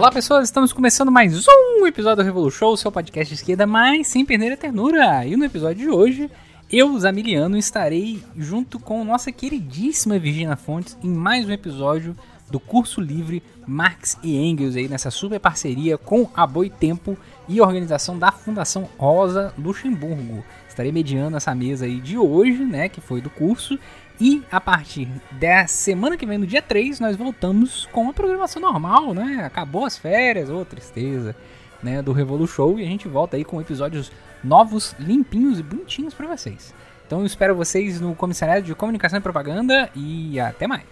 Olá 0.00 0.10
pessoas, 0.10 0.44
estamos 0.44 0.72
começando 0.72 1.12
mais 1.12 1.46
um 1.46 1.86
episódio 1.86 2.24
do 2.24 2.26
Revolution, 2.26 2.74
seu 2.74 2.90
podcast 2.90 3.34
de 3.34 3.38
esquerda, 3.38 3.66
mas 3.66 4.06
sem 4.06 4.24
perder 4.24 4.50
a 4.50 4.56
ternura. 4.56 5.26
E 5.26 5.36
no 5.36 5.44
episódio 5.44 5.76
de 5.76 5.90
hoje, 5.90 6.30
eu, 6.72 6.98
Zamiliano, 6.98 7.58
estarei 7.58 8.24
junto 8.34 8.78
com 8.78 9.04
nossa 9.04 9.30
queridíssima 9.30 10.18
Virginia 10.18 10.56
Fontes 10.56 10.96
em 11.04 11.10
mais 11.10 11.46
um 11.46 11.52
episódio 11.52 12.16
do 12.50 12.58
curso 12.58 12.98
livre 12.98 13.42
Marx 13.66 14.16
e 14.22 14.38
Engels 14.38 14.74
aí 14.74 14.88
nessa 14.88 15.10
super 15.10 15.38
parceria 15.38 15.98
com 15.98 16.30
a 16.34 16.46
Boitempo 16.46 17.14
e 17.46 17.60
organização 17.60 18.18
da 18.18 18.32
Fundação 18.32 18.88
Rosa 18.96 19.52
Luxemburgo. 19.58 20.42
Estarei 20.66 20.92
mediando 20.92 21.36
essa 21.36 21.54
mesa 21.54 21.84
aí 21.84 22.00
de 22.00 22.16
hoje, 22.16 22.64
né, 22.64 22.88
que 22.88 23.02
foi 23.02 23.20
do 23.20 23.28
curso, 23.28 23.78
e 24.20 24.42
a 24.50 24.60
partir 24.60 25.08
da 25.32 25.66
semana 25.66 26.14
que 26.14 26.26
vem, 26.26 26.36
no 26.36 26.46
dia 26.46 26.60
3, 26.60 27.00
nós 27.00 27.16
voltamos 27.16 27.86
com 27.90 28.10
a 28.10 28.12
programação 28.12 28.60
normal, 28.60 29.14
né? 29.14 29.42
Acabou 29.46 29.86
as 29.86 29.96
férias, 29.96 30.50
ô 30.50 30.58
oh, 30.58 30.64
tristeza, 30.64 31.34
né, 31.82 32.02
do 32.02 32.12
Revolu 32.12 32.46
Show 32.46 32.78
e 32.78 32.84
a 32.84 32.86
gente 32.86 33.08
volta 33.08 33.38
aí 33.38 33.44
com 33.44 33.58
episódios 33.60 34.12
novos, 34.44 34.94
limpinhos 34.98 35.58
e 35.58 35.62
bonitinhos 35.62 36.12
para 36.12 36.26
vocês. 36.26 36.74
Então 37.06 37.20
eu 37.20 37.26
espero 37.26 37.56
vocês 37.56 37.98
no 37.98 38.14
Comissariado 38.14 38.62
de 38.62 38.74
Comunicação 38.74 39.18
e 39.18 39.22
Propaganda 39.22 39.88
e 39.96 40.38
até 40.38 40.66
mais. 40.66 40.84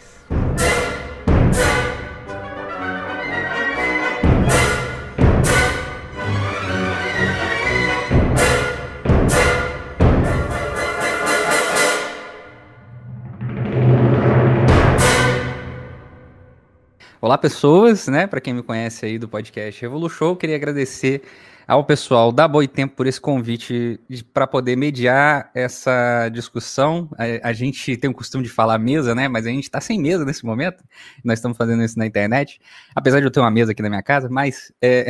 Olá, 17.21 17.37
pessoas, 17.37 18.07
né? 18.07 18.29
Para 18.29 18.41
quem 18.41 18.55
me 18.55 18.63
conhece 18.63 19.05
aí 19.05 19.19
do 19.19 19.29
podcast 19.29 19.81
Revolution, 19.83 20.37
queria 20.37 20.55
agradecer 20.55 21.21
ao 21.67 21.83
pessoal 21.85 22.31
da 22.31 22.47
Boitempo 22.47 22.95
por 22.95 23.09
esse 23.09 23.21
convite 23.21 23.99
para 24.33 24.47
poder 24.47 24.77
mediar 24.77 25.51
essa 25.53 26.29
discussão. 26.29 27.11
A, 27.19 27.49
a, 27.49 27.53
gente 27.53 27.97
tem 27.97 28.09
o 28.09 28.15
costume 28.15 28.45
de 28.45 28.49
falar 28.49 28.79
mesa, 28.79 29.17
né? 29.17 29.27
Mas 29.27 29.47
a 29.47 29.51
gente 29.51 29.65
está 29.65 29.81
sem 29.81 30.01
mesa 30.01 30.25
nesse 30.25 30.47
momento. 30.47 30.85
Nós 31.25 31.41
estamos 31.41 31.59
fazendo 31.59 31.83
isso 31.83 31.99
na 31.99 32.07
internet, 32.07 32.61
apesar 32.95 33.19
de 33.19 33.27
eu 33.27 33.33
ter 33.33 33.41
uma 33.41 33.51
mesa 33.51 33.73
aqui 33.73 33.83
na 33.83 33.89
minha 33.89 34.03
casa, 34.03 34.29
mas 34.31 34.73
é, 34.81 35.09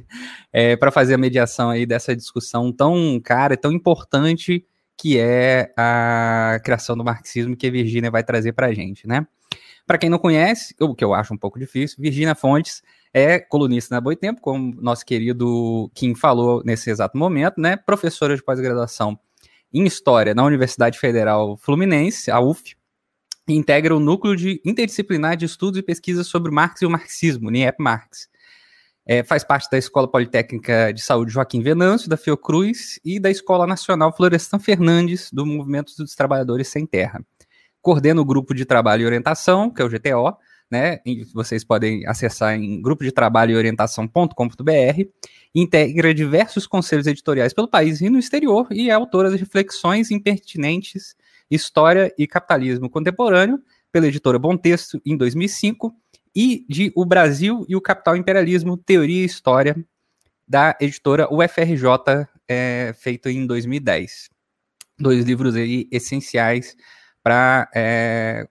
é 0.50 0.74
para 0.74 0.90
fazer 0.90 1.16
a 1.16 1.18
mediação 1.18 1.68
aí 1.68 1.84
dessa 1.84 2.16
discussão 2.16 2.72
tão 2.72 3.20
cara 3.22 3.52
e 3.52 3.58
tão 3.58 3.72
importante 3.72 4.64
que 4.96 5.18
é 5.18 5.70
a 5.76 6.58
criação 6.64 6.96
do 6.96 7.04
marxismo 7.04 7.54
que 7.54 7.66
a 7.66 7.70
Virgínia 7.70 8.10
vai 8.10 8.24
trazer 8.24 8.52
para 8.54 8.68
a 8.68 8.72
gente, 8.72 9.06
né? 9.06 9.26
Para 9.86 9.98
quem 9.98 10.08
não 10.08 10.18
conhece, 10.18 10.74
o 10.80 10.94
que 10.94 11.04
eu 11.04 11.12
acho 11.12 11.34
um 11.34 11.36
pouco 11.36 11.58
difícil, 11.58 11.96
Virginia 12.00 12.34
Fontes 12.34 12.82
é 13.12 13.38
colunista 13.38 13.94
na 13.94 14.00
Boitempo, 14.00 14.40
como 14.40 14.74
nosso 14.80 15.04
querido 15.04 15.90
Kim 15.94 16.14
falou 16.14 16.62
nesse 16.64 16.90
exato 16.90 17.18
momento, 17.18 17.60
né? 17.60 17.76
Professora 17.76 18.34
de 18.34 18.42
pós-graduação 18.42 19.18
em 19.72 19.84
História 19.84 20.34
na 20.34 20.44
Universidade 20.44 20.98
Federal 20.98 21.56
Fluminense, 21.56 22.30
a 22.30 22.40
UF, 22.40 22.76
e 23.48 23.54
integra 23.54 23.94
o 23.94 24.00
Núcleo 24.00 24.36
de 24.36 24.60
Interdisciplinar 24.64 25.36
de 25.36 25.46
Estudos 25.46 25.78
e 25.78 25.82
Pesquisas 25.82 26.26
sobre 26.26 26.52
Marx 26.52 26.80
e 26.82 26.86
o 26.86 26.90
Marxismo, 26.90 27.50
NIEP 27.50 27.76
Marx. 27.80 28.28
É, 29.04 29.24
faz 29.24 29.42
parte 29.42 29.68
da 29.68 29.76
Escola 29.76 30.08
Politécnica 30.08 30.92
de 30.92 31.02
Saúde 31.02 31.32
Joaquim 31.32 31.60
Venâncio, 31.60 32.08
da 32.08 32.16
Fiocruz, 32.16 33.00
e 33.04 33.18
da 33.18 33.30
Escola 33.30 33.66
Nacional 33.66 34.16
Florestan 34.16 34.60
Fernandes, 34.60 35.28
do 35.32 35.44
Movimento 35.44 35.92
dos 35.98 36.14
Trabalhadores 36.14 36.68
Sem 36.68 36.86
Terra 36.86 37.20
coordena 37.82 38.20
o 38.20 38.24
grupo 38.24 38.54
de 38.54 38.64
trabalho 38.64 39.02
e 39.02 39.06
orientação, 39.06 39.68
que 39.68 39.82
é 39.82 39.84
o 39.84 39.88
GTO, 39.88 40.38
né? 40.70 41.00
Vocês 41.34 41.62
podem 41.62 42.06
acessar 42.06 42.54
em 42.54 42.80
grupo 42.80 43.04
de 43.04 43.12
trabalho 43.12 43.52
e 43.52 43.56
orientação.com.br. 43.56 45.02
Integra 45.54 46.14
diversos 46.14 46.66
conselhos 46.66 47.06
editoriais 47.06 47.52
pelo 47.52 47.68
país 47.68 48.00
e 48.00 48.08
no 48.08 48.18
exterior 48.18 48.66
e 48.70 48.88
é 48.88 48.92
autora 48.92 49.30
de 49.30 49.36
reflexões 49.36 50.10
impertinentes, 50.10 51.14
história 51.50 52.14
e 52.16 52.26
capitalismo 52.26 52.88
contemporâneo, 52.88 53.60
pela 53.90 54.06
editora 54.06 54.38
Bom 54.38 54.56
Texto 54.56 54.98
em 55.04 55.14
2005, 55.14 55.94
e 56.34 56.64
de 56.66 56.90
O 56.96 57.04
Brasil 57.04 57.66
e 57.68 57.76
o 57.76 57.80
Capital 57.80 58.16
Imperialismo, 58.16 58.78
Teoria 58.78 59.20
e 59.20 59.26
História, 59.26 59.76
da 60.48 60.74
editora 60.80 61.28
UFRJ, 61.30 62.26
é, 62.48 62.94
feito 62.98 63.28
em 63.28 63.46
2010. 63.46 64.30
Dois 64.98 65.24
livros 65.26 65.54
aí 65.54 65.86
essenciais 65.90 66.74
para 67.22 67.70
é, 67.74 68.46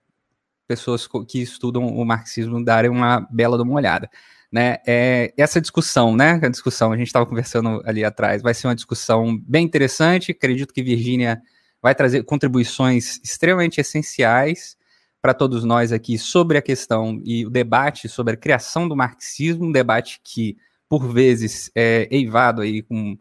pessoas 0.66 1.06
que 1.28 1.42
estudam 1.42 1.86
o 1.86 2.04
marxismo 2.04 2.64
darem 2.64 2.90
uma 2.90 3.26
bela 3.30 3.56
de 3.56 3.62
uma 3.62 3.74
olhada. 3.74 4.08
Né, 4.50 4.76
é, 4.86 5.32
essa 5.36 5.62
discussão, 5.62 6.14
né, 6.14 6.38
a 6.42 6.48
discussão, 6.48 6.92
a 6.92 6.96
gente 6.96 7.06
estava 7.06 7.24
conversando 7.24 7.82
ali 7.86 8.04
atrás, 8.04 8.42
vai 8.42 8.52
ser 8.52 8.66
uma 8.66 8.74
discussão 8.74 9.38
bem 9.48 9.64
interessante, 9.64 10.32
acredito 10.32 10.74
que 10.74 10.82
Virgínia 10.82 11.40
vai 11.80 11.94
trazer 11.94 12.22
contribuições 12.24 13.18
extremamente 13.24 13.80
essenciais 13.80 14.76
para 15.22 15.32
todos 15.32 15.64
nós 15.64 15.90
aqui 15.90 16.18
sobre 16.18 16.58
a 16.58 16.62
questão 16.62 17.20
e 17.24 17.46
o 17.46 17.50
debate 17.50 18.08
sobre 18.08 18.34
a 18.34 18.36
criação 18.36 18.86
do 18.86 18.96
marxismo, 18.96 19.66
um 19.66 19.72
debate 19.72 20.20
que, 20.22 20.56
por 20.86 21.08
vezes, 21.08 21.70
é 21.74 22.06
eivado 22.10 22.60
aí 22.60 22.82
com 22.82 23.16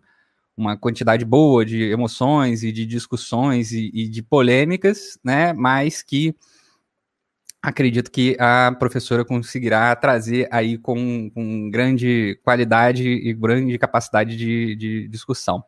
uma 0.61 0.77
quantidade 0.77 1.25
boa 1.25 1.65
de 1.65 1.83
emoções 1.83 2.63
e 2.63 2.71
de 2.71 2.85
discussões 2.85 3.71
e, 3.71 3.91
e 3.93 4.07
de 4.07 4.21
polêmicas, 4.21 5.17
né? 5.23 5.53
Mas 5.53 6.01
que 6.03 6.35
acredito 7.61 8.11
que 8.11 8.35
a 8.39 8.75
professora 8.77 9.23
conseguirá 9.25 9.95
trazer 9.95 10.47
aí 10.51 10.77
com, 10.77 11.29
com 11.31 11.69
grande 11.69 12.39
qualidade 12.43 13.07
e 13.07 13.33
grande 13.33 13.77
capacidade 13.77 14.35
de, 14.35 14.75
de, 14.75 15.07
discussão. 15.07 15.63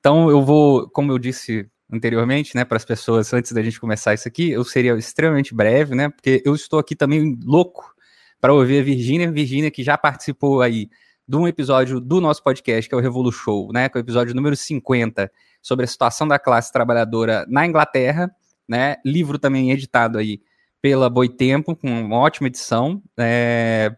Então, 0.00 0.30
eu 0.30 0.42
vou, 0.42 0.88
como 0.90 1.12
eu 1.12 1.18
disse 1.18 1.68
anteriormente, 1.92 2.56
né, 2.56 2.64
para 2.64 2.76
as 2.76 2.84
pessoas 2.84 3.32
antes 3.32 3.52
da 3.52 3.62
gente 3.62 3.78
começar 3.78 4.14
isso 4.14 4.26
aqui, 4.26 4.50
eu 4.50 4.64
seria 4.64 4.96
extremamente 4.96 5.54
breve, 5.54 5.94
né, 5.94 6.08
porque 6.08 6.42
eu 6.44 6.54
estou 6.54 6.78
aqui 6.78 6.96
também 6.96 7.38
louco 7.44 7.94
para 8.40 8.52
ouvir 8.52 8.80
a 8.80 8.82
Virgínia, 8.82 9.30
Virgínia 9.30 9.70
que 9.70 9.82
já 9.82 9.96
participou 9.96 10.62
aí 10.62 10.88
de 11.26 11.36
um 11.36 11.48
episódio 11.48 12.00
do 12.00 12.20
nosso 12.20 12.42
podcast, 12.42 12.88
que 12.88 12.94
é 12.94 12.98
o 12.98 13.00
Revolu 13.00 13.32
Show, 13.32 13.72
né, 13.72 13.88
que 13.88 13.96
é 13.96 14.00
o 14.00 14.02
episódio 14.02 14.34
número 14.34 14.54
50, 14.54 15.30
sobre 15.62 15.84
a 15.84 15.88
situação 15.88 16.28
da 16.28 16.38
classe 16.38 16.72
trabalhadora 16.72 17.46
na 17.48 17.66
Inglaterra, 17.66 18.30
né, 18.68 18.96
livro 19.04 19.38
também 19.38 19.70
editado 19.70 20.18
aí 20.18 20.40
pela 20.82 21.08
Boitempo, 21.08 21.74
com 21.74 21.88
uma 21.88 22.18
ótima 22.18 22.48
edição, 22.48 23.02
é, 23.18 23.94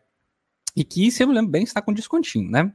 e 0.77 0.85
que, 0.85 1.11
se 1.11 1.23
eu 1.23 1.27
me 1.27 1.35
lembro 1.35 1.51
bem, 1.51 1.65
está 1.65 1.83
com 1.83 1.93
descontinho, 1.93 2.49
né, 2.49 2.73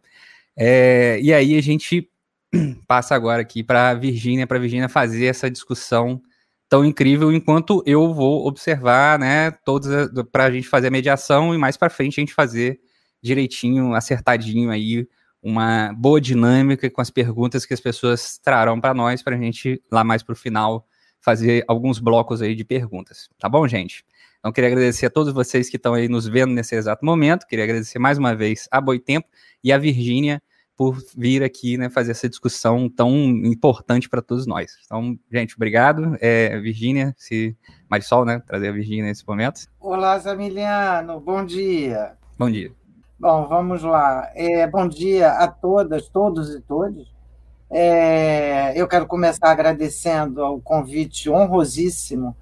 é, 0.57 1.17
e 1.21 1.33
aí 1.33 1.57
a 1.57 1.61
gente 1.61 2.09
passa 2.85 3.15
agora 3.15 3.41
aqui 3.41 3.63
para 3.63 3.89
a 3.89 3.93
Virgínia, 3.93 4.45
para 4.45 4.57
a 4.57 4.61
Virgínia 4.61 4.89
fazer 4.89 5.27
essa 5.27 5.49
discussão 5.49 6.21
tão 6.67 6.83
incrível, 6.83 7.31
enquanto 7.31 7.81
eu 7.85 8.13
vou 8.13 8.45
observar, 8.45 9.17
né, 9.17 9.51
todos 9.63 9.87
para 10.29 10.45
a 10.45 10.51
gente 10.51 10.67
fazer 10.67 10.87
a 10.87 10.91
mediação 10.91 11.55
e 11.55 11.57
mais 11.57 11.77
para 11.77 11.89
frente 11.89 12.19
a 12.19 12.21
gente 12.21 12.33
fazer 12.33 12.81
direitinho, 13.21 13.93
acertadinho 13.93 14.71
aí, 14.71 15.07
uma 15.41 15.93
boa 15.93 16.21
dinâmica 16.21 16.89
com 16.89 17.01
as 17.01 17.09
perguntas 17.09 17.65
que 17.65 17.73
as 17.73 17.79
pessoas 17.79 18.37
trarão 18.37 18.79
para 18.79 18.93
nós, 18.93 19.23
para 19.23 19.35
a 19.35 19.39
gente, 19.39 19.81
lá 19.91 20.03
mais 20.03 20.21
para 20.21 20.33
o 20.33 20.35
final, 20.35 20.87
fazer 21.19 21.63
alguns 21.67 21.99
blocos 21.99 22.41
aí 22.41 22.55
de 22.55 22.63
perguntas. 22.63 23.29
Tá 23.39 23.47
bom, 23.47 23.67
gente? 23.67 24.03
Então, 24.39 24.51
queria 24.51 24.69
agradecer 24.69 25.05
a 25.05 25.09
todos 25.09 25.31
vocês 25.33 25.69
que 25.69 25.77
estão 25.77 25.93
aí 25.93 26.07
nos 26.07 26.27
vendo 26.27 26.51
nesse 26.51 26.75
exato 26.75 27.05
momento. 27.05 27.45
Queria 27.45 27.63
agradecer 27.63 27.99
mais 27.99 28.17
uma 28.17 28.35
vez 28.35 28.67
a 28.71 28.81
Boitempo 28.81 29.27
e 29.63 29.71
a 29.71 29.77
Virgínia 29.77 30.41
por 30.75 30.97
vir 31.15 31.43
aqui 31.43 31.77
né, 31.77 31.91
fazer 31.91 32.09
essa 32.09 32.27
discussão 32.27 32.89
tão 32.89 33.15
importante 33.45 34.09
para 34.09 34.19
todos 34.19 34.47
nós. 34.47 34.77
Então, 34.83 35.15
gente, 35.31 35.55
obrigado. 35.55 36.17
É, 36.19 36.59
Virgínia, 36.59 37.13
se 37.19 37.55
Marisol, 37.87 38.25
né, 38.25 38.41
trazer 38.47 38.69
a 38.69 38.71
Virgínia 38.71 39.05
nesse 39.05 39.27
momento. 39.27 39.67
Olá, 39.79 40.17
Zamiliano, 40.17 41.19
bom 41.19 41.45
dia. 41.45 42.13
Bom 42.35 42.49
dia. 42.49 42.80
Bom, 43.21 43.45
vamos 43.47 43.83
lá. 43.83 44.31
É, 44.33 44.65
bom 44.65 44.87
dia 44.87 45.33
a 45.33 45.47
todas, 45.47 46.09
todos 46.09 46.55
e 46.55 46.59
todas. 46.59 47.05
É, 47.69 48.73
eu 48.75 48.87
quero 48.87 49.05
começar 49.05 49.51
agradecendo 49.51 50.43
ao 50.43 50.59
convite 50.59 51.29
honrosíssimo 51.29 52.35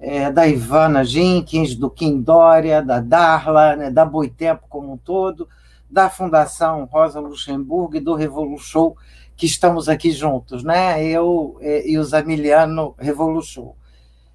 é, 0.00 0.28
da 0.32 0.48
Ivana 0.48 1.04
Jenkins, 1.04 1.76
do 1.76 1.88
Kim 1.88 2.20
Dória, 2.20 2.82
da 2.82 2.98
Darla, 2.98 3.76
né, 3.76 3.88
da 3.88 4.04
Boitempo 4.04 4.64
como 4.68 4.94
um 4.94 4.96
todo, 4.96 5.48
da 5.88 6.10
Fundação 6.10 6.86
Rosa 6.86 7.20
Luxemburgo 7.20 7.94
e 7.94 8.00
do 8.00 8.16
Revolution, 8.16 8.94
que 9.36 9.46
estamos 9.46 9.88
aqui 9.88 10.10
juntos, 10.10 10.64
né? 10.64 11.04
Eu 11.04 11.56
é, 11.60 11.88
e 11.88 11.96
o 11.96 12.02
Zamiliano 12.02 12.96
Revolution. 12.98 13.74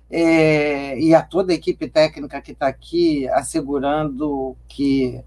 É, 0.09 0.97
e 0.97 1.13
a 1.13 1.21
toda 1.21 1.51
a 1.51 1.55
equipe 1.55 1.89
técnica 1.89 2.41
que 2.41 2.53
está 2.53 2.67
aqui 2.67 3.27
assegurando 3.27 4.55
que 4.69 5.21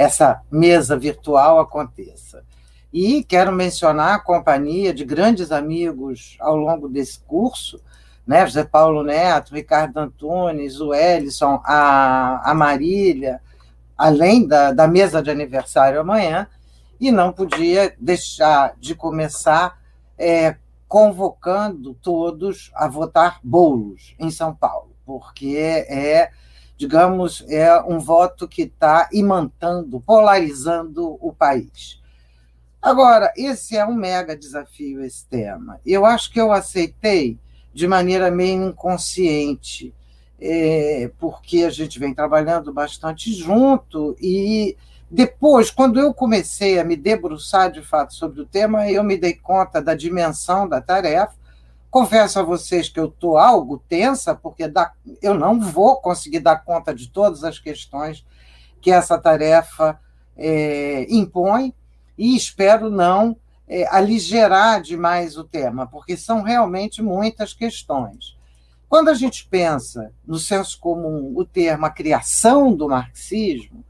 essa 0.00 0.40
mesa 0.50 0.96
virtual 0.96 1.60
aconteça. 1.60 2.42
E 2.90 3.22
quero 3.22 3.52
mencionar 3.52 4.14
a 4.14 4.18
companhia 4.18 4.94
de 4.94 5.04
grandes 5.04 5.52
amigos 5.52 6.38
ao 6.40 6.56
longo 6.56 6.88
desse 6.88 7.20
curso, 7.20 7.78
né? 8.26 8.46
José 8.46 8.64
Paulo 8.64 9.02
Neto, 9.02 9.54
Ricardo 9.54 9.98
Antunes, 9.98 10.80
o 10.80 10.94
Ellison, 10.94 11.60
a, 11.66 12.50
a 12.50 12.54
Marília, 12.54 13.42
além 13.96 14.48
da, 14.48 14.72
da 14.72 14.88
mesa 14.88 15.22
de 15.22 15.30
aniversário 15.30 16.00
amanhã, 16.00 16.46
e 16.98 17.12
não 17.12 17.30
podia 17.30 17.94
deixar 18.00 18.72
de 18.78 18.94
começar 18.94 19.78
é, 20.16 20.56
convocando 20.88 21.92
todos 21.92 22.70
a 22.74 22.88
votar 22.88 23.38
bolos 23.44 24.14
em 24.18 24.30
São 24.30 24.54
Paulo, 24.54 24.96
porque 25.04 25.84
é, 25.90 26.30
digamos, 26.80 27.44
é 27.46 27.78
um 27.82 27.98
voto 27.98 28.48
que 28.48 28.62
está 28.62 29.06
imantando, 29.12 30.00
polarizando 30.00 31.18
o 31.20 31.30
país. 31.30 32.00
Agora, 32.80 33.30
esse 33.36 33.76
é 33.76 33.84
um 33.84 33.92
mega 33.92 34.34
desafio, 34.34 35.04
esse 35.04 35.26
tema. 35.26 35.78
Eu 35.84 36.06
acho 36.06 36.32
que 36.32 36.40
eu 36.40 36.50
aceitei 36.50 37.38
de 37.74 37.86
maneira 37.86 38.30
meio 38.30 38.68
inconsciente, 38.68 39.92
é, 40.40 41.10
porque 41.18 41.64
a 41.64 41.70
gente 41.70 41.98
vem 41.98 42.14
trabalhando 42.14 42.72
bastante 42.72 43.30
junto 43.30 44.16
e 44.18 44.74
depois, 45.10 45.70
quando 45.70 46.00
eu 46.00 46.14
comecei 46.14 46.78
a 46.78 46.84
me 46.84 46.96
debruçar 46.96 47.70
de 47.70 47.82
fato 47.82 48.14
sobre 48.14 48.40
o 48.40 48.46
tema, 48.46 48.90
eu 48.90 49.04
me 49.04 49.18
dei 49.18 49.34
conta 49.34 49.82
da 49.82 49.94
dimensão 49.94 50.66
da 50.66 50.80
tarefa. 50.80 51.34
Confesso 51.90 52.38
a 52.38 52.42
vocês 52.42 52.88
que 52.88 53.00
eu 53.00 53.06
estou 53.06 53.36
algo 53.36 53.82
tensa, 53.88 54.34
porque 54.34 54.68
dá, 54.68 54.92
eu 55.20 55.34
não 55.34 55.60
vou 55.60 56.00
conseguir 56.00 56.38
dar 56.38 56.64
conta 56.64 56.94
de 56.94 57.08
todas 57.08 57.42
as 57.42 57.58
questões 57.58 58.24
que 58.80 58.90
essa 58.90 59.18
tarefa 59.18 59.98
é, 60.36 61.06
impõe, 61.10 61.74
e 62.16 62.36
espero 62.36 62.90
não 62.90 63.36
é, 63.66 63.86
aligerar 63.88 64.80
demais 64.80 65.36
o 65.36 65.44
tema, 65.44 65.86
porque 65.86 66.16
são 66.16 66.42
realmente 66.42 67.02
muitas 67.02 67.52
questões. 67.52 68.38
Quando 68.88 69.08
a 69.08 69.14
gente 69.14 69.46
pensa 69.48 70.12
no 70.26 70.38
senso 70.38 70.78
comum 70.78 71.32
o 71.36 71.44
termo 71.44 71.86
a 71.86 71.90
criação 71.90 72.74
do 72.74 72.88
marxismo, 72.88 73.84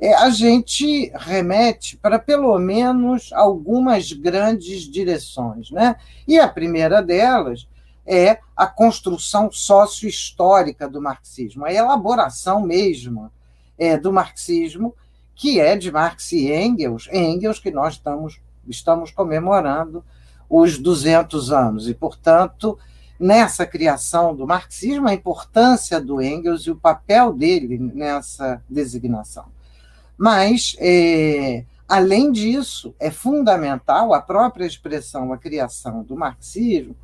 é, 0.00 0.14
a 0.14 0.30
gente 0.30 1.12
remete 1.14 1.96
para 1.98 2.18
pelo 2.18 2.58
menos 2.58 3.30
algumas 3.34 4.10
grandes 4.12 4.82
direções. 4.82 5.70
Né? 5.70 5.96
E 6.26 6.38
a 6.38 6.48
primeira 6.48 7.02
delas 7.02 7.68
é 8.06 8.40
a 8.56 8.66
construção 8.66 9.52
sócio-histórica 9.52 10.88
do 10.88 11.02
marxismo, 11.02 11.66
a 11.66 11.72
elaboração 11.72 12.62
mesmo 12.62 13.30
é, 13.78 13.98
do 13.98 14.12
marxismo, 14.12 14.94
que 15.34 15.60
é 15.60 15.76
de 15.76 15.92
Marx 15.92 16.32
e 16.32 16.50
Engels, 16.52 17.08
Engels 17.12 17.58
que 17.58 17.70
nós 17.70 17.94
estamos, 17.94 18.40
estamos 18.66 19.10
comemorando 19.10 20.04
os 20.48 20.78
200 20.78 21.52
anos, 21.52 21.88
e, 21.88 21.94
portanto, 21.94 22.76
nessa 23.18 23.64
criação 23.64 24.34
do 24.34 24.46
marxismo, 24.46 25.06
a 25.06 25.14
importância 25.14 26.00
do 26.00 26.20
Engels 26.20 26.62
e 26.62 26.70
o 26.70 26.76
papel 26.76 27.32
dele 27.32 27.78
nessa 27.78 28.62
designação. 28.68 29.44
Mas, 30.20 30.76
é, 30.78 31.64
além 31.88 32.30
disso, 32.30 32.94
é 33.00 33.10
fundamental 33.10 34.12
a 34.12 34.20
própria 34.20 34.66
expressão, 34.66 35.32
a 35.32 35.38
criação 35.38 36.02
do 36.02 36.14
marxismo, 36.14 36.94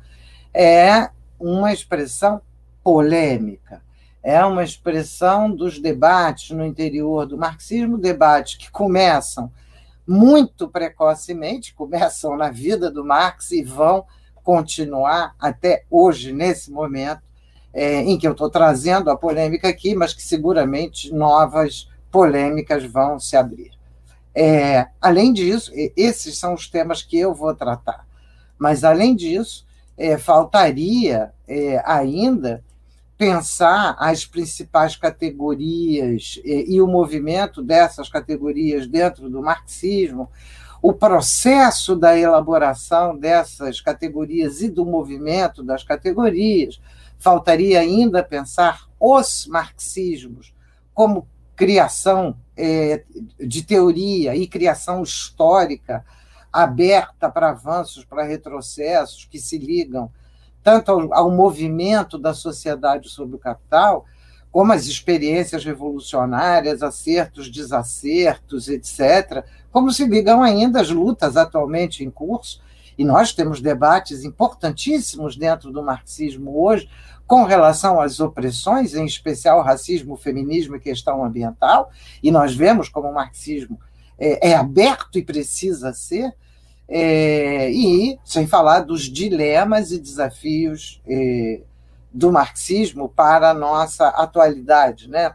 é 0.53 1.09
uma 1.39 1.73
expressão 1.73 2.39
polêmica, 2.83 3.81
é 4.21 4.45
uma 4.45 4.63
expressão 4.63 5.49
dos 5.49 5.79
debates 5.79 6.51
no 6.51 6.63
interior 6.63 7.25
do 7.25 7.39
marxismo, 7.39 7.97
debates 7.97 8.55
que 8.55 8.69
começam 8.69 9.51
muito 10.07 10.67
precocemente, 10.67 11.73
começam 11.73 12.37
na 12.37 12.51
vida 12.51 12.91
do 12.91 13.03
Marx 13.03 13.49
e 13.49 13.63
vão 13.63 14.05
continuar 14.43 15.33
até 15.39 15.85
hoje, 15.89 16.31
nesse 16.31 16.69
momento, 16.69 17.23
é, 17.73 18.01
em 18.01 18.15
que 18.15 18.27
eu 18.27 18.33
estou 18.33 18.47
trazendo 18.51 19.09
a 19.09 19.17
polêmica 19.17 19.67
aqui, 19.67 19.95
mas 19.95 20.13
que 20.13 20.21
seguramente 20.21 21.11
novas 21.11 21.87
polêmicas 22.17 22.83
vão 22.83 23.19
se 23.19 23.37
abrir. 23.37 23.73
É, 24.33 24.87
além 24.99 25.31
disso, 25.31 25.71
esses 25.95 26.35
são 26.35 26.55
os 26.55 26.67
temas 26.67 27.03
que 27.03 27.15
eu 27.15 27.31
vou 27.31 27.53
tratar. 27.53 28.07
Mas, 28.57 28.83
além 28.83 29.15
disso, 29.15 29.67
é, 29.95 30.17
faltaria 30.17 31.31
é, 31.47 31.79
ainda 31.85 32.63
pensar 33.19 33.95
as 33.99 34.25
principais 34.25 34.95
categorias 34.95 36.41
e, 36.43 36.73
e 36.73 36.81
o 36.81 36.87
movimento 36.87 37.61
dessas 37.61 38.09
categorias 38.09 38.87
dentro 38.87 39.29
do 39.29 39.39
marxismo, 39.39 40.27
o 40.81 40.93
processo 40.93 41.95
da 41.95 42.17
elaboração 42.17 43.15
dessas 43.15 43.79
categorias 43.79 44.59
e 44.63 44.71
do 44.71 44.83
movimento 44.83 45.61
das 45.61 45.83
categorias. 45.83 46.81
Faltaria 47.19 47.79
ainda 47.79 48.23
pensar 48.23 48.87
os 48.99 49.45
marxismos 49.45 50.51
como 50.95 51.27
criação 51.57 52.37
é, 52.55 53.03
de 53.39 53.63
teoria 53.63 54.35
e 54.35 54.47
criação 54.47 55.01
histórica 55.01 56.05
aberta 56.53 57.29
para 57.29 57.49
avanços, 57.49 58.05
para 58.05 58.23
retrocessos 58.23 59.25
que 59.25 59.39
se 59.39 59.57
ligam 59.57 60.09
tanto 60.63 60.91
ao, 60.91 61.13
ao 61.13 61.31
movimento 61.31 62.17
da 62.17 62.33
sociedade 62.33 63.09
sobre 63.09 63.35
o 63.35 63.39
capital, 63.39 64.05
como 64.51 64.71
as 64.71 64.85
experiências 64.85 65.65
revolucionárias, 65.65 66.83
acertos, 66.83 67.49
desacertos, 67.49 68.69
etc., 68.69 69.43
como 69.71 69.91
se 69.91 70.05
ligam 70.05 70.43
ainda 70.43 70.79
as 70.79 70.89
lutas 70.89 71.37
atualmente 71.37 72.03
em 72.03 72.11
curso. 72.11 72.61
E 72.97 73.03
nós 73.03 73.33
temos 73.33 73.61
debates 73.61 74.23
importantíssimos 74.23 75.35
dentro 75.35 75.71
do 75.71 75.83
marxismo 75.83 76.63
hoje 76.63 76.89
com 77.27 77.43
relação 77.43 77.99
às 77.99 78.19
opressões, 78.21 78.95
em 78.95 79.05
especial 79.05 79.61
racismo, 79.61 80.15
feminismo 80.15 80.77
e 80.77 80.79
questão 80.79 81.23
ambiental, 81.23 81.91
e 82.23 82.31
nós 82.31 82.55
vemos 82.55 82.87
como 82.87 83.09
o 83.09 83.13
marxismo 83.13 83.77
é, 84.17 84.51
é 84.51 84.55
aberto 84.55 85.19
e 85.19 85.23
precisa 85.23 85.93
ser, 85.93 86.33
é, 86.87 87.69
e 87.69 88.17
sem 88.23 88.47
falar 88.47 88.79
dos 88.79 89.03
dilemas 89.03 89.91
e 89.91 89.99
desafios 89.99 91.01
é, 91.05 91.61
do 92.13 92.31
marxismo 92.31 93.09
para 93.09 93.49
a 93.49 93.53
nossa 93.53 94.07
atualidade, 94.07 95.09
né? 95.09 95.33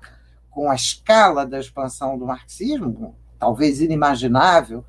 com 0.50 0.70
a 0.70 0.74
escala 0.74 1.46
da 1.46 1.58
expansão 1.58 2.18
do 2.18 2.26
marxismo, 2.26 3.14
talvez 3.38 3.80
inimaginável 3.80 4.84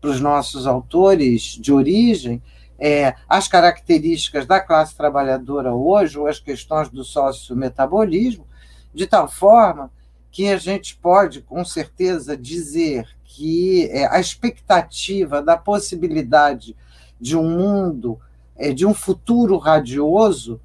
para 0.00 0.10
os 0.10 0.20
nossos 0.20 0.66
autores 0.66 1.42
de 1.42 1.72
origem, 1.72 2.42
é, 2.84 3.14
as 3.28 3.46
características 3.46 4.44
da 4.44 4.58
classe 4.58 4.96
trabalhadora 4.96 5.72
hoje, 5.72 6.18
ou 6.18 6.26
as 6.26 6.40
questões 6.40 6.90
do 6.90 7.04
sócio-metabolismo, 7.04 8.44
de 8.92 9.06
tal 9.06 9.28
forma 9.28 9.88
que 10.32 10.48
a 10.48 10.56
gente 10.56 10.96
pode, 10.96 11.42
com 11.42 11.64
certeza, 11.64 12.36
dizer 12.36 13.06
que 13.22 13.88
é, 13.92 14.06
a 14.06 14.18
expectativa 14.18 15.40
da 15.40 15.56
possibilidade 15.56 16.74
de 17.20 17.36
um 17.36 17.48
mundo, 17.56 18.18
é, 18.56 18.72
de 18.72 18.84
um 18.84 18.92
futuro 18.92 19.58
radioso, 19.58 20.60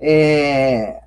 é, 0.00 1.02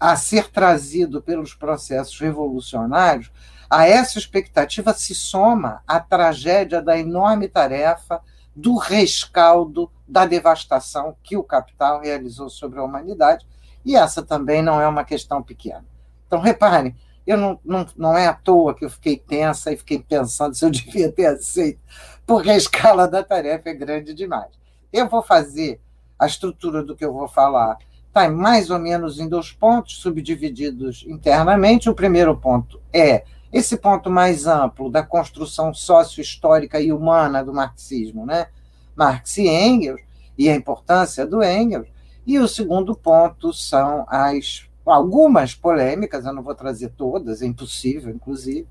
a 0.00 0.16
ser 0.16 0.48
trazido 0.50 1.20
pelos 1.20 1.52
processos 1.52 2.18
revolucionários, 2.18 3.30
a 3.68 3.86
essa 3.86 4.18
expectativa 4.18 4.94
se 4.94 5.14
soma 5.14 5.82
a 5.86 6.00
tragédia 6.00 6.80
da 6.80 6.98
enorme 6.98 7.46
tarefa 7.46 8.22
do 8.56 8.76
rescaldo 8.76 9.90
da 10.08 10.24
devastação 10.24 11.14
que 11.22 11.36
o 11.36 11.44
capital 11.44 12.00
realizou 12.00 12.48
sobre 12.48 12.80
a 12.80 12.82
humanidade, 12.82 13.46
e 13.84 13.94
essa 13.94 14.22
também 14.22 14.62
não 14.62 14.80
é 14.80 14.88
uma 14.88 15.04
questão 15.04 15.42
pequena. 15.42 15.84
Então, 16.26 16.40
reparem, 16.40 16.96
eu 17.26 17.36
não, 17.36 17.60
não, 17.64 17.86
não 17.96 18.16
é 18.16 18.26
à 18.26 18.32
toa 18.32 18.74
que 18.74 18.84
eu 18.84 18.90
fiquei 18.90 19.16
tensa 19.16 19.72
e 19.72 19.76
fiquei 19.76 19.98
pensando 19.98 20.54
se 20.54 20.64
eu 20.64 20.70
devia 20.72 21.12
ter 21.12 21.26
aceito, 21.26 21.80
porque 22.26 22.50
a 22.50 22.56
escala 22.56 23.06
da 23.06 23.22
tarefa 23.22 23.68
é 23.68 23.74
grande 23.74 24.14
demais. 24.14 24.50
Eu 24.92 25.08
vou 25.08 25.22
fazer 25.22 25.80
a 26.18 26.26
estrutura 26.26 26.82
do 26.82 26.96
que 26.96 27.04
eu 27.04 27.12
vou 27.12 27.28
falar 27.28 27.76
está 28.06 28.30
mais 28.30 28.70
ou 28.70 28.78
menos 28.78 29.20
em 29.20 29.28
dois 29.28 29.52
pontos, 29.52 30.00
subdivididos 30.00 31.04
internamente. 31.06 31.90
O 31.90 31.94
primeiro 31.94 32.34
ponto 32.34 32.80
é 32.90 33.24
esse 33.56 33.76
ponto 33.78 34.10
mais 34.10 34.46
amplo 34.46 34.90
da 34.90 35.02
construção 35.02 35.72
sócio-histórica 35.72 36.78
e 36.78 36.92
humana 36.92 37.42
do 37.42 37.54
marxismo, 37.54 38.26
né? 38.26 38.48
Marx 38.94 39.38
e 39.38 39.48
Engels, 39.48 40.00
e 40.36 40.48
a 40.48 40.54
importância 40.54 41.26
do 41.26 41.42
Engels. 41.42 41.88
E 42.26 42.38
o 42.38 42.46
segundo 42.46 42.94
ponto 42.94 43.52
são 43.52 44.04
as 44.08 44.68
algumas 44.84 45.52
polêmicas, 45.54 46.24
eu 46.24 46.32
não 46.32 46.42
vou 46.42 46.54
trazer 46.54 46.90
todas, 46.90 47.42
é 47.42 47.46
impossível, 47.46 48.14
inclusive, 48.14 48.68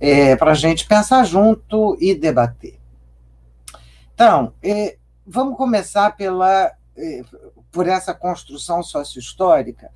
é, 0.00 0.34
para 0.36 0.52
a 0.52 0.54
gente 0.54 0.86
pensar 0.86 1.22
junto 1.24 1.98
e 2.00 2.14
debater. 2.14 2.78
Então, 4.14 4.54
é, 4.62 4.96
vamos 5.26 5.56
começar 5.56 6.16
pela, 6.16 6.72
é, 6.96 7.22
por 7.70 7.86
essa 7.86 8.14
construção 8.14 8.82
sócio-histórica 8.82 9.90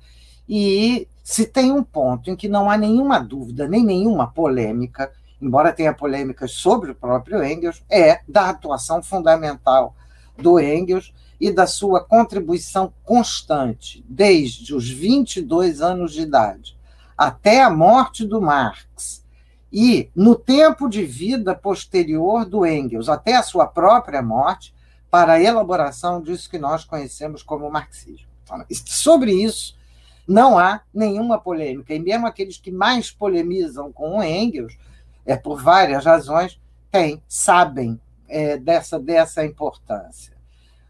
e 0.47 1.07
se 1.29 1.45
tem 1.45 1.71
um 1.71 1.83
ponto 1.83 2.31
em 2.31 2.35
que 2.35 2.49
não 2.49 2.71
há 2.71 2.75
nenhuma 2.75 3.19
dúvida, 3.19 3.67
nem 3.67 3.83
nenhuma 3.83 4.31
polêmica, 4.31 5.11
embora 5.39 5.71
tenha 5.71 5.93
polêmicas 5.93 6.53
sobre 6.53 6.89
o 6.89 6.95
próprio 6.95 7.43
Engels, 7.43 7.83
é 7.87 8.21
da 8.27 8.49
atuação 8.49 9.03
fundamental 9.03 9.95
do 10.35 10.59
Engels 10.59 11.13
e 11.39 11.51
da 11.51 11.67
sua 11.67 12.03
contribuição 12.03 12.91
constante, 13.03 14.03
desde 14.09 14.73
os 14.73 14.89
22 14.89 15.81
anos 15.81 16.13
de 16.13 16.21
idade 16.21 16.75
até 17.15 17.61
a 17.61 17.69
morte 17.69 18.25
do 18.25 18.41
Marx, 18.41 19.23
e 19.71 20.09
no 20.15 20.33
tempo 20.33 20.89
de 20.89 21.05
vida 21.05 21.53
posterior 21.53 22.43
do 22.43 22.65
Engels, 22.65 23.07
até 23.07 23.35
a 23.35 23.43
sua 23.43 23.67
própria 23.67 24.23
morte, 24.23 24.73
para 25.11 25.33
a 25.33 25.43
elaboração 25.43 26.23
disso 26.23 26.49
que 26.49 26.57
nós 26.57 26.83
conhecemos 26.83 27.43
como 27.43 27.69
marxismo. 27.69 28.27
Então, 28.43 28.65
sobre 28.87 29.31
isso, 29.31 29.77
não 30.29 30.59
há 30.59 30.81
nenhuma 30.93 31.39
polêmica, 31.39 31.91
e 31.91 31.99
mesmo 31.99 32.27
aqueles 32.27 32.57
que 32.57 32.71
mais 32.71 33.09
polemizam 33.09 33.91
com 33.91 34.19
o 34.19 34.23
Engels, 34.23 34.77
é, 35.25 35.35
por 35.35 35.59
várias 35.59 36.05
razões, 36.05 36.61
têm, 36.91 37.21
sabem 37.27 37.99
é, 38.27 38.55
dessa, 38.55 38.99
dessa 38.99 39.43
importância. 39.43 40.37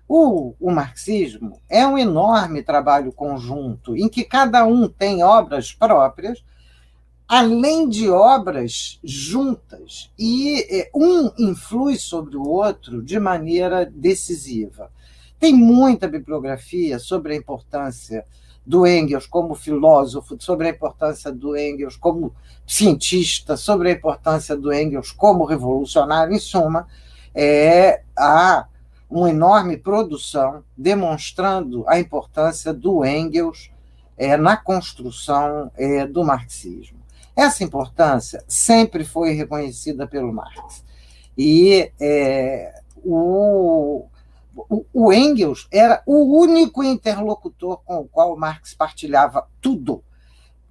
O, 0.05 0.55
o, 0.59 0.71
marxismo 0.71 1.61
é 1.69 1.87
um 1.87 1.97
enorme 1.97 2.61
trabalho 2.61 3.13
conjunto, 3.13 3.95
em 3.95 4.09
que 4.09 4.25
cada 4.25 4.65
um 4.65 4.89
tem 4.89 5.23
obras 5.23 5.71
próprias, 5.71 6.43
além 7.25 7.87
de 7.87 8.09
obras 8.09 8.99
juntas, 9.01 10.11
e 10.19 10.65
é, 10.69 10.89
um 10.93 11.31
influi 11.37 11.95
sobre 11.95 12.35
o 12.35 12.43
outro 12.43 13.01
de 13.01 13.17
maneira 13.17 13.85
decisiva. 13.85 14.91
Tem 15.39 15.53
muita 15.53 16.09
bibliografia 16.09 16.99
sobre 16.99 17.33
a 17.33 17.37
importância 17.37 18.25
do 18.69 18.85
Engels 18.85 19.25
como 19.25 19.55
filósofo, 19.55 20.37
sobre 20.39 20.67
a 20.67 20.69
importância 20.69 21.31
do 21.31 21.57
Engels 21.57 21.95
como 21.95 22.35
cientista, 22.67 23.57
sobre 23.57 23.89
a 23.89 23.93
importância 23.93 24.55
do 24.55 24.71
Engels 24.71 25.11
como 25.11 25.43
revolucionário, 25.43 26.35
em 26.35 26.37
suma, 26.37 26.87
é, 27.33 28.03
há 28.15 28.67
uma 29.09 29.31
enorme 29.31 29.75
produção 29.75 30.63
demonstrando 30.77 31.83
a 31.87 31.99
importância 31.99 32.71
do 32.71 33.03
Engels 33.03 33.71
é, 34.15 34.37
na 34.37 34.55
construção 34.55 35.71
é, 35.75 36.05
do 36.05 36.23
marxismo. 36.23 36.99
Essa 37.35 37.63
importância 37.63 38.43
sempre 38.47 39.03
foi 39.03 39.31
reconhecida 39.31 40.05
pelo 40.05 40.31
Marx. 40.31 40.85
E 41.35 41.91
é, 41.99 42.71
o, 43.03 44.05
o, 44.69 44.85
o, 44.93 45.13
Engels 45.13 45.67
era 45.71 46.01
o 46.05 46.39
único 46.39 46.83
interlocutor 46.83 47.81
com 47.83 47.99
o 47.99 48.07
qual 48.07 48.35
Marx 48.35 48.73
partilhava 48.73 49.47
tudo, 49.61 50.03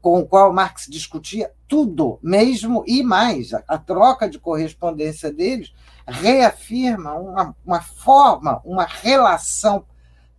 com 0.00 0.21
o 0.21 0.26
qual 0.26 0.52
Marx 0.52 0.87
discutia 0.88 1.52
tudo, 1.66 2.18
mesmo 2.23 2.85
e 2.87 3.02
mais. 3.02 3.54
A, 3.54 3.62
a 3.68 3.78
troca 3.78 4.28
de 4.28 4.38
correspondência 4.38 5.33
deles 5.33 5.73
reafirma 6.07 7.14
uma, 7.14 7.57
uma 7.64 7.80
forma, 7.80 8.61
uma 8.64 8.85
relação 8.85 9.85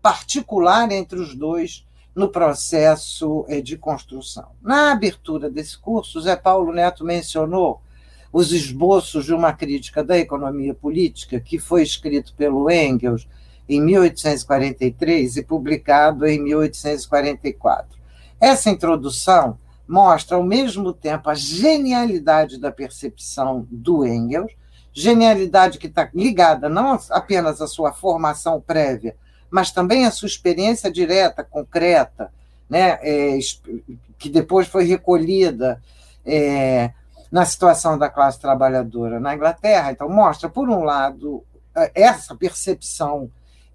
particular 0.01 0.91
entre 0.91 1.20
os 1.20 1.36
dois 1.36 1.86
no 2.15 2.29
processo 2.29 3.46
eh, 3.48 3.62
de 3.62 3.77
construção. 3.77 4.50
Na 4.62 4.91
abertura 4.91 5.50
desse 5.50 5.77
curso, 5.77 6.20
Zé 6.22 6.36
Paulo 6.36 6.74
Neto 6.74 7.06
mencionou 7.06 7.82
os 8.32 8.51
esboços 8.51 9.25
de 9.25 9.34
uma 9.34 9.53
crítica 9.53 10.03
da 10.03 10.18
economia 10.18 10.74
política, 10.74 11.39
que 11.39 11.58
foi 11.58 11.82
escrito 11.82 12.34
pelo 12.36 12.70
Engels 12.70 13.27
em 13.70 13.80
1843 13.80 15.38
e 15.38 15.44
publicado 15.44 16.26
em 16.26 16.42
1844. 16.42 18.00
Essa 18.42 18.72
introdução 18.72 19.60
mostra, 19.88 20.38
ao 20.38 20.44
mesmo 20.44 20.92
tempo, 20.92 21.30
a 21.30 21.36
genialidade 21.36 22.60
da 22.60 22.72
percepção 22.72 23.68
do 23.70 24.06
Engels, 24.06 24.52
genialidade 24.92 25.78
que 25.78 25.86
está 25.86 26.10
ligada 26.14 26.68
não 26.68 27.00
apenas 27.12 27.62
à 27.62 27.68
sua 27.68 27.94
formação 27.94 28.60
prévia, 28.60 29.16
mas 29.52 29.72
também 29.72 30.06
a 30.06 30.12
sua 30.12 30.28
experiência 30.28 30.92
direta, 30.92 31.44
concreta, 31.44 32.32
né, 32.68 33.00
é, 33.02 33.38
que 34.18 34.30
depois 34.30 34.68
foi 34.68 34.86
recolhida 34.86 35.82
é, 36.26 36.92
na 37.32 37.46
situação 37.46 37.98
da 37.98 38.10
classe 38.10 38.40
trabalhadora 38.40 39.20
na 39.20 39.36
Inglaterra. 39.36 39.92
Então, 39.92 40.10
mostra, 40.10 40.50
por 40.50 40.70
um 40.70 40.84
lado, 40.84 41.44
essa 41.96 42.36
percepção 42.36 43.30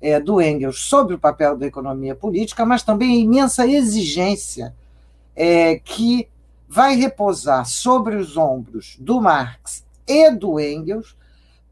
é, 0.05 0.21
do 0.21 0.39
Engels 0.43 0.81
sobre 0.81 1.15
o 1.15 1.19
papel 1.19 1.57
da 1.57 1.67
economia 1.67 2.15
política, 2.15 2.67
mas 2.67 2.83
também 2.83 3.13
a 3.13 3.25
imensa 3.25 3.67
exigência 3.67 4.75
é, 5.35 5.77
que 5.77 6.29
vai 6.69 6.95
repousar 6.95 7.65
sobre 7.65 8.15
os 8.15 8.37
ombros 8.37 8.99
do 9.01 9.19
Marx 9.19 9.83
e 10.07 10.31
do 10.31 10.61
Engels 10.61 11.17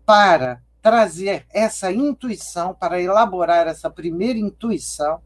para 0.06 0.62
trazer 0.80 1.44
essa 1.52 1.92
intuição, 1.92 2.74
para 2.74 3.02
elaborar 3.02 3.66
essa 3.66 3.90
primeira 3.90 4.38
intuição 4.38 5.20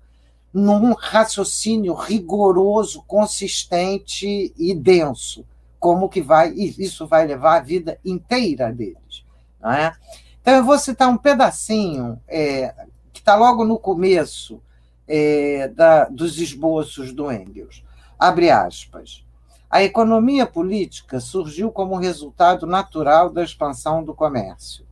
num 0.53 0.93
raciocínio 0.93 1.95
rigoroso, 1.95 3.05
consistente 3.07 4.53
e 4.59 4.75
denso, 4.75 5.47
como 5.79 6.09
que 6.09 6.21
vai 6.21 6.51
isso 6.51 7.07
vai 7.07 7.25
levar 7.25 7.59
a 7.59 7.63
vida 7.63 8.01
inteira 8.05 8.73
deles. 8.73 9.25
Não 9.61 9.71
é? 9.71 9.95
Então 10.43 10.55
eu 10.55 10.65
vou 10.65 10.79
citar 10.79 11.09
um 11.09 11.17
pedacinho 11.17 12.21
é, 12.27 12.75
está 13.26 13.35
logo 13.35 13.64
no 13.64 13.76
começo 13.76 14.62
é, 15.09 15.66
da, 15.66 16.04
dos 16.04 16.38
esboços 16.38 17.12
do 17.12 17.33
Engels. 17.33 17.83
Abre 18.16 18.50
aspas. 18.50 19.26
A 19.68 19.83
economia 19.83 20.47
política 20.47 21.18
surgiu 21.18 21.73
como 21.73 21.97
resultado 21.97 22.68
natural 22.68 23.28
da 23.28 23.42
expansão 23.42 24.04
do 24.04 24.14
comércio 24.14 24.87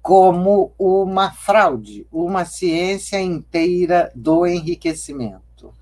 como 0.00 0.72
uma 0.76 1.30
fraude, 1.30 2.06
uma 2.10 2.44
ciência 2.44 3.20
inteira 3.20 4.10
do 4.16 4.44
enriquecimento. 4.44 5.72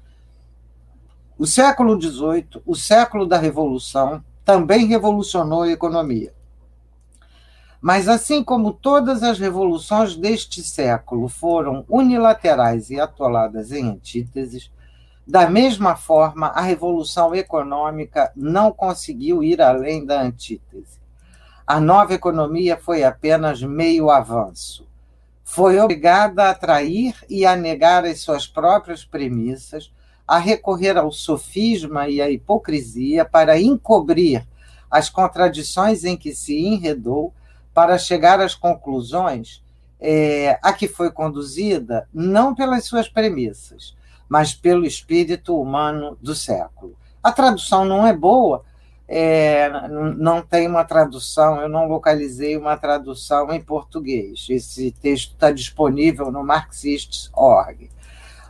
O 1.38 1.46
século 1.46 1.98
XVIII, 1.98 2.60
o 2.66 2.74
século 2.74 3.24
da 3.26 3.38
Revolução, 3.38 4.22
também 4.44 4.86
revolucionou 4.86 5.62
a 5.62 5.70
economia. 5.70 6.34
Mas, 7.80 8.08
assim 8.08 8.44
como 8.44 8.72
todas 8.72 9.22
as 9.22 9.38
revoluções 9.38 10.16
deste 10.16 10.62
século 10.62 11.28
foram 11.28 11.84
unilaterais 11.88 12.90
e 12.90 13.00
atoladas 13.00 13.72
em 13.72 13.88
antíteses, 13.88 14.70
da 15.26 15.48
mesma 15.48 15.96
forma, 15.96 16.48
a 16.48 16.60
revolução 16.60 17.34
econômica 17.34 18.30
não 18.36 18.72
conseguiu 18.72 19.42
ir 19.42 19.62
além 19.62 20.04
da 20.04 20.20
antítese 20.20 21.00
a 21.70 21.78
nova 21.78 22.14
economia 22.14 22.76
foi 22.76 23.04
apenas 23.04 23.62
meio 23.62 24.10
avanço. 24.10 24.88
Foi 25.44 25.78
obrigada 25.78 26.46
a 26.46 26.50
atrair 26.50 27.14
e 27.28 27.46
a 27.46 27.54
negar 27.54 28.04
as 28.04 28.22
suas 28.22 28.44
próprias 28.44 29.04
premissas, 29.04 29.92
a 30.26 30.36
recorrer 30.36 30.96
ao 30.98 31.12
sofisma 31.12 32.08
e 32.08 32.20
à 32.20 32.28
hipocrisia 32.28 33.24
para 33.24 33.60
encobrir 33.60 34.44
as 34.90 35.08
contradições 35.08 36.02
em 36.02 36.16
que 36.16 36.34
se 36.34 36.58
enredou, 36.58 37.32
para 37.72 37.98
chegar 37.98 38.40
às 38.40 38.54
conclusões 38.54 39.62
é, 40.00 40.58
a 40.62 40.72
que 40.72 40.88
foi 40.88 41.10
conduzida 41.10 42.08
não 42.12 42.54
pelas 42.54 42.84
suas 42.84 43.08
premissas, 43.08 43.96
mas 44.28 44.54
pelo 44.54 44.86
espírito 44.86 45.60
humano 45.60 46.16
do 46.20 46.34
século. 46.34 46.96
A 47.22 47.30
tradução 47.30 47.84
não 47.84 48.06
é 48.06 48.12
boa, 48.12 48.64
é, 49.06 49.68
não 50.16 50.40
tem 50.40 50.66
uma 50.66 50.84
tradução, 50.84 51.60
eu 51.60 51.68
não 51.68 51.86
localizei 51.86 52.56
uma 52.56 52.76
tradução 52.76 53.52
em 53.52 53.60
português. 53.60 54.46
Esse 54.48 54.92
texto 54.92 55.32
está 55.32 55.50
disponível 55.50 56.30
no 56.30 56.44
Marxists.org. 56.44 57.90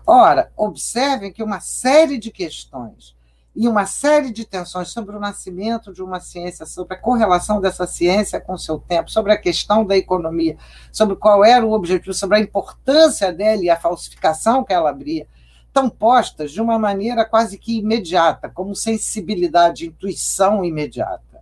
Ora, 0.07 0.53
observem 0.57 1.33
que 1.33 1.43
uma 1.43 1.61
série 1.61 2.19
de 2.19 2.31
questões 2.31 3.17
e 3.55 3.67
uma 3.67 3.85
série 3.85 4.31
de 4.31 4.45
tensões 4.45 4.89
sobre 4.89 5.17
o 5.17 5.21
nascimento 5.21 5.93
de 5.93 6.03
uma 6.03 6.21
ciência, 6.21 6.65
sobre 6.65 6.95
a 6.95 7.01
correlação 7.01 7.61
dessa 7.61 7.87
ciência 7.87 8.41
com 8.41 8.57
seu 8.57 8.79
tempo, 8.79 9.11
sobre 9.11 9.33
a 9.33 9.39
questão 9.39 9.85
da 9.85 9.97
economia, 9.97 10.57
sobre 10.93 11.17
qual 11.17 11.45
era 11.45 11.67
o 11.67 11.73
objetivo, 11.73 12.15
sobre 12.15 12.39
a 12.39 12.41
importância 12.41 13.33
dela 13.33 13.63
e 13.63 13.69
a 13.69 13.79
falsificação 13.79 14.65
que 14.65 14.73
ela 14.73 14.91
abria, 14.91 15.27
estão 15.67 15.91
postas 15.91 16.53
de 16.53 16.61
uma 16.61 16.79
maneira 16.79 17.25
quase 17.25 17.59
que 17.59 17.79
imediata, 17.79 18.49
como 18.49 18.75
sensibilidade, 18.75 19.87
intuição 19.87 20.65
imediata. 20.65 21.41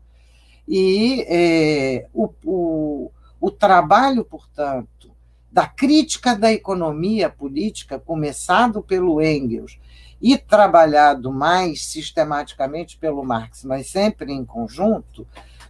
E 0.67 1.25
é, 1.29 2.07
o, 2.12 2.31
o, 2.45 3.11
o 3.41 3.50
trabalho, 3.50 4.25
portanto, 4.25 5.11
da 5.50 5.67
crítica 5.67 6.37
da 6.37 6.53
economia 6.53 7.31
política, 7.31 7.99
começado 7.99 8.83
pelo 8.83 9.21
Engels 9.23 9.79
e 10.21 10.37
trabalhado 10.37 11.33
mais 11.33 11.87
sistematicamente 11.87 12.97
pelo 12.97 13.25
Marx, 13.25 13.65
mas 13.65 13.89
sempre 13.89 14.33
em 14.33 14.45
conjunto, 14.45 15.27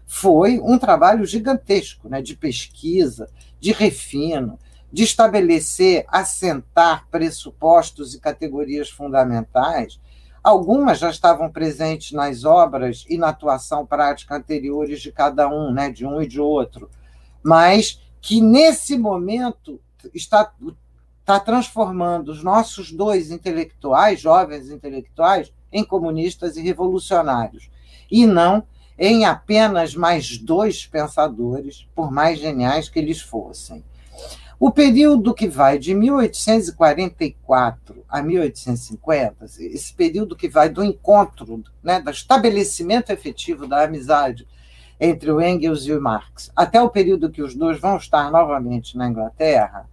foi 0.07 0.59
um 0.59 0.79
trabalho 0.79 1.25
gigantesco 1.27 2.09
né, 2.09 2.23
de 2.23 2.35
pesquisa, 2.35 3.29
de 3.61 3.73
refino, 3.73 4.59
de 4.91 5.05
estabelecer, 5.05 6.07
assentar 6.09 7.07
pressupostos 7.11 8.15
e 8.15 8.21
categorias 8.21 8.89
fundamentais, 8.89 10.01
algumas 10.43 10.99
já 10.99 11.11
estavam 11.11 11.51
presentes 11.51 12.13
nas 12.13 12.45
obras 12.45 13.05
e 13.07 13.19
na 13.19 13.29
atuação 13.29 13.85
prática 13.85 14.37
anteriores 14.37 15.03
de 15.03 15.13
cada 15.13 15.47
um, 15.47 15.71
né, 15.71 15.91
de 15.91 16.07
um 16.07 16.23
e 16.23 16.27
de 16.27 16.41
outro, 16.41 16.89
mas 17.43 18.01
que 18.21 18.41
nesse 18.41 18.97
momento 18.97 19.79
está, 20.15 20.51
está 21.29 21.39
transformando 21.39 22.33
os 22.33 22.43
nossos 22.43 22.91
dois 22.91 23.31
intelectuais, 23.31 24.19
jovens 24.19 24.71
intelectuais, 24.71 25.53
em 25.71 25.85
comunistas 25.85 26.57
e 26.57 26.63
revolucionários, 26.63 27.69
e 28.11 28.27
não 28.27 28.65
em 28.99 29.27
apenas 29.27 29.95
mais 29.95 30.39
dois 30.39 30.87
pensadores, 30.87 31.87
por 31.95 32.11
mais 32.11 32.39
geniais 32.39 32.89
que 32.89 32.99
eles 32.99 33.21
fossem. 33.21 33.85
O 34.59 34.71
período 34.71 35.35
que 35.35 35.47
vai 35.47 35.79
de 35.79 35.95
1844 35.95 38.03
a 38.09 38.23
1850, 38.23 39.45
esse 39.45 39.93
período 39.93 40.35
que 40.35 40.49
vai 40.49 40.71
do 40.71 40.83
encontro, 40.83 41.63
né, 41.83 42.01
do 42.01 42.11
estabelecimento 42.11 43.11
efetivo 43.11 43.67
da 43.67 43.85
amizade 43.85 44.49
entre 44.99 45.31
o 45.31 45.43
Engels 45.43 45.85
e 45.85 45.93
o 45.93 46.01
Marx, 46.01 46.51
até 46.57 46.81
o 46.81 46.89
período 46.89 47.31
que 47.31 47.43
os 47.43 47.55
dois 47.55 47.79
vão 47.79 47.99
estar 47.99 48.33
novamente 48.33 48.97
na 48.97 49.07
Inglaterra, 49.07 49.87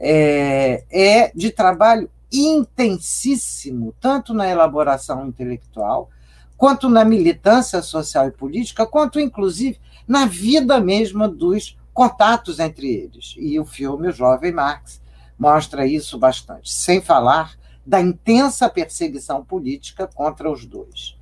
é, 0.00 0.84
é 0.90 1.32
de 1.34 1.50
trabalho 1.50 2.10
intensíssimo, 2.32 3.94
tanto 4.00 4.32
na 4.32 4.48
elaboração 4.48 5.26
intelectual, 5.26 6.08
quanto 6.56 6.88
na 6.88 7.04
militância 7.04 7.82
social 7.82 8.28
e 8.28 8.32
política, 8.32 8.86
quanto, 8.86 9.20
inclusive, 9.20 9.78
na 10.06 10.26
vida 10.26 10.80
mesma 10.80 11.28
dos 11.28 11.76
contatos 11.92 12.58
entre 12.58 12.88
eles. 12.88 13.34
E 13.36 13.58
o 13.58 13.64
filme 13.64 14.08
O 14.08 14.12
Jovem 14.12 14.52
Marx 14.52 15.00
mostra 15.38 15.86
isso 15.86 16.18
bastante, 16.18 16.70
sem 16.72 17.00
falar 17.00 17.58
da 17.84 18.00
intensa 18.00 18.68
perseguição 18.68 19.44
política 19.44 20.06
contra 20.06 20.50
os 20.50 20.66
dois. 20.66 21.16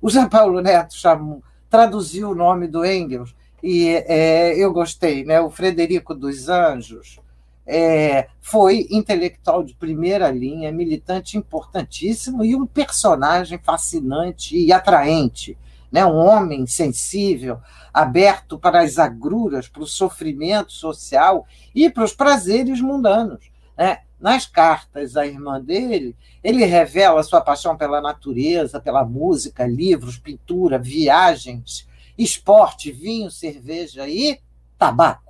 O 0.00 0.10
Jean 0.10 0.28
Paulo 0.28 0.60
Neto 0.60 0.94
chamou, 0.94 1.42
traduziu 1.70 2.30
o 2.30 2.34
nome 2.34 2.68
do 2.68 2.84
Engels 2.84 3.34
e 3.62 3.88
é, 3.88 4.54
eu 4.56 4.72
gostei, 4.72 5.24
né? 5.24 5.40
O 5.40 5.48
Frederico 5.48 6.14
dos 6.14 6.48
Anjos 6.48 7.18
é, 7.66 8.28
foi 8.40 8.86
intelectual 8.90 9.62
de 9.62 9.74
primeira 9.74 10.30
linha, 10.30 10.72
militante 10.72 11.36
importantíssimo 11.36 12.44
e 12.44 12.54
um 12.54 12.66
personagem 12.66 13.58
fascinante 13.58 14.56
e 14.56 14.72
atraente 14.72 15.56
né? 15.92 16.06
um 16.06 16.16
homem 16.16 16.66
sensível, 16.66 17.60
aberto 17.92 18.58
para 18.58 18.80
as 18.80 18.98
agruras, 18.98 19.68
para 19.68 19.82
o 19.82 19.86
sofrimento 19.86 20.72
social 20.72 21.46
e 21.74 21.90
para 21.90 22.02
os 22.02 22.14
prazeres 22.14 22.80
mundanos. 22.80 23.52
Né? 23.76 23.98
Nas 24.18 24.46
cartas 24.46 25.16
à 25.16 25.26
irmã 25.26 25.60
dele, 25.60 26.16
ele 26.42 26.64
revela 26.64 27.22
sua 27.22 27.42
paixão 27.42 27.76
pela 27.76 28.00
natureza, 28.00 28.80
pela 28.80 29.04
música, 29.04 29.66
livros, 29.66 30.16
pintura, 30.16 30.78
viagens, 30.78 31.86
esporte, 32.16 32.90
vinho, 32.90 33.30
cerveja 33.30 34.08
e 34.08 34.40
tabaco. 34.78 35.21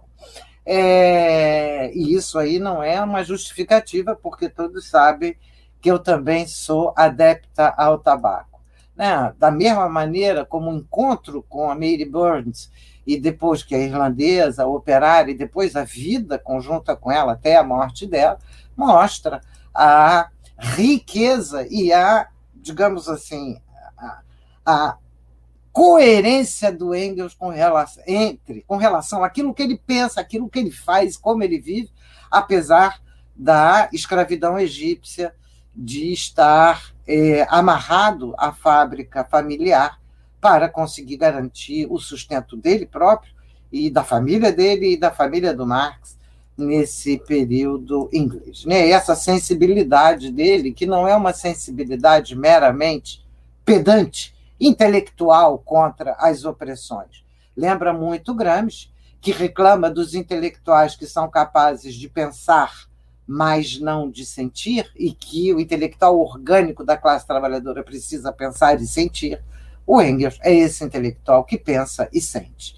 É, 0.65 1.93
e 1.95 2.15
isso 2.15 2.39
aí 2.39 2.59
não 2.59 2.83
é 2.83 3.03
uma 3.03 3.25
justificativa, 3.25 4.15
porque 4.15 4.49
todos 4.49 4.89
sabem 4.89 5.37
que 5.81 5.91
eu 5.91 5.99
também 5.99 6.47
sou 6.47 6.93
adepta 6.97 7.75
ao 7.77 7.99
tabaco 7.99 8.53
né? 8.97 9.35
da 9.39 9.51
mesma 9.51 9.89
maneira 9.89 10.45
como 10.45 10.71
o 10.71 10.77
encontro 10.77 11.43
com 11.49 11.71
a 11.71 11.75
Mary 11.75 12.05
Burns 12.05 12.71
e 13.07 13.19
depois 13.19 13.63
que 13.63 13.75
a 13.75 13.79
irlandesa, 13.79 14.63
a 14.63 14.69
operária, 14.69 15.33
e 15.33 15.37
depois 15.37 15.75
a 15.75 15.83
vida 15.83 16.39
conjunta 16.39 16.95
com 16.95 17.11
ela 17.11 17.33
até 17.33 17.57
a 17.57 17.65
morte 17.65 18.07
dela, 18.07 18.39
mostra 18.77 19.41
a 19.75 20.29
riqueza 20.57 21.67
e 21.69 21.93
a, 21.93 22.29
digamos 22.55 23.09
assim, 23.09 23.61
a, 23.99 24.23
a 24.65 24.99
coerência 25.73 26.71
do 26.71 26.95
Engels 26.95 27.35
com 27.35 27.49
relação, 27.49 28.03
entre, 28.07 28.63
com 28.67 28.77
relação 28.77 29.25
àquilo 29.25 29.55
que 29.55 29.63
ele 29.63 29.81
pensa, 29.87 30.21
aquilo 30.21 30.49
que 30.49 30.59
ele 30.59 30.71
faz, 30.71 31.17
como 31.17 31.43
ele 31.43 31.59
vive, 31.59 31.91
apesar 32.31 33.01
da 33.35 33.89
escravidão 33.93 34.59
egípcia 34.59 35.35
de 35.75 36.13
estar 36.13 36.93
é, 37.07 37.47
amarrado 37.49 38.35
à 38.37 38.53
fábrica 38.53 39.25
familiar 39.25 39.99
para 40.41 40.69
conseguir 40.69 41.17
garantir 41.17 41.87
o 41.89 41.99
sustento 41.99 42.57
dele 42.57 42.85
próprio 42.85 43.33
e 43.71 43.89
da 43.89 44.05
família 44.05 44.53
dele 44.53 44.93
e 44.93 44.97
da 44.97 45.11
família 45.11 45.55
do 45.55 45.67
Marx 45.67 46.19
nesse 46.57 47.19
período 47.19 48.11
inglês. 48.13 48.65
Né? 48.67 48.91
Essa 48.91 49.17
sensibilidade 49.17 50.31
dele, 50.31 50.73
que 50.73 50.85
não 50.85 51.09
é 51.09 51.17
uma 51.17 51.33
sensibilidade 51.33 52.37
meramente 52.37 53.25
pedante, 53.65 54.32
intelectual 54.67 55.59
contra 55.59 56.15
as 56.19 56.45
opressões. 56.45 57.25
Lembra 57.57 57.93
muito 57.93 58.35
Gramsci, 58.35 58.91
que 59.21 59.31
reclama 59.31 59.91
dos 59.91 60.15
intelectuais 60.15 60.97
que 60.97 61.07
são 61.07 61.31
capazes 61.31 61.95
de 61.95 62.09
pensar 62.09 62.91
mas 63.27 63.79
não 63.79 64.11
de 64.11 64.27
sentir, 64.27 64.91
e 64.97 65.13
que 65.13 65.53
o 65.55 65.61
intelectual 65.61 66.19
orgânico 66.19 66.85
da 66.85 66.97
classe 66.97 67.27
trabalhadora 67.27 67.83
precisa 67.83 68.33
pensar 68.33 68.81
e 68.81 68.87
sentir, 68.87 69.43
o 69.87 70.01
Engels 70.01 70.39
é 70.43 70.55
esse 70.55 70.85
intelectual 70.85 71.45
que 71.45 71.59
pensa 71.59 72.09
e 72.13 72.21
sente. 72.21 72.77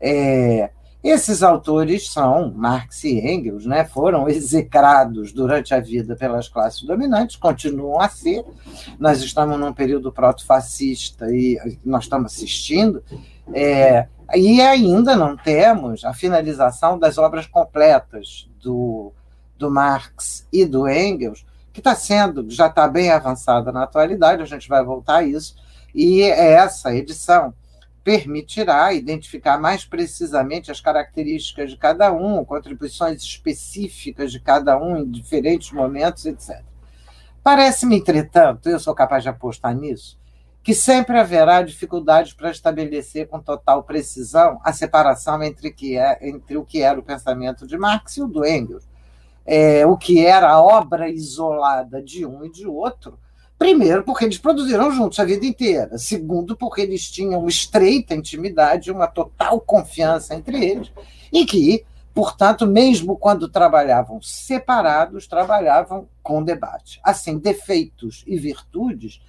É, 0.00 0.70
esses 1.02 1.42
autores 1.42 2.10
são 2.10 2.52
Marx 2.54 3.02
e 3.04 3.18
Engels, 3.18 3.66
né, 3.66 3.84
foram 3.84 4.28
execrados 4.28 5.32
durante 5.32 5.74
a 5.74 5.80
vida 5.80 6.14
pelas 6.14 6.48
classes 6.48 6.82
dominantes, 6.82 7.36
continuam 7.36 8.00
a 8.00 8.08
ser. 8.08 8.44
Nós 8.98 9.20
estamos 9.20 9.58
num 9.58 9.72
período 9.72 10.12
proto-fascista 10.12 11.26
e 11.30 11.58
nós 11.84 12.04
estamos 12.04 12.32
assistindo, 12.32 13.02
é, 13.52 14.06
e 14.34 14.60
ainda 14.60 15.16
não 15.16 15.36
temos 15.36 16.04
a 16.04 16.14
finalização 16.14 16.98
das 16.98 17.18
obras 17.18 17.46
completas 17.46 18.48
do 18.62 19.12
do 19.62 19.70
Marx 19.70 20.46
e 20.52 20.66
do 20.66 20.88
Engels, 20.88 21.46
que 21.72 21.78
está 21.78 21.94
sendo, 21.94 22.50
já 22.50 22.66
está 22.66 22.88
bem 22.88 23.10
avançada 23.10 23.70
na 23.70 23.84
atualidade, 23.84 24.42
a 24.42 24.46
gente 24.46 24.68
vai 24.68 24.84
voltar 24.84 25.18
a 25.18 25.22
isso, 25.22 25.54
e 25.94 26.22
essa 26.22 26.92
edição 26.92 27.54
permitirá 28.02 28.92
identificar 28.92 29.58
mais 29.58 29.84
precisamente 29.84 30.70
as 30.70 30.80
características 30.80 31.70
de 31.70 31.76
cada 31.76 32.12
um, 32.12 32.44
contribuições 32.44 33.22
específicas 33.22 34.32
de 34.32 34.40
cada 34.40 34.78
um 34.78 34.96
em 34.96 35.10
diferentes 35.10 35.70
momentos, 35.72 36.26
etc. 36.26 36.62
Parece-me, 37.42 37.96
entretanto, 37.96 38.68
eu 38.68 38.78
sou 38.78 38.94
capaz 38.94 39.22
de 39.22 39.28
apostar 39.28 39.74
nisso, 39.74 40.18
que 40.62 40.74
sempre 40.74 41.18
haverá 41.18 41.62
dificuldades 41.62 42.32
para 42.32 42.50
estabelecer 42.50 43.28
com 43.28 43.40
total 43.40 43.82
precisão 43.82 44.60
a 44.64 44.72
separação 44.72 45.42
entre, 45.42 45.72
que 45.72 45.96
é, 45.96 46.18
entre 46.28 46.56
o 46.56 46.64
que 46.64 46.82
era 46.82 46.98
o 46.98 47.02
pensamento 47.02 47.66
de 47.66 47.76
Marx 47.76 48.16
e 48.16 48.22
o 48.22 48.28
do 48.28 48.44
Engels 48.44 48.86
é, 49.44 49.86
o 49.86 49.96
que 49.96 50.24
era 50.24 50.50
a 50.50 50.60
obra 50.60 51.08
isolada 51.08 52.02
de 52.02 52.24
um 52.24 52.44
e 52.44 52.50
de 52.50 52.66
outro, 52.66 53.18
primeiro, 53.62 54.02
porque 54.02 54.24
eles 54.24 54.38
produziram 54.38 54.90
juntos 54.90 55.20
a 55.20 55.24
vida 55.24 55.46
inteira, 55.46 55.96
segundo, 55.96 56.56
porque 56.56 56.80
eles 56.80 57.08
tinham 57.08 57.46
estreita 57.46 58.12
intimidade, 58.12 58.90
uma 58.90 59.06
total 59.06 59.60
confiança 59.60 60.34
entre 60.34 60.64
eles, 60.64 60.90
e 61.32 61.46
que, 61.46 61.84
portanto, 62.12 62.66
mesmo 62.66 63.16
quando 63.16 63.48
trabalhavam 63.48 64.20
separados, 64.20 65.28
trabalhavam 65.28 66.08
com 66.24 66.42
debate. 66.42 67.00
Assim, 67.04 67.38
defeitos 67.38 68.24
e 68.26 68.36
virtudes 68.36 69.22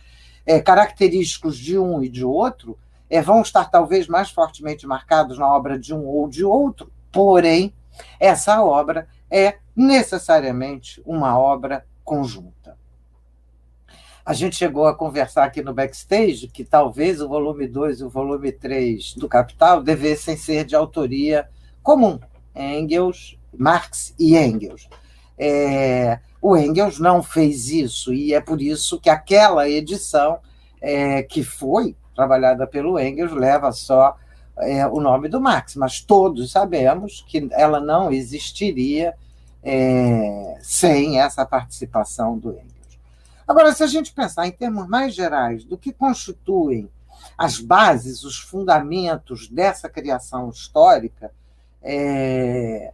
é, 0.48 0.60
característicos 0.60 1.56
de 1.56 1.78
um 1.78 2.02
e 2.02 2.10
de 2.10 2.26
outro 2.26 2.76
é, 3.08 3.22
vão 3.22 3.40
estar 3.44 3.70
talvez 3.70 4.08
mais 4.08 4.32
fortemente 4.32 4.88
marcados 4.88 5.38
na 5.38 5.48
obra 5.48 5.78
de 5.78 5.94
um 5.94 6.08
ou 6.08 6.28
de 6.28 6.44
outro, 6.44 6.92
porém, 7.12 7.72
essa 8.20 8.64
obra 8.64 9.08
é 9.30 9.58
necessariamente 9.76 11.04
uma 11.06 11.38
obra 11.38 11.86
conjunta. 12.04 12.63
A 14.26 14.34
gente 14.34 14.56
chegou 14.56 14.88
a 14.88 14.96
conversar 14.96 15.44
aqui 15.44 15.62
no 15.62 15.74
backstage 15.74 16.48
que 16.48 16.64
talvez 16.64 17.20
o 17.20 17.28
volume 17.28 17.68
2 17.68 18.00
e 18.00 18.04
o 18.06 18.10
volume 18.10 18.54
3 18.54 19.16
do 19.16 19.28
Capital 19.28 19.84
devessem 19.84 20.38
ser 20.38 20.64
de 20.64 20.76
autoria 20.76 21.50
comum, 21.82 22.18
Engels, 22.56 23.38
Marx 23.54 24.16
e 24.18 24.38
Engels. 24.38 24.88
É, 25.38 26.20
o 26.42 26.56
Engels 26.56 27.00
não 27.00 27.22
fez 27.22 27.68
isso, 27.68 28.14
e 28.14 28.34
é 28.34 28.40
por 28.40 28.62
isso 28.62 28.98
que 28.98 29.10
aquela 29.10 29.68
edição 29.68 30.40
é, 30.82 31.22
que 31.24 31.44
foi 31.44 31.94
trabalhada 32.16 32.66
pelo 32.66 32.98
Engels 32.98 33.34
leva 33.34 33.74
só 33.74 34.16
é, 34.60 34.88
o 34.88 35.02
nome 35.02 35.28
do 35.28 35.42
Marx, 35.42 35.76
mas 35.76 36.00
todos 36.00 36.50
sabemos 36.50 37.26
que 37.28 37.50
ela 37.52 37.82
não 37.82 38.10
existiria 38.10 39.14
é, 39.62 40.58
sem 40.62 41.20
essa 41.20 41.46
participação 41.46 42.38
do 42.38 42.52
Engels. 42.52 42.73
Agora, 43.48 43.74
se 43.74 43.84
a 43.84 43.88
gente 43.88 44.14
pensar 44.14 44.48
em 44.48 44.52
termos 44.52 44.88
mais 44.88 45.14
gerais 45.14 45.64
do 45.64 45.78
que 45.78 45.92
constituem 45.92 46.90
as 47.38 47.60
bases, 47.60 48.24
os 48.24 48.38
fundamentos 48.38 49.48
dessa 49.48 49.90
criação 49.90 50.50
histórica, 50.50 51.32
é, 51.82 52.92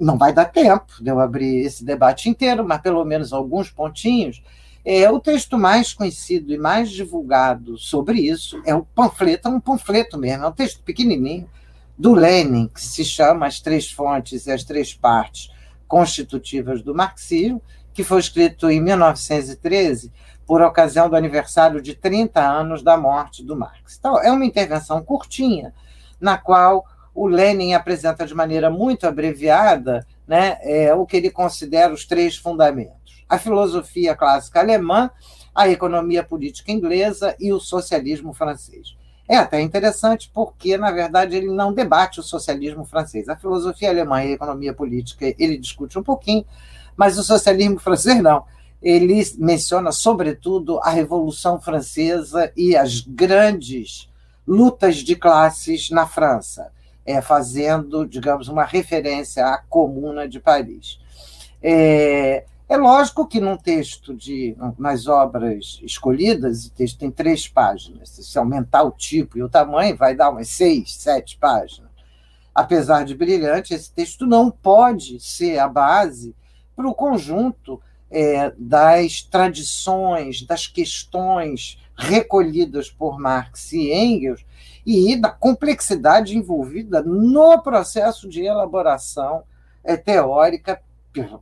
não 0.00 0.18
vai 0.18 0.32
dar 0.32 0.46
tempo 0.46 1.02
de 1.02 1.10
eu 1.10 1.20
abrir 1.20 1.64
esse 1.64 1.84
debate 1.84 2.28
inteiro, 2.28 2.66
mas 2.66 2.80
pelo 2.80 3.04
menos 3.04 3.32
alguns 3.32 3.70
pontinhos. 3.70 4.42
É, 4.84 5.08
o 5.08 5.20
texto 5.20 5.56
mais 5.56 5.92
conhecido 5.92 6.52
e 6.52 6.58
mais 6.58 6.90
divulgado 6.90 7.78
sobre 7.78 8.20
isso 8.20 8.60
é 8.66 8.74
o 8.74 8.84
panfleto, 8.84 9.48
é 9.48 9.50
um 9.50 9.60
panfleto 9.60 10.18
mesmo, 10.18 10.44
é 10.44 10.48
um 10.48 10.52
texto 10.52 10.82
pequenininho, 10.82 11.48
do 11.96 12.14
Lenin, 12.14 12.68
que 12.68 12.80
se 12.80 13.04
chama 13.04 13.46
As 13.46 13.60
Três 13.60 13.90
Fontes 13.90 14.46
e 14.46 14.50
as 14.50 14.64
Três 14.64 14.92
Partes 14.92 15.50
Constitutivas 15.86 16.82
do 16.82 16.94
Marxismo, 16.94 17.62
que 17.92 18.04
foi 18.04 18.20
escrito 18.20 18.70
em 18.70 18.80
1913 18.80 20.12
por 20.46 20.60
ocasião 20.62 21.08
do 21.08 21.16
aniversário 21.16 21.80
de 21.80 21.94
30 21.94 22.40
anos 22.40 22.82
da 22.82 22.96
morte 22.96 23.44
do 23.44 23.56
Marx. 23.56 23.96
Então, 23.98 24.18
é 24.18 24.30
uma 24.30 24.44
intervenção 24.44 25.02
curtinha, 25.02 25.72
na 26.20 26.36
qual 26.36 26.84
o 27.14 27.26
Lenin 27.26 27.74
apresenta 27.74 28.26
de 28.26 28.34
maneira 28.34 28.70
muito 28.70 29.06
abreviada 29.06 30.06
né, 30.26 30.58
é, 30.62 30.94
o 30.94 31.04
que 31.04 31.16
ele 31.16 31.30
considera 31.30 31.92
os 31.92 32.06
três 32.06 32.36
fundamentos: 32.36 33.24
a 33.28 33.38
filosofia 33.38 34.14
clássica 34.14 34.60
alemã, 34.60 35.10
a 35.54 35.68
economia 35.68 36.22
política 36.22 36.72
inglesa 36.72 37.36
e 37.38 37.52
o 37.52 37.60
socialismo 37.60 38.32
francês. 38.32 38.96
É 39.28 39.36
até 39.36 39.60
interessante 39.60 40.30
porque, 40.34 40.76
na 40.76 40.90
verdade, 40.90 41.36
ele 41.36 41.46
não 41.46 41.72
debate 41.72 42.20
o 42.20 42.22
socialismo 42.22 42.84
francês. 42.84 43.28
A 43.28 43.36
filosofia 43.36 43.88
alemã 43.88 44.22
e 44.22 44.28
a 44.28 44.32
economia 44.32 44.74
política 44.74 45.32
ele 45.38 45.56
discute 45.56 45.98
um 45.98 46.02
pouquinho, 46.02 46.44
mas 46.96 47.18
o 47.18 47.22
socialismo 47.22 47.78
francês 47.78 48.22
não. 48.22 48.44
Ele 48.82 49.22
menciona, 49.38 49.92
sobretudo, 49.92 50.80
a 50.80 50.90
Revolução 50.90 51.60
Francesa 51.60 52.52
e 52.56 52.74
as 52.76 53.00
grandes 53.00 54.10
lutas 54.46 54.96
de 54.96 55.14
classes 55.14 55.90
na 55.90 56.06
França, 56.06 56.72
é, 57.06 57.20
fazendo, 57.20 58.06
digamos, 58.06 58.48
uma 58.48 58.64
referência 58.64 59.46
à 59.46 59.58
Comuna 59.58 60.28
de 60.28 60.40
Paris. 60.40 60.98
É, 61.62 62.44
é 62.68 62.76
lógico 62.76 63.26
que 63.26 63.40
num 63.40 63.56
texto 63.56 64.14
de 64.14 64.56
nas 64.78 65.06
obras 65.06 65.78
escolhidas, 65.82 66.64
o 66.64 66.70
texto 66.72 66.98
tem 66.98 67.10
três 67.10 67.46
páginas. 67.46 68.08
Se 68.08 68.38
aumentar 68.38 68.82
o 68.82 68.90
tipo 68.90 69.36
e 69.36 69.42
o 69.42 69.48
tamanho, 69.48 69.96
vai 69.96 70.14
dar 70.14 70.30
umas 70.30 70.48
seis, 70.48 70.94
sete 70.94 71.36
páginas. 71.38 71.90
Apesar 72.54 73.04
de 73.04 73.14
brilhante, 73.14 73.74
esse 73.74 73.92
texto 73.92 74.26
não 74.26 74.50
pode 74.50 75.20
ser 75.20 75.58
a 75.58 75.68
base 75.68 76.34
para 76.74 76.88
o 76.88 76.94
conjunto 76.94 77.80
é, 78.10 78.52
das 78.58 79.22
tradições, 79.22 80.42
das 80.42 80.66
questões 80.66 81.78
recolhidas 81.96 82.90
por 82.90 83.18
Marx 83.18 83.72
e 83.72 83.92
Engels 83.92 84.44
e 84.84 85.16
da 85.16 85.30
complexidade 85.30 86.36
envolvida 86.36 87.02
no 87.02 87.62
processo 87.62 88.28
de 88.28 88.42
elaboração 88.42 89.44
é, 89.84 89.96
teórica 89.96 90.82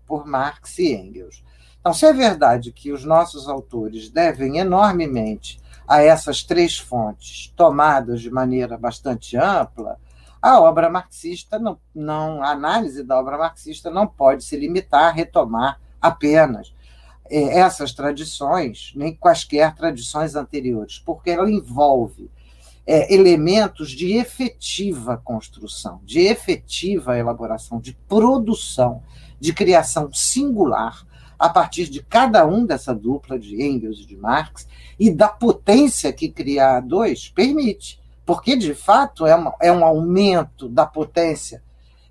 por 0.06 0.26
Marx 0.26 0.78
e 0.78 0.92
Engels. 0.92 1.42
Então, 1.80 1.94
se 1.94 2.04
é 2.04 2.12
verdade 2.12 2.72
que 2.72 2.92
os 2.92 3.04
nossos 3.04 3.48
autores 3.48 4.10
devem 4.10 4.58
enormemente 4.58 5.60
a 5.88 6.02
essas 6.02 6.42
três 6.42 6.78
fontes, 6.78 7.52
tomadas 7.56 8.20
de 8.20 8.30
maneira 8.30 8.76
bastante 8.76 9.36
ampla, 9.36 9.98
a 10.40 10.60
obra 10.60 10.88
marxista 10.88 11.58
não, 11.58 11.78
não 11.94 12.42
a 12.42 12.50
análise 12.50 13.02
da 13.02 13.18
obra 13.18 13.36
marxista 13.36 13.90
não 13.90 14.06
pode 14.06 14.44
se 14.44 14.56
limitar 14.56 15.04
a 15.04 15.10
retomar 15.10 15.80
apenas 16.00 16.74
é, 17.30 17.58
essas 17.58 17.92
tradições, 17.92 18.92
nem 18.96 19.14
quaisquer 19.14 19.74
tradições 19.74 20.34
anteriores, 20.34 20.98
porque 20.98 21.30
ela 21.30 21.50
envolve 21.50 22.30
é, 22.86 23.14
elementos 23.14 23.90
de 23.90 24.16
efetiva 24.16 25.20
construção, 25.22 26.00
de 26.04 26.20
efetiva 26.20 27.18
elaboração, 27.18 27.78
de 27.78 27.92
produção 28.08 29.02
de 29.38 29.52
criação 29.52 30.12
singular 30.12 31.06
a 31.38 31.48
partir 31.48 31.88
de 31.88 32.02
cada 32.02 32.46
um 32.46 32.66
dessa 32.66 32.94
dupla 32.94 33.38
de 33.38 33.62
Engels 33.62 34.00
e 34.00 34.06
de 34.06 34.16
Marx 34.16 34.68
e 34.98 35.10
da 35.10 35.28
potência 35.28 36.12
que 36.12 36.28
criar 36.28 36.80
dois 36.80 37.28
permite, 37.28 37.99
porque 38.30 38.54
de 38.54 38.74
fato 38.74 39.26
é, 39.26 39.34
uma, 39.34 39.56
é 39.60 39.72
um 39.72 39.84
aumento 39.84 40.68
da 40.68 40.86
potência 40.86 41.60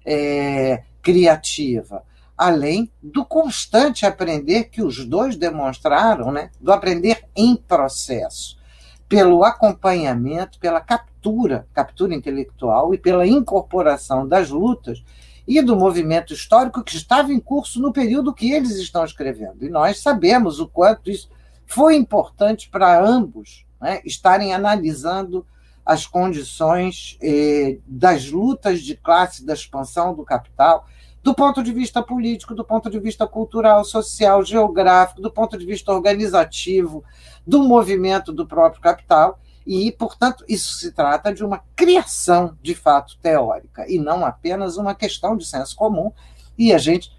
é, 0.05 0.84
criativa, 1.01 2.03
além 2.38 2.91
do 3.01 3.23
constante 3.23 4.05
aprender 4.05 4.65
que 4.65 4.82
os 4.82 5.05
dois 5.05 5.38
demonstraram, 5.38 6.29
né, 6.29 6.51
do 6.60 6.73
aprender 6.73 7.23
em 7.34 7.55
processo, 7.55 8.60
pelo 9.08 9.45
acompanhamento, 9.45 10.60
pela 10.60 10.82
captura, 10.82 11.65
captura 11.73 12.13
intelectual 12.13 12.93
e 12.93 12.97
pela 12.97 13.25
incorporação 13.25 14.27
das 14.27 14.49
lutas 14.49 15.01
e 15.47 15.62
do 15.62 15.73
movimento 15.73 16.34
histórico 16.34 16.84
que 16.84 16.97
estava 16.97 17.32
em 17.32 17.39
curso 17.39 17.79
no 17.82 17.93
período 17.93 18.34
que 18.34 18.51
eles 18.51 18.71
estão 18.71 19.05
escrevendo. 19.05 19.63
E 19.63 19.69
nós 19.69 20.01
sabemos 20.01 20.60
o 20.60 20.67
quanto 20.67 21.10
isso 21.10 21.29
foi 21.65 21.95
importante 21.95 22.69
para 22.69 23.01
ambos 23.01 23.65
né, 23.79 24.01
estarem 24.03 24.53
analisando 24.53 25.45
as 25.86 26.06
condições 26.06 27.18
eh, 27.22 27.78
das 27.86 28.30
lutas 28.30 28.82
de 28.82 28.96
classe, 28.96 29.46
da 29.46 29.54
expansão 29.54 30.13
do 30.13 30.24
capital, 30.24 30.86
do 31.22 31.34
ponto 31.34 31.62
de 31.62 31.72
vista 31.72 32.02
político, 32.02 32.56
do 32.56 32.63
ponto 32.63 32.89
de 32.89 33.00
vista 33.00 33.28
cultural, 33.28 33.84
social, 33.84 34.44
geográfico, 34.44 35.22
do 35.22 35.32
ponto 35.32 35.58
de 35.58 35.65
vista 35.65 35.92
organizativo, 35.92 37.04
do 37.46 37.63
movimento 37.63 38.32
do 38.32 38.48
próprio 38.48 38.82
capital 38.82 39.39
e, 39.65 39.92
portanto, 39.92 40.44
isso 40.48 40.80
se 40.80 40.92
trata 40.92 41.34
de 41.34 41.44
uma 41.44 41.62
criação 41.76 42.58
de 42.62 42.74
fato 42.74 43.18
teórica 43.22 43.86
e 43.88 44.00
não 44.00 44.26
apenas 44.26 44.78
uma 44.78 44.96
questão 44.96 45.38
de 45.38 45.46
senso 45.46 45.76
comum. 45.76 46.12
E 46.58 46.74
a 46.74 46.78
gente 46.78 47.12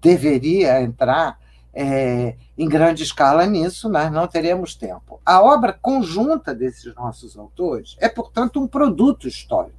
deveria 0.00 0.80
entrar 0.80 1.38
é, 1.78 2.34
em 2.56 2.66
grande 2.66 3.02
escala 3.02 3.44
nisso, 3.44 3.90
mas 3.90 4.10
não 4.10 4.26
teremos 4.26 4.74
tempo. 4.74 5.20
A 5.26 5.42
obra 5.42 5.74
conjunta 5.74 6.54
desses 6.54 6.94
nossos 6.94 7.36
autores 7.36 7.96
é, 8.00 8.08
portanto, 8.08 8.58
um 8.58 8.66
produto 8.66 9.28
histórico, 9.28 9.76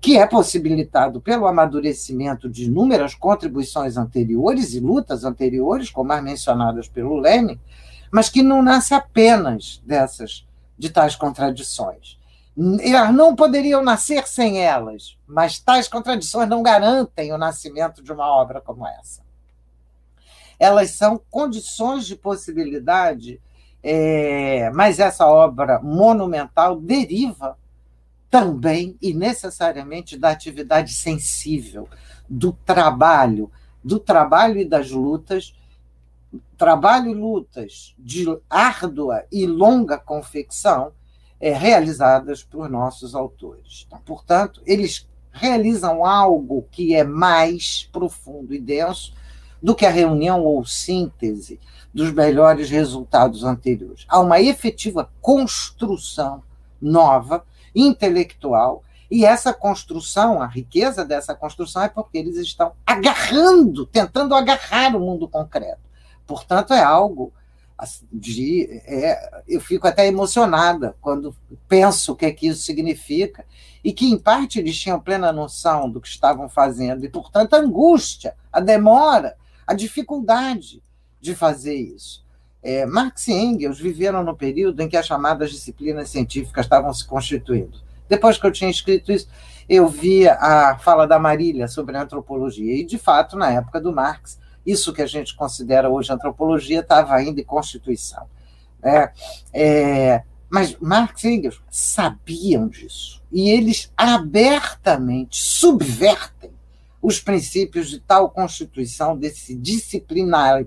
que 0.00 0.16
é 0.16 0.26
possibilitado 0.26 1.20
pelo 1.20 1.46
amadurecimento 1.46 2.48
de 2.48 2.64
inúmeras 2.64 3.14
contribuições 3.14 3.98
anteriores 3.98 4.72
e 4.72 4.80
lutas 4.80 5.22
anteriores, 5.22 5.90
como 5.90 6.14
as 6.14 6.22
mencionadas 6.22 6.88
pelo 6.88 7.18
Lenin, 7.18 7.60
mas 8.10 8.30
que 8.30 8.42
não 8.42 8.62
nasce 8.62 8.94
apenas 8.94 9.82
dessas 9.84 10.46
de 10.78 10.88
tais 10.88 11.14
contradições. 11.14 12.16
Elas 12.80 13.12
não 13.14 13.36
poderiam 13.36 13.84
nascer 13.84 14.26
sem 14.26 14.64
elas, 14.64 15.18
mas 15.26 15.58
tais 15.58 15.88
contradições 15.88 16.48
não 16.48 16.62
garantem 16.62 17.34
o 17.34 17.38
nascimento 17.38 18.02
de 18.02 18.10
uma 18.10 18.26
obra 18.26 18.62
como 18.62 18.86
essa. 18.86 19.27
Elas 20.58 20.90
são 20.90 21.20
condições 21.30 22.06
de 22.06 22.16
possibilidade, 22.16 23.40
é, 23.82 24.70
mas 24.70 24.98
essa 24.98 25.26
obra 25.26 25.80
monumental 25.80 26.76
deriva 26.80 27.56
também 28.30 28.96
e 29.00 29.14
necessariamente 29.14 30.18
da 30.18 30.30
atividade 30.30 30.92
sensível, 30.92 31.88
do 32.28 32.52
trabalho, 32.52 33.50
do 33.82 33.98
trabalho 33.98 34.60
e 34.60 34.64
das 34.64 34.90
lutas 34.90 35.54
trabalho 36.56 37.10
e 37.10 37.14
lutas 37.14 37.94
de 37.98 38.26
árdua 38.50 39.24
e 39.30 39.46
longa 39.46 39.96
confecção 39.96 40.92
é, 41.40 41.52
realizadas 41.52 42.42
por 42.42 42.68
nossos 42.68 43.14
autores. 43.14 43.84
Então, 43.86 44.00
portanto, 44.04 44.60
eles 44.66 45.08
realizam 45.30 46.04
algo 46.04 46.66
que 46.70 46.94
é 46.94 47.04
mais 47.04 47.88
profundo 47.92 48.52
e 48.52 48.58
denso 48.58 49.14
do 49.62 49.74
que 49.74 49.86
a 49.86 49.90
reunião 49.90 50.44
ou 50.44 50.64
síntese 50.64 51.60
dos 51.92 52.12
melhores 52.12 52.70
resultados 52.70 53.44
anteriores. 53.44 54.04
Há 54.08 54.20
uma 54.20 54.40
efetiva 54.40 55.10
construção 55.20 56.42
nova, 56.80 57.44
intelectual, 57.74 58.82
e 59.10 59.24
essa 59.24 59.54
construção, 59.54 60.42
a 60.42 60.46
riqueza 60.46 61.04
dessa 61.04 61.34
construção 61.34 61.82
é 61.82 61.88
porque 61.88 62.18
eles 62.18 62.36
estão 62.36 62.72
agarrando, 62.86 63.86
tentando 63.86 64.34
agarrar 64.34 64.94
o 64.94 65.00
mundo 65.00 65.26
concreto. 65.26 65.80
Portanto, 66.26 66.74
é 66.74 66.82
algo 66.82 67.32
assim, 67.78 68.06
de. 68.12 68.68
É, 68.86 69.42
eu 69.48 69.60
fico 69.60 69.86
até 69.86 70.06
emocionada 70.06 70.94
quando 71.00 71.34
penso 71.66 72.12
o 72.12 72.16
que, 72.16 72.26
é 72.26 72.32
que 72.32 72.48
isso 72.48 72.62
significa, 72.62 73.46
e 73.82 73.92
que, 73.92 74.10
em 74.10 74.18
parte, 74.18 74.58
eles 74.58 74.78
tinham 74.78 75.00
plena 75.00 75.32
noção 75.32 75.88
do 75.88 76.00
que 76.00 76.08
estavam 76.08 76.48
fazendo, 76.48 77.04
e, 77.04 77.08
portanto, 77.08 77.54
a 77.54 77.58
angústia, 77.58 78.34
a 78.52 78.60
demora, 78.60 79.36
a 79.68 79.74
dificuldade 79.74 80.82
de 81.20 81.34
fazer 81.34 81.74
isso. 81.74 82.24
É, 82.62 82.86
Marx 82.86 83.28
e 83.28 83.32
Engels 83.34 83.78
viveram 83.78 84.24
no 84.24 84.34
período 84.34 84.80
em 84.80 84.88
que 84.88 84.96
as 84.96 85.06
chamadas 85.06 85.50
disciplinas 85.50 86.08
científicas 86.08 86.64
estavam 86.64 86.92
se 86.94 87.06
constituindo. 87.06 87.78
Depois 88.08 88.38
que 88.38 88.46
eu 88.46 88.50
tinha 88.50 88.70
escrito 88.70 89.12
isso, 89.12 89.28
eu 89.68 89.86
via 89.86 90.32
a 90.40 90.78
fala 90.78 91.06
da 91.06 91.18
Marília 91.18 91.68
sobre 91.68 91.98
a 91.98 92.02
antropologia, 92.02 92.74
e, 92.74 92.82
de 92.82 92.96
fato, 92.96 93.36
na 93.36 93.52
época 93.52 93.78
do 93.78 93.92
Marx, 93.92 94.40
isso 94.64 94.92
que 94.94 95.02
a 95.02 95.06
gente 95.06 95.36
considera 95.36 95.90
hoje 95.90 96.10
antropologia 96.10 96.80
estava 96.80 97.14
ainda 97.14 97.42
em 97.42 97.44
Constituição. 97.44 98.26
Né? 98.82 99.12
É, 99.52 100.22
mas 100.48 100.78
Marx 100.80 101.24
e 101.24 101.28
Engels 101.28 101.62
sabiam 101.70 102.68
disso. 102.68 103.22
E 103.30 103.50
eles 103.50 103.92
abertamente 103.94 105.44
subvertem 105.44 106.57
os 107.00 107.20
princípios 107.20 107.88
de 107.88 108.00
tal 108.00 108.30
Constituição, 108.30 109.16
desse 109.16 109.54
disciplinar, 109.54 110.66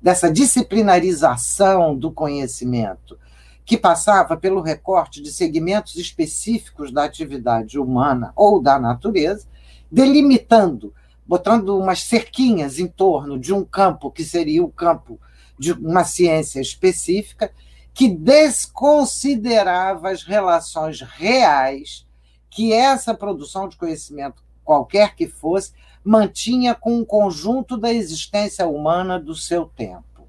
dessa 0.00 0.30
disciplinarização 0.30 1.96
do 1.96 2.10
conhecimento, 2.10 3.18
que 3.64 3.76
passava 3.76 4.36
pelo 4.36 4.62
recorte 4.62 5.22
de 5.22 5.30
segmentos 5.30 5.96
específicos 5.96 6.90
da 6.90 7.04
atividade 7.04 7.78
humana 7.78 8.32
ou 8.34 8.62
da 8.62 8.78
natureza, 8.78 9.46
delimitando 9.90 10.92
botando 11.28 11.76
umas 11.76 12.04
cerquinhas 12.04 12.78
em 12.78 12.86
torno 12.86 13.38
de 13.38 13.52
um 13.52 13.62
campo 13.62 14.10
que 14.10 14.24
seria 14.24 14.64
o 14.64 14.72
campo 14.72 15.20
de 15.58 15.72
uma 15.72 16.02
ciência 16.02 16.58
específica 16.58 17.52
que 17.92 18.08
desconsiderava 18.08 20.08
as 20.08 20.22
relações 20.22 21.02
reais 21.02 22.06
que 22.48 22.72
essa 22.72 23.12
produção 23.12 23.68
de 23.68 23.76
conhecimento, 23.76 24.42
qualquer 24.68 25.14
que 25.14 25.26
fosse, 25.26 25.72
mantinha 26.04 26.74
com 26.74 26.98
um 26.98 27.04
conjunto 27.06 27.74
da 27.74 27.90
existência 27.90 28.66
humana 28.66 29.18
do 29.18 29.34
seu 29.34 29.64
tempo. 29.64 30.28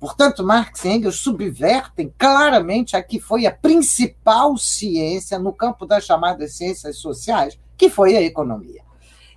Portanto, 0.00 0.42
Marx 0.42 0.84
e 0.84 0.88
Engels 0.88 1.20
subvertem 1.20 2.12
claramente 2.18 2.96
a 2.96 3.02
que 3.04 3.20
foi 3.20 3.46
a 3.46 3.52
principal 3.52 4.58
ciência 4.58 5.38
no 5.38 5.52
campo 5.52 5.86
das 5.86 6.04
chamadas 6.04 6.56
ciências 6.56 6.98
sociais, 6.98 7.56
que 7.76 7.88
foi 7.88 8.16
a 8.16 8.20
economia. 8.20 8.82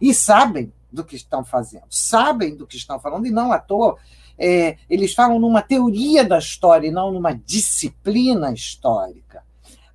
E 0.02 0.12
sabem 0.12 0.74
do 0.92 1.06
que 1.06 1.16
estão 1.16 1.46
fazendo, 1.46 1.86
sabem 1.88 2.56
do 2.56 2.66
que 2.66 2.78
estão 2.78 3.00
falando, 3.00 3.28
e 3.28 3.32
não 3.32 3.52
à 3.52 3.60
toa. 3.60 3.96
É, 4.40 4.76
eles 4.90 5.14
falam 5.14 5.38
numa 5.38 5.62
teoria 5.62 6.26
da 6.26 6.40
história 6.40 6.88
e 6.88 6.92
não 6.92 7.12
numa 7.12 7.36
disciplina 7.36 8.52
histórica. 8.52 9.45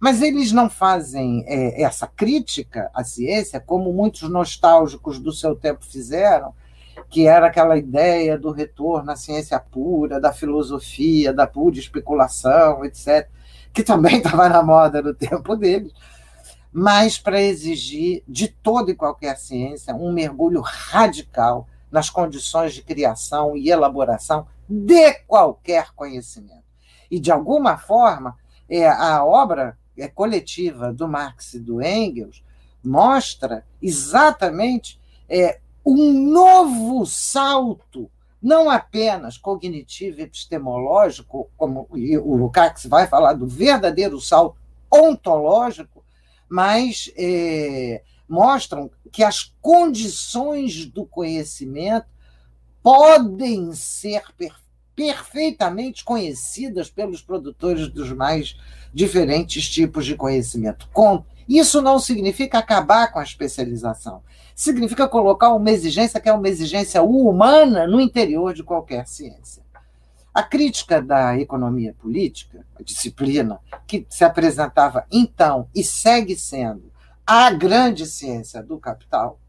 Mas 0.00 0.22
eles 0.22 0.50
não 0.50 0.70
fazem 0.70 1.44
é, 1.46 1.82
essa 1.82 2.06
crítica 2.06 2.90
à 2.94 3.04
ciência, 3.04 3.60
como 3.60 3.92
muitos 3.92 4.22
nostálgicos 4.30 5.18
do 5.18 5.30
seu 5.30 5.54
tempo 5.54 5.84
fizeram, 5.84 6.54
que 7.10 7.26
era 7.26 7.48
aquela 7.48 7.76
ideia 7.76 8.38
do 8.38 8.50
retorno 8.50 9.10
à 9.10 9.16
ciência 9.16 9.60
pura, 9.60 10.18
da 10.18 10.32
filosofia, 10.32 11.34
da 11.34 11.46
pura 11.46 11.78
especulação, 11.78 12.82
etc., 12.84 13.28
que 13.74 13.82
também 13.82 14.16
estava 14.24 14.48
na 14.48 14.62
moda 14.62 15.02
no 15.02 15.12
tempo 15.12 15.54
deles, 15.54 15.92
mas 16.72 17.18
para 17.18 17.42
exigir 17.42 18.22
de 18.26 18.48
toda 18.48 18.90
e 18.90 18.96
qualquer 18.96 19.36
ciência 19.36 19.94
um 19.94 20.12
mergulho 20.12 20.62
radical 20.62 21.68
nas 21.90 22.08
condições 22.08 22.72
de 22.72 22.82
criação 22.82 23.56
e 23.56 23.68
elaboração 23.68 24.46
de 24.68 25.12
qualquer 25.26 25.92
conhecimento. 25.94 26.62
E, 27.10 27.18
de 27.18 27.32
alguma 27.32 27.76
forma, 27.76 28.36
é, 28.68 28.88
a 28.88 29.24
obra 29.24 29.76
é, 30.00 30.08
coletiva 30.08 30.92
do 30.92 31.06
Marx 31.06 31.54
e 31.54 31.60
do 31.60 31.82
Engels 31.82 32.42
mostra 32.82 33.64
exatamente 33.80 34.98
é, 35.28 35.60
um 35.84 36.12
novo 36.30 37.04
salto, 37.06 38.10
não 38.42 38.70
apenas 38.70 39.36
cognitivo 39.36 40.20
e 40.20 40.22
epistemológico, 40.22 41.50
como 41.56 41.86
o 41.90 42.36
Lukács 42.36 42.86
vai 42.86 43.06
falar 43.06 43.34
do 43.34 43.46
verdadeiro 43.46 44.20
salto 44.20 44.56
ontológico, 44.90 46.02
mas 46.48 47.12
é, 47.16 48.02
mostram 48.28 48.90
que 49.12 49.22
as 49.22 49.54
condições 49.60 50.86
do 50.86 51.04
conhecimento 51.04 52.06
podem 52.82 53.72
ser 53.72 54.22
per 54.36 54.58
perfeitamente 54.92 56.04
conhecidas 56.04 56.90
pelos 56.90 57.22
produtores 57.22 57.88
dos 57.88 58.12
mais 58.12 58.54
diferentes 58.92 59.68
tipos 59.68 60.04
de 60.06 60.16
conhecimento. 60.16 60.88
Com 60.92 61.24
isso 61.48 61.82
não 61.82 61.98
significa 61.98 62.58
acabar 62.58 63.10
com 63.12 63.18
a 63.18 63.24
especialização. 63.24 64.22
Significa 64.54 65.08
colocar 65.08 65.52
uma 65.54 65.70
exigência 65.70 66.20
que 66.20 66.28
é 66.28 66.32
uma 66.32 66.48
exigência 66.48 67.02
humana 67.02 67.86
no 67.86 68.00
interior 68.00 68.54
de 68.54 68.62
qualquer 68.62 69.06
ciência. 69.06 69.62
A 70.32 70.42
crítica 70.42 71.02
da 71.02 71.36
economia 71.36 71.94
política, 71.98 72.64
a 72.78 72.82
disciplina, 72.82 73.58
que 73.86 74.06
se 74.08 74.22
apresentava 74.22 75.04
então 75.10 75.68
e 75.74 75.82
segue 75.82 76.36
sendo 76.36 76.90
a 77.26 77.50
grande 77.50 78.06
ciência 78.06 78.62
do 78.62 78.78
capital, 78.78 79.40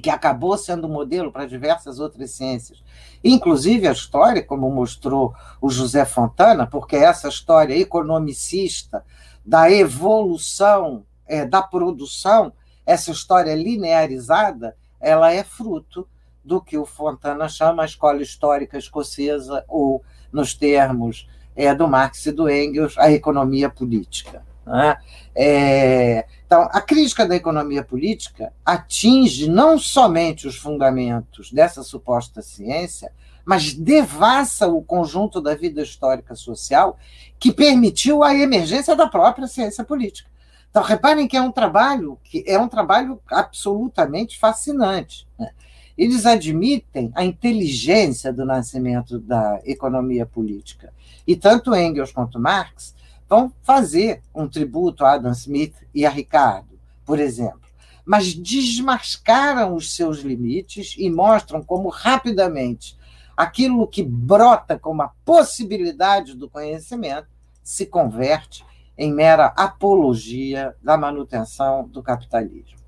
que 0.00 0.10
acabou 0.10 0.58
sendo 0.58 0.88
modelo 0.88 1.30
para 1.30 1.46
diversas 1.46 2.00
outras 2.00 2.32
ciências, 2.32 2.82
inclusive 3.22 3.86
a 3.86 3.92
história, 3.92 4.42
como 4.42 4.70
mostrou 4.70 5.34
o 5.60 5.70
José 5.70 6.04
Fontana, 6.04 6.66
porque 6.66 6.96
essa 6.96 7.28
história 7.28 7.76
economicista 7.76 9.04
da 9.44 9.70
evolução 9.70 11.04
é, 11.26 11.44
da 11.44 11.62
produção, 11.62 12.52
essa 12.84 13.10
história 13.10 13.54
linearizada, 13.54 14.76
ela 15.00 15.32
é 15.32 15.42
fruto 15.42 16.08
do 16.44 16.60
que 16.60 16.76
o 16.76 16.84
Fontana 16.84 17.48
chama 17.48 17.82
a 17.82 17.86
escola 17.86 18.22
histórica 18.22 18.76
escocesa, 18.76 19.64
ou, 19.66 20.02
nos 20.30 20.54
termos 20.54 21.28
é, 21.56 21.74
do 21.74 21.88
Marx 21.88 22.26
e 22.26 22.32
do 22.32 22.50
Engels, 22.50 22.98
a 22.98 23.10
economia 23.10 23.70
política. 23.70 24.44
Né? 24.66 24.96
É, 25.34 26.26
então, 26.46 26.68
a 26.70 26.80
crítica 26.80 27.26
da 27.26 27.34
economia 27.34 27.82
política 27.82 28.52
atinge 28.64 29.48
não 29.48 29.78
somente 29.78 30.46
os 30.46 30.56
fundamentos 30.56 31.50
dessa 31.50 31.82
suposta 31.82 32.40
ciência, 32.40 33.10
mas 33.44 33.74
devassa 33.74 34.68
o 34.68 34.82
conjunto 34.82 35.40
da 35.40 35.54
vida 35.54 35.82
histórica 35.82 36.34
social 36.34 36.96
que 37.38 37.52
permitiu 37.52 38.22
a 38.22 38.34
emergência 38.34 38.94
da 38.94 39.06
própria 39.06 39.46
ciência 39.46 39.84
política. 39.84 40.30
Então, 40.70 40.82
reparem 40.82 41.28
que 41.28 41.36
é 41.36 41.40
um 41.40 41.52
trabalho 41.52 42.18
que 42.24 42.42
é 42.46 42.58
um 42.58 42.68
trabalho 42.68 43.20
absolutamente 43.30 44.38
fascinante. 44.38 45.26
Né? 45.38 45.50
Eles 45.96 46.26
admitem 46.26 47.12
a 47.14 47.24
inteligência 47.24 48.32
do 48.32 48.44
nascimento 48.44 49.18
da 49.18 49.60
economia 49.64 50.26
política. 50.26 50.92
E 51.26 51.36
tanto 51.36 51.74
Engels 51.74 52.12
quanto 52.12 52.40
Marx 52.40 52.94
vão 53.28 53.52
fazer 53.62 54.22
um 54.34 54.48
tributo 54.48 55.04
a 55.04 55.12
Adam 55.12 55.32
Smith 55.32 55.74
e 55.94 56.04
a 56.06 56.10
Ricardo, 56.10 56.78
por 57.04 57.18
exemplo. 57.18 57.60
Mas 58.04 58.34
desmascaram 58.34 59.74
os 59.74 59.94
seus 59.94 60.18
limites 60.18 60.94
e 60.98 61.08
mostram 61.10 61.62
como 61.62 61.88
rapidamente 61.88 62.98
aquilo 63.36 63.86
que 63.88 64.02
brota 64.02 64.78
como 64.78 65.02
a 65.02 65.10
possibilidade 65.24 66.34
do 66.34 66.48
conhecimento 66.48 67.28
se 67.62 67.86
converte 67.86 68.64
em 68.96 69.12
mera 69.12 69.46
apologia 69.56 70.76
da 70.82 70.96
manutenção 70.96 71.88
do 71.88 72.02
capitalismo. 72.02 72.78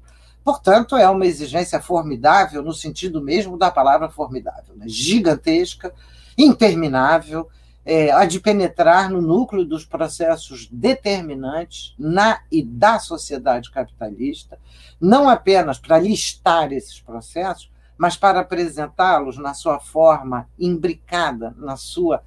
Portanto, 0.44 0.94
é 0.94 1.08
uma 1.10 1.26
exigência 1.26 1.80
formidável, 1.80 2.62
no 2.62 2.72
sentido 2.72 3.20
mesmo 3.20 3.58
da 3.58 3.70
palavra 3.70 4.08
formidável, 4.08 4.76
né? 4.76 4.84
gigantesca, 4.86 5.92
interminável, 6.38 7.48
é, 7.86 8.10
a 8.10 8.26
de 8.26 8.40
penetrar 8.40 9.08
no 9.08 9.22
núcleo 9.22 9.64
dos 9.64 9.84
processos 9.84 10.66
determinantes 10.66 11.94
na 11.96 12.42
e 12.50 12.60
da 12.60 12.98
sociedade 12.98 13.70
capitalista, 13.70 14.58
não 15.00 15.28
apenas 15.28 15.78
para 15.78 15.96
listar 15.96 16.72
esses 16.72 17.00
processos, 17.00 17.70
mas 17.96 18.16
para 18.16 18.40
apresentá-los 18.40 19.38
na 19.38 19.54
sua 19.54 19.78
forma 19.78 20.48
imbricada, 20.58 21.54
na 21.56 21.76
sua 21.76 22.24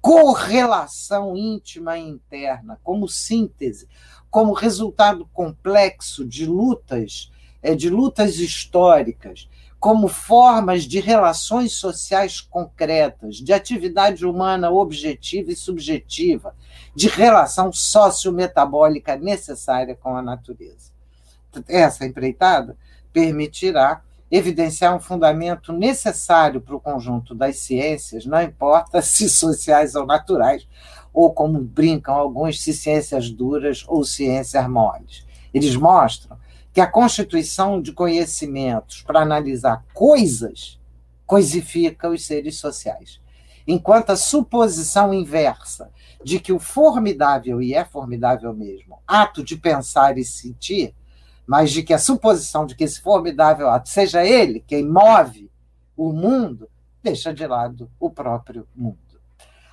correlação 0.00 1.36
íntima 1.36 1.96
e 1.96 2.02
interna, 2.02 2.78
como 2.82 3.08
síntese, 3.08 3.88
como 4.28 4.52
resultado 4.52 5.24
complexo 5.32 6.26
de 6.26 6.44
lutas 6.44 7.30
é, 7.62 7.74
de 7.74 7.90
lutas 7.90 8.38
históricas, 8.38 9.48
como 9.78 10.08
formas 10.08 10.84
de 10.84 11.00
relações 11.00 11.72
sociais 11.74 12.40
concretas, 12.40 13.36
de 13.36 13.52
atividade 13.52 14.24
humana 14.24 14.70
objetiva 14.70 15.52
e 15.52 15.56
subjetiva, 15.56 16.54
de 16.94 17.08
relação 17.08 17.72
sociometabólica 17.72 19.16
necessária 19.16 19.94
com 19.94 20.16
a 20.16 20.22
natureza. 20.22 20.90
Essa 21.68 22.06
empreitada 22.06 22.76
permitirá 23.12 24.02
evidenciar 24.30 24.94
um 24.94 25.00
fundamento 25.00 25.72
necessário 25.72 26.60
para 26.60 26.74
o 26.74 26.80
conjunto 26.80 27.34
das 27.34 27.58
ciências, 27.58 28.26
não 28.26 28.42
importa 28.42 29.00
se 29.02 29.28
sociais 29.28 29.94
ou 29.94 30.06
naturais, 30.06 30.66
ou 31.12 31.32
como 31.32 31.60
brincam 31.60 32.14
alguns, 32.14 32.60
se 32.60 32.72
ciências 32.74 33.30
duras 33.30 33.84
ou 33.86 34.04
ciências 34.04 34.68
moles. 34.68 35.24
Eles 35.54 35.76
mostram 35.76 36.36
que 36.76 36.80
a 36.82 36.86
constituição 36.86 37.80
de 37.80 37.90
conhecimentos 37.90 39.00
para 39.00 39.22
analisar 39.22 39.82
coisas 39.94 40.78
coisifica 41.24 42.10
os 42.10 42.26
seres 42.26 42.60
sociais. 42.60 43.18
Enquanto 43.66 44.10
a 44.10 44.16
suposição 44.16 45.14
inversa 45.14 45.90
de 46.22 46.38
que 46.38 46.52
o 46.52 46.58
formidável, 46.58 47.62
e 47.62 47.72
é 47.72 47.82
formidável 47.82 48.52
mesmo, 48.52 48.98
ato 49.06 49.42
de 49.42 49.56
pensar 49.56 50.18
e 50.18 50.24
sentir, 50.26 50.94
mas 51.46 51.70
de 51.70 51.82
que 51.82 51.94
a 51.94 51.98
suposição 51.98 52.66
de 52.66 52.74
que 52.74 52.84
esse 52.84 53.00
formidável 53.00 53.70
ato 53.70 53.88
seja 53.88 54.22
ele 54.22 54.60
quem 54.60 54.86
move 54.86 55.50
o 55.96 56.12
mundo, 56.12 56.68
deixa 57.02 57.32
de 57.32 57.46
lado 57.46 57.90
o 57.98 58.10
próprio 58.10 58.68
mundo. 58.76 58.98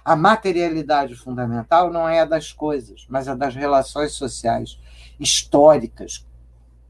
A 0.05 0.15
materialidade 0.15 1.15
fundamental 1.17 1.91
não 1.91 2.07
é 2.07 2.21
a 2.21 2.25
das 2.25 2.53
coisas, 2.53 3.05
mas 3.09 3.27
a 3.27 3.35
das 3.35 3.53
relações 3.53 4.13
sociais 4.13 4.79
históricas, 5.19 6.25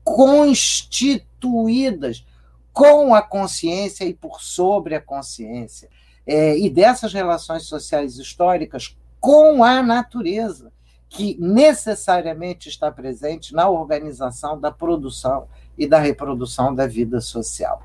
constituídas 0.03 2.25
com 2.71 3.13
a 3.13 3.21
consciência 3.21 4.05
e 4.05 4.13
por 4.13 4.41
sobre 4.41 4.95
a 4.95 5.01
consciência, 5.01 5.89
é, 6.25 6.57
e 6.57 6.69
dessas 6.69 7.13
relações 7.13 7.63
sociais 7.63 8.17
históricas 8.17 8.97
com 9.19 9.63
a 9.63 9.83
natureza, 9.83 10.71
que 11.07 11.37
necessariamente 11.39 12.67
está 12.67 12.91
presente 12.91 13.53
na 13.53 13.69
organização 13.69 14.59
da 14.59 14.71
produção 14.71 15.47
e 15.77 15.85
da 15.85 15.99
reprodução 15.99 16.73
da 16.73 16.87
vida 16.87 17.21
social. 17.21 17.83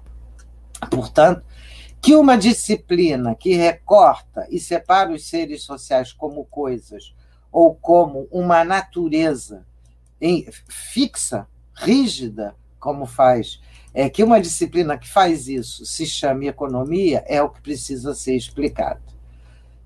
Portanto, 0.90 1.44
que 2.00 2.14
uma 2.14 2.38
disciplina 2.38 3.34
que 3.34 3.54
recorta 3.54 4.46
e 4.50 4.58
separa 4.58 5.12
os 5.12 5.28
seres 5.28 5.62
sociais 5.62 6.12
como 6.12 6.44
coisas 6.44 7.14
ou 7.52 7.74
como 7.74 8.26
uma 8.30 8.64
natureza 8.64 9.66
fixa, 10.68 11.46
rígida, 11.78 12.54
como 12.78 13.06
faz, 13.06 13.60
é 13.92 14.08
que 14.08 14.22
uma 14.22 14.40
disciplina 14.40 14.98
que 14.98 15.08
faz 15.08 15.48
isso 15.48 15.84
se 15.84 16.06
chame 16.06 16.46
economia, 16.46 17.24
é 17.26 17.42
o 17.42 17.48
que 17.48 17.60
precisa 17.60 18.14
ser 18.14 18.36
explicado. 18.36 19.00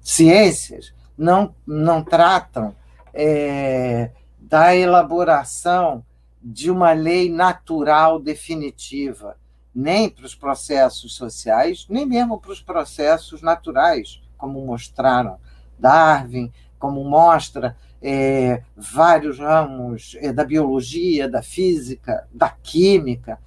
Ciências 0.00 0.92
não, 1.16 1.54
não 1.66 2.02
tratam 2.02 2.74
é, 3.14 4.10
da 4.38 4.74
elaboração 4.74 6.04
de 6.42 6.70
uma 6.70 6.92
lei 6.92 7.30
natural 7.30 8.18
definitiva, 8.18 9.36
nem 9.74 10.10
para 10.10 10.26
os 10.26 10.34
processos 10.34 11.14
sociais, 11.14 11.86
nem 11.88 12.04
mesmo 12.04 12.38
para 12.40 12.50
os 12.50 12.60
processos 12.60 13.40
naturais, 13.40 14.20
como 14.36 14.64
mostraram 14.66 15.38
Darwin, 15.78 16.52
como 16.78 17.04
mostra 17.04 17.76
é, 18.02 18.62
vários 18.76 19.38
ramos 19.38 20.16
é, 20.20 20.32
da 20.32 20.44
biologia, 20.44 21.28
da 21.28 21.42
física, 21.42 22.26
da 22.32 22.50
química. 22.50 23.38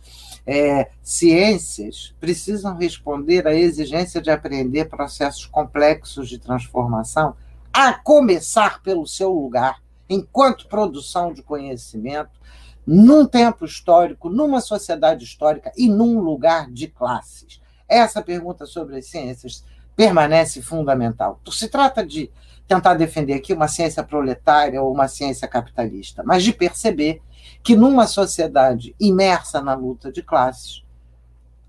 É, 0.47 0.89
ciências 1.01 2.15
precisam 2.19 2.77
responder 2.77 3.47
à 3.47 3.53
exigência 3.53 4.21
de 4.21 4.29
aprender 4.29 4.85
processos 4.85 5.45
complexos 5.45 6.29
de 6.29 6.37
transformação, 6.37 7.35
a 7.73 7.93
começar 7.93 8.81
pelo 8.81 9.05
seu 9.05 9.33
lugar, 9.33 9.81
enquanto 10.07 10.67
produção 10.67 11.33
de 11.33 11.41
conhecimento, 11.41 12.39
num 12.85 13.25
tempo 13.25 13.65
histórico, 13.65 14.29
numa 14.29 14.61
sociedade 14.61 15.23
histórica 15.25 15.71
e 15.75 15.89
num 15.89 16.19
lugar 16.19 16.71
de 16.71 16.87
classes? 16.87 17.59
Essa 17.89 18.21
pergunta 18.21 18.65
sobre 18.65 18.97
as 18.97 19.07
ciências 19.07 19.65
permanece 19.95 20.61
fundamental. 20.61 21.39
Se 21.51 21.67
trata 21.67 22.05
de 22.05 22.29
tentar 22.67 22.95
defender 22.95 23.33
aqui 23.33 23.53
uma 23.53 23.67
ciência 23.67 24.03
proletária 24.03 24.81
ou 24.81 24.91
uma 24.91 25.07
ciência 25.07 25.47
capitalista, 25.47 26.23
mas 26.23 26.43
de 26.43 26.51
perceber 26.51 27.21
que 27.63 27.75
numa 27.75 28.07
sociedade 28.07 28.95
imersa 28.99 29.61
na 29.61 29.73
luta 29.73 30.11
de 30.11 30.23
classes, 30.23 30.83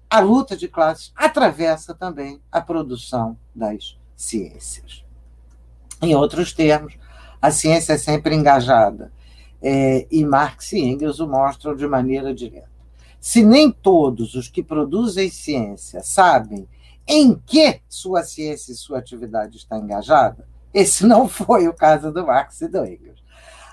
a 0.09 0.21
luta 0.21 0.57
de 0.57 0.69
classes 0.69 1.13
atravessa 1.15 1.95
também 1.95 2.41
a 2.51 2.61
produção 2.61 3.37
das 3.55 3.99
ciências. 4.15 5.05
Em 6.01 6.15
outros 6.15 6.53
termos, 6.53 6.97
a 7.41 7.51
ciência 7.51 7.95
é 7.95 7.99
sempre 7.99 8.35
engajada 8.35 9.13
é, 9.61 10.07
e 10.11 10.25
Marx 10.25 10.73
e 10.73 10.81
Engels 10.81 11.19
o 11.19 11.27
mostram 11.27 11.75
de 11.75 11.87
maneira 11.87 12.35
direta. 12.35 12.71
Se 13.21 13.43
nem 13.43 13.71
todos 13.71 14.35
os 14.35 14.49
que 14.49 14.63
produzem 14.63 15.29
ciência 15.29 16.03
sabem 16.03 16.69
em 17.07 17.35
que 17.35 17.81
sua 17.89 18.23
ciência 18.23 18.73
e 18.73 18.77
sua 18.77 18.99
atividade 18.99 19.57
está 19.57 19.77
engajada, 19.79 20.47
esse 20.77 21.07
não 21.07 21.27
foi 21.27 21.67
o 21.67 21.73
caso 21.73 22.13
do 22.13 22.27
Marx 22.27 22.61
e 22.61 22.69
do 22.69 22.85
Engels. 22.85 23.25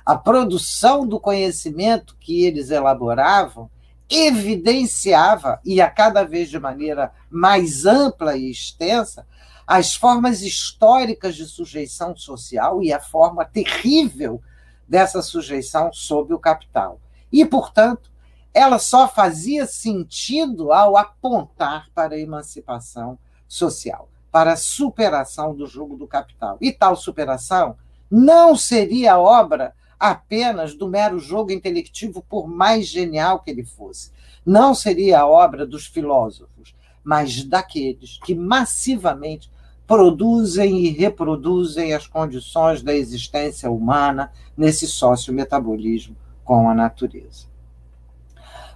A 0.05 0.15
produção 0.15 1.05
do 1.05 1.19
conhecimento 1.19 2.15
que 2.17 2.45
eles 2.45 2.71
elaboravam 2.71 3.69
evidenciava, 4.09 5.59
e 5.65 5.81
a 5.81 5.89
cada 5.89 6.23
vez 6.23 6.49
de 6.49 6.57
maneira 6.57 7.11
mais 7.29 7.85
ampla 7.85 8.37
e 8.37 8.49
extensa, 8.49 9.27
as 9.67 9.93
formas 9.93 10.41
históricas 10.41 11.35
de 11.35 11.45
sujeição 11.45 12.15
social 12.15 12.81
e 12.81 12.93
a 12.93 13.01
forma 13.01 13.43
terrível 13.43 14.41
dessa 14.87 15.21
sujeição 15.21 15.91
sob 15.91 16.33
o 16.33 16.39
capital. 16.39 17.01
E, 17.29 17.43
portanto, 17.43 18.09
ela 18.53 18.79
só 18.79 19.09
fazia 19.09 19.65
sentido 19.65 20.71
ao 20.71 20.95
apontar 20.95 21.89
para 21.93 22.15
a 22.15 22.19
emancipação 22.19 23.19
social, 23.45 24.07
para 24.33 24.53
a 24.53 24.57
superação 24.57 25.53
do 25.53 25.67
jogo 25.67 25.95
do 25.95 26.07
capital. 26.07 26.57
E 26.59 26.71
tal 26.71 26.95
superação 26.95 27.75
não 28.09 28.55
seria 28.55 29.19
obra 29.19 29.75
apenas 29.99 30.73
do 30.73 30.89
mero 30.89 31.19
jogo 31.19 31.51
intelectivo, 31.51 32.25
por 32.27 32.47
mais 32.47 32.87
genial 32.87 33.41
que 33.41 33.51
ele 33.51 33.63
fosse. 33.63 34.11
Não 34.43 34.73
seria 34.73 35.27
obra 35.27 35.67
dos 35.67 35.85
filósofos, 35.85 36.75
mas 37.03 37.43
daqueles 37.43 38.17
que 38.25 38.33
massivamente 38.33 39.51
produzem 39.85 40.79
e 40.79 40.89
reproduzem 40.89 41.93
as 41.93 42.07
condições 42.07 42.81
da 42.81 42.95
existência 42.95 43.69
humana 43.69 44.31
nesse 44.57 44.87
sócio-metabolismo 44.87 46.17
com 46.43 46.67
a 46.67 46.73
natureza. 46.73 47.45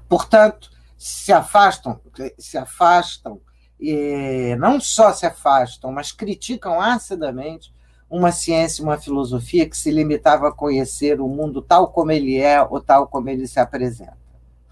Portanto, 0.08 0.70
se 0.96 1.34
afastam, 1.34 2.00
se 2.38 2.60
afastam, 2.60 3.42
e 3.80 4.56
não 4.58 4.80
só 4.80 5.14
se 5.14 5.26
afastam, 5.26 5.92
mas 5.92 6.12
criticam 6.12 6.80
acidamente 6.80 7.74
uma 8.10 8.32
ciência, 8.32 8.84
uma 8.84 8.98
filosofia 8.98 9.70
que 9.70 9.78
se 9.78 9.92
limitava 9.92 10.48
a 10.48 10.52
conhecer 10.52 11.20
o 11.20 11.28
mundo 11.28 11.62
tal 11.62 11.90
como 11.90 12.12
ele 12.12 12.38
é 12.38 12.62
ou 12.62 12.80
tal 12.82 13.08
como 13.08 13.30
ele 13.30 13.48
se 13.48 13.60
apresenta. 13.60 14.18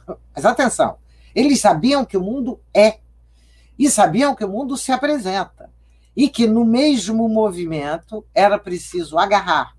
Mas 0.34 0.46
atenção, 0.46 0.98
eles 1.34 1.60
sabiam 1.60 2.06
que 2.06 2.16
o 2.16 2.22
mundo 2.22 2.60
é 2.74 3.00
e 3.78 3.90
sabiam 3.90 4.34
que 4.34 4.46
o 4.46 4.50
mundo 4.50 4.78
se 4.78 4.92
apresenta 4.92 5.70
e 6.16 6.30
que 6.30 6.48
no 6.48 6.64
mesmo 6.64 7.28
movimento 7.28 8.26
era 8.34 8.58
preciso 8.58 9.18
agarrar 9.18 9.76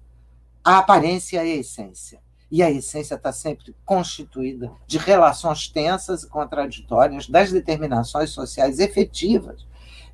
a 0.62 0.78
aparência 0.78 1.42
e 1.42 1.52
a 1.52 1.56
essência. 1.56 2.20
E 2.50 2.62
a 2.62 2.70
essência 2.70 3.16
está 3.16 3.32
sempre 3.32 3.74
constituída 3.84 4.70
de 4.86 4.98
relações 4.98 5.68
tensas 5.68 6.22
e 6.22 6.28
contraditórias 6.28 7.28
das 7.28 7.50
determinações 7.50 8.30
sociais 8.30 8.78
efetivas. 8.78 9.66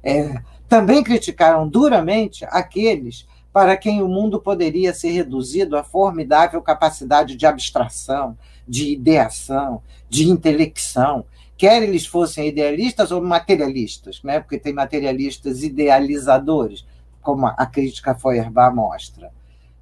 É, 0.02 0.42
também 0.68 1.02
criticaram 1.02 1.68
duramente 1.68 2.44
aqueles 2.46 3.26
para 3.52 3.76
quem 3.76 4.02
o 4.02 4.08
mundo 4.08 4.40
poderia 4.40 4.94
ser 4.94 5.10
reduzido 5.10 5.76
à 5.76 5.84
formidável 5.84 6.62
capacidade 6.62 7.36
de 7.36 7.44
abstração, 7.44 8.36
de 8.66 8.92
ideação, 8.92 9.82
de 10.08 10.28
intelecção, 10.28 11.24
quer 11.56 11.82
eles 11.82 12.06
fossem 12.06 12.48
idealistas 12.48 13.12
ou 13.12 13.22
materialistas, 13.22 14.22
né? 14.22 14.40
porque 14.40 14.58
tem 14.58 14.72
materialistas 14.72 15.62
idealizadores, 15.62 16.86
como 17.20 17.46
a 17.46 17.66
crítica 17.66 18.14
Feuerbach 18.14 18.74
mostra. 18.74 19.30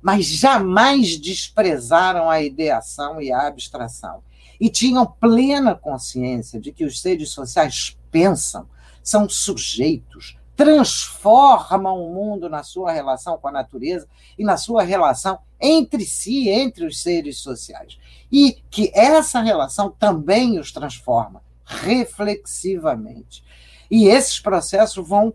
Mas 0.03 0.27
jamais 0.27 1.19
desprezaram 1.19 2.31
a 2.31 2.41
ideação 2.41 3.21
e 3.21 3.33
a 3.33 3.47
abstração. 3.47 4.23
E 4.61 4.69
tinham 4.69 5.07
plena 5.07 5.75
consciência 5.75 6.61
de 6.61 6.73
que 6.73 6.85
os 6.85 7.01
seres 7.01 7.31
sociais 7.31 7.97
pensam, 8.11 8.67
são 9.03 9.29
sujeitos, 9.29 10.37
transformam 10.57 12.05
o 12.05 12.13
mundo 12.13 12.49
na 12.49 12.63
sua 12.63 12.93
relação 12.93 13.39
com 13.39 13.49
a 13.49 13.53
natureza 13.53 14.07
e 14.39 14.45
na 14.45 14.59
sua 14.59 14.83
relação 14.83 15.39
entre 15.59 16.05
si, 16.05 16.49
entre 16.49 16.85
os 16.87 17.03
seres 17.03 17.39
sociais. 17.39 17.99
E 18.31 18.59
que 18.71 18.93
essa 18.95 19.41
relação 19.41 19.91
também 19.91 20.59
os 20.59 20.71
transforma 20.71 21.43
reflexivamente. 21.65 23.45
E 23.91 24.07
esses 24.07 24.39
processos 24.39 25.07
vão 25.07 25.33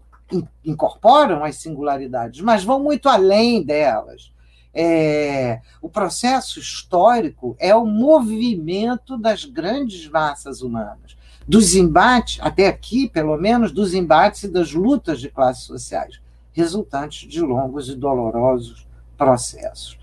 incorporam 0.63 1.43
as 1.43 1.57
singularidades, 1.57 2.41
mas 2.41 2.63
vão 2.63 2.79
muito 2.79 3.07
além 3.07 3.63
delas. 3.63 4.31
É, 4.77 5.61
o 5.81 5.87
processo 5.87 6.59
histórico 6.59 7.55
é 7.57 7.73
o 7.73 7.85
movimento 7.85 9.17
das 9.17 9.45
grandes 9.45 10.09
massas 10.09 10.61
humanas, 10.61 11.15
dos 11.47 11.75
embates, 11.75 12.39
até 12.41 12.67
aqui, 12.67 13.07
pelo 13.07 13.37
menos, 13.37 13.71
dos 13.71 13.93
embates 13.93 14.43
e 14.43 14.47
das 14.49 14.73
lutas 14.73 15.21
de 15.21 15.29
classes 15.29 15.63
sociais, 15.63 16.19
resultantes 16.51 17.29
de 17.29 17.39
longos 17.39 17.87
e 17.87 17.95
dolorosos 17.95 18.85
processos. 19.17 19.97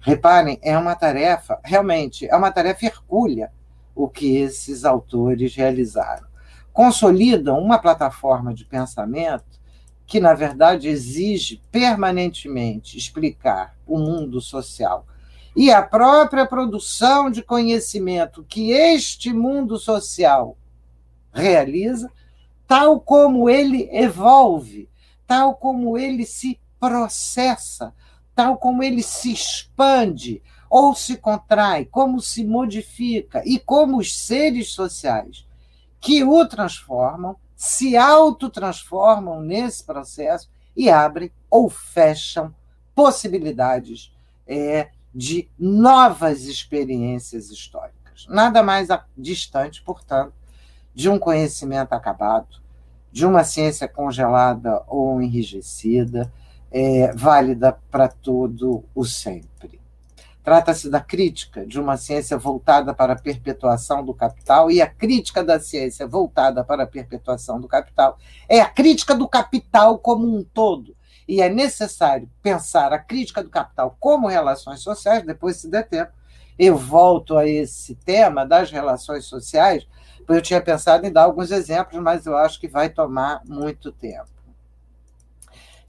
Reparem, 0.00 0.58
é 0.62 0.76
uma 0.76 0.94
tarefa, 0.94 1.58
realmente, 1.64 2.28
é 2.28 2.36
uma 2.36 2.50
tarefa 2.50 2.84
hercúlea 2.84 3.50
o 3.94 4.08
que 4.08 4.36
esses 4.36 4.84
autores 4.84 5.54
realizaram. 5.56 6.26
Consolidam 6.72 7.58
uma 7.58 7.78
plataforma 7.78 8.54
de 8.54 8.64
pensamento 8.64 9.47
que, 10.08 10.18
na 10.20 10.32
verdade, 10.32 10.88
exige 10.88 11.60
permanentemente 11.70 12.96
explicar 12.96 13.76
o 13.86 13.98
mundo 13.98 14.40
social. 14.40 15.06
E 15.54 15.70
a 15.70 15.82
própria 15.82 16.46
produção 16.46 17.30
de 17.30 17.42
conhecimento 17.42 18.42
que 18.42 18.70
este 18.70 19.34
mundo 19.34 19.78
social 19.78 20.56
realiza, 21.30 22.10
tal 22.66 22.98
como 22.98 23.50
ele 23.50 23.86
evolve, 23.92 24.88
tal 25.26 25.54
como 25.54 25.98
ele 25.98 26.24
se 26.24 26.58
processa, 26.80 27.94
tal 28.34 28.56
como 28.56 28.82
ele 28.82 29.02
se 29.02 29.30
expande, 29.30 30.42
ou 30.70 30.94
se 30.94 31.18
contrai, 31.18 31.84
como 31.84 32.18
se 32.18 32.46
modifica 32.46 33.42
e 33.44 33.58
como 33.58 33.98
os 33.98 34.16
seres 34.16 34.72
sociais 34.72 35.46
que 36.00 36.24
o 36.24 36.46
transformam 36.46 37.36
se 37.58 37.96
autotransformam 37.96 39.40
nesse 39.40 39.82
processo 39.82 40.48
e 40.76 40.88
abrem 40.88 41.32
ou 41.50 41.68
fecham 41.68 42.54
possibilidades 42.94 44.14
é, 44.46 44.90
de 45.12 45.50
novas 45.58 46.44
experiências 46.44 47.50
históricas. 47.50 48.26
Nada 48.28 48.62
mais 48.62 48.86
distante, 49.16 49.82
portanto, 49.82 50.32
de 50.94 51.08
um 51.08 51.18
conhecimento 51.18 51.94
acabado, 51.94 52.62
de 53.10 53.26
uma 53.26 53.42
ciência 53.42 53.88
congelada 53.88 54.84
ou 54.86 55.20
enrijecida, 55.20 56.32
é, 56.70 57.12
válida 57.12 57.76
para 57.90 58.06
todo 58.06 58.84
o 58.94 59.04
sempre. 59.04 59.77
Trata-se 60.48 60.88
da 60.88 60.98
crítica 60.98 61.66
de 61.66 61.78
uma 61.78 61.98
ciência 61.98 62.38
voltada 62.38 62.94
para 62.94 63.12
a 63.12 63.20
perpetuação 63.20 64.02
do 64.02 64.14
capital, 64.14 64.70
e 64.70 64.80
a 64.80 64.86
crítica 64.86 65.44
da 65.44 65.60
ciência 65.60 66.06
voltada 66.06 66.64
para 66.64 66.84
a 66.84 66.86
perpetuação 66.86 67.60
do 67.60 67.68
capital 67.68 68.16
é 68.48 68.58
a 68.58 68.66
crítica 68.66 69.14
do 69.14 69.28
capital 69.28 69.98
como 69.98 70.26
um 70.26 70.42
todo. 70.42 70.96
E 71.28 71.42
é 71.42 71.50
necessário 71.50 72.30
pensar 72.42 72.94
a 72.94 72.98
crítica 72.98 73.44
do 73.44 73.50
capital 73.50 73.94
como 74.00 74.26
relações 74.26 74.80
sociais, 74.80 75.22
depois, 75.22 75.58
se 75.58 75.68
der 75.68 75.86
tempo, 75.86 76.12
eu 76.58 76.78
volto 76.78 77.36
a 77.36 77.46
esse 77.46 77.94
tema 77.96 78.46
das 78.46 78.70
relações 78.70 79.26
sociais, 79.26 79.86
porque 80.16 80.32
eu 80.32 80.40
tinha 80.40 80.62
pensado 80.62 81.06
em 81.06 81.12
dar 81.12 81.24
alguns 81.24 81.50
exemplos, 81.50 82.02
mas 82.02 82.24
eu 82.24 82.34
acho 82.34 82.58
que 82.58 82.68
vai 82.68 82.88
tomar 82.88 83.42
muito 83.44 83.92
tempo. 83.92 84.30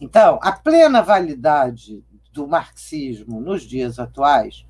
Então, 0.02 0.38
a 0.42 0.52
plena 0.52 1.02
validade 1.02 2.04
do 2.40 2.48
marxismo 2.48 3.42
nos 3.42 3.64
dias 3.64 4.00
atuais 4.00 4.66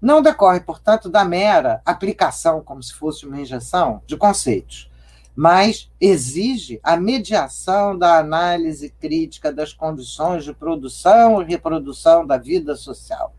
não 0.00 0.20
decorre, 0.20 0.60
portanto, 0.60 1.08
da 1.08 1.24
mera 1.24 1.80
aplicação, 1.86 2.62
como 2.62 2.82
se 2.82 2.92
fosse 2.92 3.24
uma 3.24 3.40
injeção, 3.40 4.02
de 4.06 4.18
conceitos, 4.18 4.90
mas 5.34 5.90
exige 5.98 6.78
a 6.82 6.94
mediação 6.94 7.96
da 7.96 8.18
análise 8.18 8.90
crítica 8.90 9.50
das 9.50 9.72
condições 9.72 10.44
de 10.44 10.52
produção 10.52 11.40
e 11.40 11.46
reprodução 11.46 12.26
da 12.26 12.36
vida 12.36 12.76
social. 12.76 13.34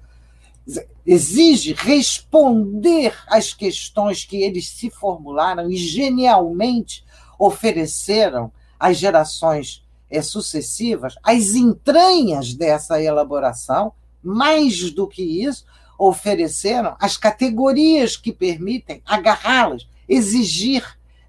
Exige 1.06 1.74
responder 1.74 3.14
às 3.28 3.54
questões 3.54 4.26
que 4.26 4.38
eles 4.38 4.68
se 4.68 4.90
formularam 4.90 5.70
e 5.70 5.78
genialmente 5.78 7.06
ofereceram 7.38 8.52
às 8.80 8.98
gerações 8.98 9.85
é, 10.10 10.22
sucessivas, 10.22 11.16
as 11.24 11.56
entranhas 11.56 12.54
dessa 12.54 13.02
elaboração, 13.02 13.94
mais 14.24 14.92
do 14.92 15.08
que 15.08 15.24
isso, 15.24 15.66
ofereceram 15.98 16.96
as 17.00 17.18
categorias 17.18 18.18
que 18.18 18.32
permitem 18.32 19.02
agarrá-las, 19.06 19.88
exigir 20.08 20.84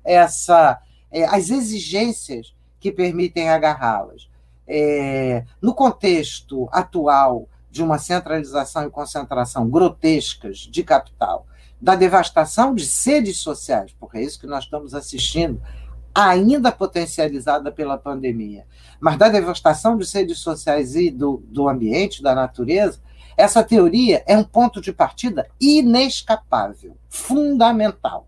essa, 0.04 0.80
é, 1.10 1.24
as 1.24 1.50
exigências 1.50 2.54
que 2.80 2.90
permitem 2.90 3.48
agarrá-las. 3.48 4.28
É, 4.68 5.44
no 5.62 5.72
contexto 5.74 6.68
atual 6.72 7.48
de 7.70 7.82
uma 7.82 7.98
centralização 7.98 8.86
e 8.86 8.90
concentração 8.90 9.68
grotescas 9.68 10.58
de 10.58 10.82
capital, 10.82 11.46
da 11.80 11.94
devastação 11.94 12.74
de 12.74 12.86
sedes 12.86 13.38
sociais, 13.38 13.94
porque 14.00 14.18
é 14.18 14.22
isso 14.22 14.40
que 14.40 14.46
nós 14.46 14.64
estamos 14.64 14.94
assistindo 14.94 15.60
ainda 16.16 16.72
potencializada 16.72 17.70
pela 17.70 17.98
pandemia, 17.98 18.66
mas 18.98 19.18
da 19.18 19.28
devastação 19.28 19.98
de 19.98 20.06
sedes 20.06 20.38
sociais 20.38 20.96
e 20.96 21.10
do, 21.10 21.42
do 21.48 21.68
ambiente, 21.68 22.22
da 22.22 22.34
natureza, 22.34 22.98
essa 23.36 23.62
teoria 23.62 24.24
é 24.26 24.34
um 24.34 24.42
ponto 24.42 24.80
de 24.80 24.94
partida 24.94 25.46
inescapável, 25.60 26.96
fundamental, 27.10 28.26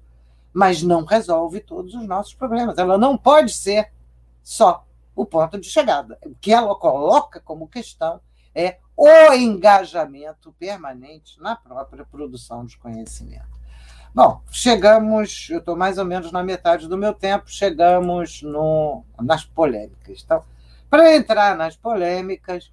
mas 0.52 0.82
não 0.82 1.02
resolve 1.06 1.60
todos 1.60 1.94
os 1.94 2.06
nossos 2.06 2.34
problemas. 2.34 2.76
Ela 2.76 2.98
não 2.98 3.16
pode 3.16 3.54
ser 3.54 3.90
só 4.42 4.84
o 5.16 5.24
ponto 5.24 5.58
de 5.58 5.70
chegada. 5.70 6.18
O 6.26 6.34
que 6.34 6.52
ela 6.52 6.74
coloca 6.74 7.40
como 7.40 7.66
questão 7.66 8.20
é 8.54 8.76
o 8.94 9.32
engajamento 9.32 10.52
permanente 10.58 11.40
na 11.40 11.56
própria 11.56 12.04
produção 12.04 12.66
de 12.66 12.76
conhecimento. 12.76 13.57
Bom, 14.14 14.40
chegamos, 14.50 15.48
eu 15.50 15.58
estou 15.58 15.76
mais 15.76 15.98
ou 15.98 16.04
menos 16.04 16.32
na 16.32 16.42
metade 16.42 16.88
do 16.88 16.96
meu 16.96 17.12
tempo, 17.12 17.44
chegamos 17.46 18.42
no, 18.42 19.04
nas 19.20 19.44
polêmicas. 19.44 20.22
Então, 20.24 20.42
para 20.88 21.14
entrar 21.14 21.56
nas 21.56 21.76
polêmicas, 21.76 22.72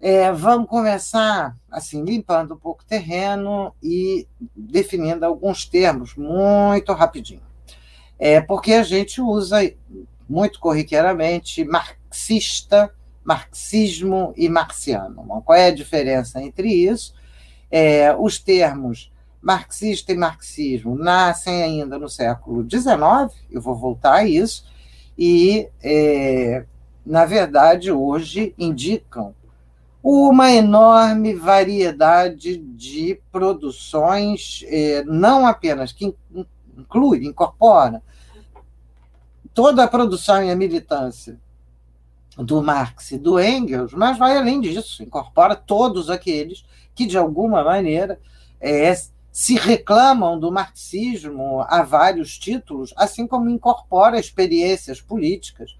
é, 0.00 0.32
vamos 0.32 0.68
começar 0.68 1.56
assim 1.70 2.02
limpando 2.02 2.54
um 2.54 2.58
pouco 2.58 2.82
o 2.82 2.86
terreno 2.86 3.74
e 3.82 4.26
definindo 4.56 5.24
alguns 5.24 5.66
termos 5.66 6.16
muito 6.16 6.92
rapidinho. 6.92 7.42
É, 8.18 8.40
porque 8.40 8.72
a 8.72 8.82
gente 8.82 9.20
usa 9.20 9.58
muito 10.28 10.58
corriqueiramente 10.58 11.62
marxista, 11.62 12.92
marxismo 13.22 14.32
e 14.36 14.48
marxiano. 14.48 15.42
Qual 15.44 15.56
é 15.56 15.66
a 15.66 15.74
diferença 15.74 16.42
entre 16.42 16.68
isso? 16.68 17.14
É, 17.70 18.14
os 18.16 18.38
termos 18.38 19.11
marxista 19.42 20.12
e 20.12 20.16
marxismo 20.16 20.94
nascem 20.96 21.62
ainda 21.62 21.98
no 21.98 22.08
século 22.08 22.62
XIX, 22.62 23.36
eu 23.50 23.60
vou 23.60 23.74
voltar 23.74 24.14
a 24.14 24.24
isso, 24.24 24.64
e, 25.18 25.68
é, 25.82 26.64
na 27.04 27.26
verdade, 27.26 27.90
hoje 27.90 28.54
indicam 28.56 29.34
uma 30.02 30.50
enorme 30.50 31.34
variedade 31.34 32.56
de 32.56 33.20
produções, 33.30 34.64
é, 34.66 35.04
não 35.04 35.46
apenas 35.46 35.92
que 35.92 36.14
inclui, 36.76 37.26
incorpora 37.26 38.02
toda 39.52 39.84
a 39.84 39.88
produção 39.88 40.42
e 40.42 40.50
a 40.50 40.56
militância 40.56 41.38
do 42.36 42.62
Marx 42.62 43.10
e 43.10 43.18
do 43.18 43.38
Engels, 43.38 43.92
mas 43.92 44.16
vai 44.16 44.36
além 44.36 44.60
disso, 44.60 45.02
incorpora 45.02 45.54
todos 45.54 46.08
aqueles 46.08 46.64
que, 46.94 47.06
de 47.06 47.18
alguma 47.18 47.62
maneira, 47.62 48.18
é, 48.60 48.94
se 49.32 49.54
reclamam 49.54 50.38
do 50.38 50.52
marxismo 50.52 51.62
a 51.66 51.82
vários 51.82 52.38
títulos, 52.38 52.92
assim 52.94 53.26
como 53.26 53.48
incorpora 53.48 54.20
experiências 54.20 55.00
políticas 55.00 55.74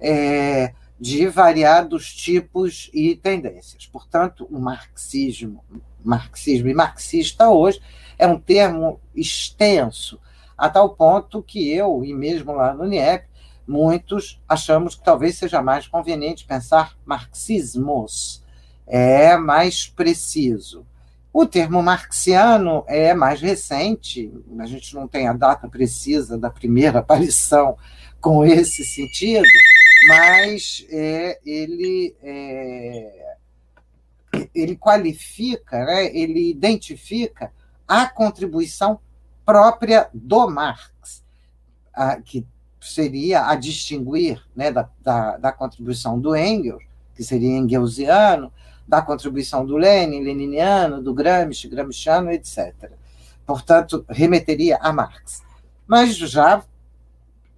é, 0.00 0.72
de 1.00 1.26
variados 1.26 2.14
tipos 2.14 2.88
e 2.94 3.16
tendências. 3.16 3.86
Portanto, 3.86 4.46
o 4.48 4.60
marxismo, 4.60 5.64
marxismo 6.04 6.68
e 6.68 6.74
marxista 6.74 7.50
hoje 7.50 7.82
é 8.16 8.24
um 8.24 8.38
termo 8.38 9.00
extenso, 9.16 10.20
a 10.56 10.68
tal 10.68 10.90
ponto 10.90 11.42
que 11.42 11.72
eu, 11.72 12.04
e 12.04 12.14
mesmo 12.14 12.52
lá 12.52 12.72
no 12.72 12.86
NIEP, 12.86 13.26
muitos 13.66 14.40
achamos 14.48 14.94
que 14.94 15.02
talvez 15.02 15.36
seja 15.36 15.60
mais 15.60 15.88
conveniente 15.88 16.44
pensar 16.44 16.96
marxismos, 17.04 18.44
é 18.86 19.36
mais 19.36 19.88
preciso. 19.88 20.86
O 21.32 21.46
termo 21.46 21.82
marxiano 21.82 22.84
é 22.86 23.14
mais 23.14 23.40
recente, 23.40 24.30
a 24.58 24.66
gente 24.66 24.94
não 24.94 25.08
tem 25.08 25.26
a 25.26 25.32
data 25.32 25.66
precisa 25.66 26.36
da 26.36 26.50
primeira 26.50 26.98
aparição 27.00 27.76
com 28.20 28.44
esse 28.44 28.84
sentido, 28.84 29.46
mas 30.08 30.86
é, 30.90 31.40
ele, 31.44 32.14
é, 32.22 33.36
ele 34.54 34.76
qualifica, 34.76 35.84
né, 35.84 36.14
ele 36.14 36.50
identifica 36.50 37.50
a 37.88 38.06
contribuição 38.06 39.00
própria 39.44 40.08
do 40.12 40.50
Marx, 40.50 41.24
a, 41.94 42.20
que 42.20 42.46
seria 42.78 43.48
a 43.48 43.54
distinguir 43.54 44.42
né, 44.54 44.70
da, 44.70 44.88
da, 45.00 45.36
da 45.38 45.52
contribuição 45.52 46.18
do 46.18 46.36
Engels, 46.36 46.82
que 47.14 47.24
seria 47.24 47.56
engelsiano, 47.56 48.52
da 48.86 49.02
contribuição 49.02 49.64
do 49.64 49.76
Lenin, 49.76 50.22
leniniano, 50.22 51.02
do 51.02 51.14
Gramsci, 51.14 51.68
gramsciano, 51.68 52.30
etc. 52.30 52.92
Portanto, 53.46 54.04
remeteria 54.08 54.78
a 54.80 54.92
Marx. 54.92 55.42
Mas 55.86 56.16
já 56.16 56.62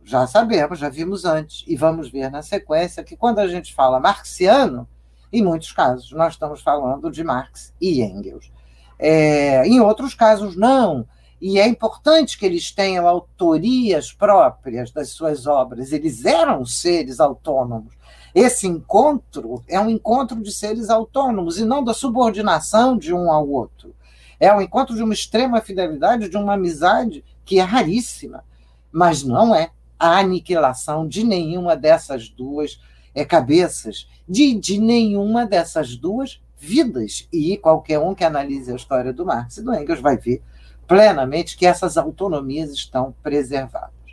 já 0.04 0.26
sabemos, 0.26 0.78
já 0.78 0.90
vimos 0.90 1.24
antes, 1.24 1.64
e 1.66 1.76
vamos 1.76 2.10
ver 2.10 2.30
na 2.30 2.42
sequência, 2.42 3.02
que 3.02 3.16
quando 3.16 3.38
a 3.38 3.48
gente 3.48 3.74
fala 3.74 3.98
marxiano, 3.98 4.86
em 5.32 5.42
muitos 5.42 5.72
casos, 5.72 6.12
nós 6.12 6.34
estamos 6.34 6.60
falando 6.60 7.10
de 7.10 7.24
Marx 7.24 7.72
e 7.80 8.02
Engels. 8.02 8.52
É, 8.98 9.66
em 9.66 9.80
outros 9.80 10.14
casos, 10.14 10.56
não. 10.56 11.08
E 11.40 11.58
é 11.58 11.66
importante 11.66 12.38
que 12.38 12.46
eles 12.46 12.70
tenham 12.70 13.08
autorias 13.08 14.12
próprias 14.12 14.92
das 14.92 15.10
suas 15.10 15.46
obras. 15.46 15.90
Eles 15.90 16.24
eram 16.24 16.64
seres 16.64 17.18
autônomos. 17.18 17.94
Esse 18.34 18.66
encontro 18.66 19.62
é 19.68 19.78
um 19.78 19.88
encontro 19.88 20.42
de 20.42 20.50
seres 20.50 20.90
autônomos 20.90 21.56
e 21.58 21.64
não 21.64 21.84
da 21.84 21.94
subordinação 21.94 22.98
de 22.98 23.14
um 23.14 23.30
ao 23.30 23.48
outro. 23.48 23.94
É 24.40 24.52
um 24.52 24.60
encontro 24.60 24.96
de 24.96 25.02
uma 25.02 25.14
extrema 25.14 25.60
fidelidade, 25.60 26.28
de 26.28 26.36
uma 26.36 26.54
amizade 26.54 27.24
que 27.44 27.60
é 27.60 27.62
raríssima, 27.62 28.44
mas 28.90 29.22
não 29.22 29.54
é 29.54 29.70
a 29.98 30.18
aniquilação 30.18 31.06
de 31.06 31.22
nenhuma 31.22 31.76
dessas 31.76 32.28
duas 32.28 32.80
é, 33.14 33.24
cabeças, 33.24 34.08
de, 34.28 34.54
de 34.54 34.78
nenhuma 34.78 35.46
dessas 35.46 35.96
duas 35.96 36.42
vidas. 36.58 37.28
E 37.32 37.56
qualquer 37.56 38.00
um 38.00 38.14
que 38.14 38.24
analise 38.24 38.72
a 38.72 38.76
história 38.76 39.12
do 39.12 39.24
Marx 39.24 39.58
e 39.58 39.62
do 39.62 39.72
Engels 39.72 40.00
vai 40.00 40.16
ver 40.16 40.42
plenamente 40.88 41.56
que 41.56 41.66
essas 41.66 41.96
autonomias 41.96 42.72
estão 42.72 43.14
preservadas. 43.22 44.03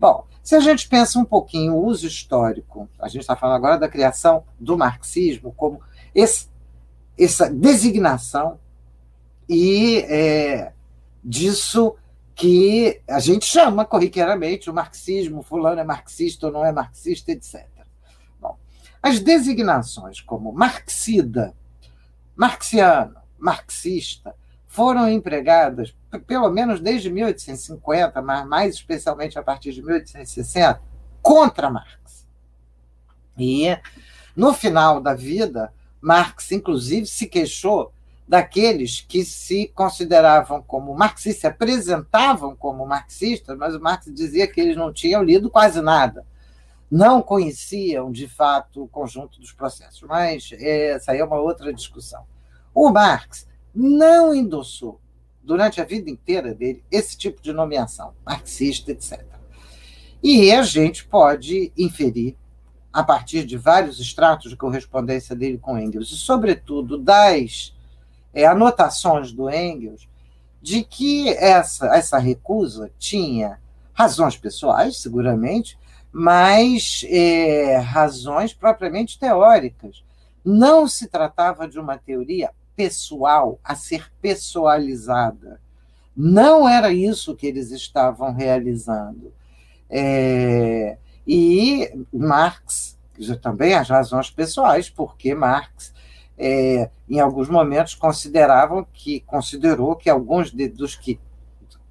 Bom, 0.00 0.26
se 0.42 0.56
a 0.56 0.60
gente 0.60 0.88
pensa 0.88 1.18
um 1.18 1.26
pouquinho 1.26 1.74
o 1.74 1.84
uso 1.84 2.06
histórico, 2.06 2.88
a 2.98 3.06
gente 3.06 3.20
está 3.20 3.36
falando 3.36 3.56
agora 3.56 3.76
da 3.76 3.86
criação 3.86 4.42
do 4.58 4.78
marxismo 4.78 5.52
como 5.52 5.82
esse, 6.14 6.48
essa 7.18 7.50
designação 7.50 8.58
e 9.46 9.98
é, 10.08 10.72
disso 11.22 11.96
que 12.34 12.98
a 13.06 13.20
gente 13.20 13.44
chama 13.44 13.84
corriqueiramente 13.84 14.70
o 14.70 14.74
marxismo, 14.74 15.42
fulano 15.42 15.82
é 15.82 15.84
marxista 15.84 16.46
ou 16.46 16.52
não 16.54 16.64
é 16.64 16.72
marxista, 16.72 17.30
etc. 17.32 17.68
Bom, 18.40 18.56
as 19.02 19.20
designações 19.20 20.22
como 20.22 20.50
marxida, 20.50 21.54
marxiano, 22.34 23.16
marxista, 23.38 24.34
foram 24.70 25.10
empregadas, 25.10 25.92
pelo 26.28 26.48
menos 26.48 26.80
desde 26.80 27.10
1850, 27.10 28.22
mas 28.22 28.46
mais 28.46 28.74
especialmente 28.76 29.36
a 29.36 29.42
partir 29.42 29.72
de 29.72 29.82
1860, 29.82 30.80
contra 31.20 31.68
Marx. 31.68 32.24
E, 33.36 33.76
no 34.36 34.54
final 34.54 35.00
da 35.00 35.12
vida, 35.12 35.74
Marx, 36.00 36.52
inclusive, 36.52 37.04
se 37.04 37.26
queixou 37.26 37.92
daqueles 38.28 39.00
que 39.00 39.24
se 39.24 39.66
consideravam 39.74 40.62
como 40.62 40.94
marxistas, 40.94 41.40
se 41.40 41.46
apresentavam 41.48 42.54
como 42.54 42.86
marxistas, 42.86 43.58
mas 43.58 43.74
o 43.74 43.80
Marx 43.80 44.06
dizia 44.14 44.46
que 44.46 44.60
eles 44.60 44.76
não 44.76 44.92
tinham 44.92 45.20
lido 45.20 45.50
quase 45.50 45.80
nada, 45.80 46.24
não 46.88 47.20
conheciam 47.20 48.12
de 48.12 48.28
fato 48.28 48.84
o 48.84 48.88
conjunto 48.88 49.40
dos 49.40 49.50
processos. 49.50 50.02
Mas 50.02 50.50
essa 50.52 51.10
aí 51.10 51.18
é 51.18 51.24
uma 51.24 51.40
outra 51.40 51.74
discussão. 51.74 52.24
O 52.72 52.88
Marx 52.88 53.49
não 53.74 54.34
endossou, 54.34 55.00
durante 55.42 55.80
a 55.80 55.84
vida 55.84 56.10
inteira 56.10 56.54
dele, 56.54 56.84
esse 56.90 57.16
tipo 57.16 57.40
de 57.42 57.52
nomeação, 57.52 58.12
marxista, 58.24 58.92
etc. 58.92 59.24
E 60.22 60.52
a 60.52 60.62
gente 60.62 61.04
pode 61.06 61.72
inferir, 61.76 62.36
a 62.92 63.02
partir 63.02 63.44
de 63.44 63.56
vários 63.56 64.00
extratos 64.00 64.50
de 64.50 64.56
correspondência 64.56 65.34
dele 65.34 65.58
com 65.58 65.78
Engels, 65.78 66.10
e, 66.10 66.16
sobretudo, 66.16 66.98
das 66.98 67.74
é, 68.34 68.46
anotações 68.46 69.32
do 69.32 69.48
Engels 69.48 70.08
de 70.60 70.84
que 70.84 71.30
essa, 71.30 71.86
essa 71.96 72.18
recusa 72.18 72.90
tinha 72.98 73.58
razões 73.92 74.36
pessoais, 74.36 75.00
seguramente, 75.00 75.78
mas 76.12 77.04
é, 77.08 77.78
razões 77.78 78.52
propriamente 78.52 79.18
teóricas. 79.18 80.04
Não 80.44 80.86
se 80.86 81.06
tratava 81.06 81.68
de 81.68 81.78
uma 81.78 81.96
teoria 81.96 82.50
pessoal 82.76 83.58
a 83.62 83.74
ser 83.74 84.10
pessoalizada. 84.20 85.60
Não 86.16 86.68
era 86.68 86.92
isso 86.92 87.36
que 87.36 87.46
eles 87.46 87.70
estavam 87.70 88.32
realizando. 88.32 89.32
É, 89.88 90.98
e 91.26 91.90
Marx, 92.12 92.98
também 93.42 93.74
as 93.74 93.88
razões 93.88 94.30
pessoais, 94.30 94.88
porque 94.88 95.34
Marx 95.34 95.92
é, 96.42 96.88
em 97.06 97.20
alguns 97.20 97.50
momentos, 97.50 97.94
consideravam 97.94 98.86
que 98.94 99.20
considerou 99.20 99.94
que 99.94 100.08
alguns 100.08 100.50
de, 100.50 100.68
dos 100.68 100.96
que 100.96 101.20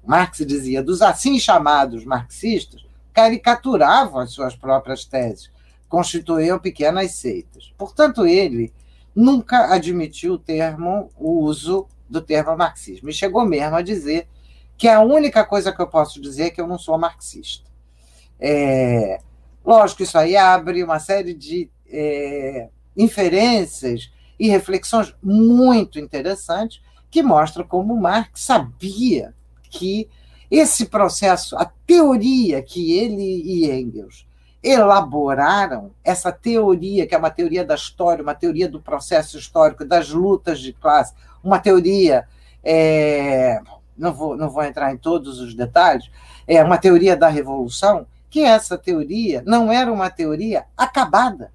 Marx 0.04 0.38
dizia, 0.38 0.82
dos 0.82 1.02
assim 1.02 1.38
chamados 1.38 2.04
marxistas, 2.04 2.84
caricaturavam 3.12 4.18
as 4.18 4.32
suas 4.32 4.56
próprias 4.56 5.04
teses, 5.04 5.52
constituíam 5.88 6.58
pequenas 6.58 7.12
seitas. 7.12 7.72
Portanto, 7.78 8.26
ele 8.26 8.72
nunca 9.14 9.72
admitiu 9.72 10.34
o 10.34 10.38
termo, 10.38 11.10
o 11.16 11.40
uso 11.40 11.86
do 12.08 12.20
termo 12.20 12.56
marxismo, 12.56 13.08
e 13.08 13.12
chegou 13.12 13.44
mesmo 13.44 13.76
a 13.76 13.82
dizer 13.82 14.28
que 14.76 14.88
a 14.88 15.00
única 15.00 15.44
coisa 15.44 15.72
que 15.72 15.80
eu 15.80 15.86
posso 15.86 16.20
dizer 16.20 16.44
é 16.44 16.50
que 16.50 16.60
eu 16.60 16.66
não 16.66 16.78
sou 16.78 16.98
marxista. 16.98 17.70
É, 18.38 19.20
lógico, 19.64 20.02
isso 20.02 20.16
aí 20.16 20.36
abre 20.36 20.82
uma 20.82 20.98
série 20.98 21.34
de 21.34 21.70
é, 21.86 22.68
inferências 22.96 24.10
e 24.38 24.48
reflexões 24.48 25.14
muito 25.22 25.98
interessantes 25.98 26.80
que 27.10 27.22
mostram 27.22 27.66
como 27.66 28.00
Marx 28.00 28.42
sabia 28.42 29.34
que 29.68 30.08
esse 30.50 30.86
processo, 30.86 31.56
a 31.56 31.64
teoria 31.86 32.62
que 32.62 32.98
ele 32.98 33.22
e 33.22 33.70
Engels 33.70 34.26
elaboraram, 34.62 35.90
essa 36.04 36.30
teoria, 36.30 37.06
que 37.06 37.14
é 37.14 37.18
uma 37.18 37.30
teoria 37.30 37.64
da 37.64 37.74
história, 37.74 38.22
uma 38.22 38.34
teoria 38.34 38.68
do 38.68 38.80
processo 38.80 39.38
histórico, 39.38 39.84
das 39.84 40.10
lutas 40.10 40.60
de 40.60 40.72
classe, 40.72 41.14
uma 41.42 41.58
teoria. 41.58 42.26
É, 42.62 43.60
não, 43.96 44.12
vou, 44.12 44.36
não 44.36 44.50
vou 44.50 44.62
entrar 44.62 44.92
em 44.92 44.96
todos 44.96 45.40
os 45.40 45.54
detalhes, 45.54 46.10
é 46.46 46.62
uma 46.62 46.78
teoria 46.78 47.16
da 47.16 47.28
revolução, 47.28 48.06
que 48.28 48.42
essa 48.42 48.78
teoria 48.78 49.42
não 49.46 49.72
era 49.72 49.92
uma 49.92 50.10
teoria 50.10 50.64
acabada. 50.76 51.50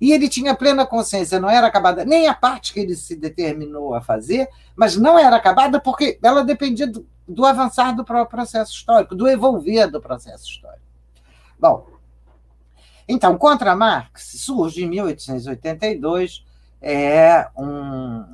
E 0.00 0.12
ele 0.12 0.28
tinha 0.28 0.54
plena 0.54 0.84
consciência, 0.84 1.40
não 1.40 1.48
era 1.48 1.66
acabada 1.66 2.04
nem 2.04 2.26
a 2.26 2.34
parte 2.34 2.72
que 2.72 2.80
ele 2.80 2.94
se 2.94 3.16
determinou 3.16 3.94
a 3.94 4.00
fazer, 4.02 4.48
mas 4.74 4.96
não 4.96 5.18
era 5.18 5.36
acabada 5.36 5.80
porque 5.80 6.18
ela 6.22 6.44
dependia 6.44 6.86
do, 6.86 7.06
do 7.26 7.46
avançar 7.46 7.92
do 7.92 8.04
próprio 8.04 8.38
processo 8.38 8.72
histórico, 8.72 9.14
do 9.14 9.26
evolver 9.26 9.90
do 9.90 10.00
processo 10.00 10.44
histórico. 10.50 10.84
Bom, 11.58 11.86
então, 13.08 13.36
contra 13.38 13.76
Marx 13.76 14.32
surge 14.38 14.84
em 14.84 14.88
1882 14.88 16.44
é, 16.82 17.48
um, 17.56 18.24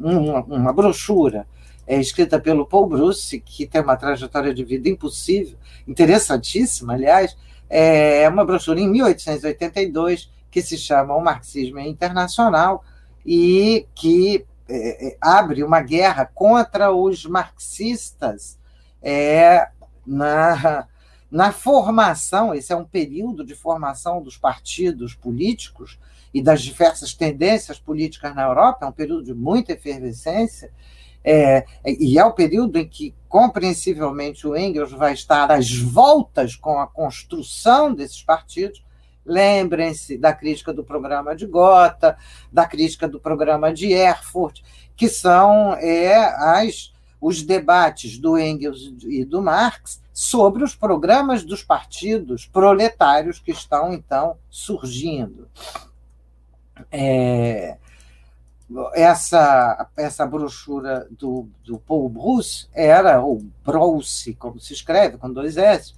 um, 0.00 0.40
uma 0.40 0.72
brochura 0.72 1.46
é, 1.86 1.98
escrita 2.00 2.38
pelo 2.38 2.66
Paul 2.66 2.86
Bruce, 2.86 3.40
que 3.40 3.66
tem 3.66 3.80
uma 3.80 3.96
trajetória 3.96 4.52
de 4.52 4.64
vida 4.64 4.88
impossível, 4.88 5.56
interessantíssima, 5.86 6.94
aliás, 6.94 7.36
é 7.68 8.28
uma 8.28 8.44
brochura 8.44 8.80
em 8.80 8.88
1882 8.88 10.30
que 10.50 10.62
se 10.62 10.78
chama 10.78 11.14
O 11.14 11.20
Marxismo 11.20 11.80
Internacional 11.80 12.84
e 13.24 13.86
que 13.94 14.46
é, 14.68 15.08
é, 15.08 15.16
abre 15.20 15.62
uma 15.62 15.80
guerra 15.80 16.30
contra 16.32 16.92
os 16.92 17.24
marxistas 17.24 18.58
é, 19.02 19.68
na, 20.06 20.86
na 21.30 21.52
formação, 21.52 22.54
esse 22.54 22.72
é 22.72 22.76
um 22.76 22.84
período 22.84 23.44
de 23.44 23.54
formação 23.54 24.22
dos 24.22 24.36
partidos 24.36 25.14
políticos 25.14 25.98
e 26.32 26.42
das 26.42 26.62
diversas 26.62 27.14
tendências 27.14 27.78
políticas 27.78 28.34
na 28.34 28.44
Europa, 28.44 28.84
é 28.84 28.88
um 28.88 28.92
período 28.92 29.24
de 29.24 29.34
muita 29.34 29.72
efervescência, 29.72 30.70
é, 31.24 31.66
e 31.84 32.18
é 32.18 32.24
o 32.24 32.32
período 32.32 32.78
em 32.78 32.86
que, 32.86 33.12
compreensivelmente, 33.28 34.46
o 34.46 34.56
Engels 34.56 34.92
vai 34.92 35.12
estar 35.12 35.50
às 35.50 35.76
voltas 35.76 36.54
com 36.54 36.78
a 36.78 36.86
construção 36.86 37.92
desses 37.92 38.22
partidos, 38.22 38.86
Lembrem-se 39.26 40.16
da 40.16 40.32
crítica 40.32 40.72
do 40.72 40.84
programa 40.84 41.34
de 41.34 41.46
Gotha, 41.46 42.16
da 42.52 42.64
crítica 42.64 43.08
do 43.08 43.18
programa 43.18 43.74
de 43.74 43.92
Erfurt, 43.92 44.60
que 44.94 45.08
são 45.08 45.74
é, 45.74 46.14
as, 46.14 46.92
os 47.20 47.42
debates 47.42 48.18
do 48.18 48.38
Engels 48.38 48.94
e 49.02 49.24
do 49.24 49.42
Marx 49.42 50.00
sobre 50.16 50.64
os 50.64 50.74
programas 50.74 51.44
dos 51.44 51.62
partidos 51.62 52.46
proletários 52.46 53.38
que 53.38 53.50
estão, 53.50 53.92
então, 53.92 54.38
surgindo. 54.48 55.46
É, 56.90 57.76
essa, 58.94 59.86
essa 59.94 60.26
brochura 60.26 61.06
do, 61.10 61.46
do 61.62 61.78
Paul 61.78 62.08
Bruce 62.08 62.66
era, 62.72 63.20
ou 63.20 63.44
Bruce, 63.62 64.32
como 64.36 64.58
se 64.58 64.72
escreve, 64.72 65.18
com 65.18 65.30
dois 65.30 65.58
S, 65.58 65.92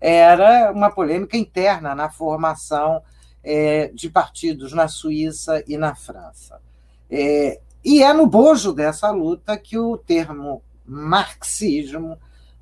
era 0.00 0.72
uma 0.72 0.90
polêmica 0.90 1.36
interna 1.36 1.94
na 1.94 2.10
formação 2.10 3.00
é, 3.44 3.86
de 3.94 4.10
partidos 4.10 4.72
na 4.72 4.88
Suíça 4.88 5.62
e 5.68 5.76
na 5.76 5.94
França. 5.94 6.60
É, 7.08 7.60
e 7.84 8.02
é 8.02 8.12
no 8.12 8.26
bojo 8.26 8.72
dessa 8.72 9.12
luta 9.12 9.56
que 9.56 9.78
o 9.78 9.96
termo 9.96 10.60
marxismo 10.84 12.18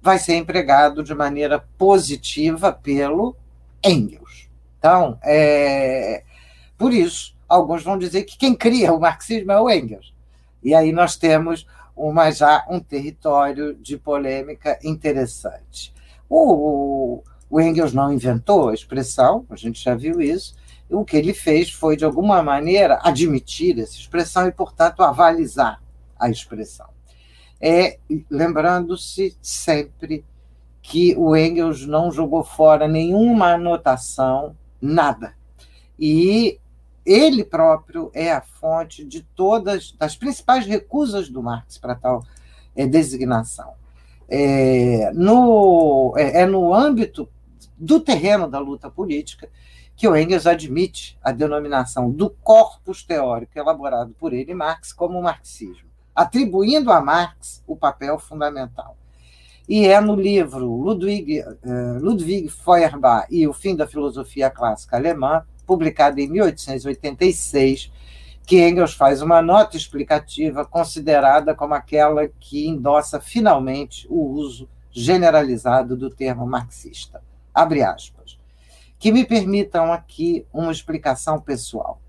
vai 0.09 0.19
ser 0.19 0.37
empregado 0.37 1.05
de 1.05 1.15
maneira 1.15 1.63
positiva 1.77 2.73
pelo 2.73 3.37
Engels. 3.85 4.49
Então, 4.79 5.19
é, 5.23 6.23
por 6.79 6.95
isso, 6.95 7.37
alguns 7.47 7.83
vão 7.83 7.99
dizer 7.99 8.23
que 8.23 8.39
quem 8.39 8.55
cria 8.55 8.95
o 8.95 8.99
marxismo 8.99 9.53
é 9.53 9.61
o 9.61 9.69
Engels. 9.69 10.15
E 10.63 10.75
aí 10.75 10.93
nós 10.93 11.15
temos 11.15 11.67
uma, 11.95 12.31
já 12.31 12.65
um 12.71 12.81
território 12.81 13.75
de 13.75 13.99
polêmica 13.99 14.79
interessante. 14.83 15.93
O, 16.27 17.23
o 17.51 17.61
Engels 17.61 17.93
não 17.93 18.11
inventou 18.11 18.71
a 18.71 18.75
expressão, 18.75 19.45
a 19.51 19.57
gente 19.57 19.85
já 19.85 19.95
viu 19.95 20.23
isso. 20.23 20.55
O 20.89 21.05
que 21.05 21.19
ele 21.19 21.35
fez 21.35 21.71
foi, 21.71 21.99
de 21.99 22.07
alguma 22.07 22.43
maneira, 22.43 22.99
admitir 23.03 23.79
essa 23.79 23.99
expressão 23.99 24.49
e, 24.49 24.53
portanto, 24.53 25.03
avalizar 25.03 25.83
a 26.19 26.31
expressão. 26.31 26.98
É, 27.61 27.99
lembrando-se 28.31 29.37
sempre 29.43 30.25
que 30.81 31.15
o 31.17 31.37
Engels 31.37 31.87
não 31.87 32.11
jogou 32.11 32.45
fora 32.45 32.87
nenhuma 32.87 33.55
anotação, 33.55 34.57
nada. 34.81 35.35
E 35.99 36.59
ele 37.05 37.45
próprio 37.45 38.11
é 38.15 38.33
a 38.33 38.41
fonte 38.41 39.05
de 39.05 39.23
todas 39.35 39.93
das 39.93 40.17
principais 40.17 40.67
recusas 40.67 41.29
do 41.29 41.43
Marx 41.43 41.79
para 41.79 41.95
tal 41.95 42.25
é, 42.77 42.87
designação. 42.87 43.73
É 44.29 45.11
no, 45.15 46.15
é, 46.17 46.43
é 46.43 46.47
no 46.47 46.73
âmbito 46.73 47.29
do 47.77 47.99
terreno 47.99 48.49
da 48.49 48.59
luta 48.59 48.91
política 48.91 49.49
que 49.97 50.07
o 50.07 50.17
Engels 50.17 50.47
admite 50.47 51.19
a 51.23 51.33
denominação 51.33 52.11
do 52.11 52.31
corpus 52.31 53.03
teórico 53.03 53.59
elaborado 53.59 54.15
por 54.19 54.33
ele, 54.33 54.55
Marx, 54.55 54.93
como 54.93 55.21
marxismo, 55.21 55.88
atribuindo 56.19 56.91
a 56.91 57.01
Marx 57.01 57.63
o 57.65 57.77
papel 57.77 58.19
fundamental. 58.19 58.97
e 59.69 59.87
é 59.87 60.01
no 60.01 60.17
livro 60.17 60.67
Ludwig, 60.67 61.41
uh, 61.41 61.99
Ludwig 62.01 62.49
Feuerbach 62.49 63.29
e 63.31 63.47
o 63.47 63.53
Fim 63.53 63.77
da 63.77 63.87
Filosofia 63.87 64.51
Clássica 64.51 64.97
Alemã, 64.97 65.45
publicado 65.65 66.19
em 66.19 66.29
1886, 66.29 67.93
que 68.45 68.67
Engels 68.67 68.95
faz 68.95 69.23
uma 69.23 69.41
nota 69.41 69.77
explicativa 69.77 70.65
considerada 70.65 71.55
como 71.55 71.75
aquela 71.75 72.27
que 72.27 72.67
endossa 72.67 73.21
finalmente 73.21 74.05
o 74.11 74.21
uso 74.21 74.69
generalizado 74.91 75.97
do 75.97 76.11
termo 76.11 76.47
marxista. 76.47 77.23
Abre 77.55 77.83
aspas. 77.83 78.37
Que 78.99 79.13
me 79.13 79.25
permitam 79.25 79.93
aqui 79.93 80.45
uma 80.53 80.73
explicação 80.73 81.39
pessoal. 81.41 82.01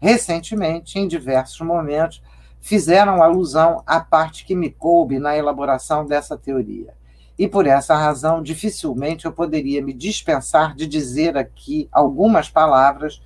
Recentemente, 0.00 0.98
em 0.98 1.06
diversos 1.06 1.60
momentos, 1.60 2.20
fizeram 2.62 3.20
alusão 3.20 3.82
à 3.84 4.00
parte 4.00 4.46
que 4.46 4.54
me 4.54 4.70
coube 4.70 5.18
na 5.18 5.36
elaboração 5.36 6.06
dessa 6.06 6.38
teoria. 6.38 6.94
E 7.36 7.48
por 7.48 7.66
essa 7.66 7.96
razão, 7.96 8.40
dificilmente 8.40 9.24
eu 9.24 9.32
poderia 9.32 9.82
me 9.82 9.92
dispensar 9.92 10.74
de 10.76 10.86
dizer 10.86 11.36
aqui 11.36 11.88
algumas 11.90 12.48
palavras 12.48 13.20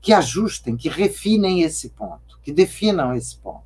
que 0.00 0.14
ajustem, 0.14 0.78
que 0.78 0.88
refinem 0.88 1.60
esse 1.60 1.90
ponto, 1.90 2.40
que 2.42 2.50
definam 2.50 3.14
esse 3.14 3.36
ponto. 3.36 3.62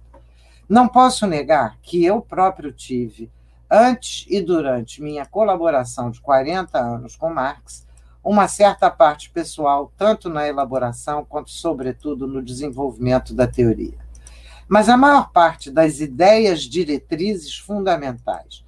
Não 0.68 0.88
posso 0.88 1.28
negar 1.28 1.78
que 1.80 2.04
eu 2.04 2.20
próprio 2.20 2.72
tive, 2.72 3.30
antes 3.70 4.26
e 4.28 4.40
durante 4.40 5.00
minha 5.00 5.24
colaboração 5.24 6.10
de 6.10 6.20
40 6.20 6.76
anos 6.76 7.14
com 7.14 7.32
Marx, 7.32 7.86
uma 8.22 8.48
certa 8.48 8.90
parte 8.90 9.30
pessoal, 9.30 9.92
tanto 9.96 10.28
na 10.28 10.48
elaboração 10.48 11.24
quanto, 11.24 11.50
sobretudo, 11.50 12.26
no 12.26 12.42
desenvolvimento 12.42 13.32
da 13.32 13.46
teoria. 13.46 14.03
Mas 14.68 14.88
a 14.88 14.96
maior 14.96 15.30
parte 15.30 15.70
das 15.70 16.00
ideias 16.00 16.62
diretrizes 16.62 17.56
fundamentais, 17.56 18.64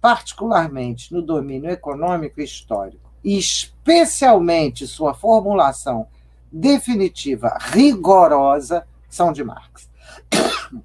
particularmente 0.00 1.12
no 1.12 1.22
domínio 1.22 1.70
econômico 1.70 2.40
e 2.40 2.44
histórico, 2.44 3.10
e 3.24 3.38
especialmente 3.38 4.86
sua 4.86 5.14
formulação 5.14 6.06
definitiva, 6.50 7.56
rigorosa, 7.60 8.86
são 9.08 9.32
de 9.32 9.44
Marx. 9.44 9.88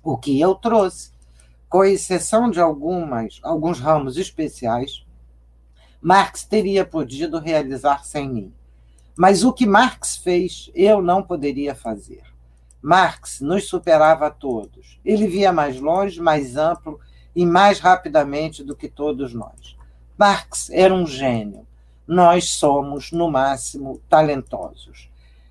O 0.00 0.16
que 0.16 0.40
eu 0.40 0.54
trouxe, 0.54 1.10
com 1.68 1.84
exceção 1.84 2.50
de 2.50 2.58
algumas, 2.58 3.40
alguns 3.42 3.78
ramos 3.78 4.16
especiais, 4.16 5.04
Marx 6.00 6.44
teria 6.44 6.82
podido 6.82 7.38
realizar 7.38 8.04
sem 8.06 8.26
mim. 8.26 8.52
Mas 9.14 9.44
o 9.44 9.52
que 9.52 9.66
Marx 9.66 10.16
fez, 10.16 10.70
eu 10.74 11.02
não 11.02 11.22
poderia 11.22 11.74
fazer. 11.74 12.22
Marx 12.80 13.40
nos 13.40 13.68
superava 13.68 14.26
a 14.26 14.30
todos. 14.30 15.00
Ele 15.04 15.26
via 15.26 15.52
mais 15.52 15.80
longe, 15.80 16.20
mais 16.20 16.56
amplo 16.56 17.00
e 17.34 17.44
mais 17.44 17.80
rapidamente 17.80 18.62
do 18.62 18.76
que 18.76 18.88
todos 18.88 19.32
nós. 19.34 19.76
Marx 20.16 20.70
era 20.70 20.94
um 20.94 21.06
gênio 21.06 21.68
nós 22.08 22.52
somos, 22.52 23.12
no 23.12 23.30
máximo, 23.30 24.00
talentosos. 24.08 25.10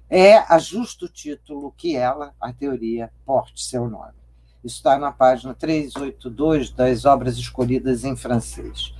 É 0.09 0.37
a 0.37 0.57
justo 0.57 1.07
título 1.07 1.71
que 1.77 1.95
ela, 1.95 2.33
a 2.41 2.51
teoria, 2.51 3.11
porte 3.23 3.63
seu 3.63 3.87
nome. 3.87 4.17
Isso 4.63 4.77
está 4.77 4.97
na 4.97 5.11
página 5.11 5.53
382 5.53 6.71
das 6.71 7.05
obras 7.05 7.37
escolhidas 7.37 8.03
em 8.03 8.15
francês. 8.15 8.95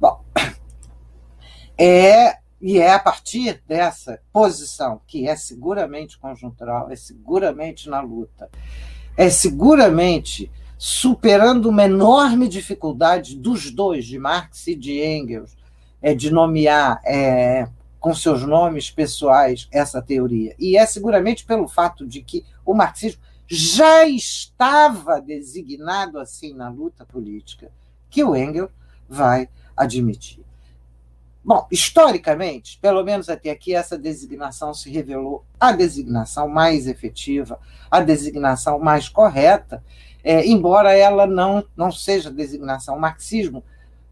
Bom, 0.00 0.24
é, 1.76 2.38
e 2.62 2.78
é 2.78 2.92
a 2.92 2.98
partir 2.98 3.60
dessa 3.66 4.20
posição, 4.32 5.00
que 5.04 5.26
é 5.26 5.34
seguramente 5.34 6.16
conjuntural, 6.16 6.88
é 6.92 6.94
seguramente 6.94 7.90
na 7.90 8.00
luta, 8.00 8.48
é 9.16 9.28
seguramente 9.28 10.48
superando 10.78 11.68
uma 11.68 11.84
enorme 11.84 12.46
dificuldade 12.46 13.36
dos 13.36 13.72
dois, 13.72 14.06
de 14.06 14.16
Marx 14.16 14.68
e 14.68 14.76
de 14.76 15.02
Engels, 15.02 15.56
é, 16.00 16.14
de 16.14 16.30
nomear 16.30 17.00
é, 17.04 17.68
com 17.98 18.14
seus 18.14 18.42
nomes 18.42 18.90
pessoais 18.90 19.68
essa 19.72 20.00
teoria. 20.00 20.54
E 20.56 20.76
é 20.76 20.86
seguramente 20.86 21.44
pelo 21.44 21.66
fato 21.66 22.06
de 22.06 22.22
que 22.22 22.44
o 22.64 22.74
marxismo 22.74 23.20
já 23.48 24.06
estava 24.06 25.20
designado 25.20 26.18
assim 26.18 26.54
na 26.54 26.68
luta 26.68 27.04
política 27.04 27.72
que 28.08 28.22
o 28.22 28.36
Engels 28.36 28.70
vai 29.08 29.48
admitir. 29.76 30.41
Bom, 31.44 31.66
historicamente, 31.72 32.78
pelo 32.80 33.02
menos 33.02 33.28
até 33.28 33.50
aqui, 33.50 33.74
essa 33.74 33.98
designação 33.98 34.72
se 34.72 34.88
revelou 34.90 35.44
a 35.58 35.72
designação 35.72 36.48
mais 36.48 36.86
efetiva, 36.86 37.58
a 37.90 38.00
designação 38.00 38.78
mais 38.78 39.08
correta, 39.08 39.82
é, 40.22 40.46
embora 40.46 40.92
ela 40.92 41.26
não, 41.26 41.64
não 41.76 41.90
seja 41.90 42.30
designação 42.30 42.96
marxismo, 42.96 43.64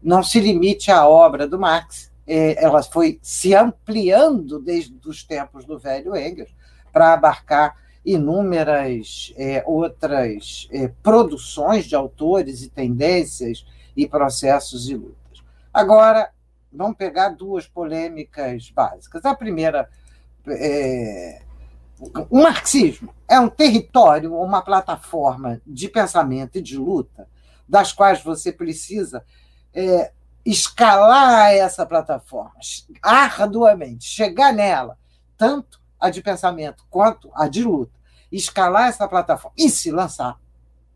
não 0.03 0.21
se 0.21 0.41
limite 0.41 0.91
à 0.91 1.07
obra 1.07 1.47
do 1.47 1.57
Marx. 1.57 2.11
É, 2.27 2.61
ela 2.61 2.83
foi 2.83 3.17
se 3.21 3.55
ampliando 3.55 4.59
desde 4.59 4.93
os 5.07 5.23
tempos 5.23 5.63
do 5.63 5.79
velho 5.79 6.15
Engels 6.15 6.53
para 6.91 7.13
abarcar 7.13 7.77
inúmeras 8.05 9.33
é, 9.37 9.63
outras 9.65 10.67
é, 10.71 10.89
produções 11.01 11.85
de 11.85 11.95
autores 11.95 12.61
e 12.61 12.69
tendências 12.69 13.65
e 13.95 14.07
processos 14.07 14.89
e 14.89 14.95
lutas. 14.95 15.43
Agora, 15.73 16.29
vamos 16.71 16.97
pegar 16.97 17.29
duas 17.29 17.67
polêmicas 17.67 18.69
básicas. 18.69 19.25
A 19.25 19.35
primeira, 19.35 19.89
é, 20.47 21.41
o 22.29 22.41
marxismo 22.41 23.13
é 23.27 23.39
um 23.39 23.49
território, 23.49 24.35
uma 24.35 24.61
plataforma 24.61 25.61
de 25.65 25.87
pensamento 25.89 26.57
e 26.57 26.61
de 26.61 26.77
luta, 26.77 27.27
das 27.67 27.93
quais 27.93 28.23
você 28.23 28.51
precisa 28.51 29.23
é, 29.73 30.11
escalar 30.45 31.51
essa 31.51 31.85
plataforma 31.85 32.53
arduamente, 33.01 34.05
chegar 34.05 34.51
nela, 34.51 34.97
tanto 35.37 35.79
a 35.99 36.09
de 36.09 36.21
pensamento 36.21 36.83
quanto 36.89 37.31
a 37.35 37.47
de 37.47 37.63
luta, 37.63 37.93
escalar 38.31 38.87
essa 38.87 39.07
plataforma 39.07 39.55
e 39.57 39.69
se 39.69 39.91
lançar. 39.91 40.39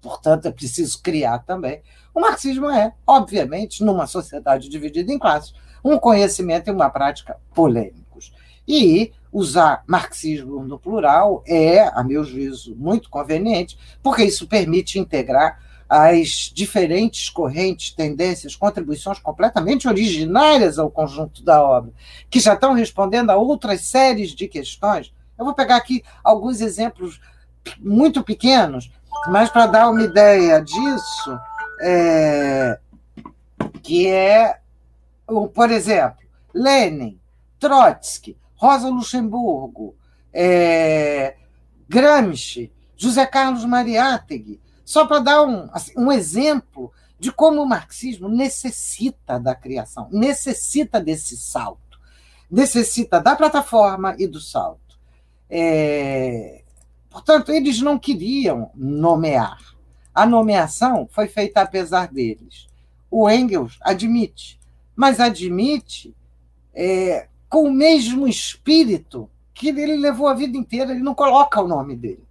Portanto, 0.01 0.47
é 0.47 0.51
preciso 0.51 1.01
criar 1.01 1.39
também. 1.39 1.81
O 2.13 2.21
marxismo 2.21 2.69
é, 2.69 2.93
obviamente, 3.05 3.83
numa 3.83 4.07
sociedade 4.07 4.69
dividida 4.69 5.11
em 5.11 5.19
classes, 5.19 5.53
um 5.85 5.99
conhecimento 5.99 6.67
e 6.67 6.71
uma 6.71 6.89
prática 6.89 7.37
polêmicos. 7.53 8.33
E 8.67 9.13
usar 9.31 9.83
marxismo 9.85 10.63
no 10.63 10.79
plural 10.79 11.43
é, 11.45 11.81
a 11.81 12.03
meu 12.03 12.23
juízo, 12.23 12.75
muito 12.75 13.07
conveniente, 13.07 13.77
porque 14.01 14.23
isso 14.23 14.47
permite 14.47 14.97
integrar 14.97 15.59
as 15.87 16.51
diferentes 16.51 17.29
correntes, 17.29 17.91
tendências, 17.91 18.55
contribuições 18.55 19.19
completamente 19.19 19.87
originárias 19.87 20.79
ao 20.79 20.89
conjunto 20.89 21.43
da 21.43 21.61
obra, 21.61 21.91
que 22.31 22.39
já 22.39 22.55
estão 22.55 22.73
respondendo 22.73 23.29
a 23.29 23.35
outras 23.35 23.81
séries 23.81 24.31
de 24.31 24.47
questões. 24.47 25.13
Eu 25.37 25.45
vou 25.45 25.53
pegar 25.53 25.75
aqui 25.75 26.03
alguns 26.23 26.61
exemplos 26.61 27.21
muito 27.79 28.23
pequenos, 28.23 28.91
mas 29.27 29.49
para 29.49 29.67
dar 29.67 29.89
uma 29.89 30.01
ideia 30.01 30.59
disso, 30.59 31.39
é, 31.81 32.79
que 33.83 34.07
é, 34.07 34.59
por 35.53 35.71
exemplo, 35.71 36.25
Lenin, 36.53 37.19
Trotsky, 37.59 38.37
Rosa 38.55 38.89
Luxemburgo, 38.89 39.95
é, 40.33 41.35
Gramsci, 41.87 42.71
José 42.95 43.25
Carlos 43.25 43.65
Mariátegui, 43.65 44.61
só 44.83 45.05
para 45.05 45.19
dar 45.19 45.43
um, 45.43 45.67
assim, 45.71 45.93
um 45.97 46.11
exemplo 46.11 46.91
de 47.19 47.31
como 47.31 47.61
o 47.61 47.65
marxismo 47.65 48.29
necessita 48.29 49.39
da 49.39 49.55
criação, 49.55 50.07
necessita 50.11 51.01
desse 51.01 51.37
salto, 51.37 51.99
necessita 52.49 53.19
da 53.19 53.35
plataforma 53.35 54.15
e 54.19 54.27
do 54.27 54.39
salto. 54.39 54.99
É... 55.49 56.63
Portanto, 57.09 57.51
eles 57.51 57.81
não 57.81 57.97
queriam 57.97 58.69
nomear. 58.75 59.57
A 60.13 60.25
nomeação 60.25 61.07
foi 61.11 61.27
feita 61.27 61.61
apesar 61.61 62.11
deles. 62.11 62.67
O 63.09 63.29
Engels 63.29 63.77
admite, 63.81 64.59
mas 64.95 65.19
admite 65.19 66.15
é, 66.73 67.27
com 67.49 67.63
o 67.63 67.73
mesmo 67.73 68.27
espírito 68.27 69.29
que 69.53 69.69
ele 69.69 69.95
levou 69.95 70.27
a 70.27 70.33
vida 70.33 70.57
inteira, 70.57 70.91
ele 70.91 71.01
não 71.01 71.15
coloca 71.15 71.61
o 71.61 71.67
nome 71.67 71.95
dele. 71.95 72.23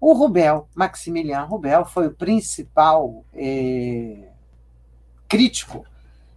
O 0.00 0.14
Rubel, 0.14 0.66
Maximiliano 0.74 1.46
Rubel, 1.46 1.84
foi 1.84 2.06
o 2.06 2.14
principal 2.14 3.22
é, 3.34 4.28
crítico 5.28 5.84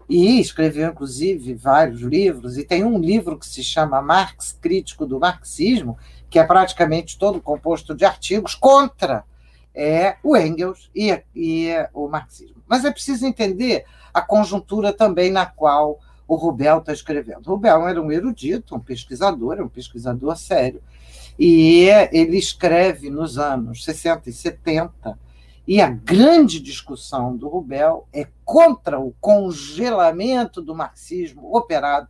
e 0.10 0.42
escreveu, 0.42 0.90
inclusive, 0.90 1.54
vários 1.54 2.02
livros, 2.02 2.58
e 2.58 2.66
tem 2.66 2.84
um 2.84 3.00
livro 3.00 3.40
que 3.40 3.48
se 3.48 3.64
chama 3.64 4.02
Marx, 4.02 4.52
Crítico 4.62 5.06
do 5.06 5.18
Marxismo, 5.18 5.98
que 6.30 6.38
é 6.38 6.44
praticamente 6.44 7.18
todo 7.18 7.42
composto 7.42 7.96
de 7.96 8.04
artigos 8.04 8.54
contra 8.54 9.24
é, 9.74 10.18
o 10.22 10.36
Engels 10.36 10.92
e, 10.94 11.18
e 11.34 11.70
o 11.94 12.10
marxismo. 12.10 12.62
Mas 12.68 12.84
é 12.84 12.92
preciso 12.92 13.26
entender 13.26 13.86
a 14.14 14.22
conjuntura 14.22 14.94
também 14.94 15.32
na 15.32 15.46
qual 15.46 16.00
o 16.28 16.36
Rubel 16.36 16.80
está 16.80 16.94
escrevendo. 16.94 17.50
Rubel 17.50 17.88
era 17.88 18.02
um 18.02 18.12
erudito, 18.12 18.76
um 18.76 18.80
pesquisador, 18.80 19.62
um 19.62 19.68
pesquisador 19.68 20.38
sério, 20.38 20.82
e 21.38 21.88
ele 22.12 22.38
escreve 22.38 23.10
nos 23.10 23.38
anos 23.38 23.84
60 23.84 24.30
e 24.30 24.34
70, 24.34 25.20
E 25.66 25.82
a 25.82 25.90
grande 25.90 26.60
discussão 26.60 27.36
do 27.36 27.48
Rubel 27.48 28.08
é 28.12 28.28
contra 28.44 29.00
o 29.00 29.16
congelamento 29.20 30.62
do 30.62 30.76
marxismo 30.76 31.56
operado 31.56 32.08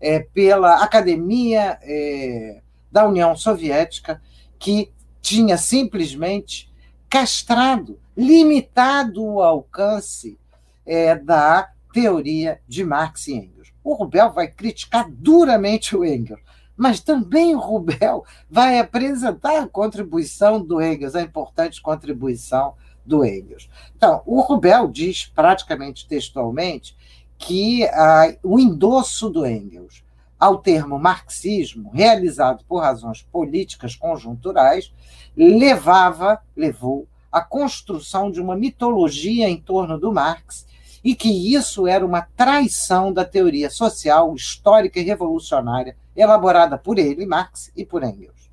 é, 0.00 0.20
pela 0.20 0.82
Academia 0.82 1.78
é, 1.82 2.62
da 2.90 3.06
União 3.06 3.36
Soviética, 3.36 4.20
que 4.58 4.90
tinha 5.20 5.56
simplesmente 5.56 6.72
castrado, 7.08 7.98
limitado 8.16 9.22
o 9.24 9.42
alcance 9.42 10.38
é, 10.86 11.14
da 11.14 11.70
teoria 11.92 12.60
de 12.66 12.84
Marx 12.84 13.28
e 13.28 13.34
Engels. 13.34 13.72
O 13.82 13.94
Rubel 13.94 14.32
vai 14.32 14.48
criticar 14.48 15.08
duramente 15.10 15.96
o 15.96 16.04
Engels, 16.04 16.40
mas 16.76 17.00
também 17.00 17.54
o 17.54 17.60
Rubel 17.60 18.24
vai 18.50 18.78
apresentar 18.78 19.62
a 19.62 19.68
contribuição 19.68 20.62
do 20.62 20.82
Engels, 20.82 21.14
a 21.14 21.22
importante 21.22 21.80
contribuição 21.80 22.74
do 23.04 23.24
Engels. 23.24 23.68
Então, 23.96 24.22
o 24.26 24.40
Rubel 24.40 24.88
diz 24.88 25.26
praticamente 25.26 26.08
textualmente 26.08 26.96
que 27.38 27.84
ah, 27.88 28.34
o 28.42 28.58
endosso 28.58 29.28
do 29.28 29.46
Engels 29.46 30.04
ao 30.38 30.58
termo 30.58 30.98
marxismo, 30.98 31.90
realizado 31.92 32.64
por 32.68 32.80
razões 32.80 33.22
políticas 33.22 33.96
conjunturais, 33.96 34.92
levava, 35.36 36.40
levou 36.56 37.06
à 37.30 37.40
construção 37.40 38.30
de 38.30 38.40
uma 38.40 38.56
mitologia 38.56 39.48
em 39.48 39.56
torno 39.56 39.98
do 39.98 40.12
Marx 40.12 40.66
e 41.04 41.14
que 41.14 41.54
isso 41.54 41.86
era 41.86 42.04
uma 42.04 42.22
traição 42.22 43.12
da 43.12 43.26
teoria 43.26 43.68
social, 43.68 44.34
histórica 44.34 44.98
e 44.98 45.02
revolucionária 45.02 45.96
elaborada 46.16 46.78
por 46.78 46.98
ele, 46.98 47.26
Marx, 47.26 47.70
e 47.76 47.84
por 47.84 48.02
Engels. 48.02 48.50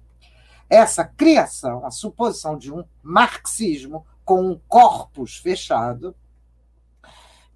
Essa 0.70 1.06
criação, 1.06 1.86
a 1.86 1.92
suposição 1.92 2.58
de 2.58 2.72
um 2.72 2.84
marxismo 3.02 4.06
com 4.26 4.42
um 4.42 4.60
corpus 4.68 5.38
fechado, 5.38 6.14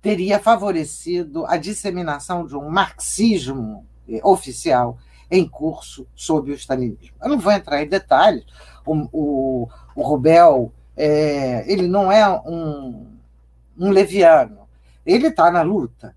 teria 0.02 0.40
favorecido 0.40 1.46
a 1.46 1.58
disseminação 1.58 2.46
de 2.46 2.56
um 2.56 2.70
marxismo 2.70 3.86
eh, 4.08 4.22
oficial 4.24 4.98
em 5.32 5.48
curso 5.48 6.08
sob 6.16 6.52
o 6.52 6.56
stalinismo. 6.56 7.16
Eu 7.22 7.30
não 7.30 7.40
vou 7.40 7.52
entrar 7.52 7.82
em 7.82 7.88
detalhes. 7.88 8.46
O, 8.86 9.08
o, 9.12 9.70
o 9.96 10.02
Rubel, 10.04 10.72
é, 10.96 11.70
ele 11.72 11.88
não 11.88 12.12
é 12.12 12.30
um, 12.30 13.18
um 13.78 13.90
leviano. 13.90 14.65
Ele 15.06 15.28
está 15.28 15.52
na 15.52 15.62
luta. 15.62 16.16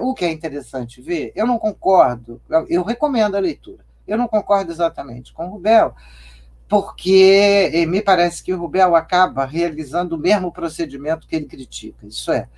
O 0.00 0.14
que 0.14 0.24
é 0.24 0.30
interessante 0.30 1.00
ver, 1.00 1.32
eu 1.34 1.46
não 1.46 1.58
concordo, 1.58 2.40
eu 2.68 2.82
recomendo 2.84 3.34
a 3.34 3.40
leitura. 3.40 3.84
Eu 4.06 4.16
não 4.16 4.28
concordo 4.28 4.70
exatamente 4.70 5.32
com 5.32 5.46
o 5.46 5.50
Rubel, 5.50 5.94
porque 6.68 7.70
eh, 7.72 7.86
me 7.86 8.00
parece 8.02 8.42
que 8.42 8.52
o 8.52 8.58
Rubel 8.58 8.94
acaba 8.94 9.44
realizando 9.44 10.14
o 10.14 10.18
mesmo 10.18 10.52
procedimento 10.52 11.26
que 11.26 11.34
ele 11.34 11.46
critica. 11.46 12.06
Isso 12.06 12.30
é, 12.30 12.48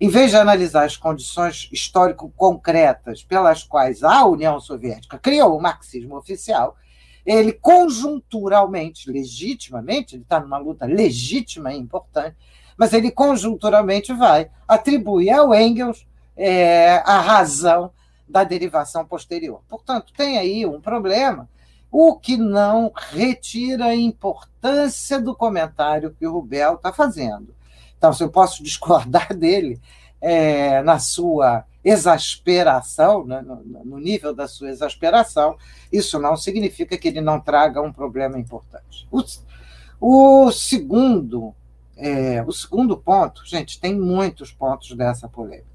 em 0.00 0.08
vez 0.08 0.30
de 0.30 0.36
analisar 0.36 0.84
as 0.84 0.96
condições 0.96 1.68
histórico-concretas 1.72 3.22
pelas 3.22 3.62
quais 3.62 4.02
a 4.02 4.24
União 4.24 4.58
Soviética 4.58 5.18
criou 5.18 5.56
o 5.56 5.60
marxismo 5.60 6.16
oficial, 6.16 6.76
ele 7.24 7.52
conjunturalmente, 7.52 9.10
legitimamente, 9.10 10.16
ele 10.16 10.22
está 10.22 10.40
numa 10.40 10.56
luta 10.56 10.86
legítima 10.86 11.72
e 11.72 11.78
importante, 11.78 12.36
mas 12.80 12.94
ele 12.94 13.10
conjunturalmente 13.10 14.10
vai 14.14 14.50
atribuir 14.66 15.28
ao 15.28 15.54
Engels 15.54 16.06
é, 16.34 16.96
a 17.04 17.20
razão 17.20 17.92
da 18.26 18.42
derivação 18.42 19.04
posterior. 19.04 19.60
Portanto, 19.68 20.14
tem 20.16 20.38
aí 20.38 20.64
um 20.64 20.80
problema, 20.80 21.46
o 21.92 22.16
que 22.16 22.38
não 22.38 22.90
retira 22.94 23.84
a 23.84 23.94
importância 23.94 25.20
do 25.20 25.36
comentário 25.36 26.16
que 26.18 26.26
o 26.26 26.32
Rubel 26.32 26.76
está 26.76 26.90
fazendo. 26.90 27.54
Então, 27.98 28.14
se 28.14 28.24
eu 28.24 28.30
posso 28.30 28.62
discordar 28.64 29.34
dele 29.34 29.78
é, 30.18 30.80
na 30.80 30.98
sua 30.98 31.66
exasperação, 31.84 33.26
né, 33.26 33.42
no, 33.42 33.56
no, 33.84 33.98
nível 33.98 34.34
da 34.34 34.48
sua 34.48 34.70
exasperação, 34.70 35.54
isso 35.92 36.18
não 36.18 36.34
significa 36.34 36.96
que 36.96 37.08
ele 37.08 37.20
não 37.20 37.38
traga 37.38 37.82
um 37.82 37.92
problema 37.92 38.38
importante. 38.38 39.06
O, 39.10 40.46
o 40.46 40.50
segundo, 40.50 41.54
é, 42.00 42.42
o 42.46 42.52
segundo 42.52 42.96
ponto, 42.96 43.46
gente, 43.46 43.80
tem 43.80 43.94
muitos 43.94 44.52
pontos 44.52 44.96
dessa 44.96 45.28
polêmica. 45.28 45.68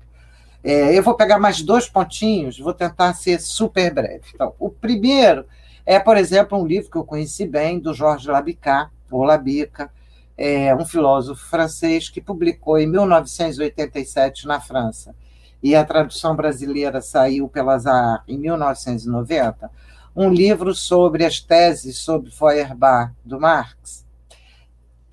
É, 0.64 0.98
eu 0.98 1.04
vou 1.04 1.16
pegar 1.16 1.38
mais 1.38 1.62
dois 1.62 1.88
pontinhos, 1.88 2.60
vou 2.60 2.74
tentar 2.74 3.14
ser 3.14 3.40
super 3.40 3.94
breve. 3.94 4.24
Então, 4.34 4.54
o 4.58 4.70
primeiro 4.70 5.46
é, 5.86 6.00
por 6.00 6.18
exemplo, 6.18 6.60
um 6.60 6.66
livro 6.66 6.90
que 6.90 6.98
eu 6.98 7.04
conheci 7.04 7.46
bem, 7.46 7.80
do 7.80 7.94
Georges 7.94 8.26
Labica, 8.26 8.90
ou 9.12 9.24
Labica, 9.24 9.92
é, 10.36 10.76
um 10.76 10.84
filósofo 10.84 11.48
francês 11.48 12.10
que 12.10 12.20
publicou 12.20 12.80
em 12.80 12.88
1987 12.88 14.48
na 14.48 14.60
França, 14.60 15.16
e 15.62 15.76
a 15.76 15.86
tradução 15.86 16.36
brasileira 16.36 17.02
saiu 17.02 17.48
pela 17.48 17.78
Zahar 17.78 18.24
em 18.28 18.38
1990, 18.38 19.70
um 20.16 20.30
livro 20.30 20.74
sobre 20.74 21.24
as 21.24 21.40
teses 21.40 21.98
sobre 21.98 22.32
Feuerbach 22.32 23.14
do 23.24 23.40
Marx, 23.40 24.05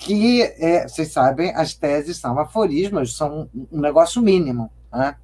que, 0.05 0.43
é, 0.43 0.87
vocês 0.89 1.13
sabem, 1.13 1.55
as 1.55 1.75
teses 1.75 2.17
são 2.19 2.39
aforismos, 2.39 3.17
são 3.17 3.49
um 3.71 3.81
negócio 3.81 4.21
mínimo. 4.21 4.71
Né? 4.93 5.17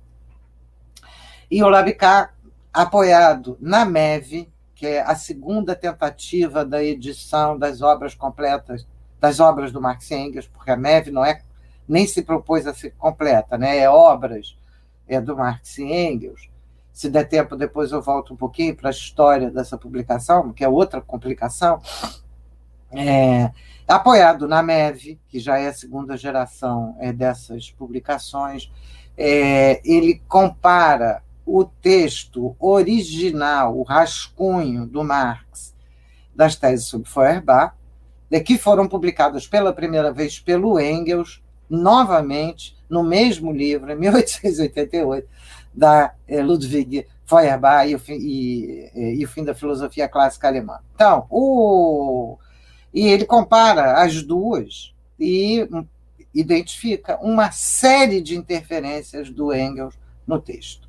E 1.51 1.63
o 1.63 1.69
Labicar, 1.69 2.35
apoiado 2.73 3.57
na 3.61 3.85
MEV, 3.85 4.49
que 4.75 4.87
é 4.87 5.01
a 5.01 5.17
segunda 5.17 5.75
tentativa 5.75 6.65
da 6.65 6.83
edição 6.83 7.59
das 7.59 7.83
obras 7.83 8.15
completas 8.15 8.87
das 9.21 9.41
obras 9.41 9.73
do 9.73 9.81
Marx 9.81 10.11
Engels, 10.11 10.47
porque 10.47 10.71
a 10.71 10.77
MEV 10.77 11.11
não 11.11 11.25
é 11.25 11.43
nem 11.89 12.07
se 12.07 12.23
propôs 12.23 12.67
a 12.67 12.75
ser 12.75 12.91
completa, 12.93 13.57
né? 13.57 13.79
É 13.79 13.91
obras 13.91 14.57
é 15.09 15.21
do 15.21 15.35
Marx 15.35 15.79
e 15.79 15.85
Engels. 15.85 16.51
Se 16.93 17.09
der 17.09 17.25
tempo, 17.25 17.57
depois 17.57 17.93
eu 17.93 18.03
volto 18.03 18.35
um 18.35 18.37
pouquinho 18.37 18.77
para 18.77 18.91
a 18.91 18.93
história 18.93 19.51
dessa 19.51 19.79
publicação, 19.79 20.53
que 20.53 20.63
é 20.63 20.69
outra 20.69 21.01
complicação. 21.01 21.81
É, 22.93 23.51
apoiado 23.89 24.47
na 24.47 24.63
MEV, 24.63 25.19
que 25.29 25.41
já 25.41 25.59
é 25.59 25.69
a 25.69 25.73
segunda 25.73 26.17
geração 26.17 26.95
é, 27.01 27.11
dessas 27.13 27.71
publicações, 27.71 28.71
é, 29.17 29.81
ele 29.85 30.23
compara 30.29 31.23
o 31.47 31.65
texto 31.65 32.55
original, 32.61 33.79
o 33.79 33.83
rascunho 33.83 34.87
do 34.87 35.03
Marx, 35.03 35.75
das 36.37 36.55
teses 36.55 36.87
sobre 36.87 37.09
Feuerbach, 37.09 37.75
que 38.45 38.59
foram 38.59 38.87
publicadas 38.87 39.47
pela 39.47 39.73
primeira 39.73 40.13
vez 40.13 40.39
pelo 40.39 40.79
Engels, 40.79 41.43
novamente, 41.69 42.77
no 42.89 43.03
mesmo 43.03 43.51
livro, 43.51 43.91
em 43.91 43.97
1888, 43.97 45.27
da 45.73 46.13
eh, 46.27 46.43
Ludwig 46.43 47.07
Feuerbach 47.25 47.89
e 47.89 47.95
o, 47.95 47.99
fim, 47.99 48.15
e, 48.15 48.91
e 49.19 49.25
o 49.25 49.29
fim 49.29 49.45
da 49.45 49.55
filosofia 49.55 50.09
clássica 50.09 50.49
alemã. 50.49 50.81
Então, 50.95 51.27
o, 51.31 52.39
e 52.99 53.07
ele 53.07 53.25
compara 53.25 54.03
as 54.03 54.25
duas 54.25 54.93
e 55.21 55.69
identifica 56.35 57.17
uma 57.23 57.53
série 57.53 58.21
de 58.21 58.37
interferências 58.37 59.31
do 59.31 59.55
Engels 59.55 59.95
no 60.27 60.41
texto. 60.41 60.89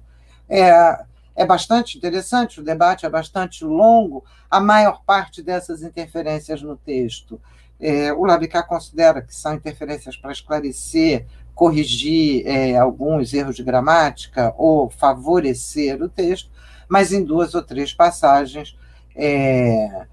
É, 0.49 1.05
é 1.35 1.45
bastante 1.45 1.99
interessante, 1.99 2.59
o 2.59 2.63
debate 2.63 3.05
é 3.05 3.09
bastante 3.09 3.63
longo, 3.63 4.25
a 4.49 4.59
maior 4.59 5.03
parte 5.05 5.43
dessas 5.43 5.83
interferências 5.83 6.63
no 6.63 6.75
texto. 6.75 7.39
É, 7.79 8.11
o 8.11 8.25
Labicar 8.25 8.65
considera 8.65 9.21
que 9.21 9.35
são 9.35 9.53
interferências 9.53 10.17
para 10.17 10.31
esclarecer, 10.31 11.27
corrigir 11.53 12.41
é, 12.47 12.75
alguns 12.75 13.35
erros 13.35 13.55
de 13.55 13.61
gramática 13.63 14.51
ou 14.57 14.89
favorecer 14.89 16.01
o 16.01 16.09
texto, 16.09 16.49
mas 16.87 17.13
em 17.13 17.23
duas 17.23 17.53
ou 17.53 17.61
três 17.61 17.93
passagens, 17.93 18.75
é, 19.15 20.07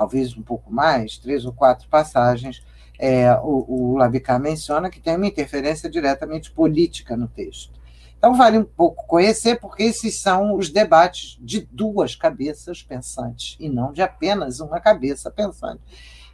talvez 0.00 0.34
um 0.34 0.40
pouco 0.40 0.72
mais, 0.72 1.18
três 1.18 1.44
ou 1.44 1.52
quatro 1.52 1.86
passagens, 1.86 2.62
é, 2.98 3.30
o, 3.42 3.92
o 3.92 3.96
Labicar 3.98 4.40
menciona 4.40 4.88
que 4.88 4.98
tem 4.98 5.14
uma 5.14 5.26
interferência 5.26 5.90
diretamente 5.90 6.50
política 6.50 7.18
no 7.18 7.28
texto. 7.28 7.78
Então, 8.16 8.34
vale 8.34 8.56
um 8.56 8.64
pouco 8.64 9.06
conhecer, 9.06 9.60
porque 9.60 9.82
esses 9.82 10.18
são 10.18 10.56
os 10.56 10.70
debates 10.70 11.36
de 11.38 11.68
duas 11.70 12.14
cabeças 12.14 12.82
pensantes, 12.82 13.58
e 13.60 13.68
não 13.68 13.92
de 13.92 14.00
apenas 14.00 14.58
uma 14.58 14.80
cabeça 14.80 15.30
pensante. 15.30 15.82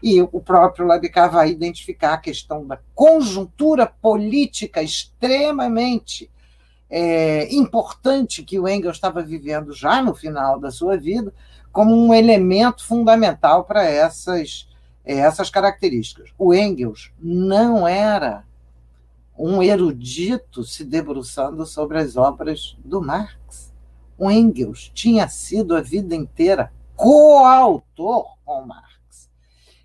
E 0.01 0.23
o 0.23 0.41
próprio 0.41 0.87
Labicar 0.87 1.29
vai 1.29 1.51
identificar 1.51 2.13
a 2.13 2.19
questão 2.19 2.65
da 2.65 2.79
conjuntura 2.95 3.85
política 3.85 4.81
extremamente 4.81 6.31
é, 6.89 7.53
importante 7.53 8.45
que 8.45 8.61
o 8.61 8.69
Engels 8.69 8.97
estava 8.97 9.25
vivendo 9.25 9.73
já 9.73 10.01
no 10.01 10.15
final 10.15 10.61
da 10.61 10.71
sua 10.71 10.97
vida, 10.97 11.35
como 11.77 11.95
um 11.95 12.15
elemento 12.15 12.87
fundamental 12.87 13.65
para 13.65 13.85
essas, 13.85 14.67
é, 15.05 15.17
essas 15.17 15.51
características. 15.51 16.31
O 16.39 16.55
Engels 16.55 17.13
não 17.21 17.87
era 17.87 18.47
um 19.39 19.63
erudito 19.63 20.65
se 20.65 20.83
debruçando 20.83 21.67
sobre 21.67 21.99
as 21.99 22.17
obras 22.17 22.79
do 22.83 23.03
Marx. 23.03 23.75
O 24.17 24.31
Engels 24.31 24.91
tinha 24.95 25.29
sido 25.29 25.77
a 25.77 25.83
vida 25.83 26.15
inteira 26.15 26.73
coautor 26.95 28.39
com 28.43 28.65
Marx. 28.65 29.29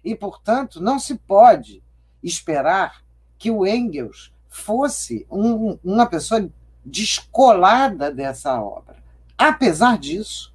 E, 0.02 0.16
portanto, 0.16 0.80
não 0.80 0.98
se 0.98 1.16
pode 1.16 1.84
esperar 2.24 3.04
que 3.38 3.52
o 3.52 3.68
Engels 3.68 4.32
fosse 4.48 5.28
um, 5.30 5.78
uma 5.84 6.06
pessoa 6.06 6.50
descolada 6.86 8.10
dessa 8.10 8.62
obra. 8.62 8.96
Apesar 9.38 9.98
disso, 9.98 10.52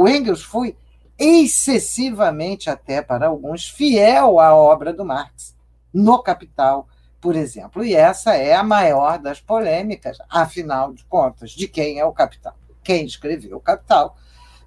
o 0.00 0.08
Engels 0.08 0.44
foi 0.44 0.76
excessivamente, 1.18 2.70
até 2.70 3.02
para 3.02 3.26
alguns, 3.26 3.68
fiel 3.68 4.38
à 4.38 4.54
obra 4.54 4.92
do 4.92 5.04
Marx, 5.04 5.56
no 5.92 6.22
Capital, 6.22 6.86
por 7.20 7.34
exemplo. 7.34 7.84
E 7.84 7.96
essa 7.96 8.36
é 8.36 8.54
a 8.54 8.62
maior 8.62 9.18
das 9.18 9.40
polêmicas, 9.40 10.16
afinal 10.30 10.92
de 10.92 11.04
contas, 11.06 11.50
de 11.50 11.66
quem 11.66 11.98
é 11.98 12.04
o 12.04 12.12
Capital. 12.12 12.54
Quem 12.80 13.06
escreveu 13.06 13.56
o 13.56 13.60
Capital, 13.60 14.16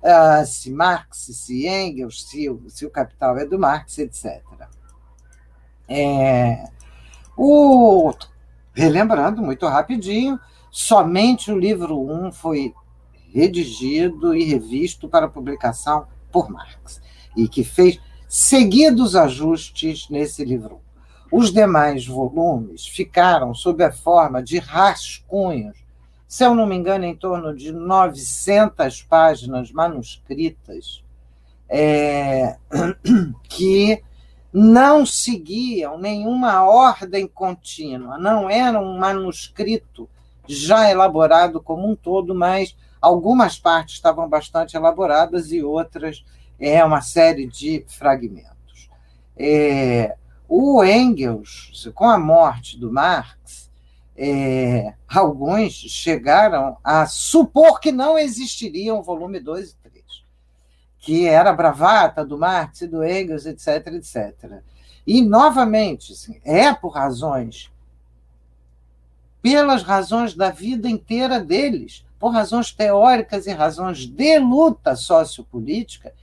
uh, 0.03 0.45
se 0.45 0.69
Marx, 0.69 1.29
se 1.31 1.65
Engels, 1.65 2.27
se, 2.29 2.53
se 2.67 2.85
o 2.85 2.89
Capital 2.89 3.37
é 3.37 3.45
do 3.45 3.57
Marx, 3.57 3.99
etc. 3.99 4.43
É, 5.87 6.65
o, 7.37 8.13
relembrando 8.73 9.41
muito 9.41 9.65
rapidinho, 9.65 10.37
somente 10.69 11.49
o 11.49 11.57
livro 11.57 11.97
1 11.97 12.25
um 12.25 12.31
foi 12.33 12.75
redigido 13.33 14.35
e 14.35 14.43
revisto 14.43 15.07
para 15.07 15.27
publicação 15.27 16.07
por 16.31 16.49
Marx, 16.49 17.01
e 17.35 17.47
que 17.47 17.63
fez 17.63 17.99
seguidos 18.27 19.15
ajustes 19.15 20.09
nesse 20.09 20.43
livro. 20.45 20.81
Os 21.31 21.51
demais 21.51 22.05
volumes 22.05 22.85
ficaram 22.85 23.53
sob 23.53 23.83
a 23.83 23.91
forma 23.91 24.43
de 24.43 24.57
rascunhos, 24.57 25.77
se 26.27 26.45
eu 26.45 26.55
não 26.55 26.65
me 26.65 26.75
engano, 26.75 27.05
em 27.05 27.15
torno 27.15 27.55
de 27.55 27.71
900 27.71 29.03
páginas 29.03 29.71
manuscritas, 29.71 31.03
é, 31.69 32.57
que 33.47 34.01
não 34.53 35.05
seguiam 35.05 35.97
nenhuma 35.97 36.63
ordem 36.63 37.25
contínua, 37.25 38.17
não 38.17 38.49
era 38.49 38.79
um 38.79 38.97
manuscrito 38.97 40.09
já 40.47 40.89
elaborado 40.89 41.61
como 41.61 41.89
um 41.89 41.95
todo, 41.95 42.35
mas 42.35 42.75
algumas 43.01 43.57
partes 43.57 43.95
estavam 43.95 44.29
bastante 44.29 44.77
elaboradas 44.77 45.51
e 45.51 45.63
outras 45.63 46.23
é 46.59 46.83
uma 46.85 47.01
série 47.01 47.47
de 47.47 47.83
fragmentos. 47.87 48.89
É, 49.35 50.15
o 50.47 50.83
Engels, 50.83 51.89
com 51.95 52.07
a 52.07 52.19
morte 52.19 52.77
do 52.77 52.91
Marx, 52.91 53.71
é, 54.15 54.93
alguns 55.07 55.73
chegaram 55.73 56.77
a 56.83 57.07
supor 57.07 57.79
que 57.79 57.91
não 57.91 58.19
existiriam 58.19 59.01
volume 59.01 59.39
2 59.39 59.71
e 59.71 59.75
3, 59.77 60.05
que 60.99 61.25
era 61.25 61.53
bravata 61.53 62.23
do 62.23 62.37
Marx 62.37 62.81
e 62.81 62.87
do 62.87 63.03
Engels, 63.03 63.47
etc, 63.47 63.87
etc. 63.87 64.61
E, 65.07 65.21
novamente, 65.23 66.13
assim, 66.13 66.39
é 66.43 66.71
por 66.71 66.89
razões, 66.89 67.71
pelas 69.41 69.81
razões 69.81 70.35
da 70.35 70.51
vida 70.51 70.87
inteira 70.87 71.39
deles, 71.39 72.05
por 72.21 72.29
razões 72.29 72.71
teóricas 72.71 73.47
e 73.47 73.51
razões 73.51 74.05
de 74.05 74.37
luta 74.37 74.95
sociopolítica, 74.95 76.13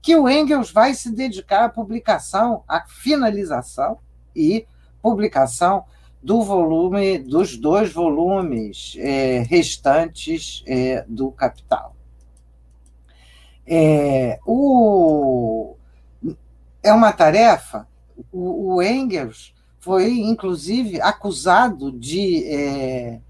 que 0.00 0.14
o 0.14 0.28
Engels 0.28 0.70
vai 0.70 0.94
se 0.94 1.10
dedicar 1.10 1.64
à 1.64 1.68
publicação, 1.68 2.62
à 2.68 2.86
finalização 2.86 3.98
e 4.36 4.64
publicação 5.02 5.84
do 6.22 6.42
volume, 6.42 7.18
dos 7.18 7.56
dois 7.56 7.92
volumes 7.92 8.94
é, 8.98 9.40
restantes 9.48 10.62
é, 10.64 11.04
do 11.08 11.32
Capital. 11.32 11.96
É, 13.66 14.38
o, 14.46 15.74
é 16.84 16.92
uma 16.92 17.12
tarefa. 17.12 17.88
O, 18.30 18.76
o 18.76 18.82
Engels 18.82 19.52
foi, 19.80 20.20
inclusive, 20.20 21.00
acusado 21.00 21.90
de 21.90 22.44
é, 22.46 23.20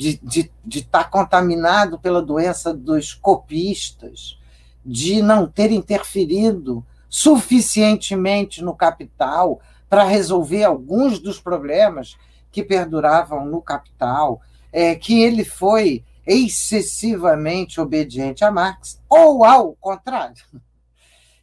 de 0.00 0.08
estar 0.12 0.26
de, 0.26 0.50
de 0.64 0.82
tá 0.82 1.04
contaminado 1.04 1.98
pela 1.98 2.22
doença 2.22 2.72
dos 2.72 3.12
copistas, 3.12 4.38
de 4.84 5.20
não 5.20 5.46
ter 5.46 5.70
interferido 5.70 6.84
suficientemente 7.06 8.64
no 8.64 8.74
capital 8.74 9.60
para 9.90 10.04
resolver 10.04 10.64
alguns 10.64 11.18
dos 11.18 11.38
problemas 11.38 12.16
que 12.50 12.64
perduravam 12.64 13.44
no 13.44 13.60
capital, 13.60 14.40
é, 14.72 14.94
que 14.94 15.20
ele 15.20 15.44
foi 15.44 16.02
excessivamente 16.26 17.78
obediente 17.78 18.42
a 18.42 18.50
Marx, 18.50 19.02
ou 19.06 19.44
ao 19.44 19.74
contrário, 19.74 20.42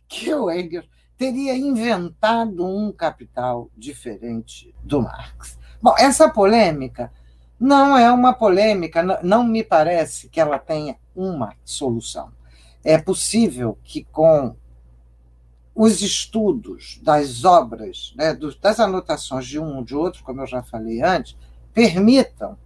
que 0.09 0.33
o 0.33 0.49
Engels 0.49 0.89
teria 1.15 1.55
inventado 1.55 2.65
um 2.65 2.91
capital 2.91 3.69
diferente 3.77 4.73
do 4.83 5.01
Marx. 5.01 5.59
Bom, 5.79 5.93
essa 5.99 6.27
polêmica 6.27 7.11
não 7.59 7.97
é 7.97 8.11
uma 8.11 8.33
polêmica, 8.33 9.03
não 9.23 9.43
me 9.43 9.63
parece 9.63 10.29
que 10.29 10.39
ela 10.39 10.59
tenha 10.59 10.95
uma 11.15 11.53
solução. 11.63 12.31
É 12.83 12.97
possível 12.97 13.77
que, 13.83 14.03
com 14.05 14.55
os 15.73 16.01
estudos 16.01 16.99
das 17.03 17.45
obras, 17.45 18.13
né, 18.15 18.37
das 18.61 18.79
anotações 18.79 19.45
de 19.45 19.59
um 19.59 19.77
ou 19.77 19.83
de 19.83 19.95
outro, 19.95 20.23
como 20.23 20.41
eu 20.41 20.47
já 20.47 20.63
falei 20.63 21.01
antes, 21.01 21.35
permitam 21.73 22.57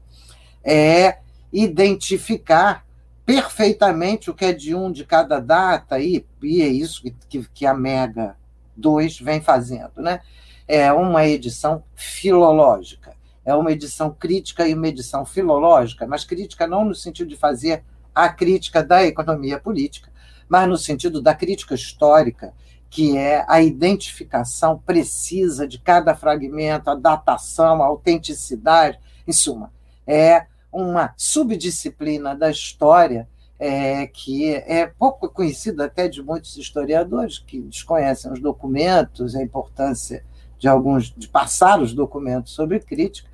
é, 0.64 1.20
identificar 1.52 2.86
perfeitamente 3.26 4.30
o 4.30 4.34
que 4.34 4.46
é 4.46 4.54
de 4.54 4.74
um 4.74 4.92
de 4.92 5.06
cada 5.06 5.40
data, 5.40 6.00
e, 6.00 6.26
e 6.42 6.62
é 6.62 6.68
isso 6.68 7.04
que, 7.30 7.48
que 7.54 7.66
a 7.66 7.74
Mega 7.74 8.36
2 8.76 9.20
vem 9.20 9.42
fazendo. 9.42 9.92
Né? 9.98 10.22
É 10.68 10.92
uma 10.92 11.26
edição 11.26 11.84
filológica, 11.96 13.14
é 13.46 13.54
uma 13.56 13.72
edição 13.72 14.12
crítica 14.12 14.68
e 14.68 14.74
uma 14.74 14.88
edição 14.88 15.26
filológica, 15.26 16.06
mas 16.08 16.24
crítica 16.24 16.68
não 16.68 16.86
no 16.86 16.96
sentido 16.96 17.30
de 17.30 17.36
fazer 17.36 17.84
a 18.14 18.30
crítica 18.30 18.84
da 18.84 19.04
economia 19.06 19.60
política, 19.60 20.12
mas 20.48 20.68
no 20.68 20.78
sentido 20.78 21.22
da 21.22 21.34
crítica 21.34 21.74
histórica, 21.74 22.54
que 22.90 23.18
é 23.18 23.46
a 23.48 23.62
identificação 23.62 24.78
precisa 24.78 25.68
de 25.68 25.80
cada 25.80 26.14
fragmento, 26.14 26.90
a 26.90 26.96
datação, 26.96 27.82
a 27.82 27.86
autenticidade, 27.86 29.00
em 29.26 29.32
suma, 29.32 29.72
é 30.06 30.46
uma 30.72 31.14
subdisciplina 31.16 32.36
da 32.36 32.52
história 32.52 33.28
é, 33.58 34.08
que 34.08 34.56
é 34.56 34.88
pouco 34.88 35.30
conhecida 35.30 35.86
até 35.86 36.08
de 36.08 36.22
muitos 36.22 36.58
historiadores 36.58 37.40
que 37.40 37.62
desconhecem 37.62 38.32
os 38.32 38.40
documentos, 38.40 39.36
a 39.36 39.42
importância 39.44 40.26
de 40.58 40.68
alguns 40.68 41.14
de 41.16 41.28
passar 41.28 41.82
os 41.82 41.94
documentos 41.94 42.54
sobre 42.54 42.80
crítica, 42.80 43.30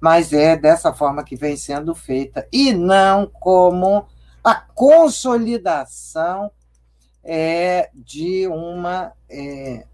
mas 0.00 0.32
é 0.32 0.56
dessa 0.56 0.92
forma 0.92 1.22
que 1.22 1.36
vem 1.36 1.56
sendo 1.56 1.94
feita 1.94 2.46
e 2.50 2.72
não 2.72 3.26
como 3.26 4.06
a 4.42 4.54
consolidação 4.54 6.50
é, 7.22 7.90
de 7.94 8.46
uma 8.48 9.12
é, 9.28 9.84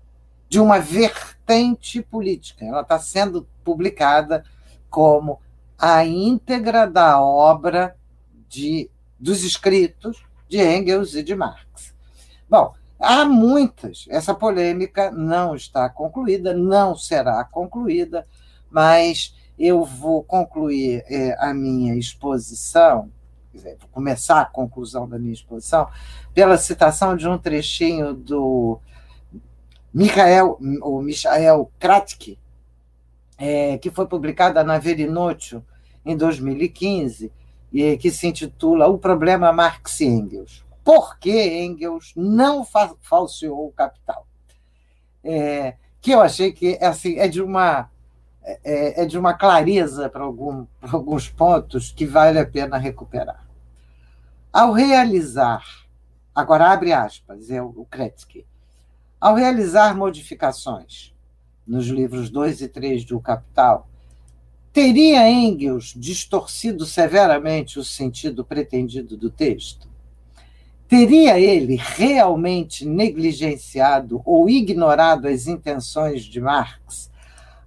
de 0.49 0.61
uma 0.61 0.79
vertente 0.79 2.01
política. 2.01 2.65
Ela 2.65 2.83
está 2.83 2.99
sendo 2.99 3.47
publicada 3.65 4.45
como 4.89 5.41
a 5.77 6.05
íntegra 6.05 6.87
da 6.87 7.21
obra 7.21 7.97
de, 8.49 8.89
dos 9.19 9.43
escritos 9.43 10.25
de 10.49 10.59
Engels 10.59 11.15
e 11.15 11.23
de 11.23 11.35
Marx. 11.35 11.95
Bom, 12.49 12.73
há 12.99 13.25
muitas. 13.25 14.07
Essa 14.09 14.33
polêmica 14.33 15.11
não 15.11 15.55
está 15.55 15.89
concluída, 15.91 16.55
não 16.55 16.95
será 16.95 17.45
concluída, 17.45 18.27
mas 18.71 19.35
eu 19.59 19.85
vou 19.85 20.23
concluir 20.23 21.05
é, 21.09 21.37
a 21.39 21.53
minha 21.55 21.95
exposição 21.95 23.11
vou 23.59 23.89
começar 23.91 24.41
a 24.41 24.47
conclusão 24.47 25.09
da 25.09 25.19
minha 25.19 25.33
exposição, 25.33 25.89
pela 26.35 26.57
citação 26.59 27.17
de 27.17 27.27
um 27.29 27.39
trechinho 27.39 28.13
do 28.15 28.79
Michael, 29.93 30.59
o 30.83 31.01
Michael 31.01 31.71
Kratky, 31.79 32.39
é, 33.39 33.79
que 33.79 33.91
foi 33.91 34.07
publicada 34.07 34.63
na 34.63 34.79
Verinotio 34.79 35.65
em 36.05 36.17
2015, 36.17 37.33
e 37.73 37.97
que 37.97 38.11
se 38.11 38.27
intitula 38.27 38.87
O 38.87 38.99
Problema 38.99 39.53
Marx 39.53 40.01
e 40.01 40.07
Engels. 40.07 40.65
Por 40.85 41.19
que 41.19 41.65
Engels 41.65 42.13
não 42.15 42.65
fa 42.65 42.95
falseou 43.01 43.67
o 43.67 43.73
capital? 43.73 44.27
É, 45.25 45.75
que 46.01 46.13
eu 46.13 46.21
achei 46.21 46.53
que 46.53 46.79
assim, 46.81 47.19
é 47.19 47.27
de 47.27 47.43
uma 47.43 47.91
é, 48.47 49.03
é 49.03 49.07
de 49.07 49.19
uma 49.19 49.35
clareza 49.35 50.09
para 50.09 50.23
algum, 50.23 50.67
alguns 50.81 51.29
pontos 51.29 51.91
que 51.91 52.07
vale 52.07 52.39
a 52.39 52.47
pena 52.47 52.79
recuperar. 52.79 53.45
Ao 54.53 54.73
realizar, 54.73 55.65
agora 56.35 56.71
abre 56.71 56.93
aspas, 56.93 57.51
é 57.51 57.61
o 57.61 57.87
Kretsky, 57.91 58.47
ao 59.21 59.35
realizar 59.35 59.97
modificações 59.97 61.15
nos 61.67 61.87
livros 61.89 62.31
2 62.31 62.61
e 62.61 62.69
3 62.69 63.05
do 63.05 63.19
Capital, 63.19 63.89
teria 64.73 65.29
Engels 65.29 65.95
distorcido 65.97 66.87
severamente 66.87 67.79
o 67.79 67.85
sentido 67.85 68.45
pretendido 68.45 69.17
do 69.17 69.31
texto? 69.31 69.89
Teria 70.87 71.41
ele 71.41 71.77
realmente 71.77 72.87
negligenciado 72.87 74.23
ou 74.25 74.49
ignorado 74.49 75.27
as 75.27 75.49
intenções 75.49 76.23
de 76.23 76.41
Marx 76.41 77.11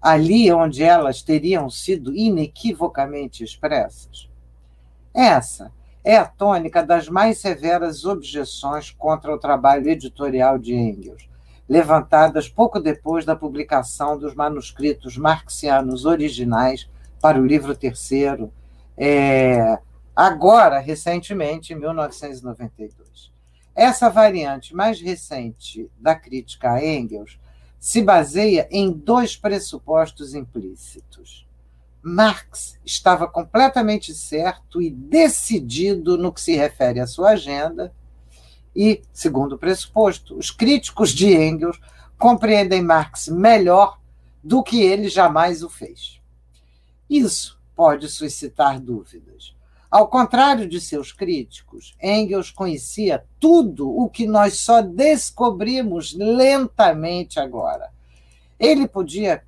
ali 0.02 0.52
onde 0.52 0.84
elas 0.84 1.22
teriam 1.22 1.70
sido 1.70 2.16
inequivocamente 2.16 3.43
expressas? 3.43 4.30
Essa 5.14 5.72
é 6.04 6.16
a 6.16 6.26
tônica 6.26 6.84
das 6.84 7.10
mais 7.10 7.39
severas 7.39 8.06
objeções 8.06 8.91
contra 8.91 9.34
o 9.34 9.38
trabalho 9.38 9.89
editorial 9.89 10.58
de 10.58 10.74
Engels, 10.74 11.28
levantadas 11.68 12.47
pouco 12.47 12.80
depois 12.80 13.26
da 13.26 13.36
publicação 13.36 14.18
dos 14.18 14.34
manuscritos 14.34 15.18
marxianos 15.18 16.06
originais 16.06 16.89
para 17.22 17.39
o 17.39 17.45
livro 17.45 17.76
terceiro, 17.76 18.52
é, 18.97 19.78
agora, 20.16 20.80
recentemente, 20.80 21.74
em 21.74 21.76
1992. 21.76 23.32
Essa 23.76 24.10
variante 24.10 24.76
mais 24.76 25.00
recente 25.00 25.89
da 25.97 26.16
crítica 26.16 26.74
a 26.74 26.86
Engels 26.86 27.39
se 27.80 28.02
baseia 28.02 28.68
em 28.70 28.92
dois 28.92 29.36
pressupostos 29.36 30.36
implícitos. 30.36 31.48
Marx 32.02 32.78
estava 32.86 33.28
completamente 33.28 34.14
certo 34.14 34.82
e 34.82 34.90
decidido 34.90 36.18
no 36.18 36.32
que 36.34 36.42
se 36.42 36.56
refere 36.56 37.00
à 37.00 37.08
sua 37.08 37.32
agenda, 37.32 37.94
e, 38.76 39.02
segundo 39.12 39.54
o 39.54 39.58
pressuposto, 39.58 40.38
os 40.38 40.52
críticos 40.52 41.12
de 41.12 41.34
Engels 41.34 41.80
compreendem 42.18 42.82
Marx 42.82 43.28
melhor 43.28 44.00
do 44.44 44.64
que 44.64 44.82
ele 44.82 45.10
jamais 45.10 45.64
o 45.64 45.70
fez. 45.70 46.22
Isso 47.10 47.60
pode 47.76 48.08
suscitar 48.10 48.80
dúvidas. 48.80 49.56
Ao 49.90 50.08
contrário 50.08 50.70
de 50.70 50.80
seus 50.80 51.12
críticos, 51.12 51.96
Engels 52.02 52.52
conhecia 52.52 53.26
tudo 53.40 53.90
o 53.90 54.08
que 54.08 54.28
nós 54.28 54.60
só 54.60 54.84
descobrimos 54.84 56.14
lentamente 56.14 57.40
agora. 57.40 57.90
Ele 58.60 58.88
podia 58.88 59.44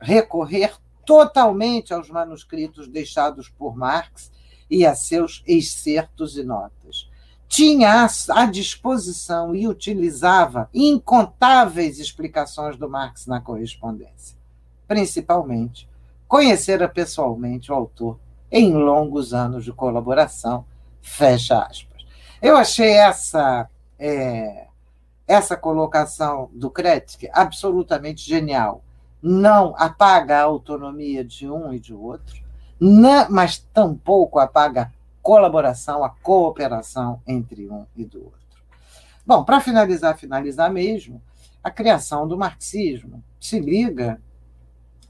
recorrer 0.00 0.72
totalmente 1.04 1.92
aos 1.92 2.08
manuscritos 2.08 2.86
deixados 2.86 3.48
por 3.48 3.76
Marx 3.76 4.30
e 4.70 4.86
a 4.86 4.94
seus 4.94 5.42
excertos 5.46 6.36
e 6.36 6.44
notas. 6.44 7.10
Tinha 7.48 8.06
à 8.30 8.46
disposição 8.46 9.54
e 9.54 9.66
utilizava 9.66 10.70
incontáveis 10.72 11.98
explicações 11.98 12.76
do 12.76 12.88
Marx 12.88 13.26
na 13.26 13.40
correspondência. 13.40 14.38
Principalmente, 14.86 15.88
conhecera 16.28 16.88
pessoalmente 16.88 17.70
o 17.70 17.74
autor 17.74 18.18
em 18.52 18.74
longos 18.74 19.32
anos 19.32 19.64
de 19.64 19.72
colaboração. 19.72 20.66
Fecha 21.00 21.62
aspas. 21.62 22.04
Eu 22.40 22.56
achei 22.56 22.90
essa 22.90 23.68
é, 23.98 24.66
essa 25.26 25.56
colocação 25.56 26.50
do 26.52 26.70
Kretzky 26.70 27.28
absolutamente 27.32 28.28
genial. 28.28 28.84
Não 29.22 29.74
apaga 29.76 30.38
a 30.38 30.42
autonomia 30.42 31.24
de 31.24 31.48
um 31.48 31.72
e 31.72 31.78
de 31.78 31.94
outro, 31.94 32.42
não, 32.78 33.30
mas 33.30 33.58
tampouco 33.58 34.38
apaga 34.38 34.82
a 34.82 34.90
colaboração, 35.22 36.02
a 36.02 36.10
cooperação 36.10 37.22
entre 37.26 37.70
um 37.70 37.86
e 37.96 38.04
do 38.04 38.24
outro. 38.24 38.40
Bom, 39.24 39.44
para 39.44 39.60
finalizar, 39.60 40.18
finalizar 40.18 40.70
mesmo, 40.70 41.22
a 41.62 41.70
criação 41.70 42.26
do 42.26 42.36
marxismo 42.36 43.22
se 43.40 43.60
liga 43.60 44.20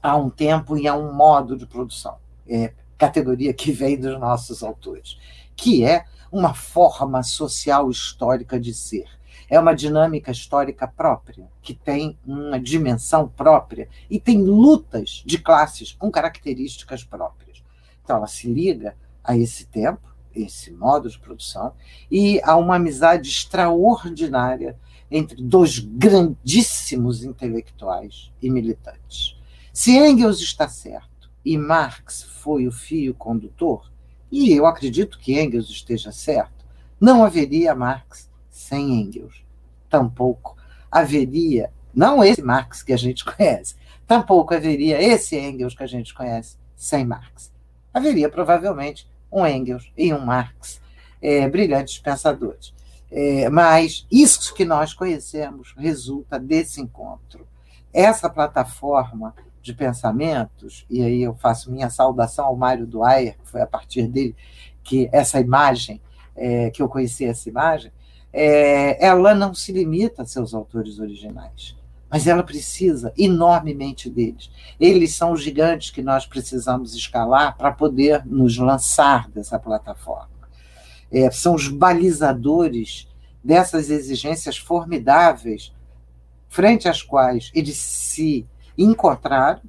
a 0.01 0.15
um 0.15 0.29
tempo 0.29 0.77
e 0.77 0.87
a 0.87 0.95
um 0.95 1.11
modo 1.11 1.57
de 1.57 1.65
produção. 1.65 2.17
É, 2.47 2.73
categoria 3.03 3.53
que 3.53 3.71
vem 3.71 3.99
dos 3.99 4.17
nossos 4.17 4.63
autores, 4.63 5.17
que 5.55 5.83
é 5.83 6.05
uma 6.31 6.53
forma 6.53 7.21
social 7.21 7.89
histórica 7.89 8.57
de 8.59 8.73
ser. 8.73 9.07
É 9.49 9.59
uma 9.59 9.75
dinâmica 9.75 10.31
histórica 10.31 10.87
própria, 10.87 11.47
que 11.61 11.73
tem 11.73 12.17
uma 12.25 12.59
dimensão 12.59 13.27
própria 13.27 13.89
e 14.09 14.19
tem 14.19 14.41
lutas 14.41 15.21
de 15.25 15.37
classes 15.37 15.91
com 15.91 16.09
características 16.09 17.03
próprias. 17.03 17.61
Então, 18.03 18.17
ela 18.17 18.27
se 18.27 18.47
liga 18.47 18.95
a 19.21 19.35
esse 19.37 19.65
tempo, 19.65 20.01
esse 20.33 20.71
modo 20.71 21.09
de 21.09 21.19
produção, 21.19 21.73
e 22.09 22.41
a 22.41 22.55
uma 22.55 22.77
amizade 22.77 23.29
extraordinária 23.29 24.79
entre 25.11 25.43
dois 25.43 25.77
grandíssimos 25.77 27.23
intelectuais 27.23 28.31
e 28.41 28.49
militantes. 28.49 29.37
Se 29.73 29.91
Engels 29.91 30.39
está 30.39 30.67
certo, 30.67 31.12
e 31.45 31.57
Marx 31.57 32.23
foi 32.23 32.67
o 32.67 32.71
fio 32.71 33.13
condutor, 33.13 33.91
e 34.31 34.51
eu 34.51 34.65
acredito 34.65 35.19
que 35.19 35.39
Engels 35.39 35.69
esteja 35.69 36.11
certo, 36.11 36.65
não 36.99 37.23
haveria 37.23 37.75
Marx 37.75 38.29
sem 38.49 39.01
Engels. 39.01 39.43
Tampouco 39.89 40.55
haveria, 40.91 41.71
não 41.93 42.23
esse 42.23 42.41
Marx 42.41 42.81
que 42.81 42.93
a 42.93 42.97
gente 42.97 43.25
conhece, 43.25 43.75
tampouco 44.07 44.53
haveria 44.53 45.01
esse 45.01 45.37
Engels 45.37 45.75
que 45.75 45.83
a 45.83 45.87
gente 45.87 46.13
conhece 46.13 46.57
sem 46.75 47.05
Marx. 47.05 47.51
Haveria 47.93 48.29
provavelmente 48.29 49.07
um 49.31 49.45
Engels 49.45 49.91
e 49.97 50.13
um 50.13 50.19
Marx, 50.25 50.81
é, 51.21 51.47
brilhantes 51.47 51.99
pensadores. 51.99 52.73
É, 53.11 53.47
mas 53.49 54.07
isso 54.11 54.55
que 54.55 54.65
nós 54.65 54.93
conhecemos 54.93 55.73
resulta 55.77 56.39
desse 56.39 56.81
encontro. 56.81 57.47
Essa 57.93 58.27
plataforma 58.27 59.35
de 59.63 59.73
pensamentos, 59.73 60.85
e 60.89 61.01
aí 61.01 61.23
eu 61.23 61.33
faço 61.35 61.71
minha 61.71 61.89
saudação 61.89 62.45
ao 62.45 62.55
Mário 62.55 62.85
Dwyer, 62.85 63.37
que 63.37 63.49
foi 63.49 63.61
a 63.61 63.65
partir 63.65 64.07
dele 64.07 64.35
que 64.83 65.09
essa 65.13 65.39
imagem, 65.39 66.01
é, 66.35 66.69
que 66.69 66.81
eu 66.81 66.89
conheci 66.89 67.23
essa 67.23 67.47
imagem, 67.47 67.91
é, 68.33 69.03
ela 69.03 69.33
não 69.33 69.53
se 69.53 69.71
limita 69.71 70.23
a 70.23 70.25
seus 70.25 70.53
autores 70.53 70.99
originais, 70.99 71.77
mas 72.09 72.27
ela 72.27 72.43
precisa 72.43 73.13
enormemente 73.17 74.09
deles. 74.09 74.51
Eles 74.77 75.15
são 75.15 75.31
os 75.31 75.41
gigantes 75.41 75.91
que 75.91 76.01
nós 76.03 76.25
precisamos 76.25 76.93
escalar 76.93 77.55
para 77.57 77.71
poder 77.71 78.25
nos 78.25 78.57
lançar 78.57 79.29
dessa 79.29 79.57
plataforma. 79.57 80.29
É, 81.09 81.31
são 81.31 81.55
os 81.55 81.69
balizadores 81.69 83.07
dessas 83.41 83.89
exigências 83.89 84.57
formidáveis 84.57 85.73
frente 86.49 86.87
às 86.87 87.01
quais 87.01 87.49
eles 87.53 87.77
se 87.77 88.45
encontraram, 88.77 89.61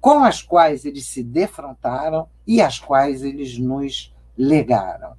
com 0.00 0.22
as 0.22 0.42
quais 0.42 0.84
eles 0.84 1.06
se 1.06 1.22
defrontaram 1.22 2.28
e 2.46 2.60
as 2.60 2.78
quais 2.78 3.22
eles 3.22 3.58
nos 3.58 4.14
legaram. 4.36 5.14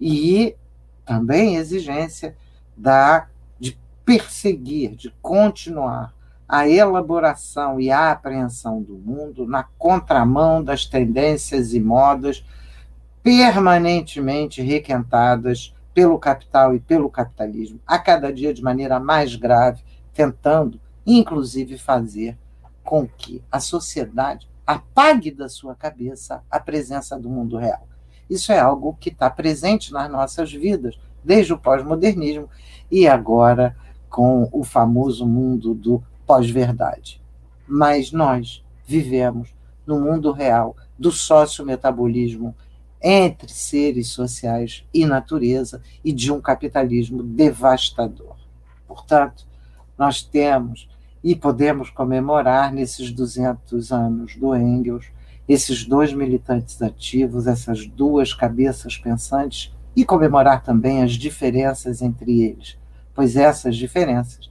E 0.00 0.56
também 1.04 1.56
exigência 1.56 2.36
da 2.76 3.28
de 3.58 3.78
perseguir, 4.04 4.96
de 4.96 5.10
continuar 5.22 6.12
a 6.48 6.68
elaboração 6.68 7.78
e 7.78 7.90
a 7.90 8.10
apreensão 8.10 8.82
do 8.82 8.94
mundo 8.94 9.46
na 9.46 9.62
contramão 9.62 10.64
das 10.64 10.86
tendências 10.86 11.74
e 11.74 11.80
modas 11.80 12.44
permanentemente 13.22 14.62
requentadas 14.62 15.74
pelo 15.92 16.18
capital 16.18 16.74
e 16.74 16.80
pelo 16.80 17.10
capitalismo, 17.10 17.80
a 17.86 17.98
cada 17.98 18.32
dia 18.32 18.54
de 18.54 18.62
maneira 18.62 18.98
mais 18.98 19.34
grave, 19.34 19.82
tentando, 20.14 20.80
inclusive, 21.06 21.76
fazer 21.76 22.38
com 22.88 23.06
que 23.06 23.44
a 23.52 23.60
sociedade 23.60 24.48
apague 24.66 25.30
da 25.30 25.46
sua 25.46 25.74
cabeça 25.74 26.42
a 26.50 26.58
presença 26.58 27.18
do 27.18 27.28
mundo 27.28 27.58
real. 27.58 27.86
Isso 28.30 28.50
é 28.50 28.58
algo 28.58 28.96
que 28.98 29.10
está 29.10 29.28
presente 29.28 29.92
nas 29.92 30.10
nossas 30.10 30.50
vidas, 30.50 30.98
desde 31.22 31.52
o 31.52 31.58
pós-modernismo 31.58 32.48
e 32.90 33.06
agora 33.06 33.76
com 34.08 34.48
o 34.50 34.64
famoso 34.64 35.26
mundo 35.26 35.74
do 35.74 36.02
pós-verdade. 36.26 37.20
Mas 37.66 38.10
nós 38.10 38.64
vivemos 38.86 39.54
no 39.86 40.00
mundo 40.00 40.32
real 40.32 40.74
do 40.98 41.12
sócio-metabolismo 41.12 42.56
entre 43.02 43.52
seres 43.52 44.08
sociais 44.08 44.82
e 44.94 45.04
natureza 45.04 45.82
e 46.02 46.10
de 46.10 46.32
um 46.32 46.40
capitalismo 46.40 47.22
devastador. 47.22 48.36
Portanto, 48.86 49.46
nós 49.98 50.22
temos 50.22 50.88
e 51.22 51.34
podemos 51.34 51.90
comemorar 51.90 52.72
nesses 52.72 53.10
200 53.10 53.92
anos 53.92 54.36
do 54.36 54.54
Engels 54.54 55.06
esses 55.48 55.84
dois 55.84 56.12
militantes 56.12 56.80
ativos, 56.82 57.46
essas 57.46 57.86
duas 57.86 58.34
cabeças 58.34 58.96
pensantes 58.98 59.74
e 59.96 60.04
comemorar 60.04 60.62
também 60.62 61.02
as 61.02 61.12
diferenças 61.12 62.02
entre 62.02 62.42
eles, 62.42 62.78
pois 63.14 63.34
essas 63.34 63.76
diferenças 63.76 64.50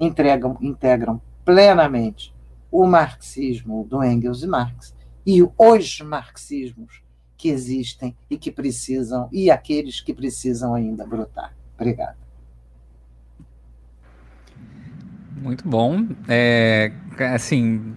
entregam, 0.00 0.56
integram 0.60 1.20
plenamente 1.44 2.34
o 2.70 2.86
marxismo 2.86 3.84
do 3.84 4.02
Engels 4.02 4.42
e 4.42 4.46
Marx 4.46 4.94
e 5.26 5.42
os 5.42 6.00
marxismos 6.00 7.02
que 7.36 7.48
existem 7.48 8.16
e 8.28 8.36
que 8.36 8.50
precisam 8.50 9.28
e 9.30 9.50
aqueles 9.50 10.00
que 10.00 10.12
precisam 10.12 10.74
ainda 10.74 11.06
brotar. 11.06 11.54
Obrigada. 11.74 12.27
Muito 15.40 15.68
bom. 15.68 16.06
É, 16.28 16.90
assim, 17.32 17.94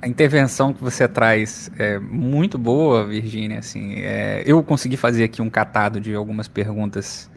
a 0.00 0.06
intervenção 0.06 0.72
que 0.72 0.82
você 0.82 1.08
traz 1.08 1.70
é 1.78 1.98
muito 1.98 2.56
boa, 2.56 3.06
Virginia. 3.06 3.58
Assim, 3.58 3.94
é, 3.96 4.42
eu 4.46 4.62
consegui 4.62 4.96
fazer 4.96 5.24
aqui 5.24 5.42
um 5.42 5.50
catado 5.50 6.00
de 6.00 6.14
algumas 6.14 6.46
perguntas. 6.46 7.30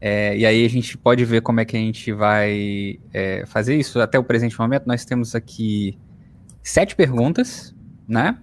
É, 0.00 0.36
e 0.36 0.44
aí 0.44 0.64
a 0.64 0.68
gente 0.68 0.96
pode 0.98 1.24
ver 1.24 1.40
como 1.40 1.58
é 1.60 1.64
que 1.64 1.76
a 1.76 1.80
gente 1.80 2.12
vai 2.12 2.98
é, 3.12 3.44
fazer 3.46 3.76
isso. 3.76 3.98
Até 4.00 4.18
o 4.18 4.24
presente 4.24 4.58
momento, 4.58 4.86
nós 4.86 5.04
temos 5.04 5.34
aqui 5.34 5.98
sete 6.62 6.94
perguntas, 6.94 7.74
né? 8.06 8.38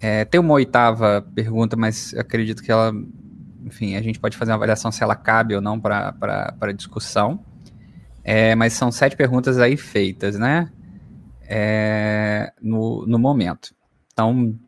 É, 0.00 0.24
tem 0.24 0.40
uma 0.40 0.54
oitava 0.54 1.26
pergunta, 1.34 1.76
mas 1.76 2.14
acredito 2.14 2.62
que 2.62 2.72
ela, 2.72 2.92
enfim, 3.64 3.94
a 3.96 4.02
gente 4.02 4.18
pode 4.18 4.36
fazer 4.36 4.52
uma 4.52 4.56
avaliação 4.56 4.90
se 4.90 5.02
ela 5.02 5.14
cabe 5.14 5.54
ou 5.54 5.60
não 5.60 5.78
para 5.78 6.72
discussão. 6.74 7.44
É, 8.24 8.54
mas 8.54 8.72
são 8.72 8.90
sete 8.90 9.14
perguntas 9.14 9.58
aí 9.58 9.76
feitas, 9.76 10.38
né? 10.38 10.72
É, 11.42 12.50
no, 12.60 13.06
no 13.06 13.18
momento. 13.18 13.74
Então, 14.12 14.58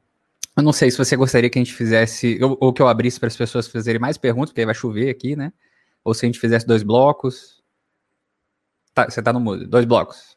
eu 0.55 0.63
não 0.63 0.73
sei 0.73 0.91
se 0.91 0.99
você 0.99 1.17
gostaria 1.17 1.49
que 1.49 1.59
a 1.59 1.65
gente 1.65 1.73
fizesse, 1.73 2.39
ou, 2.43 2.59
ou 2.61 2.73
que 2.73 2.83
eu 2.83 2.89
abrisse 2.89 3.19
para 3.19 3.29
as 3.29 3.37
pessoas 3.37 3.67
fazerem 3.67 4.01
mais 4.01 4.19
perguntas, 4.19 4.51
porque 4.51 4.67
vai 4.67 4.75
chover 4.75 5.09
aqui, 5.09 5.35
né? 5.35 5.53
Ou 6.05 6.13
se 6.13 6.27
a 6.27 6.29
gente 6.29 6.39
fizesse 6.39 6.67
dois 6.67 6.83
blocos. 6.83 7.63
Tá, 8.93 9.09
você 9.09 9.21
está 9.21 9.33
no 9.33 9.41
mudo. 9.41 9.67
Dois 9.67 9.87
blocos. 9.87 10.37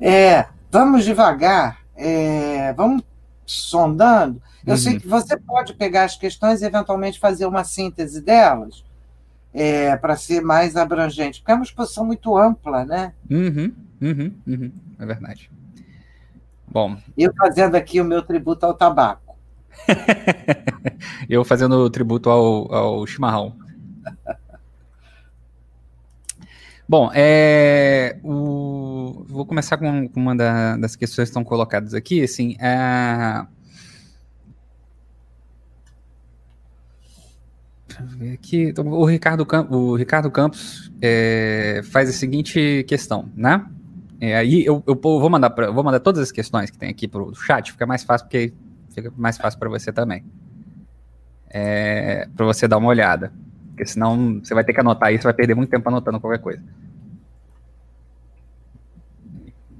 É, 0.00 0.46
vamos 0.70 1.04
devagar. 1.04 1.80
É, 1.96 2.72
vamos 2.74 3.02
sondando. 3.44 4.40
Eu 4.64 4.72
uhum. 4.72 4.78
sei 4.78 4.98
que 4.98 5.08
você 5.08 5.36
pode 5.36 5.74
pegar 5.74 6.04
as 6.04 6.16
questões 6.16 6.62
e 6.62 6.64
eventualmente 6.64 7.18
fazer 7.18 7.46
uma 7.46 7.64
síntese 7.64 8.22
delas 8.22 8.84
é, 9.54 9.96
para 9.96 10.16
ser 10.16 10.42
mais 10.42 10.76
abrangente, 10.76 11.40
porque 11.40 11.52
é 11.52 11.54
uma 11.54 11.62
exposição 11.62 12.04
muito 12.04 12.36
ampla, 12.36 12.84
né? 12.84 13.14
Uhum, 13.30 13.72
uhum, 14.02 14.34
uhum, 14.46 14.72
é 14.98 15.06
verdade. 15.06 15.48
Bom. 16.66 16.96
Eu 17.16 17.32
fazendo 17.38 17.76
aqui 17.76 18.00
o 18.00 18.04
meu 18.04 18.20
tributo 18.20 18.66
ao 18.66 18.74
tabaco. 18.74 19.36
Eu 21.28 21.44
fazendo 21.44 21.76
o 21.76 21.90
tributo 21.90 22.28
ao, 22.28 22.74
ao 22.74 23.06
chimarrão. 23.06 23.54
Bom, 26.86 27.10
é, 27.14 28.18
o, 28.22 29.24
vou 29.26 29.46
começar 29.46 29.78
com, 29.78 30.06
com 30.08 30.20
uma 30.20 30.36
da, 30.36 30.76
das 30.76 30.94
questões 30.96 31.26
que 31.26 31.30
estão 31.30 31.44
colocadas 31.44 31.94
aqui. 31.94 32.22
Assim, 32.22 32.56
é, 32.60 33.46
aqui. 38.32 38.62
Então, 38.64 38.86
o, 38.88 39.04
Ricardo 39.04 39.46
o 39.70 39.96
Ricardo 39.96 40.30
Campos 40.30 40.92
é, 41.00 41.80
faz 41.84 42.08
a 42.08 42.12
seguinte 42.12 42.84
questão, 42.88 43.30
né? 43.34 43.64
É, 44.20 44.36
aí 44.36 44.64
eu, 44.64 44.82
eu, 44.86 44.98
vou 45.00 45.28
mandar 45.28 45.50
pra, 45.50 45.70
vou 45.70 45.84
mandar 45.84 46.00
todas 46.00 46.22
as 46.22 46.32
questões 46.32 46.70
que 46.70 46.78
tem 46.78 46.88
aqui 46.88 47.06
para 47.06 47.22
o 47.22 47.34
chat, 47.34 47.72
fica 47.72 47.84
mais 47.84 48.04
fácil 48.04 48.26
porque 48.26 48.52
fica 48.90 49.12
mais 49.16 49.36
fácil 49.36 49.58
para 49.58 49.68
você 49.68 49.92
também. 49.92 50.24
É, 51.50 52.26
para 52.34 52.46
você 52.46 52.66
dar 52.66 52.78
uma 52.78 52.88
olhada. 52.88 53.32
Porque 53.68 53.86
senão 53.86 54.40
você 54.42 54.54
vai 54.54 54.64
ter 54.64 54.72
que 54.72 54.80
anotar 54.80 55.12
isso, 55.12 55.24
vai 55.24 55.34
perder 55.34 55.54
muito 55.54 55.70
tempo 55.70 55.88
anotando 55.88 56.20
qualquer 56.20 56.40
coisa. 56.40 56.62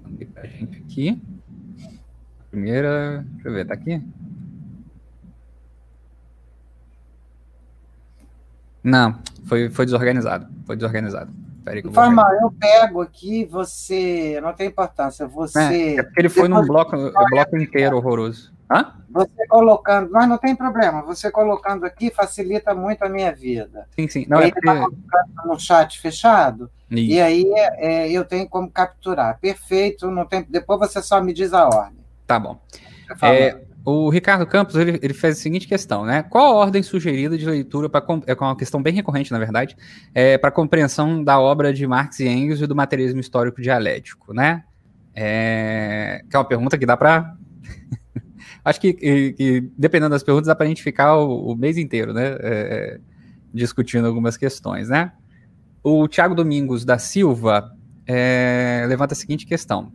Mandei 0.03 0.27
pra 0.27 0.47
gente 0.47 0.79
aqui. 0.79 1.23
Primeira. 2.51 3.25
Deixa 3.35 3.49
eu 3.49 3.53
ver, 3.55 3.67
tá 3.67 3.75
aqui? 3.75 4.03
Não, 8.85 9.18
foi, 9.47 9.70
foi 9.70 9.87
desorganizado. 9.87 10.47
Foi 10.66 10.76
desorganizado. 10.76 11.32
Informa, 11.82 12.28
eu 12.43 12.53
pego 12.53 13.01
aqui, 13.01 13.47
você. 13.47 14.39
Não 14.43 14.53
tem 14.53 14.68
importância. 14.68 15.26
Você. 15.26 15.59
É, 15.59 15.97
é 15.97 16.03
porque 16.03 16.20
ele 16.20 16.28
foi 16.28 16.47
num 16.47 16.64
bloco, 16.66 16.95
bloco 17.30 17.57
inteiro 17.57 17.97
horroroso. 17.97 18.53
Hã? 18.70 18.93
Você 19.11 19.47
colocando, 19.47 20.11
mas 20.11 20.28
não 20.28 20.37
tem 20.37 20.57
problema, 20.57 21.03
você 21.03 21.30
colocando 21.30 21.85
aqui 21.85 22.11
facilita 22.11 22.74
muito 22.74 23.03
a 23.05 23.09
minha 23.09 23.32
vida. 23.32 23.87
Sim, 23.95 24.09
sim. 24.09 24.26
Não, 24.28 24.41
ele 24.41 24.49
está 24.49 24.74
é 24.74 24.80
porque... 24.80 24.97
no 25.47 25.61
chat 25.61 26.01
fechado, 26.01 26.70
Isso. 26.91 27.12
e 27.12 27.20
aí 27.20 27.45
é, 27.76 28.11
eu 28.11 28.24
tenho 28.24 28.49
como 28.49 28.68
capturar. 28.70 29.39
Perfeito, 29.39 30.11
não 30.11 30.24
tem, 30.24 30.45
depois 30.49 30.80
você 30.80 31.01
só 31.01 31.22
me 31.22 31.32
diz 31.32 31.53
a 31.53 31.66
ordem. 31.66 32.05
Tá 32.26 32.41
bom. 32.41 32.59
É, 33.22 33.57
o 33.85 34.09
Ricardo 34.09 34.47
Campos 34.47 34.76
ele, 34.76 34.99
ele, 35.03 35.12
fez 35.12 35.39
a 35.39 35.41
seguinte 35.41 35.68
questão, 35.68 36.07
né? 36.07 36.22
Qual 36.22 36.47
a 36.47 36.55
ordem 36.57 36.82
sugerida 36.82 37.37
de 37.37 37.45
leitura 37.45 37.89
para 37.89 38.03
é 38.26 38.35
uma 38.35 38.57
questão 38.57 38.82
bem 38.82 38.95
recorrente, 38.95 39.30
na 39.30 39.39
verdade, 39.39 39.76
é, 40.14 40.39
para 40.39 40.51
compreensão 40.51 41.22
da 41.22 41.39
obra 41.39 41.72
de 41.72 41.87
Marx 41.87 42.18
e 42.20 42.26
Engels 42.26 42.62
e 42.62 42.66
do 42.66 42.74
materialismo 42.74 43.20
histórico 43.20 43.61
dialético, 43.61 44.32
né? 44.32 44.64
É, 45.14 46.24
que 46.28 46.35
é 46.35 46.39
uma 46.39 46.47
pergunta 46.47 46.78
que 46.78 46.87
dá 46.87 46.97
para 46.97 47.37
acho 48.64 48.80
que, 48.80 48.95
que, 48.95 49.32
que, 49.35 49.70
dependendo 49.76 50.11
das 50.11 50.22
perguntas, 50.22 50.47
dá 50.47 50.55
para 50.55 50.64
a 50.64 50.68
gente 50.68 50.82
ficar 50.82 51.16
o, 51.16 51.53
o, 51.53 51.55
mês 51.55 51.76
inteiro, 51.76 52.14
né? 52.14 52.28
É, 52.28 52.39
é, 52.41 53.01
discutindo 53.53 54.07
algumas 54.07 54.39
questões, 54.39 54.89
né? 54.89 55.12
O 55.82 56.09
Tiago 56.09 56.35
Domingos 56.35 56.87
da 56.87 56.99
Silva 56.99 57.70
é, 58.07 58.87
levanta 58.89 59.12
a 59.12 59.16
seguinte 59.16 59.45
questão. 59.45 59.93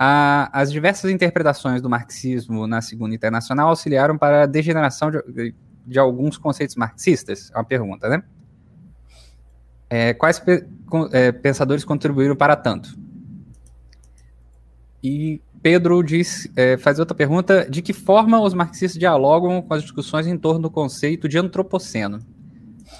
A, 0.00 0.48
as 0.52 0.70
diversas 0.70 1.10
interpretações 1.10 1.82
do 1.82 1.90
marxismo 1.90 2.68
na 2.68 2.80
Segunda 2.80 3.16
Internacional 3.16 3.70
auxiliaram 3.70 4.16
para 4.16 4.44
a 4.44 4.46
degeneração 4.46 5.10
de, 5.10 5.52
de 5.84 5.98
alguns 5.98 6.38
conceitos 6.38 6.76
marxistas? 6.76 7.50
É 7.52 7.58
uma 7.58 7.64
pergunta, 7.64 8.08
né? 8.08 8.22
É, 9.90 10.14
quais 10.14 10.38
pe, 10.38 10.64
é, 11.10 11.32
pensadores 11.32 11.84
contribuíram 11.84 12.36
para 12.36 12.54
tanto? 12.54 12.96
E 15.02 15.40
Pedro 15.60 16.00
diz, 16.02 16.48
é, 16.54 16.76
faz 16.76 17.00
outra 17.00 17.16
pergunta: 17.16 17.66
de 17.68 17.82
que 17.82 17.92
forma 17.92 18.40
os 18.40 18.54
marxistas 18.54 18.98
dialogam 18.98 19.60
com 19.60 19.74
as 19.74 19.82
discussões 19.82 20.28
em 20.28 20.38
torno 20.38 20.60
do 20.60 20.70
conceito 20.70 21.28
de 21.28 21.38
antropoceno? 21.38 22.20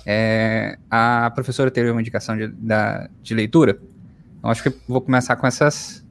É, 0.05 0.79
a 0.91 1.31
professora 1.31 1.71
teria 1.71 1.93
uma 1.93 2.01
indicação 2.01 2.37
de, 2.37 2.49
da, 2.49 3.09
de 3.23 3.35
leitura? 3.35 3.79
Então, 4.39 4.51
acho 4.51 4.63
que 4.63 4.73
vou 4.89 5.01
começar 5.01 5.37
com 5.37 5.47
essas, 5.47 6.05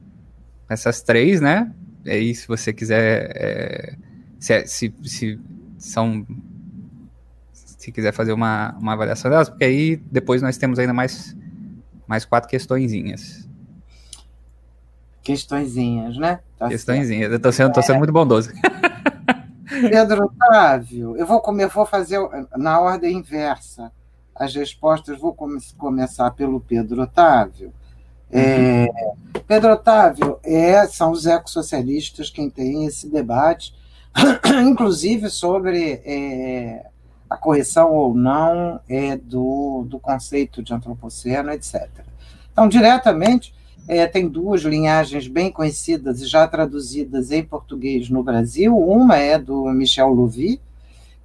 essas 0.68 1.02
três, 1.02 1.40
né? 1.40 1.72
E 2.04 2.10
aí, 2.10 2.34
se 2.34 2.46
você 2.46 2.72
quiser, 2.72 3.32
é, 3.34 3.94
se, 4.38 4.52
é, 4.52 4.66
se, 4.66 4.94
se, 5.02 5.40
são, 5.78 6.26
se 7.52 7.90
quiser 7.92 8.12
fazer 8.12 8.32
uma, 8.32 8.74
uma 8.78 8.92
avaliação 8.92 9.30
delas, 9.30 9.48
porque 9.48 9.64
aí 9.64 9.96
depois 9.96 10.42
nós 10.42 10.56
temos 10.56 10.78
ainda 10.78 10.92
mais, 10.92 11.36
mais 12.06 12.24
quatro 12.24 12.48
questõezinhas 12.48 13.48
questõezinhas, 15.28 16.16
né? 16.16 16.40
Tá 16.58 16.68
questõezinhas. 16.68 17.30
Eu 17.30 17.38
tô 17.38 17.52
sendo, 17.52 17.70
tô 17.74 17.82
sendo 17.82 17.96
é. 17.96 17.98
muito 17.98 18.12
bondoso. 18.12 18.50
Pedro 19.68 20.24
Otávio, 20.24 21.16
eu 21.18 21.26
vou, 21.26 21.40
comer, 21.42 21.68
vou 21.68 21.84
fazer 21.84 22.18
na 22.56 22.80
ordem 22.80 23.18
inversa. 23.18 23.92
As 24.34 24.54
respostas, 24.54 25.18
vou 25.18 25.34
come, 25.34 25.58
começar 25.76 26.30
pelo 26.30 26.60
Pedro 26.60 27.02
Otávio. 27.02 27.74
É, 28.30 28.86
uhum. 28.86 29.42
Pedro 29.46 29.72
Otávio, 29.72 30.38
é, 30.44 30.86
são 30.86 31.10
os 31.10 31.26
ecossocialistas 31.26 32.30
quem 32.30 32.50
tem 32.50 32.84
esse 32.84 33.08
debate, 33.08 33.74
inclusive 34.66 35.30
sobre 35.30 36.02
é, 36.04 36.86
a 37.28 37.36
correção 37.36 37.92
ou 37.92 38.14
não 38.14 38.80
é, 38.88 39.16
do, 39.16 39.84
do 39.88 39.98
conceito 39.98 40.62
de 40.62 40.72
antropoceno, 40.74 41.50
etc. 41.50 41.88
Então, 42.52 42.68
diretamente, 42.68 43.54
é, 43.86 44.06
tem 44.06 44.28
duas 44.28 44.62
linhagens 44.62 45.26
bem 45.28 45.50
conhecidas 45.50 46.20
e 46.20 46.26
já 46.26 46.46
traduzidas 46.46 47.30
em 47.30 47.42
português 47.42 48.10
no 48.10 48.22
Brasil. 48.22 48.76
Uma 48.76 49.16
é 49.16 49.38
do 49.38 49.64
Michel 49.66 50.08
Louvi 50.08 50.60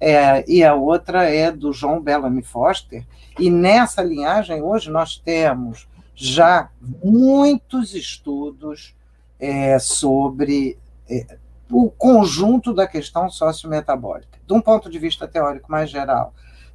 é, 0.00 0.44
e 0.50 0.64
a 0.64 0.74
outra 0.74 1.24
é 1.28 1.50
do 1.50 1.72
João 1.72 2.00
Bellamy 2.00 2.42
Foster. 2.42 3.04
E 3.38 3.50
nessa 3.50 4.02
linhagem, 4.02 4.62
hoje 4.62 4.90
nós 4.90 5.18
temos 5.18 5.86
já 6.14 6.70
muitos 7.02 7.94
estudos 7.94 8.94
é, 9.38 9.78
sobre 9.78 10.78
é, 11.08 11.38
o 11.70 11.90
conjunto 11.90 12.72
da 12.72 12.86
questão 12.86 13.28
sociometabólica. 13.28 14.38
De 14.46 14.52
um 14.52 14.60
ponto 14.60 14.88
de 14.88 14.98
vista 14.98 15.26
teórico 15.26 15.70
mais 15.70 15.90
geral, 15.90 16.32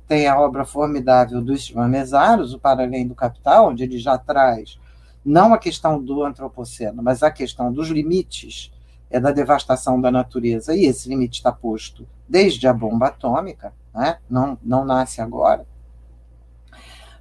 tem 0.07 0.27
a 0.27 0.39
obra 0.39 0.65
formidável 0.65 1.41
do 1.41 1.53
Ivan 1.53 1.87
Mesaros, 1.87 2.53
O 2.53 2.59
Para 2.59 2.83
Além 2.83 3.07
do 3.07 3.15
Capital, 3.15 3.69
onde 3.69 3.83
ele 3.83 3.97
já 3.97 4.17
traz 4.17 4.79
não 5.23 5.53
a 5.53 5.57
questão 5.57 6.01
do 6.01 6.23
antropoceno, 6.23 7.03
mas 7.03 7.21
a 7.21 7.29
questão 7.29 7.71
dos 7.71 7.89
limites 7.89 8.71
é 9.09 9.19
da 9.19 9.31
devastação 9.31 9.99
da 9.99 10.11
natureza, 10.11 10.75
e 10.75 10.85
esse 10.85 11.09
limite 11.09 11.39
está 11.39 11.51
posto 11.51 12.07
desde 12.27 12.67
a 12.67 12.73
bomba 12.73 13.07
atômica, 13.07 13.73
né? 13.93 14.17
não, 14.29 14.57
não 14.63 14.85
nasce 14.85 15.21
agora. 15.21 15.65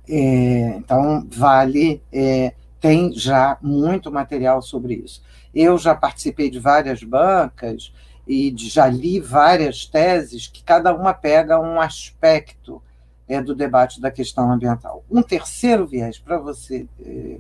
É, 0.09 0.77
então, 0.77 1.27
vale, 1.31 2.03
é, 2.13 2.55
tem 2.81 3.13
já 3.13 3.59
muito 3.61 4.11
material 4.11 4.63
sobre 4.63 4.95
isso. 4.95 5.23
Eu 5.55 5.77
já 5.77 5.95
participei 5.95 6.51
de 6.51 6.59
várias 6.59 7.03
bancas 7.03 7.93
e 8.27 8.55
já 8.57 8.87
li 8.87 9.21
várias 9.21 9.87
teses 9.87 10.47
que 10.47 10.63
cada 10.63 10.95
uma 10.95 11.15
pega 11.15 11.61
um 11.61 11.81
aspecto 11.81 12.83
é, 13.29 13.43
do 13.43 13.55
debate 13.55 14.01
da 14.01 14.11
questão 14.11 14.51
ambiental. 14.51 15.05
Um 15.11 15.23
terceiro 15.23 15.87
viés 15.87 16.19
para 16.19 16.39
você 16.39 16.87
é, 17.05 17.39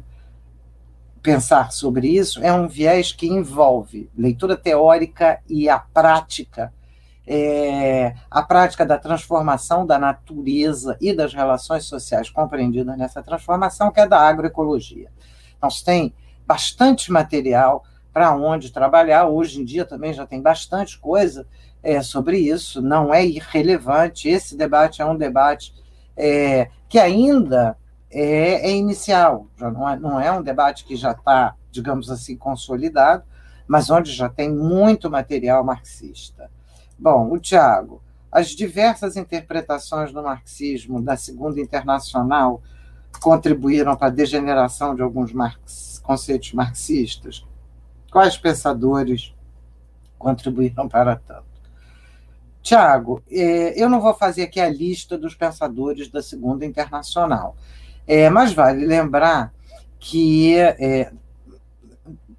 pensar 1.23 1.73
sobre 1.73 2.09
isso 2.09 2.43
é 2.43 2.53
um 2.53 2.69
viés 2.69 3.13
que 3.13 3.27
envolve 3.27 4.11
leitura 4.17 4.57
teórica 4.57 5.41
e 5.49 5.69
a 5.69 5.79
prática, 5.79 6.73
é, 7.31 8.15
a 8.31 8.43
prática 8.43 8.87
da 8.87 8.97
transformação 8.97 9.85
da 9.85 9.99
natureza 9.99 10.97
e 10.99 11.13
das 11.13 11.35
relações 11.35 11.85
sociais 11.85 12.31
compreendidas 12.31 12.97
nessa 12.97 13.23
transformação, 13.23 13.91
que 13.91 14.01
é 14.01 14.07
da 14.07 14.19
agroecologia. 14.19 15.11
Então, 15.59 15.69
tem 15.85 16.15
bastante 16.47 17.13
material 17.13 17.85
para 18.15 18.35
onde 18.35 18.73
trabalhar. 18.73 19.27
Hoje 19.27 19.61
em 19.61 19.65
dia 19.65 19.85
também 19.85 20.15
já 20.15 20.27
tem 20.27 20.41
bastante 20.41 20.99
coisa 20.99 21.47
é, 21.83 22.01
sobre 22.01 22.39
isso, 22.39 22.81
não 22.81 23.13
é 23.13 23.27
irrelevante. 23.27 24.27
Esse 24.27 24.57
debate 24.57 25.03
é 25.03 25.05
um 25.05 25.17
debate 25.17 25.75
é, 26.17 26.71
que 26.89 26.99
ainda 26.99 27.77
é, 28.11 28.71
é 28.71 28.75
inicial, 28.75 29.49
já 29.55 29.71
não, 29.71 29.87
é, 29.87 29.99
não 29.99 30.19
é 30.19 30.33
um 30.33 30.43
debate 30.43 30.87
que 30.87 30.97
já 30.97 31.11
está, 31.11 31.55
digamos 31.71 32.11
assim, 32.11 32.39
consolidado, 32.39 33.23
mas 33.67 33.91
onde 33.91 34.13
já 34.13 34.31
tem 34.31 34.51
muito 34.51 35.11
material 35.11 35.63
marxista. 35.63 36.51
Bom, 36.99 37.33
o 37.33 37.39
Tiago, 37.39 38.03
as 38.31 38.49
diversas 38.49 39.17
interpretações 39.17 40.13
do 40.13 40.23
marxismo 40.23 41.01
da 41.01 41.17
Segunda 41.17 41.61
Internacional 41.61 42.61
contribuíram 43.21 43.97
para 43.97 44.09
a 44.09 44.11
degeneração 44.11 44.95
de 44.95 45.03
alguns 45.03 45.33
marx, 45.33 46.01
conceitos 46.03 46.53
marxistas? 46.53 47.47
Quais 48.11 48.37
pensadores 48.37 49.33
contribuíram 50.19 50.89
para 50.89 51.15
tanto? 51.15 51.47
Tiago, 52.63 53.23
é, 53.31 53.81
eu 53.81 53.89
não 53.89 54.01
vou 54.01 54.13
fazer 54.13 54.43
aqui 54.43 54.61
a 54.61 54.69
lista 54.69 55.17
dos 55.17 55.35
pensadores 55.35 56.09
da 56.09 56.21
Segunda 56.21 56.67
Internacional, 56.67 57.57
é, 58.07 58.29
mas 58.29 58.53
vale 58.53 58.85
lembrar 58.85 59.55
que 60.01 60.59
é, 60.59 61.13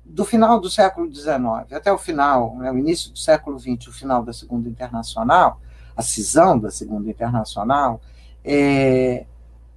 do 0.10 0.26
final 0.26 0.60
do 0.60 0.70
século 0.70 1.14
XIX 1.14 1.72
até 1.72 1.92
o 1.92 1.98
final, 1.98 2.56
né, 2.58 2.72
o 2.72 2.78
início 2.78 3.12
do 3.12 3.20
século 3.20 3.60
XX, 3.60 3.88
o 3.88 3.94
final 3.94 4.24
da 4.24 4.34
Segunda 4.34 4.68
Internacional, 4.68 5.62
a 5.96 6.02
cisão 6.02 6.58
da 6.58 6.72
Segunda 6.72 7.10
Internacional, 7.10 8.02
é, 8.44 9.26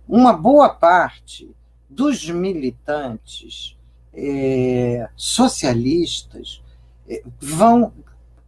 uma 0.08 0.32
boa 0.32 0.70
parte 0.70 1.54
dos 1.88 2.28
militantes 2.28 3.76
é, 4.14 5.08
socialistas 5.14 6.62
é, 7.08 7.22
vão, 7.40 7.92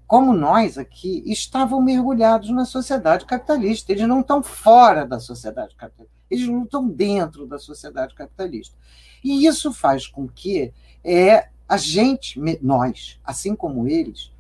como 0.07 0.33
nós 0.33 0.79
aqui, 0.79 1.23
estavam 1.27 1.83
mergulhados 1.83 2.51
na 2.51 2.65
sociedade 2.65 3.27
capitalista. 3.27 3.93
Eles 3.93 4.09
não 4.09 4.21
estão 4.21 4.43
fora 4.43 5.07
da 5.07 5.21
sociedade 5.21 5.75
capitalista, 5.75 6.15
eles 6.31 6.49
estão 6.49 6.89
dentro 6.89 7.47
da 7.47 7.59
sociedade 7.59 8.15
capitalista. 8.15 8.77
E 9.23 9.47
isso 9.47 9.73
faz 9.73 10.07
com 10.07 10.29
que 10.29 10.73
é, 11.03 11.49
a 11.75 11.77
gente, 11.77 12.41
nós, 12.63 13.19
assim 13.25 13.57
como 13.57 13.89
eles, 13.89 14.31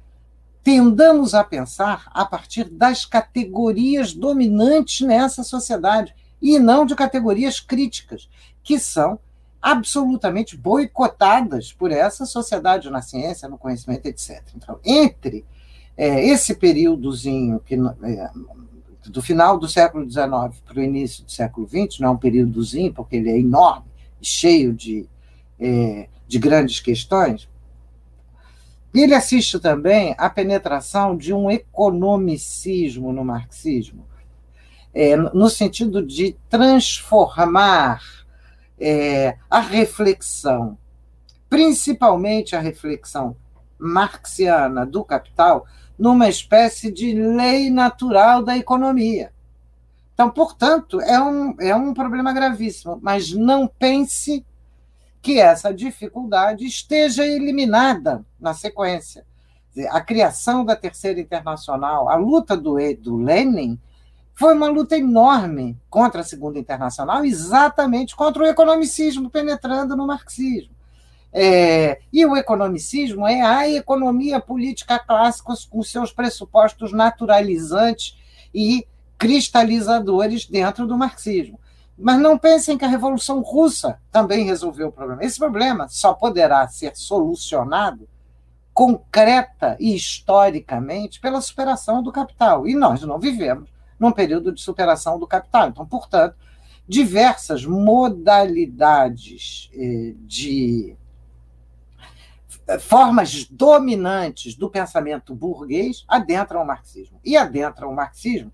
tendamos 0.63 1.35
a 1.35 1.43
pensar 1.43 2.09
a 2.13 2.25
partir 2.25 2.65
das 2.65 3.05
categorias 3.05 4.15
dominantes 4.15 5.05
nessa 5.05 5.43
sociedade 5.43 6.15
e 6.41 6.59
não 6.61 6.87
de 6.87 6.95
categorias 6.95 7.59
críticas, 7.59 8.29
que 8.63 8.79
são 8.79 9.19
absolutamente 9.61 10.57
boicotadas 10.57 11.73
por 11.73 11.91
essa 11.91 12.25
sociedade 12.25 12.89
na 12.89 13.03
ciência, 13.03 13.49
no 13.49 13.59
conhecimento, 13.59 14.07
etc. 14.07 14.43
Então, 14.55 14.79
entre 14.85 15.45
é, 15.97 16.25
esse 16.25 16.55
períodozinho 16.55 17.61
que, 17.61 17.75
é, 17.75 18.31
do 19.07 19.23
final 19.23 19.59
do 19.59 19.67
século 19.67 20.09
XIX 20.09 20.61
para 20.65 20.79
o 20.79 20.83
início 20.83 21.25
do 21.25 21.33
século 21.33 21.67
XX, 21.67 21.99
não 21.99 22.09
é 22.09 22.11
um 22.13 22.17
períodozinho, 22.17 22.93
porque 22.93 23.17
ele 23.17 23.31
é 23.31 23.39
enorme, 23.39 23.87
cheio 24.23 24.73
de, 24.73 25.09
é, 25.59 26.09
de 26.27 26.39
grandes 26.39 26.81
questões, 26.81 27.49
ele 28.95 29.15
assiste 29.15 29.59
também 29.59 30.15
à 30.17 30.31
penetração 30.31 31.17
de 31.17 31.33
um 31.33 31.51
economicismo 31.51 33.13
no 33.13 33.25
marxismo, 33.25 34.07
é, 34.95 35.17
no 35.17 35.51
sentido 35.51 36.05
de 36.07 36.37
transformar 36.49 38.01
é, 38.79 39.37
a 39.51 39.59
reflexão, 39.59 40.79
principalmente 41.49 42.55
a 42.55 42.61
reflexão 42.61 43.37
marxiana 43.77 44.87
do 44.87 45.05
capital, 45.05 45.67
numa 45.99 46.29
espécie 46.29 46.93
de 46.93 47.13
lei 47.13 47.71
natural 47.71 48.43
da 48.43 48.57
economia. 48.57 49.33
Então, 50.15 50.31
portanto, 50.31 51.01
é 51.01 51.21
um, 51.21 51.57
é 51.61 51.75
um 51.75 51.93
problema 51.93 52.33
gravíssimo, 52.33 52.99
mas 53.03 53.33
não 53.33 53.67
pense 53.67 54.47
que 55.25 55.41
essa 55.41 55.73
dificuldade 55.73 56.67
esteja 56.67 57.27
eliminada 57.27 58.23
na 58.39 58.53
sequência. 58.53 59.25
A 59.89 59.99
criação 59.99 60.67
da 60.67 60.77
Terceira 60.77 61.19
Internacional, 61.19 62.11
a 62.11 62.15
luta 62.15 62.55
do, 62.55 62.77
do 63.01 63.17
Lenin, 63.17 63.81
foi 64.35 64.55
uma 64.55 64.69
luta 64.69 64.99
enorme 64.99 65.79
contra 65.89 66.21
a 66.21 66.25
Segunda 66.25 66.59
Internacional, 66.59 67.25
exatamente 67.25 68.15
contra 68.15 68.43
o 68.43 68.47
economicismo 68.47 69.31
penetrando 69.31 69.97
no 69.97 70.07
marxismo. 70.07 70.75
É, 71.33 72.01
e 72.13 72.27
o 72.27 72.37
economicismo 72.37 73.27
é 73.27 73.41
a 73.41 73.67
economia 73.67 74.39
política 74.39 74.99
clássica 74.99 75.55
com 75.71 75.83
seus 75.83 76.13
pressupostos 76.13 76.93
naturalizantes 76.93 78.15
e 78.55 78.87
cristalizadores 79.17 80.45
dentro 80.45 80.87
do 80.87 80.99
marxismo. 80.99 81.59
Mas 81.97 82.21
não 82.21 82.37
pensem 82.37 82.77
que 82.77 82.85
a 82.85 82.89
Revolução 82.89 83.41
Russa 83.41 84.01
também 84.11 84.45
resolveu 84.45 84.89
o 84.89 84.93
problema. 84.93 85.25
Esse 85.25 85.39
problema 85.39 85.89
só 85.89 86.13
poderá 86.13 86.67
ser 86.67 86.97
solucionado 86.97 88.09
concreta 88.73 89.77
e 89.79 89.95
historicamente 89.95 91.21
pela 91.21 91.41
superação 91.41 92.03
do 92.03 92.11
capital. 92.11 92.67
E 92.67 92.75
nós 92.75 93.03
não 93.03 93.21
vivemos 93.21 93.71
num 93.99 94.11
período 94.11 94.53
de 94.53 94.61
superação 94.61 95.19
do 95.19 95.27
capital. 95.27 95.69
Então, 95.69 95.87
portanto, 95.87 96.35
diversas 96.87 97.65
modalidades 97.65 99.71
eh, 99.73 100.15
de 100.19 100.97
eh, 102.67 102.79
formas 102.81 103.45
dominantes 103.45 104.57
do 104.57 104.69
pensamento 104.69 105.33
burguês 105.33 106.05
adentram 106.09 106.63
o 106.63 106.67
marxismo. 106.67 107.21
E 107.25 107.37
adentram 107.37 107.91
o 107.91 107.95
marxismo 107.95 108.53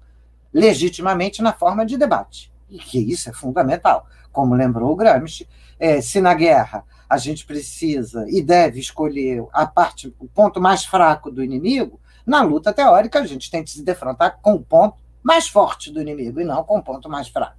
legitimamente 0.53 1.41
na 1.41 1.55
forma 1.55 1.87
de 1.87 1.97
debate 1.97 2.50
e 2.71 2.79
que 2.79 2.99
isso 2.99 3.29
é 3.29 3.33
fundamental. 3.33 4.07
Como 4.33 4.55
lembrou 4.55 4.93
o 4.93 4.97
Gramsci, 4.97 5.49
é, 5.79 6.01
se 6.01 6.21
na 6.21 6.35
guerra 6.35 6.85
a 7.09 7.19
gente 7.19 7.45
precisa 7.45 8.25
e 8.29 8.41
deve 8.41 8.79
escolher 8.79 9.45
a 9.53 9.67
parte, 9.67 10.15
o 10.19 10.29
ponto 10.29 10.61
mais 10.61 10.85
fraco 10.85 11.31
do 11.31 11.43
inimigo, 11.43 12.01
na 12.25 12.43
luta 12.43 12.73
teórica 12.73 13.19
a 13.19 13.27
gente 13.27 13.51
tem 13.51 13.65
que 13.65 13.71
se 13.71 13.83
defrontar 13.83 14.39
com 14.41 14.55
o 14.55 14.63
ponto 14.63 14.97
mais 15.23 15.49
forte 15.49 15.91
do 15.91 16.01
inimigo 16.01 16.41
e 16.41 16.45
não 16.45 16.63
com 16.63 16.79
o 16.79 16.83
ponto 16.83 17.09
mais 17.09 17.29
fraco. 17.29 17.59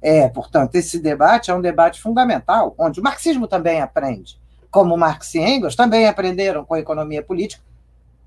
É, 0.00 0.28
portanto, 0.28 0.74
esse 0.74 0.98
debate 0.98 1.50
é 1.50 1.54
um 1.54 1.60
debate 1.60 2.00
fundamental, 2.00 2.74
onde 2.78 3.00
o 3.00 3.02
marxismo 3.02 3.46
também 3.46 3.80
aprende, 3.80 4.40
como 4.70 4.96
Marx 4.96 5.34
e 5.34 5.40
Engels 5.40 5.74
também 5.74 6.06
aprenderam 6.06 6.64
com 6.64 6.74
a 6.74 6.80
economia 6.80 7.22
política 7.22 7.62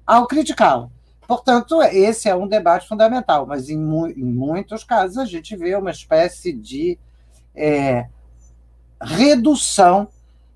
ao 0.06 0.28
criticá-lo. 0.28 0.92
Portanto, 1.32 1.82
esse 1.82 2.28
é 2.28 2.36
um 2.36 2.46
debate 2.46 2.90
fundamental, 2.90 3.46
mas 3.46 3.70
em, 3.70 3.78
mu 3.78 4.06
em 4.06 4.22
muitos 4.22 4.84
casos 4.84 5.18
a 5.18 5.24
gente 5.24 5.56
vê 5.56 5.74
uma 5.78 5.90
espécie 5.90 6.52
de 6.52 7.00
é, 7.56 8.10
redução 9.02 10.10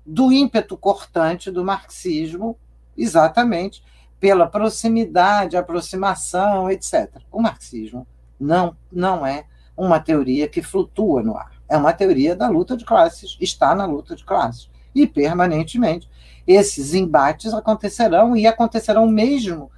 do 0.04 0.30
ímpeto 0.30 0.76
cortante 0.76 1.50
do 1.50 1.64
marxismo, 1.64 2.58
exatamente 2.94 3.82
pela 4.20 4.46
proximidade, 4.46 5.56
aproximação, 5.56 6.70
etc. 6.70 7.22
O 7.32 7.40
marxismo 7.40 8.06
não, 8.38 8.76
não 8.92 9.26
é 9.26 9.46
uma 9.74 9.98
teoria 9.98 10.46
que 10.46 10.60
flutua 10.60 11.22
no 11.22 11.38
ar. 11.38 11.52
É 11.70 11.78
uma 11.78 11.94
teoria 11.94 12.36
da 12.36 12.50
luta 12.50 12.76
de 12.76 12.84
classes, 12.84 13.38
está 13.40 13.74
na 13.74 13.86
luta 13.86 14.14
de 14.14 14.26
classes. 14.26 14.68
E 14.94 15.06
permanentemente 15.06 16.06
esses 16.46 16.92
embates 16.92 17.54
acontecerão 17.54 18.36
e 18.36 18.46
acontecerão 18.46 19.08
mesmo 19.08 19.70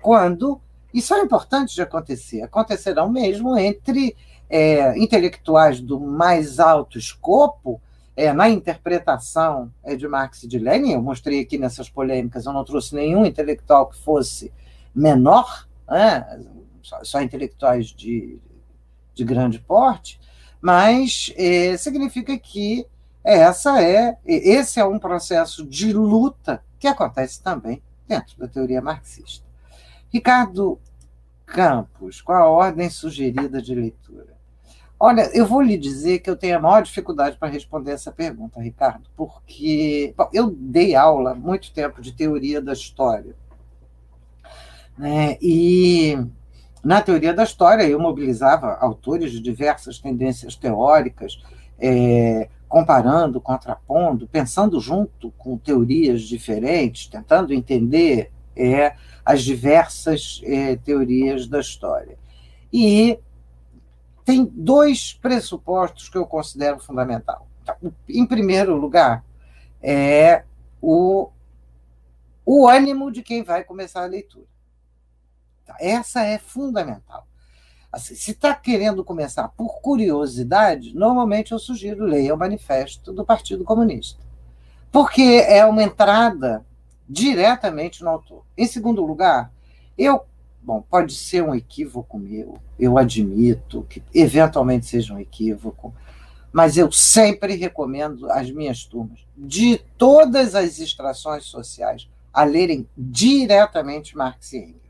quando 0.00 0.60
isso 0.92 1.14
é 1.14 1.20
importante 1.20 1.74
de 1.74 1.82
acontecer, 1.82 2.42
acontecerão 2.42 3.10
mesmo 3.10 3.56
entre 3.56 4.16
é, 4.48 4.96
intelectuais 4.98 5.80
do 5.80 6.00
mais 6.00 6.58
alto 6.58 6.98
escopo, 6.98 7.80
é, 8.16 8.32
na 8.32 8.48
interpretação 8.48 9.72
é, 9.84 9.94
de 9.94 10.08
Marx 10.08 10.42
e 10.42 10.48
de 10.48 10.58
Lenin, 10.58 10.92
eu 10.92 11.02
mostrei 11.02 11.40
aqui 11.40 11.56
nessas 11.56 11.88
polêmicas, 11.88 12.46
eu 12.46 12.52
não 12.52 12.64
trouxe 12.64 12.94
nenhum 12.94 13.24
intelectual 13.24 13.86
que 13.86 13.96
fosse 13.96 14.52
menor, 14.92 15.68
né, 15.88 16.40
só, 16.82 17.04
só, 17.04 17.22
intelectuais 17.22 17.86
de, 17.86 18.40
de 19.14 19.24
grande 19.24 19.60
porte, 19.60 20.18
mas 20.60 21.32
é, 21.36 21.76
significa 21.76 22.36
que 22.36 22.84
essa 23.22 23.80
é, 23.80 24.16
esse 24.26 24.80
é 24.80 24.84
um 24.84 24.98
processo 24.98 25.64
de 25.64 25.92
luta 25.92 26.64
que 26.78 26.88
acontece 26.88 27.40
também 27.40 27.80
dentro 28.08 28.36
da 28.38 28.48
teoria 28.48 28.80
marxista. 28.80 29.47
Ricardo 30.12 30.78
Campos, 31.46 32.20
qual 32.20 32.42
a 32.42 32.48
ordem 32.48 32.90
sugerida 32.90 33.60
de 33.60 33.74
leitura? 33.74 34.38
Olha, 35.00 35.30
eu 35.32 35.46
vou 35.46 35.62
lhe 35.62 35.78
dizer 35.78 36.18
que 36.18 36.28
eu 36.28 36.36
tenho 36.36 36.56
a 36.56 36.60
maior 36.60 36.82
dificuldade 36.82 37.36
para 37.36 37.48
responder 37.48 37.92
essa 37.92 38.10
pergunta, 38.10 38.60
Ricardo, 38.60 39.08
porque 39.16 40.12
bom, 40.16 40.28
eu 40.32 40.50
dei 40.50 40.96
aula 40.96 41.34
muito 41.34 41.72
tempo 41.72 42.02
de 42.02 42.12
teoria 42.12 42.60
da 42.60 42.72
história. 42.72 43.36
Né? 44.96 45.38
E 45.40 46.18
na 46.82 47.00
teoria 47.00 47.32
da 47.32 47.44
história 47.44 47.84
eu 47.84 48.00
mobilizava 48.00 48.76
autores 48.80 49.30
de 49.30 49.40
diversas 49.40 50.00
tendências 50.00 50.56
teóricas, 50.56 51.40
é, 51.78 52.48
comparando, 52.68 53.40
contrapondo, 53.40 54.26
pensando 54.26 54.80
junto 54.80 55.30
com 55.38 55.56
teorias 55.56 56.22
diferentes, 56.22 57.06
tentando 57.06 57.54
entender 57.54 58.32
é, 58.56 58.96
as 59.28 59.42
diversas 59.42 60.40
é, 60.42 60.74
teorias 60.76 61.46
da 61.46 61.60
história. 61.60 62.18
E 62.72 63.20
tem 64.24 64.42
dois 64.42 65.12
pressupostos 65.12 66.08
que 66.08 66.16
eu 66.16 66.24
considero 66.24 66.80
fundamental. 66.80 67.46
Em 68.08 68.24
primeiro 68.24 68.74
lugar, 68.74 69.22
é 69.82 70.44
o, 70.80 71.28
o 72.42 72.66
ânimo 72.66 73.12
de 73.12 73.22
quem 73.22 73.42
vai 73.42 73.64
começar 73.64 74.02
a 74.02 74.06
leitura. 74.06 74.46
Essa 75.78 76.24
é 76.24 76.38
fundamental. 76.38 77.28
Assim, 77.92 78.14
se 78.14 78.30
está 78.30 78.54
querendo 78.54 79.04
começar 79.04 79.48
por 79.48 79.82
curiosidade, 79.82 80.94
normalmente 80.94 81.52
eu 81.52 81.58
sugiro 81.58 82.06
leia 82.06 82.34
o 82.34 82.38
manifesto 82.38 83.12
do 83.12 83.26
Partido 83.26 83.62
Comunista, 83.62 84.24
porque 84.90 85.44
é 85.46 85.66
uma 85.66 85.82
entrada 85.82 86.64
diretamente 87.08 88.02
no 88.02 88.10
autor. 88.10 88.42
Em 88.56 88.66
segundo 88.66 89.04
lugar, 89.04 89.52
eu, 89.96 90.22
bom, 90.62 90.82
pode 90.82 91.14
ser 91.14 91.42
um 91.42 91.54
equívoco 91.54 92.18
meu, 92.18 92.58
eu 92.78 92.98
admito 92.98 93.86
que 93.88 94.02
eventualmente 94.14 94.86
seja 94.86 95.14
um 95.14 95.18
equívoco, 95.18 95.94
mas 96.52 96.76
eu 96.76 96.90
sempre 96.90 97.54
recomendo 97.54 98.30
às 98.30 98.50
minhas 98.50 98.84
turmas, 98.84 99.26
de 99.36 99.78
todas 99.96 100.54
as 100.54 100.78
extrações 100.78 101.44
sociais, 101.44 102.08
a 102.32 102.44
lerem 102.44 102.86
diretamente 102.96 104.16
Marx 104.16 104.52
e 104.52 104.58
Engels 104.58 104.88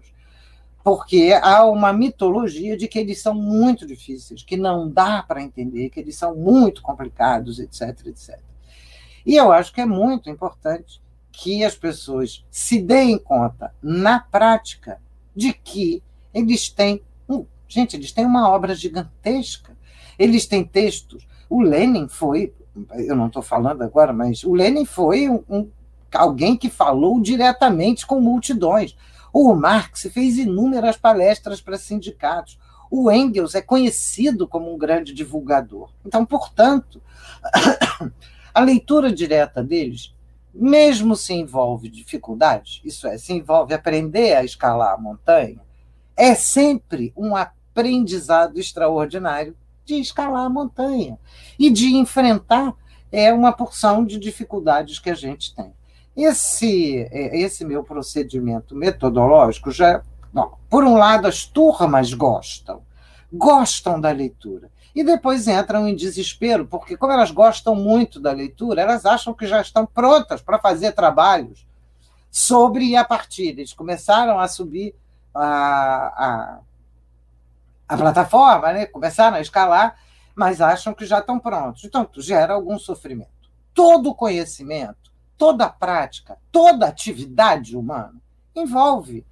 porque 0.89 1.39
há 1.43 1.67
uma 1.67 1.93
mitologia 1.93 2.75
de 2.75 2.89
que 2.89 2.99
eles 2.99 3.21
são 3.21 3.35
muito 3.35 3.87
difíceis, 3.87 4.43
que 4.43 4.57
não 4.57 4.89
dá 4.89 5.23
para 5.23 5.43
entender, 5.43 5.91
que 5.91 6.01
eles 6.01 6.17
são 6.17 6.35
muito 6.35 6.81
complicados, 6.81 7.59
etc, 7.59 8.07
etc. 8.07 8.41
E 9.27 9.37
eu 9.37 9.53
acho 9.53 9.71
que 9.71 9.83
é 9.83 9.85
muito 9.85 10.31
importante 10.31 10.99
que 11.41 11.65
as 11.65 11.77
pessoas 11.77 12.45
se 12.51 12.83
deem 12.83 13.17
conta, 13.17 13.73
na 13.81 14.19
prática, 14.19 15.01
de 15.37 15.53
que 15.53 16.03
eles 16.35 16.69
têm. 16.69 17.01
Um, 17.29 17.47
gente, 17.69 17.95
eles 17.95 18.11
têm 18.11 18.27
uma 18.27 18.51
obra 18.51 18.75
gigantesca. 18.75 19.77
Eles 20.19 20.47
têm 20.47 20.65
textos. 20.65 21.29
O 21.49 21.63
Lenin 21.63 22.09
foi, 22.09 22.53
eu 22.93 23.15
não 23.15 23.29
estou 23.29 23.41
falando 23.41 23.83
agora, 23.83 24.13
mas 24.13 24.43
o 24.43 24.53
Lenin 24.53 24.85
foi 24.85 25.29
um, 25.29 25.45
um, 25.49 25.71
alguém 26.13 26.57
que 26.57 26.69
falou 26.69 27.21
diretamente 27.21 28.05
com 28.05 28.21
multidões. 28.21 28.97
O 29.33 29.55
Marx 29.55 30.09
fez 30.13 30.39
inúmeras 30.39 30.97
palestras 30.97 31.61
para 31.61 31.79
sindicatos. 31.79 32.59
O 32.91 33.13
Engels 33.13 33.55
é 33.55 33.63
conhecido 33.63 34.49
como 34.49 34.75
um 34.75 34.77
grande 34.77 35.15
divulgador. 35.15 35.93
Então, 36.05 36.27
portanto, 36.27 37.01
a 38.53 38.61
leitura 38.61 39.13
direta 39.13 39.63
deles, 39.63 40.13
mesmo 40.59 41.15
se 41.15 41.33
envolve 41.33 41.89
dificuldades, 41.89 42.81
isso 42.85 43.07
é, 43.07 43.17
se 43.17 43.33
envolve 43.33 43.73
aprender 43.73 44.35
a 44.35 44.45
escalar 44.45 44.95
a 44.95 44.99
montanha, 44.99 45.61
é 46.17 46.35
sempre 46.35 47.13
um 47.17 47.37
aprendizado 47.37 48.59
extraordinário 48.59 49.57
de 49.85 49.95
escalar 49.95 50.45
a 50.45 50.51
montanha 50.51 51.17
e 51.59 51.71
de 51.71 51.95
enfrentar 51.95 52.75
é 53.11 53.33
uma 53.33 53.53
porção 53.53 54.05
de 54.05 54.19
dificuldades 54.19 54.99
que 54.99 55.09
a 55.09 55.15
gente 55.15 55.55
tem. 55.55 55.73
Esse, 56.17 57.09
é, 57.11 57.39
esse 57.39 57.65
meu 57.65 57.85
procedimento 57.85 58.75
metodológico 58.75 59.71
já. 59.71 60.03
Bom, 60.33 60.59
por 60.69 60.85
um 60.85 60.97
lado, 60.97 61.27
as 61.27 61.47
turmas 61.47 62.13
gostam, 62.13 62.83
gostam 63.33 64.01
da 64.01 64.11
leitura. 64.11 64.71
E 64.99 65.05
depois 65.05 65.47
entram 65.47 65.87
em 65.87 65.95
desespero, 65.95 66.67
porque, 66.67 66.97
como 66.97 67.13
elas 67.13 67.31
gostam 67.31 67.77
muito 67.77 68.19
da 68.19 68.33
leitura, 68.33 68.83
elas 68.83 69.07
acham 69.07 69.33
que 69.33 69.47
já 69.47 69.61
estão 69.61 69.87
prontas 69.87 70.43
para 70.43 70.59
fazer 70.59 70.93
trabalhos 70.93 71.67
sobre 72.31 72.85
e 72.87 72.97
a 72.97 73.05
partir. 73.05 73.51
Eles 73.51 73.73
começaram 73.73 74.41
a 74.41 74.49
subir 74.49 74.97
a, 75.33 75.45
a, 75.47 76.59
a 77.89 77.97
plataforma, 77.97 78.73
né? 78.73 78.87
começaram 78.87 79.37
a 79.37 79.41
escalar, 79.41 79.97
mas 80.35 80.61
acham 80.61 80.93
que 80.93 81.07
já 81.07 81.21
estão 81.21 81.39
prontos. 81.39 81.85
Então, 81.85 82.09
gera 82.17 82.55
algum 82.55 82.77
sofrimento. 82.77 83.31
Todo 83.73 84.15
conhecimento 84.15 85.09
toda 85.39 85.69
prática, 85.69 86.37
toda 86.51 86.87
atividade 86.87 87.77
humana 87.77 88.21
envolve 88.55 89.25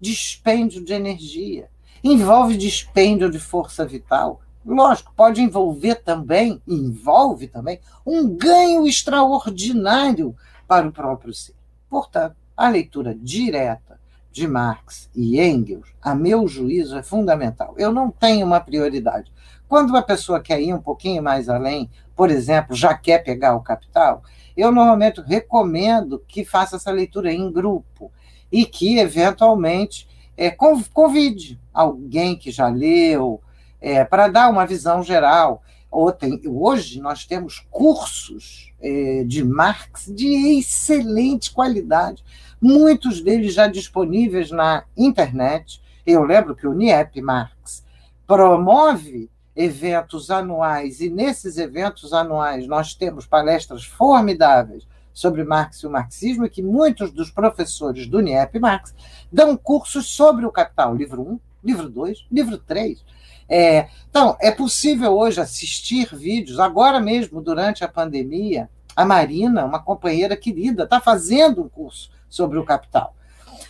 dispêndio 0.00 0.84
de 0.84 0.92
energia, 0.92 1.70
envolve 2.02 2.56
dispêndio 2.56 3.30
de 3.30 3.38
força 3.38 3.86
vital. 3.86 4.40
Lógico, 4.64 5.12
pode 5.16 5.42
envolver 5.42 5.96
também, 5.96 6.62
envolve 6.66 7.48
também, 7.48 7.80
um 8.06 8.28
ganho 8.28 8.86
extraordinário 8.86 10.36
para 10.68 10.86
o 10.86 10.92
próprio 10.92 11.34
ser. 11.34 11.54
Portanto, 11.88 12.36
a 12.56 12.68
leitura 12.68 13.14
direta 13.14 14.00
de 14.30 14.46
Marx 14.46 15.10
e 15.14 15.40
Engels, 15.40 15.88
a 16.00 16.14
meu 16.14 16.46
juízo, 16.48 16.96
é 16.96 17.02
fundamental. 17.02 17.74
Eu 17.76 17.92
não 17.92 18.10
tenho 18.10 18.46
uma 18.46 18.60
prioridade. 18.60 19.32
Quando 19.68 19.90
uma 19.90 20.02
pessoa 20.02 20.40
quer 20.40 20.60
ir 20.60 20.72
um 20.72 20.80
pouquinho 20.80 21.22
mais 21.22 21.48
além, 21.48 21.90
por 22.14 22.30
exemplo, 22.30 22.74
já 22.74 22.94
quer 22.94 23.18
pegar 23.18 23.56
o 23.56 23.62
capital, 23.62 24.22
eu 24.56 24.70
normalmente 24.70 25.20
recomendo 25.20 26.22
que 26.26 26.44
faça 26.44 26.76
essa 26.76 26.90
leitura 26.90 27.32
em 27.32 27.50
grupo 27.50 28.12
e 28.50 28.64
que, 28.64 28.98
eventualmente, 28.98 30.08
é, 30.36 30.50
convide 30.50 31.60
alguém 31.72 32.36
que 32.36 32.50
já 32.50 32.68
leu 32.68 33.40
é, 33.82 34.04
para 34.04 34.28
dar 34.28 34.48
uma 34.48 34.64
visão 34.64 35.02
geral. 35.02 35.62
Hoje 35.90 37.00
nós 37.02 37.26
temos 37.26 37.66
cursos 37.70 38.72
é, 38.80 39.24
de 39.24 39.44
Marx 39.44 40.06
de 40.06 40.58
excelente 40.58 41.50
qualidade, 41.52 42.24
muitos 42.58 43.20
deles 43.20 43.52
já 43.52 43.66
disponíveis 43.66 44.50
na 44.50 44.84
internet. 44.96 45.82
Eu 46.06 46.22
lembro 46.24 46.54
que 46.54 46.66
o 46.66 46.72
NIEP 46.72 47.20
Marx 47.20 47.84
promove 48.26 49.28
eventos 49.54 50.30
anuais, 50.30 51.00
e 51.00 51.10
nesses 51.10 51.58
eventos 51.58 52.14
anuais 52.14 52.66
nós 52.66 52.94
temos 52.94 53.26
palestras 53.26 53.84
formidáveis 53.84 54.88
sobre 55.12 55.44
Marx 55.44 55.80
e 55.80 55.86
o 55.86 55.90
marxismo, 55.90 56.46
e 56.46 56.50
que 56.50 56.62
muitos 56.62 57.12
dos 57.12 57.30
professores 57.30 58.06
do 58.06 58.20
NIEP 58.20 58.58
Marx 58.58 58.94
dão 59.30 59.54
cursos 59.58 60.08
sobre 60.08 60.46
o 60.46 60.50
capital, 60.50 60.94
livro 60.96 61.20
1, 61.20 61.40
livro 61.62 61.90
2, 61.90 62.26
livro 62.30 62.56
3. 62.56 63.04
É, 63.48 63.88
então, 64.08 64.36
é 64.40 64.50
possível 64.50 65.12
hoje 65.12 65.40
assistir 65.40 66.14
vídeos, 66.14 66.58
agora 66.58 67.00
mesmo, 67.00 67.40
durante 67.40 67.84
a 67.84 67.88
pandemia, 67.88 68.68
a 68.94 69.04
Marina, 69.04 69.64
uma 69.64 69.82
companheira 69.82 70.36
querida, 70.36 70.84
está 70.84 71.00
fazendo 71.00 71.62
um 71.62 71.68
curso 71.68 72.10
sobre 72.28 72.58
o 72.58 72.64
capital. 72.64 73.14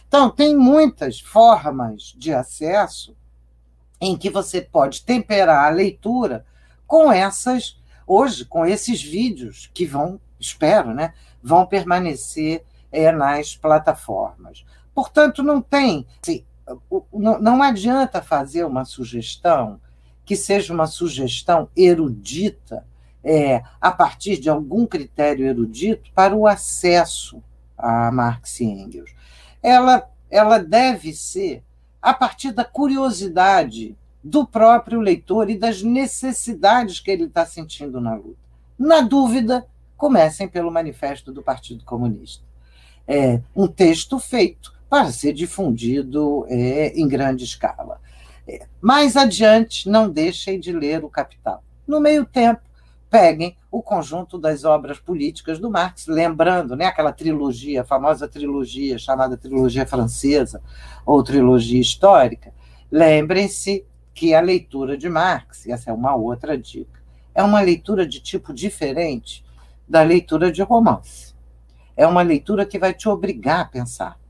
Então, 0.06 0.30
tem 0.30 0.56
muitas 0.56 1.20
formas 1.20 2.14
de 2.16 2.34
acesso 2.34 3.16
em 4.00 4.16
que 4.16 4.28
você 4.28 4.60
pode 4.60 5.04
temperar 5.04 5.64
a 5.64 5.70
leitura 5.70 6.44
com 6.86 7.10
essas, 7.10 7.80
hoje, 8.06 8.44
com 8.44 8.66
esses 8.66 9.02
vídeos 9.02 9.70
que 9.72 9.86
vão, 9.86 10.20
espero, 10.38 10.92
né, 10.92 11.14
vão 11.42 11.64
permanecer 11.64 12.64
é, 12.90 13.10
nas 13.10 13.56
plataformas. 13.56 14.64
Portanto, 14.94 15.42
não 15.42 15.62
tem. 15.62 16.06
Assim, 16.22 16.44
não, 17.12 17.62
adianta 17.62 18.22
fazer 18.22 18.64
uma 18.64 18.84
sugestão 18.84 19.80
que 20.24 20.36
seja 20.36 20.72
uma 20.72 20.86
sugestão 20.86 21.68
erudita, 21.76 22.86
é, 23.24 23.62
a 23.80 23.90
partir 23.90 24.38
de 24.38 24.48
algum 24.48 24.86
critério 24.86 25.46
erudito, 25.46 26.10
para 26.14 26.34
o 26.34 26.46
acesso 26.46 27.42
a 27.76 28.10
Marx 28.12 28.60
e 28.60 28.64
Engels. 28.64 29.10
Ela, 29.62 30.08
ela 30.30 30.58
deve 30.58 31.12
ser 31.12 31.62
a 32.00 32.14
partir 32.14 32.52
da 32.52 32.64
curiosidade 32.64 33.96
do 34.22 34.46
próprio 34.46 35.00
leitor 35.00 35.50
e 35.50 35.58
das 35.58 35.82
necessidades 35.82 37.00
que 37.00 37.10
ele 37.10 37.24
está 37.24 37.44
sentindo 37.44 38.00
na 38.00 38.14
luta. 38.14 38.38
Na 38.78 39.00
dúvida, 39.00 39.66
comecem 39.96 40.48
pelo 40.48 40.70
Manifesto 40.70 41.32
do 41.32 41.42
Partido 41.42 41.84
Comunista. 41.84 42.44
É 43.06 43.40
um 43.54 43.66
texto 43.66 44.18
feito 44.18 44.72
para 44.92 45.10
ser 45.10 45.32
difundido 45.32 46.44
é, 46.50 46.88
em 46.88 47.08
grande 47.08 47.44
escala. 47.44 47.98
É, 48.46 48.66
mais 48.78 49.16
adiante, 49.16 49.88
não 49.88 50.06
deixem 50.06 50.60
de 50.60 50.70
ler 50.70 51.02
o 51.02 51.08
Capital. 51.08 51.64
No 51.88 51.98
meio 51.98 52.26
tempo, 52.26 52.60
peguem 53.08 53.56
o 53.70 53.82
conjunto 53.82 54.36
das 54.36 54.64
obras 54.64 54.98
políticas 54.98 55.58
do 55.58 55.70
Marx, 55.70 56.06
lembrando 56.06 56.76
né, 56.76 56.84
aquela 56.84 57.10
trilogia, 57.10 57.80
a 57.80 57.84
famosa 57.86 58.28
trilogia 58.28 58.98
chamada 58.98 59.34
trilogia 59.34 59.86
francesa 59.86 60.60
ou 61.06 61.22
trilogia 61.22 61.80
histórica. 61.80 62.52
Lembrem-se 62.90 63.86
que 64.12 64.34
a 64.34 64.42
leitura 64.42 64.98
de 64.98 65.08
Marx, 65.08 65.66
essa 65.66 65.88
é 65.88 65.94
uma 65.94 66.14
outra 66.14 66.58
dica, 66.58 67.02
é 67.34 67.42
uma 67.42 67.62
leitura 67.62 68.06
de 68.06 68.20
tipo 68.20 68.52
diferente 68.52 69.42
da 69.88 70.02
leitura 70.02 70.52
de 70.52 70.60
romance. 70.60 71.34
É 71.96 72.06
uma 72.06 72.20
leitura 72.20 72.66
que 72.66 72.78
vai 72.78 72.92
te 72.92 73.08
obrigar 73.08 73.60
a 73.60 73.64
pensar, 73.64 74.20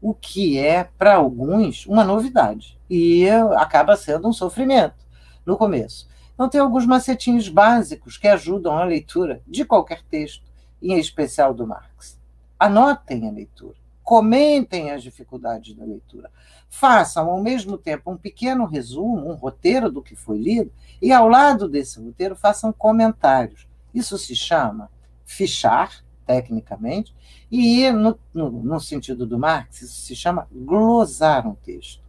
o 0.00 0.14
que 0.14 0.58
é, 0.58 0.84
para 0.84 1.16
alguns, 1.16 1.86
uma 1.86 2.04
novidade, 2.04 2.78
e 2.88 3.28
acaba 3.56 3.96
sendo 3.96 4.28
um 4.28 4.32
sofrimento 4.32 5.06
no 5.44 5.56
começo. 5.56 6.08
Então, 6.34 6.48
tem 6.48 6.60
alguns 6.60 6.86
macetinhos 6.86 7.48
básicos 7.48 8.16
que 8.16 8.28
ajudam 8.28 8.76
a 8.76 8.84
leitura 8.84 9.42
de 9.46 9.64
qualquer 9.64 10.02
texto, 10.04 10.46
em 10.80 10.98
especial 10.98 11.52
do 11.52 11.66
Marx. 11.66 12.18
Anotem 12.58 13.28
a 13.28 13.32
leitura, 13.32 13.74
comentem 14.04 14.90
as 14.90 15.02
dificuldades 15.02 15.74
da 15.74 15.84
leitura, 15.84 16.30
façam 16.68 17.28
ao 17.28 17.42
mesmo 17.42 17.76
tempo 17.76 18.10
um 18.10 18.16
pequeno 18.16 18.64
resumo, 18.66 19.28
um 19.28 19.34
roteiro 19.34 19.90
do 19.90 20.02
que 20.02 20.14
foi 20.14 20.38
lido, 20.38 20.72
e 21.02 21.12
ao 21.12 21.28
lado 21.28 21.68
desse 21.68 22.00
roteiro 22.00 22.36
façam 22.36 22.72
comentários. 22.72 23.66
Isso 23.92 24.16
se 24.16 24.36
chama 24.36 24.90
fichar, 25.24 26.04
tecnicamente, 26.28 27.14
e 27.50 27.90
no, 27.90 28.18
no, 28.34 28.50
no 28.50 28.78
sentido 28.78 29.24
do 29.24 29.38
Marx, 29.38 29.80
isso 29.80 30.02
se 30.02 30.14
chama 30.14 30.46
glosar 30.52 31.48
um 31.48 31.54
texto. 31.54 32.02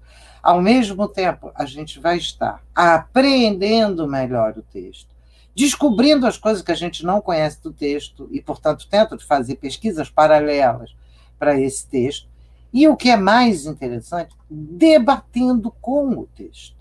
Ao 0.43 0.61
mesmo 0.61 1.07
tempo, 1.07 1.51
a 1.55 1.65
gente 1.65 2.01
vai 2.01 2.17
estar 2.17 2.61
apreendendo 2.75 4.05
melhor 4.05 4.57
o 4.57 4.61
texto, 4.61 5.15
descobrindo 5.55 6.27
as 6.27 6.37
coisas 6.37 6.61
que 6.61 6.71
a 6.71 6.75
gente 6.75 7.05
não 7.05 7.21
conhece 7.21 7.63
do 7.63 7.71
texto 7.71 8.27
e, 8.29 8.41
portanto, 8.41 8.87
tenta 8.89 9.17
fazer 9.19 9.55
pesquisas 9.55 10.09
paralelas 10.09 10.93
para 11.37 11.57
esse 11.57 11.87
texto. 11.87 12.27
E 12.73 12.87
o 12.89 12.97
que 12.97 13.09
é 13.09 13.15
mais 13.15 13.65
interessante, 13.65 14.35
debatendo 14.49 15.71
com 15.79 16.09
o 16.09 16.27
texto. 16.35 16.78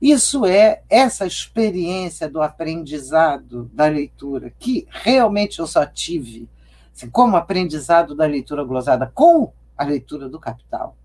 Isso 0.00 0.44
é 0.44 0.82
essa 0.88 1.26
experiência 1.26 2.28
do 2.28 2.42
aprendizado 2.42 3.70
da 3.72 3.86
leitura, 3.86 4.52
que 4.58 4.86
realmente 4.90 5.58
eu 5.58 5.66
só 5.66 5.86
tive 5.86 6.48
assim, 6.94 7.08
como 7.10 7.36
aprendizado 7.36 8.14
da 8.14 8.26
leitura 8.26 8.64
glosada 8.64 9.10
com 9.14 9.52
a 9.76 9.84
leitura 9.84 10.28
do 10.28 10.38
Capital 10.38 10.96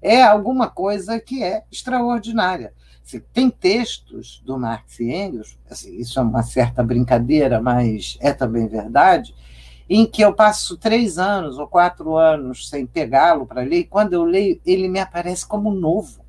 é 0.00 0.22
alguma 0.22 0.68
coisa 0.68 1.20
que 1.20 1.42
é 1.42 1.64
extraordinária. 1.70 2.72
Assim, 3.04 3.20
tem 3.32 3.50
textos 3.50 4.42
do 4.44 4.58
Marx 4.58 5.00
e 5.00 5.10
Engels, 5.10 5.58
assim, 5.68 5.96
isso 5.96 6.18
é 6.18 6.22
uma 6.22 6.42
certa 6.42 6.82
brincadeira, 6.82 7.60
mas 7.60 8.18
é 8.20 8.32
também 8.32 8.68
verdade, 8.68 9.34
em 9.88 10.04
que 10.04 10.22
eu 10.22 10.34
passo 10.34 10.76
três 10.76 11.18
anos 11.18 11.58
ou 11.58 11.66
quatro 11.66 12.16
anos 12.16 12.68
sem 12.68 12.86
pegá-lo 12.86 13.46
para 13.46 13.62
ler, 13.62 13.78
e 13.78 13.84
quando 13.84 14.12
eu 14.12 14.24
leio, 14.24 14.60
ele 14.64 14.88
me 14.88 15.00
aparece 15.00 15.46
como 15.46 15.72
novo. 15.72 16.20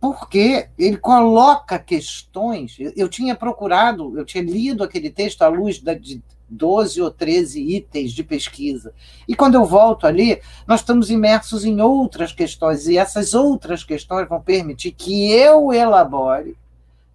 Porque 0.00 0.68
ele 0.78 0.96
coloca 0.96 1.78
questões. 1.78 2.76
Eu, 2.78 2.92
eu 2.96 3.08
tinha 3.08 3.36
procurado, 3.36 4.18
eu 4.18 4.24
tinha 4.24 4.42
lido 4.42 4.82
aquele 4.82 5.10
texto 5.10 5.42
à 5.42 5.48
luz 5.48 5.78
da, 5.78 5.94
de 5.94 6.22
12 6.50 7.00
ou 7.00 7.10
13 7.10 7.60
itens 7.60 8.12
de 8.12 8.24
pesquisa. 8.24 8.92
E 9.28 9.36
quando 9.36 9.54
eu 9.54 9.64
volto 9.64 10.06
ali, 10.06 10.40
nós 10.66 10.80
estamos 10.80 11.10
imersos 11.10 11.64
em 11.64 11.80
outras 11.80 12.32
questões, 12.32 12.88
e 12.88 12.98
essas 12.98 13.34
outras 13.34 13.84
questões 13.84 14.28
vão 14.28 14.40
permitir 14.40 14.92
que 14.92 15.30
eu 15.30 15.72
elabore 15.72 16.56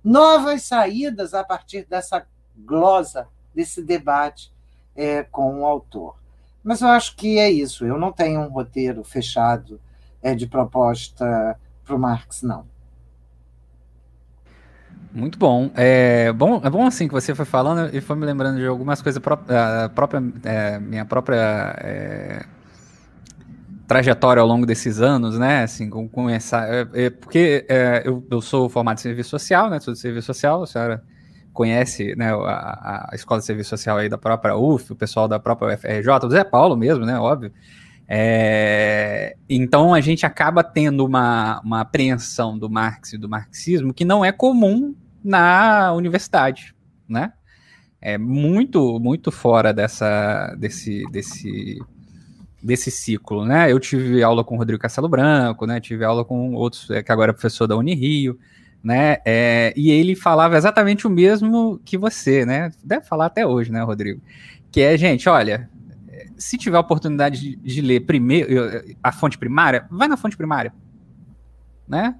novas 0.03 0.63
saídas 0.63 1.33
a 1.33 1.43
partir 1.43 1.85
dessa 1.89 2.25
glosa, 2.55 3.27
desse 3.53 3.81
debate 3.81 4.51
é, 4.95 5.23
com 5.23 5.61
o 5.61 5.65
autor. 5.65 6.15
Mas 6.63 6.81
eu 6.81 6.87
acho 6.87 7.15
que 7.15 7.37
é 7.37 7.49
isso. 7.51 7.85
Eu 7.85 7.97
não 7.97 8.11
tenho 8.11 8.39
um 8.39 8.49
roteiro 8.49 9.03
fechado 9.03 9.79
é, 10.21 10.33
de 10.33 10.47
proposta 10.47 11.59
para 11.83 11.95
o 11.95 11.99
Marx, 11.99 12.41
não. 12.41 12.65
Muito 15.15 15.39
bom. 15.39 15.71
É 15.75 16.33
bom, 16.33 16.59
é 16.61 16.69
bom 16.69 16.85
assim 16.85 17.07
que 17.07 17.13
você 17.13 17.33
foi 17.33 17.45
falando 17.45 17.95
e 17.95 18.01
foi 18.01 18.17
me 18.17 18.25
lembrando 18.25 18.57
de 18.57 18.65
algumas 18.65 19.01
coisas 19.01 19.21
pró 19.21 19.39
própria, 19.95 20.21
é, 20.43 20.77
minha 20.77 21.05
própria 21.05 21.73
é, 21.79 22.45
trajetória 23.87 24.41
ao 24.41 24.47
longo 24.47 24.65
desses 24.65 24.99
anos, 24.99 25.39
né? 25.39 25.63
Assim, 25.63 25.89
com, 25.89 26.05
com 26.09 26.29
essa, 26.29 26.67
é, 26.67 27.05
é 27.05 27.09
porque 27.09 27.65
é, 27.69 28.03
eu, 28.03 28.27
eu 28.29 28.41
sou 28.41 28.67
formado 28.67 28.97
em 28.97 29.01
serviço 29.01 29.29
social, 29.29 29.69
né? 29.69 29.79
Sou 29.79 29.93
de 29.93 29.99
serviço 30.01 30.27
social, 30.27 30.63
a 30.63 30.67
senhora 30.67 31.01
conhece 31.53 32.13
né, 32.17 32.33
a, 32.33 33.07
a 33.11 33.15
escola 33.15 33.39
de 33.39 33.45
serviço 33.45 33.69
social 33.69 33.97
aí 33.97 34.09
da 34.09 34.17
própria 34.17 34.57
UF, 34.57 34.91
o 34.91 34.95
pessoal 34.97 35.29
da 35.29 35.39
própria 35.39 35.75
UFRJ, 35.75 36.19
do 36.19 36.29
Zé 36.29 36.43
Paulo 36.43 36.75
mesmo, 36.75 37.05
né? 37.05 37.17
Óbvio. 37.17 37.53
É, 38.05 39.37
então 39.49 39.93
a 39.93 40.01
gente 40.01 40.25
acaba 40.25 40.61
tendo 40.61 41.05
uma, 41.05 41.61
uma 41.61 41.79
apreensão 41.79 42.59
do 42.59 42.69
Marx 42.69 43.13
e 43.13 43.17
do 43.17 43.29
marxismo 43.29 43.93
que 43.93 44.03
não 44.03 44.23
é 44.25 44.33
comum 44.33 44.93
na 45.25 45.91
universidade, 45.93 46.75
né? 47.09 47.33
É 47.99 48.15
muito, 48.15 48.99
muito 48.99 49.31
fora 49.31 49.73
dessa, 49.73 50.55
desse, 50.59 51.03
desse, 51.09 51.79
desse 52.61 52.91
ciclo, 52.91 53.43
né? 53.43 53.71
Eu 53.71 53.79
tive 53.79 54.21
aula 54.21 54.43
com 54.43 54.53
o 54.53 54.57
Rodrigo 54.59 54.79
Castelo 54.79 55.09
Branco, 55.09 55.65
né? 55.65 55.79
Tive 55.79 56.05
aula 56.05 56.23
com 56.23 56.53
outros, 56.53 56.91
é, 56.91 57.01
que 57.01 57.11
agora 57.11 57.31
é 57.31 57.33
professor 57.33 57.65
da 57.65 57.75
Unirio, 57.75 58.37
né? 58.83 59.17
É, 59.25 59.73
e 59.75 59.89
ele 59.89 60.15
falava 60.15 60.55
exatamente 60.55 61.07
o 61.07 61.09
mesmo 61.09 61.81
que 61.83 61.97
você, 61.97 62.45
né? 62.45 62.69
Deve 62.83 63.05
falar 63.07 63.25
até 63.25 63.47
hoje, 63.47 63.71
né, 63.71 63.81
Rodrigo? 63.81 64.21
Que 64.71 64.81
é, 64.81 64.95
gente, 64.95 65.27
olha, 65.27 65.67
se 66.37 66.59
tiver 66.59 66.77
a 66.77 66.81
oportunidade 66.81 67.39
de, 67.39 67.55
de 67.55 67.81
ler 67.81 68.01
primeiro 68.01 68.47
a 69.01 69.11
fonte 69.11 69.39
primária, 69.39 69.87
vai 69.89 70.07
na 70.07 70.17
fonte 70.17 70.37
primária, 70.37 70.71
né? 71.87 72.15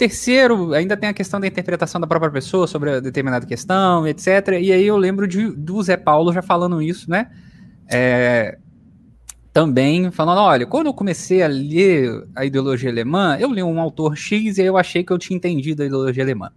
Terceiro, 0.00 0.72
ainda 0.72 0.96
tem 0.96 1.10
a 1.10 1.12
questão 1.12 1.38
da 1.38 1.46
interpretação 1.46 2.00
da 2.00 2.06
própria 2.06 2.32
pessoa 2.32 2.66
sobre 2.66 2.90
a 2.90 3.00
determinada 3.00 3.44
questão, 3.44 4.06
etc. 4.08 4.58
E 4.58 4.72
aí 4.72 4.86
eu 4.86 4.96
lembro 4.96 5.28
de, 5.28 5.50
do 5.50 5.82
Zé 5.82 5.94
Paulo 5.94 6.32
já 6.32 6.40
falando 6.40 6.80
isso, 6.80 7.10
né? 7.10 7.30
É, 7.86 8.56
também 9.52 10.10
falando, 10.10 10.38
olha, 10.38 10.64
quando 10.64 10.86
eu 10.86 10.94
comecei 10.94 11.42
a 11.42 11.48
ler 11.48 12.26
a 12.34 12.46
ideologia 12.46 12.88
alemã, 12.88 13.36
eu 13.38 13.52
li 13.52 13.62
um 13.62 13.78
autor 13.78 14.16
X 14.16 14.56
e 14.56 14.62
eu 14.62 14.78
achei 14.78 15.04
que 15.04 15.12
eu 15.12 15.18
tinha 15.18 15.36
entendido 15.36 15.82
a 15.82 15.86
ideologia 15.86 16.24
alemã. 16.24 16.50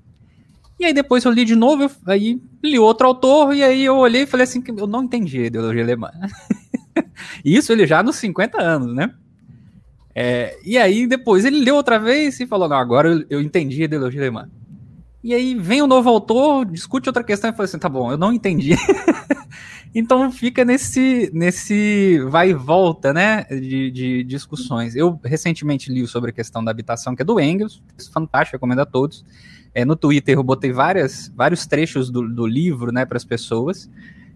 E 0.79 0.85
aí 0.85 0.93
depois 0.93 1.25
eu 1.25 1.31
li 1.33 1.43
de 1.43 1.57
novo, 1.57 1.83
eu, 1.83 1.91
aí 2.07 2.41
li 2.63 2.79
outro 2.79 3.05
autor, 3.07 3.53
e 3.53 3.61
aí 3.61 3.83
eu 3.83 3.97
olhei 3.97 4.21
e 4.21 4.25
falei 4.25 4.45
assim, 4.45 4.63
eu 4.77 4.87
não 4.87 5.03
entendi 5.03 5.41
a 5.41 5.47
ideologia 5.47 5.83
alemã. 5.83 6.11
isso 7.43 7.73
ele 7.73 7.85
já 7.85 8.01
nos 8.01 8.15
50 8.15 8.61
anos, 8.61 8.95
né? 8.95 9.13
É, 10.15 10.57
e 10.63 10.77
aí 10.77 11.07
depois 11.07 11.43
ele 11.45 11.59
leu 11.59 11.75
outra 11.75 11.99
vez 11.99 12.39
e 12.39 12.47
falou: 12.47 12.69
Não, 12.69 12.77
agora 12.77 13.09
eu, 13.09 13.25
eu 13.29 13.41
entendi 13.41 13.81
a 13.81 13.85
ideologia 13.85 14.21
alemã. 14.21 14.47
E 15.23 15.33
aí 15.33 15.55
vem 15.55 15.81
o 15.81 15.85
um 15.85 15.87
novo 15.87 16.09
autor, 16.09 16.65
discute 16.65 17.07
outra 17.07 17.23
questão 17.23 17.49
e 17.49 17.53
fala 17.53 17.63
assim: 17.63 17.79
tá 17.79 17.87
bom, 17.87 18.11
eu 18.11 18.17
não 18.17 18.33
entendi. 18.33 18.75
então 19.95 20.29
fica 20.29 20.65
nesse, 20.65 21.31
nesse 21.33 22.19
vai 22.27 22.49
e 22.49 22.53
volta, 22.53 23.13
né, 23.13 23.43
de, 23.45 23.89
de, 23.89 24.23
discussões. 24.25 24.97
Eu 24.97 25.17
recentemente 25.23 25.89
li 25.89 26.05
sobre 26.07 26.31
a 26.31 26.33
questão 26.33 26.61
da 26.61 26.71
habitação, 26.71 27.15
que 27.15 27.21
é 27.21 27.25
do 27.25 27.39
Engels, 27.39 27.81
fantástico, 28.11 28.57
recomendo 28.57 28.79
a 28.79 28.85
todos. 28.85 29.23
É, 29.73 29.85
no 29.85 29.95
Twitter 29.95 30.37
eu 30.37 30.43
botei 30.43 30.73
várias, 30.73 31.31
vários 31.33 31.65
trechos 31.65 32.09
do, 32.09 32.27
do 32.27 32.45
livro, 32.45 32.91
né, 32.91 33.05
para 33.05 33.15
as 33.15 33.23
pessoas, 33.23 33.89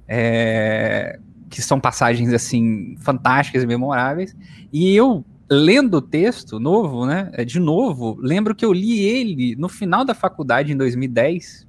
é, 0.07 1.19
que 1.49 1.61
são 1.61 1.81
passagens, 1.81 2.31
assim, 2.31 2.95
fantásticas 3.01 3.61
e 3.61 3.67
memoráveis. 3.67 4.33
E 4.71 4.95
eu 4.95 5.25
lendo 5.49 5.95
o 5.95 6.01
texto 6.01 6.59
novo, 6.59 7.05
né? 7.05 7.29
É, 7.33 7.45
de 7.45 7.59
novo, 7.59 8.17
lembro 8.19 8.55
que 8.55 8.65
eu 8.65 8.73
li 8.73 8.99
ele 8.99 9.55
no 9.55 9.69
final 9.69 10.03
da 10.03 10.13
faculdade 10.13 10.71
em 10.71 10.77
2010. 10.77 11.65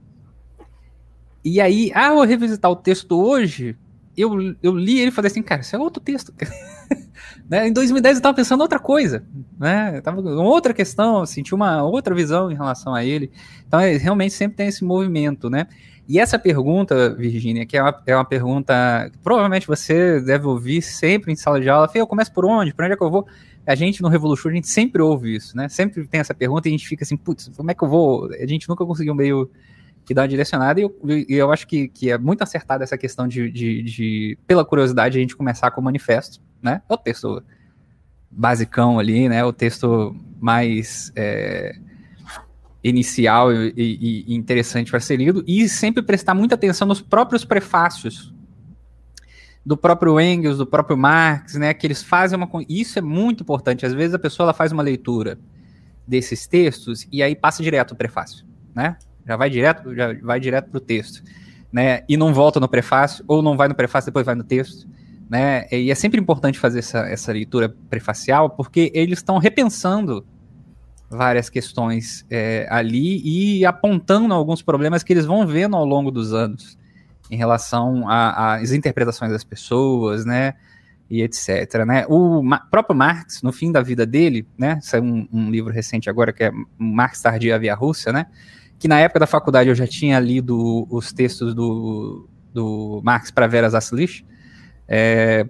E 1.44 1.60
aí, 1.60 1.90
ah, 1.94 2.12
vou 2.12 2.24
revisitar 2.24 2.70
o 2.70 2.76
texto 2.76 3.20
hoje. 3.20 3.76
Eu, 4.16 4.54
eu 4.62 4.76
li 4.76 4.98
ele 4.98 5.08
e 5.08 5.12
falei 5.12 5.30
assim, 5.30 5.42
cara, 5.42 5.60
isso 5.60 5.76
é 5.76 5.78
outro 5.78 6.02
texto. 6.02 6.34
né? 7.48 7.68
Em 7.68 7.72
2010 7.72 8.16
eu 8.16 8.18
estava 8.18 8.36
pensando 8.36 8.60
outra 8.60 8.80
coisa, 8.80 9.24
né? 9.58 9.92
Eu 9.96 10.02
tava 10.02 10.20
com 10.20 10.28
outra 10.28 10.74
questão, 10.74 11.24
senti 11.24 11.54
uma 11.54 11.84
outra 11.84 12.14
visão 12.14 12.50
em 12.50 12.54
relação 12.54 12.94
a 12.94 13.04
ele. 13.04 13.30
Então, 13.66 13.78
é, 13.78 13.96
realmente 13.96 14.34
sempre 14.34 14.56
tem 14.56 14.66
esse 14.66 14.84
movimento, 14.84 15.48
né? 15.48 15.68
E 16.08 16.18
essa 16.18 16.38
pergunta, 16.38 17.14
Virginia, 17.14 17.66
que 17.66 17.76
é 17.76 17.82
uma, 17.82 18.02
é 18.06 18.14
uma 18.16 18.24
pergunta 18.24 19.10
que 19.12 19.18
provavelmente 19.18 19.66
você 19.66 20.20
deve 20.20 20.46
ouvir 20.46 20.80
sempre 20.80 21.30
em 21.30 21.36
sala 21.36 21.60
de 21.60 21.68
aula, 21.68 21.88
eu 21.94 22.06
começo 22.06 22.32
por 22.32 22.46
onde? 22.46 22.72
Por 22.72 22.84
onde 22.84 22.94
é 22.94 22.96
que 22.96 23.02
eu 23.02 23.10
vou? 23.10 23.26
A 23.68 23.74
gente 23.74 24.00
no 24.00 24.08
Revolution, 24.08 24.48
a 24.48 24.52
gente 24.54 24.66
sempre 24.66 25.02
ouve 25.02 25.36
isso, 25.36 25.54
né? 25.54 25.68
Sempre 25.68 26.06
tem 26.06 26.20
essa 26.20 26.32
pergunta 26.32 26.66
e 26.66 26.70
a 26.70 26.72
gente 26.72 26.88
fica 26.88 27.04
assim, 27.04 27.18
putz, 27.18 27.50
como 27.54 27.70
é 27.70 27.74
que 27.74 27.84
eu 27.84 27.88
vou? 27.88 28.32
A 28.32 28.46
gente 28.46 28.66
nunca 28.66 28.82
conseguiu 28.86 29.14
meio 29.14 29.50
que 30.06 30.14
dar 30.14 30.22
uma 30.22 30.28
direcionada 30.28 30.80
e 30.80 30.84
eu, 30.84 30.96
e 31.06 31.34
eu 31.34 31.52
acho 31.52 31.66
que, 31.66 31.86
que 31.88 32.10
é 32.10 32.16
muito 32.16 32.40
acertada 32.40 32.82
essa 32.82 32.96
questão 32.96 33.28
de, 33.28 33.50
de, 33.50 33.82
de, 33.82 34.38
pela 34.46 34.64
curiosidade, 34.64 35.18
a 35.18 35.20
gente 35.20 35.36
começar 35.36 35.70
com 35.70 35.82
o 35.82 35.84
manifesto, 35.84 36.40
né? 36.62 36.80
É 36.88 36.94
o 36.94 36.96
texto 36.96 37.42
basicão 38.30 38.98
ali, 38.98 39.28
né? 39.28 39.44
O 39.44 39.52
texto 39.52 40.16
mais 40.40 41.12
é, 41.14 41.76
inicial 42.82 43.52
e, 43.52 43.74
e, 43.76 44.24
e 44.28 44.34
interessante 44.34 44.90
para 44.90 44.98
ser 44.98 45.16
lido 45.16 45.44
e 45.46 45.68
sempre 45.68 46.02
prestar 46.02 46.32
muita 46.32 46.54
atenção 46.54 46.88
nos 46.88 47.02
próprios 47.02 47.44
prefácios 47.44 48.32
do 49.68 49.76
próprio 49.76 50.18
Engels, 50.18 50.56
do 50.56 50.66
próprio 50.66 50.96
Marx, 50.96 51.56
né, 51.56 51.74
que 51.74 51.86
eles 51.86 52.02
fazem 52.02 52.38
uma 52.38 52.48
isso 52.66 52.98
é 52.98 53.02
muito 53.02 53.42
importante. 53.42 53.84
Às 53.84 53.92
vezes 53.92 54.14
a 54.14 54.18
pessoa 54.18 54.46
ela 54.46 54.54
faz 54.54 54.72
uma 54.72 54.82
leitura 54.82 55.38
desses 56.06 56.46
textos 56.46 57.06
e 57.12 57.22
aí 57.22 57.36
passa 57.36 57.62
direto 57.62 57.92
o 57.92 57.94
prefácio, 57.94 58.46
né? 58.74 58.96
Já 59.26 59.36
vai 59.36 59.50
direto, 59.50 59.94
já 59.94 60.14
vai 60.22 60.40
direto 60.40 60.70
pro 60.70 60.80
texto, 60.80 61.22
né? 61.70 62.02
E 62.08 62.16
não 62.16 62.32
volta 62.32 62.58
no 62.58 62.66
prefácio 62.66 63.22
ou 63.28 63.42
não 63.42 63.58
vai 63.58 63.68
no 63.68 63.74
prefácio 63.74 64.08
depois 64.10 64.24
vai 64.24 64.34
no 64.34 64.42
texto, 64.42 64.88
né? 65.28 65.66
E 65.70 65.90
é 65.90 65.94
sempre 65.94 66.18
importante 66.18 66.58
fazer 66.58 66.78
essa, 66.78 67.00
essa 67.00 67.30
leitura 67.30 67.68
prefacial 67.90 68.48
porque 68.48 68.90
eles 68.94 69.18
estão 69.18 69.36
repensando 69.36 70.26
várias 71.10 71.50
questões 71.50 72.24
é, 72.30 72.66
ali 72.70 73.20
e 73.22 73.66
apontando 73.66 74.32
alguns 74.32 74.62
problemas 74.62 75.02
que 75.02 75.12
eles 75.12 75.26
vão 75.26 75.46
vendo 75.46 75.76
ao 75.76 75.84
longo 75.84 76.10
dos 76.10 76.32
anos 76.32 76.78
em 77.30 77.36
relação 77.36 78.04
às 78.08 78.72
interpretações 78.72 79.32
das 79.32 79.44
pessoas, 79.44 80.24
né? 80.24 80.54
E 81.10 81.22
etc. 81.22 81.84
Né? 81.86 82.04
O 82.08 82.42
Ma 82.42 82.58
próprio 82.58 82.96
Marx, 82.96 83.42
no 83.42 83.52
fim 83.52 83.72
da 83.72 83.80
vida 83.80 84.04
dele, 84.04 84.46
né? 84.56 84.78
Saiu 84.82 85.04
um, 85.04 85.28
um 85.32 85.50
livro 85.50 85.72
recente 85.72 86.10
agora 86.10 86.32
que 86.32 86.44
é 86.44 86.52
Marx 86.76 87.22
Tardia 87.22 87.58
via 87.58 87.74
Rússia, 87.74 88.12
né? 88.12 88.26
Que 88.78 88.86
na 88.86 89.00
época 89.00 89.20
da 89.20 89.26
faculdade 89.26 89.68
eu 89.68 89.74
já 89.74 89.86
tinha 89.86 90.20
lido 90.20 90.86
os 90.90 91.12
textos 91.12 91.54
do, 91.54 92.28
do 92.52 93.00
Marx 93.02 93.30
para 93.30 93.46
Vera 93.46 93.68
Zaslich. 93.68 94.24
É, 94.86 95.46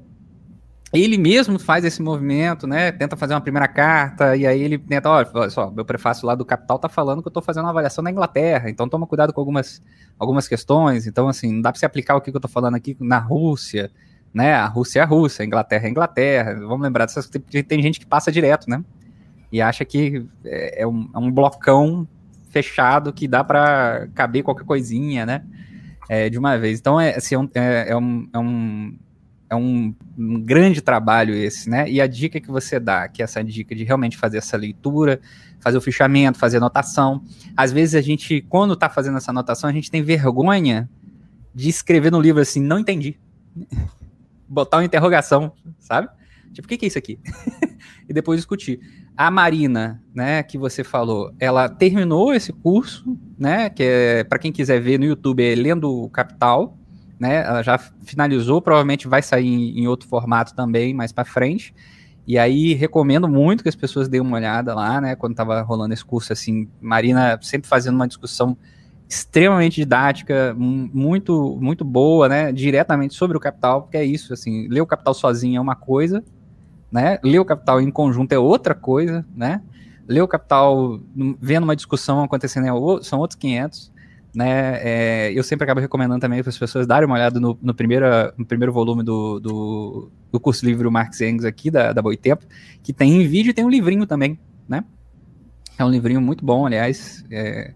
ele 0.92 1.18
mesmo 1.18 1.58
faz 1.58 1.84
esse 1.84 2.00
movimento, 2.00 2.66
né? 2.66 2.90
Tenta 2.90 3.16
fazer 3.16 3.34
uma 3.34 3.40
primeira 3.40 3.68
carta, 3.68 4.34
e 4.36 4.46
aí 4.46 4.62
ele 4.62 4.78
tenta, 4.78 5.10
olha, 5.10 5.50
só, 5.50 5.70
meu 5.70 5.84
prefácio 5.84 6.26
lá 6.26 6.34
do 6.34 6.44
Capital 6.44 6.78
tá 6.78 6.88
falando 6.88 7.20
que 7.20 7.28
eu 7.28 7.32
tô 7.32 7.42
fazendo 7.42 7.64
uma 7.64 7.70
avaliação 7.70 8.02
na 8.02 8.10
Inglaterra, 8.10 8.70
então 8.70 8.88
toma 8.88 9.06
cuidado 9.06 9.32
com 9.32 9.40
algumas, 9.40 9.82
algumas 10.18 10.48
questões. 10.48 11.06
Então, 11.06 11.28
assim, 11.28 11.52
não 11.52 11.60
dá 11.60 11.70
para 11.72 11.78
se 11.78 11.84
aplicar 11.84 12.16
o 12.16 12.20
que 12.20 12.30
eu 12.30 12.40
tô 12.40 12.48
falando 12.48 12.74
aqui 12.74 12.96
na 13.00 13.18
Rússia, 13.18 13.90
né? 14.32 14.54
A 14.54 14.66
Rússia 14.66 15.00
é 15.00 15.02
a 15.02 15.06
Rússia, 15.06 15.42
a 15.42 15.46
Inglaterra 15.46 15.84
é 15.84 15.86
a 15.88 15.90
Inglaterra. 15.90 16.54
Vamos 16.54 16.80
lembrar 16.80 17.04
dessas. 17.04 17.28
Tem 17.28 17.82
gente 17.82 18.00
que 18.00 18.06
passa 18.06 18.32
direto, 18.32 18.68
né? 18.68 18.82
E 19.52 19.60
acha 19.60 19.84
que 19.84 20.26
é, 20.44 20.82
é 20.82 20.86
um, 20.86 21.10
é 21.14 21.18
um 21.18 21.30
blocão 21.30 22.08
fechado 22.50 23.12
que 23.12 23.28
dá 23.28 23.44
para 23.44 24.08
caber 24.14 24.42
qualquer 24.42 24.64
coisinha, 24.64 25.26
né? 25.26 25.44
É, 26.08 26.30
de 26.30 26.38
uma 26.38 26.56
vez. 26.56 26.78
Então, 26.78 26.98
é, 26.98 27.14
assim, 27.14 27.34
é, 27.54 27.90
é 27.90 27.96
um, 27.96 28.28
é 28.32 28.38
um 28.38 28.98
é 29.50 29.56
um, 29.56 29.94
um, 30.16 30.40
grande 30.40 30.80
trabalho 30.80 31.34
esse, 31.34 31.70
né? 31.70 31.88
E 31.88 32.00
a 32.00 32.06
dica 32.06 32.40
que 32.40 32.48
você 32.48 32.78
dá, 32.78 33.08
que 33.08 33.22
é 33.22 33.24
essa 33.24 33.42
dica 33.42 33.74
de 33.74 33.84
realmente 33.84 34.16
fazer 34.16 34.38
essa 34.38 34.56
leitura, 34.56 35.20
fazer 35.60 35.78
o 35.78 35.80
fichamento, 35.80 36.38
fazer 36.38 36.58
anotação. 36.58 37.22
Às 37.56 37.72
vezes 37.72 37.94
a 37.94 38.00
gente, 38.00 38.42
quando 38.48 38.74
está 38.74 38.88
fazendo 38.88 39.16
essa 39.16 39.30
anotação, 39.30 39.68
a 39.68 39.72
gente 39.72 39.90
tem 39.90 40.02
vergonha 40.02 40.88
de 41.54 41.68
escrever 41.68 42.12
no 42.12 42.20
livro 42.20 42.40
assim, 42.40 42.60
não 42.60 42.78
entendi. 42.78 43.18
Botar 44.48 44.78
uma 44.78 44.84
interrogação, 44.84 45.52
sabe? 45.78 46.08
Tipo, 46.52 46.66
o 46.66 46.68
que, 46.68 46.78
que 46.78 46.86
é 46.86 46.88
isso 46.88 46.98
aqui? 46.98 47.18
e 48.08 48.12
depois 48.12 48.38
discutir. 48.38 48.80
A 49.16 49.30
Marina, 49.30 50.02
né, 50.14 50.42
que 50.42 50.56
você 50.56 50.84
falou, 50.84 51.32
ela 51.40 51.68
terminou 51.68 52.32
esse 52.32 52.52
curso, 52.52 53.18
né, 53.36 53.68
que 53.68 53.82
é, 53.82 54.24
para 54.24 54.38
quem 54.38 54.52
quiser 54.52 54.80
ver 54.80 54.98
no 54.98 55.04
YouTube, 55.04 55.42
é 55.42 55.54
Lendo 55.54 55.90
o 55.90 56.08
Capital, 56.08 56.78
né? 57.18 57.44
Ela 57.44 57.62
já 57.62 57.78
finalizou, 57.78 58.62
provavelmente 58.62 59.08
vai 59.08 59.22
sair 59.22 59.46
em, 59.46 59.80
em 59.80 59.88
outro 59.88 60.08
formato 60.08 60.54
também 60.54 60.94
mais 60.94 61.12
para 61.12 61.24
frente. 61.24 61.74
E 62.26 62.38
aí 62.38 62.74
recomendo 62.74 63.26
muito 63.26 63.62
que 63.62 63.68
as 63.68 63.74
pessoas 63.74 64.06
deem 64.08 64.20
uma 64.20 64.36
olhada 64.36 64.74
lá, 64.74 65.00
né? 65.00 65.16
Quando 65.16 65.32
estava 65.32 65.60
rolando 65.62 65.94
esse 65.94 66.04
curso, 66.04 66.32
assim, 66.32 66.68
Marina 66.80 67.38
sempre 67.42 67.68
fazendo 67.68 67.94
uma 67.94 68.06
discussão 68.06 68.56
extremamente 69.08 69.76
didática, 69.76 70.54
muito 70.58 71.58
muito 71.60 71.84
boa, 71.84 72.28
né? 72.28 72.52
Diretamente 72.52 73.14
sobre 73.14 73.36
o 73.36 73.40
capital, 73.40 73.82
porque 73.82 73.96
é 73.96 74.04
isso, 74.04 74.34
assim, 74.34 74.68
ler 74.68 74.82
o 74.82 74.86
capital 74.86 75.14
sozinho 75.14 75.56
é 75.56 75.60
uma 75.60 75.74
coisa, 75.74 76.22
né? 76.92 77.18
Ler 77.24 77.38
o 77.38 77.44
capital 77.44 77.80
em 77.80 77.90
conjunto 77.90 78.32
é 78.32 78.38
outra 78.38 78.74
coisa, 78.74 79.24
né? 79.34 79.62
Ler 80.06 80.20
o 80.20 80.28
capital 80.28 81.00
vendo 81.40 81.64
uma 81.64 81.76
discussão 81.76 82.22
acontecendo 82.22 82.66
é, 82.66 83.02
são 83.02 83.18
outros 83.18 83.38
500 83.38 83.90
né? 84.34 84.78
É, 84.82 85.32
eu 85.32 85.42
sempre 85.42 85.64
acabo 85.64 85.80
recomendando 85.80 86.20
também 86.20 86.42
para 86.42 86.50
as 86.50 86.58
pessoas 86.58 86.86
darem 86.86 87.06
uma 87.06 87.16
olhada 87.16 87.40
no, 87.40 87.58
no, 87.60 87.74
primeiro, 87.74 88.06
no 88.36 88.44
primeiro 88.44 88.72
volume 88.72 89.02
do, 89.02 89.40
do, 89.40 90.10
do 90.30 90.40
curso 90.40 90.64
livro 90.64 90.90
Marx 90.90 91.20
Engels 91.20 91.44
aqui, 91.44 91.70
da, 91.70 91.92
da 91.92 92.02
Boitempo, 92.02 92.46
que 92.82 92.92
tem 92.92 93.22
em 93.22 93.26
vídeo 93.26 93.50
e 93.50 93.54
tem 93.54 93.64
um 93.64 93.70
livrinho 93.70 94.06
também, 94.06 94.38
né? 94.68 94.84
É 95.78 95.84
um 95.84 95.90
livrinho 95.90 96.20
muito 96.20 96.44
bom, 96.44 96.66
aliás. 96.66 97.24
É, 97.30 97.72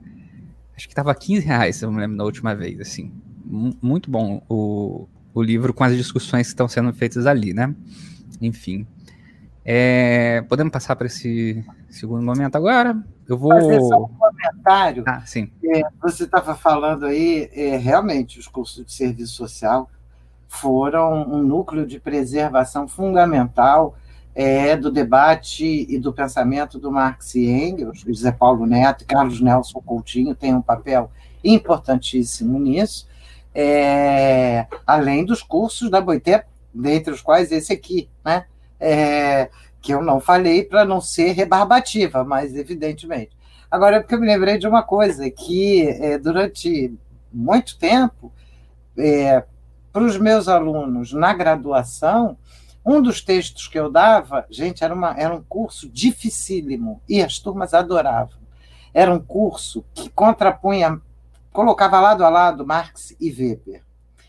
acho 0.77 0.87
que 0.87 0.93
estava 0.93 1.15
15 1.15 1.45
reais, 1.47 1.77
se 1.77 1.85
eu 1.85 1.93
me 1.93 2.01
lembro 2.01 2.17
da 2.17 2.25
última 2.25 2.55
vez, 2.55 2.81
assim. 2.81 3.13
M 3.45 3.77
muito 3.81 4.11
bom 4.11 4.43
o, 4.49 5.09
o 5.35 5.43
livro 5.43 5.73
com 5.73 5.85
as 5.85 5.97
discussões 5.97 6.47
que 6.47 6.53
estão 6.53 6.69
sendo 6.69 6.93
feitas 6.93 7.27
ali, 7.27 7.53
né? 7.55 7.75
Enfim. 8.41 8.87
É, 9.65 10.43
podemos 10.49 10.73
passar 10.73 10.97
para 10.97 11.07
esse 11.07 11.65
segundo 11.89 12.25
momento 12.25 12.57
agora? 12.57 13.01
Eu 13.29 13.39
vou. 13.39 13.51
Fazer 13.51 13.81
só 13.81 14.05
um 14.05 14.09
comentário. 14.09 15.05
Ah, 15.07 15.23
sim. 15.25 15.51
É, 15.65 15.83
você 16.01 16.25
estava 16.25 16.55
falando 16.55 17.07
aí, 17.07 17.49
é, 17.53 17.77
realmente, 17.77 18.39
os 18.39 18.47
cursos 18.47 18.85
de 18.85 18.93
serviço 18.93 19.35
social 19.35 19.89
foram 20.49 21.23
um 21.23 21.43
núcleo 21.43 21.87
de 21.87 21.99
preservação 21.99 22.87
fundamental 22.87 23.97
é, 24.35 24.77
do 24.77 24.91
debate 24.91 25.87
e 25.89 25.99
do 25.99 26.13
pensamento 26.13 26.79
do 26.79 26.91
Marx 26.91 27.35
e 27.35 27.47
Engels, 27.47 28.01
José 28.01 28.33
Paulo 28.33 28.67
Neto 28.67 29.03
e 29.03 29.07
Carlos 29.07 29.41
Nelson 29.41 29.81
Coutinho 29.81 30.35
têm 30.35 30.55
um 30.55 30.63
papel 30.63 31.11
importantíssimo 31.45 32.59
nisso, 32.59 33.09
é, 33.55 34.67
além 34.87 35.25
dos 35.25 35.43
cursos 35.43 35.91
da 35.91 36.01
Boitempo, 36.01 36.47
dentre 36.73 37.13
os 37.13 37.21
quais 37.21 37.53
esse 37.53 37.73
aqui, 37.73 38.09
né? 38.25 38.47
É, 38.81 39.51
que 39.83 39.93
eu 39.93 40.01
não 40.01 40.21
falei 40.21 40.63
para 40.63 40.85
não 40.85 41.01
ser 41.01 41.33
rebarbativa, 41.33 42.23
mas 42.23 42.55
evidentemente. 42.55 43.37
Agora, 43.69 43.97
é 43.97 44.01
porque 44.01 44.15
eu 44.15 44.21
me 44.21 44.27
lembrei 44.27 44.57
de 44.57 44.69
uma 44.69 44.83
coisa, 44.83 45.29
que 45.29 45.89
é, 45.89 46.17
durante 46.19 46.95
muito 47.33 47.77
tempo, 47.79 48.33
é, 48.97 49.45
para 49.93 50.05
os 50.05 50.17
meus 50.17 50.47
alunos 50.47 51.13
na 51.13 51.35
graduação, 51.35 52.39
um 52.87 53.03
dos 53.03 53.21
textos 53.23 53.67
que 53.67 53.79
eu 53.79 53.91
dava, 53.91 54.47
gente, 54.49 54.85
era, 54.85 54.95
uma, 54.95 55.19
era 55.19 55.35
um 55.35 55.43
curso 55.43 55.89
dificílimo, 55.89 57.03
e 57.09 57.21
as 57.21 57.39
turmas 57.39 57.75
adoravam. 57.75 58.41
Era 58.95 59.13
um 59.13 59.19
curso 59.19 59.85
que 59.95 60.09
contrapunha, 60.11 61.01
colocava 61.53 61.99
lado 61.99 62.25
a 62.25 62.29
lado 62.29 62.67
Marx 62.67 63.17
e 63.21 63.31
Weber. 63.31 63.83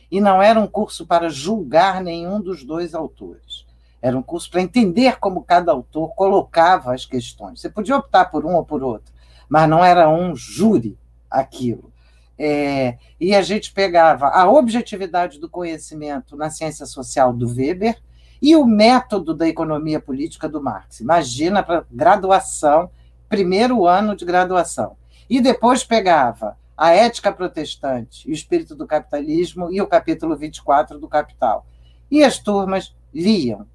E 0.10 0.20
não 0.20 0.42
era 0.42 0.60
um 0.60 0.68
curso 0.68 1.06
para 1.06 1.30
julgar 1.30 2.02
nenhum 2.02 2.42
dos 2.42 2.64
dois 2.64 2.96
autores 2.96 3.66
era 4.04 4.18
um 4.18 4.22
curso 4.22 4.52
para 4.52 4.62
entender 4.62 5.18
como 5.18 5.46
cada 5.46 5.72
autor 5.72 6.14
colocava 6.14 6.94
as 6.94 7.06
questões. 7.06 7.62
Você 7.62 7.70
podia 7.70 7.96
optar 7.96 8.26
por 8.26 8.46
um 8.46 8.54
ou 8.56 8.66
por 8.66 8.84
outro, 8.84 9.14
mas 9.48 9.70
não 9.70 9.84
era 9.84 10.10
um 10.10 10.36
júri 10.36 11.00
aquilo. 11.32 11.90
É, 12.38 12.98
e 13.18 13.34
a 13.34 13.42
gente 13.42 13.72
pegava 13.72 14.28
a 14.28 14.50
objetividade 14.50 15.40
do 15.40 15.50
conhecimento 15.50 16.36
na 16.36 16.50
ciência 16.50 16.86
social 16.86 17.32
do 17.32 17.48
Weber 17.48 17.98
e 18.42 18.58
o 18.58 18.66
método 18.66 19.34
da 19.34 19.48
economia 19.48 20.02
política 20.02 20.50
do 20.50 20.62
Marx. 20.62 21.00
Imagina 21.00 21.64
para 21.64 21.86
graduação, 21.90 22.90
primeiro 23.30 23.88
ano 23.88 24.18
de 24.18 24.26
graduação. 24.26 24.98
E 25.30 25.40
depois 25.40 25.86
pegava 25.86 26.58
a 26.76 26.92
ética 26.92 27.32
protestante 27.32 28.28
e 28.28 28.32
o 28.32 28.34
espírito 28.34 28.76
do 28.76 28.86
capitalismo 28.86 29.72
e 29.72 29.82
o 29.82 29.88
capítulo 29.88 30.36
24 30.36 31.00
do 31.00 31.08
Capital. 31.08 31.66
E 32.12 32.22
as 32.22 32.38
turmas 32.38 32.94
liam 33.14 33.66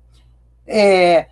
é, 0.68 1.28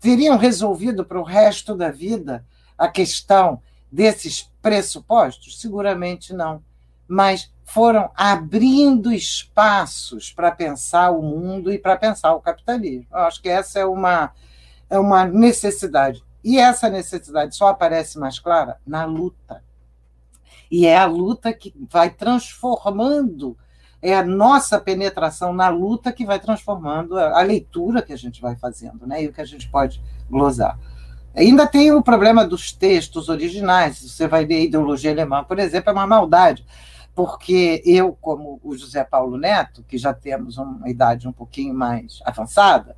teriam 0.00 0.38
resolvido 0.38 1.04
para 1.04 1.20
o 1.20 1.24
resto 1.24 1.74
da 1.74 1.90
vida 1.90 2.44
a 2.76 2.88
questão 2.88 3.60
desses 3.90 4.50
pressupostos? 4.62 5.60
Seguramente 5.60 6.32
não. 6.32 6.62
Mas 7.06 7.50
foram 7.64 8.10
abrindo 8.14 9.12
espaços 9.12 10.32
para 10.32 10.50
pensar 10.50 11.10
o 11.10 11.20
mundo 11.20 11.72
e 11.72 11.78
para 11.78 11.96
pensar 11.96 12.32
o 12.34 12.40
capitalismo. 12.40 13.06
Eu 13.10 13.18
acho 13.18 13.42
que 13.42 13.48
essa 13.48 13.78
é 13.78 13.84
uma, 13.84 14.32
é 14.88 14.98
uma 14.98 15.26
necessidade. 15.26 16.24
E 16.42 16.58
essa 16.58 16.88
necessidade 16.88 17.56
só 17.56 17.68
aparece 17.68 18.18
mais 18.18 18.38
clara 18.38 18.78
na 18.86 19.04
luta. 19.04 19.62
E 20.70 20.86
é 20.86 20.96
a 20.96 21.06
luta 21.06 21.52
que 21.52 21.74
vai 21.90 22.10
transformando 22.10 23.56
é 24.00 24.14
a 24.14 24.24
nossa 24.24 24.80
penetração 24.80 25.52
na 25.52 25.68
luta 25.68 26.12
que 26.12 26.24
vai 26.24 26.38
transformando 26.38 27.18
a, 27.18 27.40
a 27.40 27.42
leitura 27.42 28.02
que 28.02 28.12
a 28.12 28.18
gente 28.18 28.40
vai 28.40 28.56
fazendo, 28.56 29.06
né? 29.06 29.22
E 29.22 29.28
o 29.28 29.32
que 29.32 29.40
a 29.40 29.44
gente 29.44 29.68
pode 29.68 30.00
glosar. 30.30 30.78
Ainda 31.34 31.66
tem 31.66 31.92
o 31.92 32.02
problema 32.02 32.44
dos 32.44 32.72
textos 32.72 33.28
originais. 33.28 34.00
Você 34.00 34.26
vai 34.26 34.44
ler 34.44 34.56
a 34.56 34.64
ideologia 34.64 35.10
alemã, 35.10 35.44
por 35.44 35.58
exemplo, 35.58 35.90
é 35.90 35.92
uma 35.92 36.06
maldade, 36.06 36.64
porque 37.14 37.82
eu, 37.84 38.16
como 38.20 38.60
o 38.62 38.76
José 38.76 39.04
Paulo 39.04 39.36
Neto, 39.36 39.84
que 39.86 39.98
já 39.98 40.14
temos 40.14 40.56
uma 40.56 40.88
idade 40.88 41.26
um 41.26 41.32
pouquinho 41.32 41.74
mais 41.74 42.20
avançada, 42.24 42.96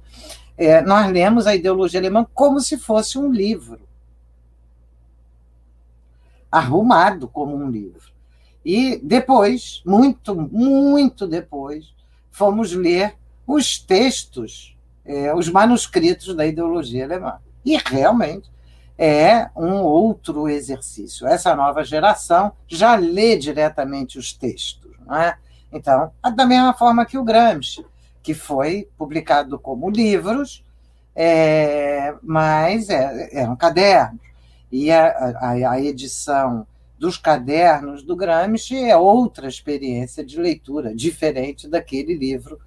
é, 0.57 0.83
nós 0.83 1.11
lemos 1.11 1.47
a 1.47 1.55
ideologia 1.55 1.99
alemã 1.99 2.27
como 2.35 2.61
se 2.61 2.77
fosse 2.77 3.19
um 3.19 3.33
livro, 3.33 3.81
arrumado 6.53 7.29
como 7.29 7.57
um 7.57 7.71
livro. 7.71 8.11
E 8.65 9.01
depois, 9.03 9.83
muito, 9.85 10.35
muito 10.35 11.27
depois, 11.27 11.95
fomos 12.31 12.73
ler 12.73 13.15
os 13.47 13.79
textos, 13.79 14.77
é, 15.05 15.35
os 15.35 15.49
manuscritos 15.49 16.35
da 16.35 16.47
ideologia 16.47 17.05
alemã. 17.05 17.39
E 17.65 17.77
realmente 17.77 18.51
é 18.97 19.49
um 19.57 19.77
outro 19.83 20.49
exercício. 20.49 21.27
Essa 21.27 21.57
nova 21.57 21.83
geração 21.83 22.53
já 22.69 22.95
lê 22.97 23.37
diretamente 23.37 24.19
os 24.19 24.33
textos. 24.33 24.91
Não 25.07 25.17
é? 25.17 25.37
Então, 25.73 26.13
da 26.35 26.45
mesma 26.45 26.75
forma 26.75 27.07
que 27.07 27.17
o 27.17 27.25
Gramsci, 27.25 27.85
que 28.23 28.35
foi 28.35 28.89
publicado 28.99 29.59
como 29.59 29.89
livros, 29.89 30.63
é, 31.15 32.15
mas 32.23 32.91
é, 32.91 33.31
eram 33.33 33.57
cadernos. 33.57 34.21
E 34.71 34.91
a, 34.91 35.07
a, 35.41 35.51
a 35.73 35.81
edição 35.81 36.67
dos 37.01 37.17
cadernos 37.17 38.03
do 38.03 38.15
Gramsci 38.15 38.77
é 38.77 38.95
outra 38.95 39.49
experiência 39.49 40.23
de 40.23 40.39
leitura, 40.39 40.95
diferente 40.95 41.67
daquele 41.67 42.15
livro 42.15 42.61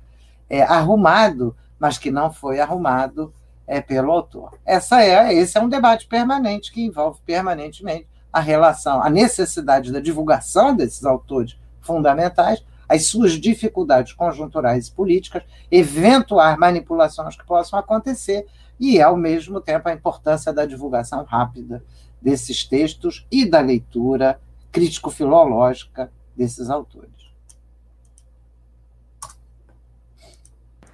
é, 0.49 0.63
arrumado, 0.63 1.55
mas 1.77 1.99
que 1.99 2.09
não 2.09 2.33
foi 2.33 2.59
arrumado 2.59 3.31
é, 3.67 3.79
pelo 3.79 4.11
autor. 4.11 4.57
Essa 4.65 5.03
é, 5.03 5.31
esse 5.31 5.55
é 5.55 5.61
um 5.61 5.69
debate 5.69 6.07
permanente 6.07 6.71
que 6.71 6.83
envolve 6.83 7.19
permanentemente 7.23 8.07
a 8.33 8.39
relação, 8.39 9.03
a 9.03 9.09
necessidade 9.09 9.91
da 9.91 9.99
divulgação 9.99 10.75
desses 10.75 11.05
autores 11.05 11.55
fundamentais, 11.79 12.65
as 12.89 13.05
suas 13.05 13.33
dificuldades 13.33 14.13
conjunturais 14.13 14.87
e 14.87 14.91
políticas, 14.93 15.43
eventuais 15.69 16.57
manipulações 16.57 17.37
que 17.37 17.45
possam 17.45 17.77
acontecer, 17.77 18.47
e, 18.79 18.99
ao 18.99 19.15
mesmo 19.15 19.61
tempo, 19.61 19.87
a 19.87 19.93
importância 19.93 20.51
da 20.51 20.65
divulgação 20.65 21.23
rápida 21.23 21.83
desses 22.23 22.63
textos 22.63 23.25
e 23.31 23.45
da 23.45 23.59
leitura 23.59 24.39
crítico-filológica 24.71 26.11
desses 26.35 26.69
autores. 26.69 27.11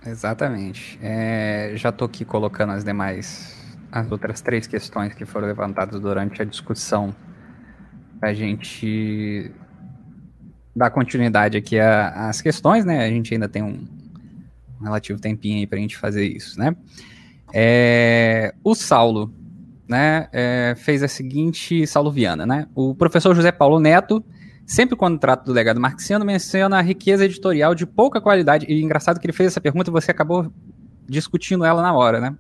Exatamente. 0.06 0.98
É, 1.02 1.74
já 1.76 1.90
estou 1.90 2.06
aqui 2.08 2.26
colocando 2.26 2.72
as 2.72 2.84
demais, 2.84 3.78
as 3.92 4.10
outras 4.12 4.42
três 4.42 4.66
questões 4.66 5.14
que 5.14 5.26
foram 5.26 5.48
levantadas 5.48 6.00
durante 6.00 6.42
a 6.42 6.46
discussão, 6.46 7.16
para 8.20 8.30
a 8.30 8.34
gente 8.34 9.52
dar 10.76 10.90
continuidade 10.90 11.58
aqui 11.58 11.80
às 11.80 12.42
questões, 12.42 12.86
né? 12.86 13.06
A 13.06 13.10
gente 13.10 13.34
ainda 13.34 13.48
tem 13.48 13.62
um, 13.62 13.86
relativo 14.82 15.20
tempinho 15.20 15.58
aí 15.58 15.68
para 15.68 15.78
a 15.78 15.82
gente 15.82 15.98
fazer 15.98 16.26
isso, 16.26 16.60
né? 16.60 16.76
É, 17.54 18.54
o 18.64 18.76
Saulo, 18.76 19.34
né, 19.90 20.30
é, 20.32 20.76
fez 20.78 21.02
a 21.04 21.08
seguinte 21.08 21.86
Saulo 21.88 22.12
Viana, 22.12 22.46
né? 22.46 22.68
O 22.76 22.96
professor 22.96 23.36
José 23.36 23.52
Paulo 23.52 23.80
Neto 23.80 24.24
Sempre 24.70 24.96
quando 24.96 25.18
trata 25.18 25.44
do 25.46 25.52
legado 25.52 25.82
marxiano, 25.82 26.24
menciona 26.24 26.78
a 26.78 26.82
riqueza 26.82 27.26
editorial 27.26 27.74
de 27.74 27.88
pouca 27.88 28.22
qualidade. 28.22 28.68
E 28.70 28.84
engraçado 28.84 29.20
que 29.20 29.26
ele 29.26 29.34
fez 29.34 29.48
essa 29.48 29.60
pergunta 29.60 29.90
e 29.90 29.92
você 29.92 30.12
acabou 30.12 30.54
discutindo 31.08 31.66
ela 31.66 31.82
na 31.82 31.92
hora, 31.92 32.22
né? 32.22 32.38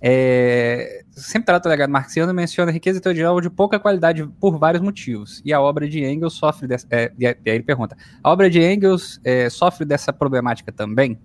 É, 0.00 1.04
sempre 1.10 1.44
trata 1.44 1.68
do 1.68 1.70
legado 1.70 1.90
marxiano 1.90 2.32
menciona 2.32 2.70
a 2.70 2.72
riqueza 2.72 2.96
editorial 2.96 3.38
de 3.38 3.50
pouca 3.50 3.78
qualidade 3.78 4.26
por 4.40 4.58
vários 4.58 4.82
motivos. 4.82 5.42
E 5.44 5.52
a 5.52 5.60
obra 5.60 5.86
de 5.86 6.02
Engels 6.02 6.32
sofre 6.32 6.66
dessa. 6.66 6.86
É, 6.90 7.12
e 7.18 7.26
aí 7.26 7.36
ele 7.44 7.64
pergunta: 7.64 7.98
a 8.24 8.30
obra 8.30 8.48
de 8.48 8.58
Engels 8.58 9.20
é, 9.22 9.50
sofre 9.50 9.84
dessa 9.84 10.10
problemática 10.10 10.72
também? 10.72 11.18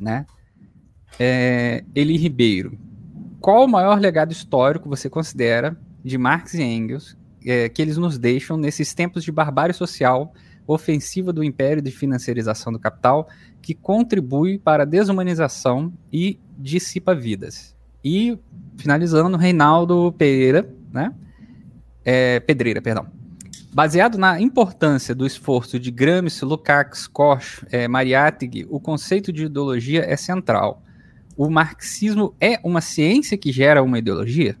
Né? 0.00 0.24
É, 1.20 1.84
Eli 1.94 2.16
Ribeiro. 2.16 2.78
Qual 3.42 3.64
o 3.64 3.68
maior 3.68 3.98
legado 3.98 4.30
histórico 4.30 4.88
você 4.88 5.10
considera 5.10 5.76
de 6.04 6.16
Marx 6.16 6.54
e 6.54 6.62
Engels 6.62 7.16
é, 7.44 7.68
que 7.68 7.82
eles 7.82 7.96
nos 7.96 8.16
deixam 8.16 8.56
nesses 8.56 8.94
tempos 8.94 9.24
de 9.24 9.32
barbárie 9.32 9.74
social, 9.74 10.32
ofensiva 10.64 11.32
do 11.32 11.42
império 11.42 11.82
de 11.82 11.90
financiarização 11.90 12.72
do 12.72 12.78
capital, 12.78 13.28
que 13.60 13.74
contribui 13.74 14.60
para 14.60 14.84
a 14.84 14.86
desumanização 14.86 15.92
e 16.12 16.38
dissipa 16.56 17.16
vidas. 17.16 17.74
E, 18.04 18.38
finalizando, 18.76 19.36
Reinaldo 19.36 20.14
Pereira, 20.16 20.72
né? 20.92 21.12
É, 22.04 22.38
Pedreira, 22.38 22.80
perdão. 22.80 23.08
Baseado 23.74 24.18
na 24.18 24.40
importância 24.40 25.16
do 25.16 25.26
esforço 25.26 25.80
de 25.80 25.90
Gramsci, 25.90 26.44
Lukács, 26.44 27.08
Koch, 27.08 27.66
é, 27.72 27.88
Mariátegui, 27.88 28.68
o 28.70 28.78
conceito 28.78 29.32
de 29.32 29.46
ideologia 29.46 30.04
é 30.08 30.16
central. 30.16 30.80
O 31.36 31.48
marxismo 31.50 32.34
é 32.40 32.60
uma 32.62 32.80
ciência 32.80 33.36
que 33.38 33.52
gera 33.52 33.82
uma 33.82 33.98
ideologia? 33.98 34.56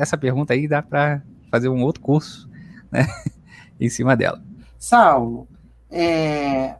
essa 0.00 0.16
pergunta 0.16 0.54
aí 0.54 0.66
dá 0.66 0.80
para 0.80 1.22
fazer 1.50 1.68
um 1.68 1.82
outro 1.82 2.00
curso 2.00 2.48
né, 2.90 3.06
em 3.78 3.88
cima 3.88 4.16
dela. 4.16 4.42
Saulo, 4.78 5.46
é, 5.90 6.76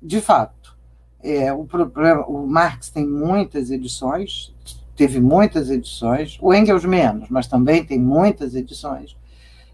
de 0.00 0.20
fato, 0.20 0.76
é, 1.22 1.52
o 1.52 1.64
problema, 1.64 2.24
o 2.26 2.46
Marx 2.46 2.90
tem 2.90 3.06
muitas 3.06 3.70
edições, 3.70 4.54
teve 4.94 5.20
muitas 5.20 5.68
edições, 5.68 6.38
o 6.40 6.54
Engels 6.54 6.84
menos, 6.84 7.28
mas 7.28 7.48
também 7.48 7.84
tem 7.84 7.98
muitas 7.98 8.54
edições. 8.54 9.16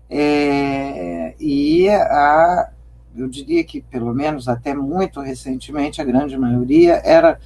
É, 0.08 1.34
e 1.38 1.88
a, 1.88 2.70
eu 3.14 3.28
diria 3.28 3.62
que, 3.64 3.80
pelo 3.80 4.12
menos 4.14 4.48
até 4.48 4.74
muito 4.74 5.20
recentemente, 5.20 6.00
a 6.00 6.04
grande 6.04 6.36
maioria 6.36 7.00
era 7.04 7.38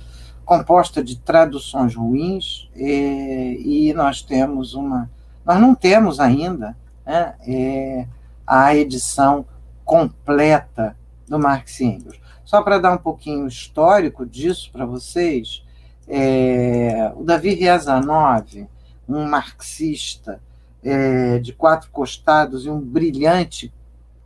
composta 0.47 1.03
de 1.03 1.19
traduções 1.19 1.95
ruins, 1.95 2.71
é, 2.75 3.53
e 3.59 3.93
nós 3.93 4.23
temos 4.23 4.73
uma 4.73 5.11
nós 5.45 5.61
não 5.61 5.75
temos 5.77 6.19
ainda 6.19 6.77
né, 7.05 7.35
é, 7.47 8.07
a 8.45 8.75
edição 8.75 9.47
completa 9.85 10.97
do 11.29 11.39
Marx 11.39 11.79
e 11.79 11.85
Engels. 11.85 12.21
Só 12.45 12.63
para 12.63 12.79
dar 12.79 12.93
um 12.93 12.99
pouquinho 12.99 13.47
histórico 13.47 14.27
disso 14.27 14.71
para 14.73 14.85
vocês, 14.85 15.65
é, 16.09 17.13
o 17.15 17.23
Davi 17.23 17.55
Riazanov, 17.55 18.69
um 19.09 19.25
marxista 19.25 20.41
é, 20.83 21.39
de 21.39 21.53
quatro 21.53 21.91
costados 21.91 22.67
e 22.67 22.71
um 22.71 22.81
brilhante 22.81 23.73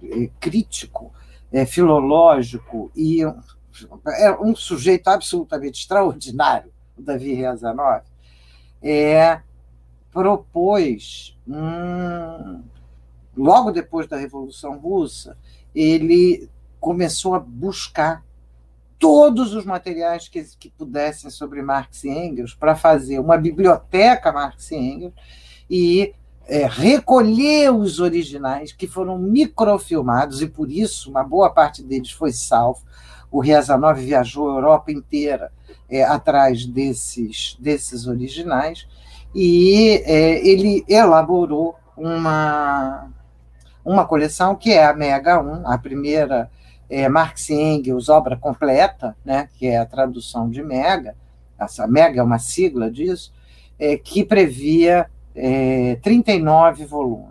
é, 0.03 0.31
crítico 0.41 1.13
é, 1.53 1.67
filológico 1.67 2.91
e 2.97 3.21
é 4.19 4.33
um 4.41 4.55
sujeito 4.55 5.09
absolutamente 5.09 5.81
extraordinário, 5.81 6.73
o 6.97 7.03
Davi 7.03 7.35
Riazanov, 7.35 8.03
é, 8.83 9.41
propôs, 10.13 11.37
hum, 11.47 12.63
logo 13.37 13.71
depois 13.71 14.07
da 14.07 14.17
Revolução 14.17 14.79
Russa, 14.79 15.37
ele 15.75 16.49
começou 16.81 17.35
a 17.35 17.39
buscar 17.39 18.25
todos 18.99 19.55
os 19.55 19.65
materiais 19.65 20.29
que, 20.29 20.45
que 20.59 20.71
pudessem 20.71 21.31
sobre 21.31 21.63
Marx 21.63 22.05
e 22.05 22.11
Engels 22.11 22.55
para 22.55 22.77
fazer 22.77 23.19
uma 23.19 23.39
biblioteca 23.39 24.31
Marx 24.31 24.71
e 24.71 24.77
Engels 24.77 25.15
e 25.69 26.15
é, 26.47 26.67
recolher 26.67 27.73
os 27.73 28.01
originais 28.01 28.73
que 28.73 28.87
foram 28.87 29.19
microfilmados 29.19 30.43
e 30.43 30.49
por 30.49 30.71
isso 30.71 31.09
uma 31.09 31.23
boa 31.23 31.49
parte 31.49 31.83
deles 31.83 32.11
foi 32.11 32.33
salvo. 32.33 32.83
O 33.31 33.41
Riazanov 33.41 33.99
viajou 34.01 34.51
a 34.51 34.55
Europa 34.55 34.91
inteira 34.91 35.53
é, 35.89 36.03
atrás 36.03 36.67
desses, 36.67 37.57
desses 37.61 38.07
originais 38.07 38.87
e 39.35 40.03
é, 40.05 40.47
ele 40.47 40.85
elaborou 40.89 41.77
uma, 41.97 43.09
uma 43.85 44.05
coleção 44.05 44.57
que 44.57 44.73
é 44.73 44.85
a 44.85 44.95
Mega 44.95 45.41
1, 45.41 45.69
a 45.69 45.79
primeira 45.79 46.51
é, 46.89 47.09
Marx 47.09 47.51
Engels, 47.51 48.09
obra 48.09 48.37
completa, 48.37 49.17
né, 49.25 49.49
que 49.55 49.67
é 49.67 49.79
a 49.79 49.87
tradução 49.87 50.51
de 50.51 50.63
Mega, 50.63 51.15
essa 51.59 51.87
Mega 51.87 52.21
é 52.21 52.23
uma 52.23 52.39
sigla 52.39 52.91
disso, 52.91 53.33
é, 53.79 53.97
que 53.97 54.25
previa 54.25 55.07
é, 55.35 55.97
39 56.03 56.85
volumes. 56.87 57.30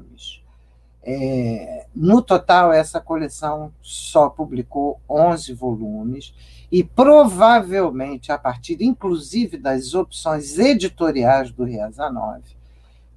É, 1.02 1.86
no 1.96 2.22
total, 2.22 2.74
essa 2.74 3.00
coleção 3.00 3.74
só 3.82 4.30
publicou 4.30 5.00
11 5.10 5.54
volumes, 5.54 6.34
e 6.72 6.84
provavelmente 6.84 8.32
a 8.32 8.38
partir, 8.38 8.78
inclusive, 8.82 9.58
das 9.58 9.94
opções 9.96 10.60
editoriais 10.60 11.52
do 11.52 11.64
Riazanov, 11.64 12.44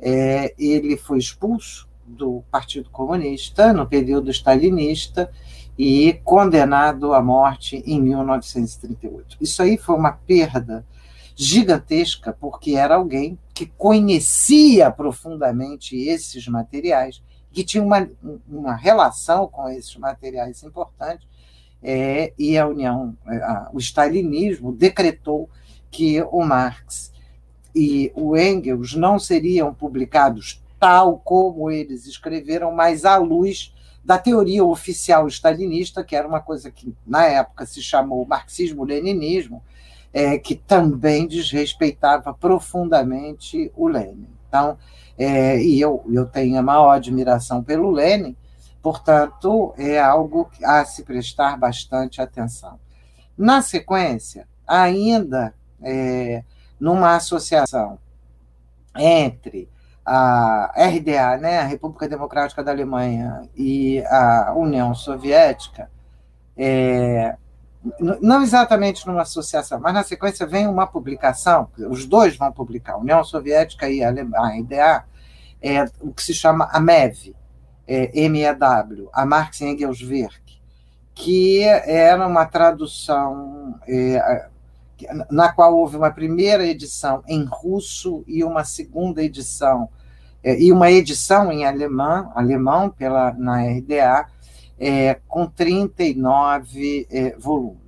é, 0.01 0.55
ele 0.59 0.97
foi 0.97 1.19
expulso 1.19 1.89
do 2.07 2.43
Partido 2.51 2.91
Comunista 2.91 3.73
no 3.73 3.87
período 3.87 4.31
stalinista 4.31 5.31
e 5.79 6.15
condenado 6.25 7.15
à 7.15 7.23
morte 7.23 7.83
em 7.87 8.01
1938. 8.01 9.37
Isso 9.41 9.63
aí 9.63 9.77
foi 9.77 9.97
uma 9.97 10.13
perda 10.13 10.85
gigantesca, 11.35 12.37
porque 12.39 12.73
era 12.73 12.97
alguém 12.97 13.39
que 13.55 13.67
conhecia 13.67 14.91
profundamente 14.91 15.97
esses 15.97 16.47
materiais, 16.47 17.23
que 17.53 17.65
tinha 17.65 17.83
uma, 17.83 18.09
uma 18.49 18.75
relação 18.75 19.47
com 19.47 19.69
esses 19.69 19.97
materiais 19.97 20.63
importantes, 20.63 21.27
é, 21.83 22.33
e 22.39 22.57
a 22.57 22.67
União, 22.67 23.17
é, 23.27 23.37
a, 23.39 23.71
o 23.73 23.79
stalinismo 23.79 24.73
decretou 24.73 25.51
que 25.91 26.23
o 26.23 26.45
Marx 26.45 27.13
e 27.75 28.13
o 28.15 28.37
Engels 28.37 28.95
não 28.95 29.19
seriam 29.19 29.75
publicados 29.75 30.63
tal 30.79 31.19
como 31.19 31.71
eles 31.71 32.07
escreveram, 32.07 32.73
mas 32.73 33.05
à 33.05 33.17
luz 33.17 33.73
da 34.05 34.19
teoria 34.19 34.65
oficial 34.65 35.29
stalinista, 35.29 36.03
que 36.03 36.17
era 36.17 36.27
uma 36.27 36.41
coisa 36.41 36.71
que 36.71 36.93
na 37.07 37.25
época 37.25 37.65
se 37.67 37.83
chamou 37.83 38.27
marxismo-leninismo, 38.27 39.63
é, 40.13 40.37
que 40.39 40.55
também 40.55 41.27
desrespeitava 41.27 42.35
profundamente 42.35 43.71
o 43.77 43.87
Lenin. 43.87 44.27
Então, 44.49 44.77
é, 45.23 45.63
e 45.63 45.81
eu, 45.81 46.05
eu 46.11 46.27
tenho 46.27 46.59
a 46.59 46.63
maior 46.63 46.91
admiração 46.91 47.63
pelo 47.63 47.91
Lenin, 47.91 48.37
Portanto, 48.83 49.73
é 49.79 50.01
algo 50.01 50.51
a 50.65 50.85
se 50.85 51.05
prestar 51.05 51.57
bastante 51.57 52.21
atenção. 52.21 52.81
Na 53.39 53.63
sequência, 53.63 54.49
ainda 54.67 55.55
é, 55.81 56.43
numa 56.81 57.15
associação 57.15 57.97
entre 58.97 59.71
a 60.05 60.73
RDA, 60.77 61.37
né, 61.39 61.61
a 61.61 61.65
República 61.65 62.09
Democrática 62.09 62.63
da 62.65 62.73
Alemanha 62.73 63.49
e 63.57 64.03
a 64.07 64.53
União 64.57 64.93
Soviética, 64.97 65.89
é, 66.57 67.37
não 68.21 68.43
exatamente 68.43 69.07
numa 69.07 69.23
associação, 69.23 69.79
mas 69.79 69.95
na 69.95 70.03
sequência 70.03 70.45
vem 70.45 70.67
uma 70.67 70.89
publicação, 70.89 71.69
os 71.79 72.05
dois 72.05 72.37
vão 72.37 72.51
publicar, 72.51 72.97
União 72.97 73.23
Soviética 73.23 73.89
e 73.89 74.03
a 74.03 74.11
RDA, 74.11 75.05
é, 75.63 75.85
o 76.01 76.13
que 76.13 76.23
se 76.23 76.35
chama 76.35 76.69
a 76.73 76.81
MEV, 76.81 77.35
é, 77.87 78.29
MEW, 78.29 79.09
a 79.13 79.25
Marx 79.25 79.61
Engels 79.61 80.03
Werk, 80.03 80.61
que 81.15 81.63
era 81.63 82.27
uma 82.27 82.47
tradução 82.47 83.79
é, 83.87 84.49
na 85.31 85.53
qual 85.53 85.77
houve 85.77 85.97
uma 85.97 86.11
primeira 86.11 86.67
edição 86.67 87.23
em 87.27 87.45
russo 87.45 88.25
e 88.27 88.45
uma 88.45 88.65
segunda 88.65 89.23
edição, 89.23 89.89
é, 90.43 90.61
e 90.61 90.73
uma 90.73 90.91
edição 90.91 91.51
em 91.53 91.65
alemão, 91.65 92.33
alemão 92.35 92.91
pela, 92.91 93.33
na 93.33 93.63
RDA, 93.63 94.27
é, 94.79 95.21
com 95.29 95.47
39 95.47 97.07
é, 97.11 97.37
volumes. 97.39 97.82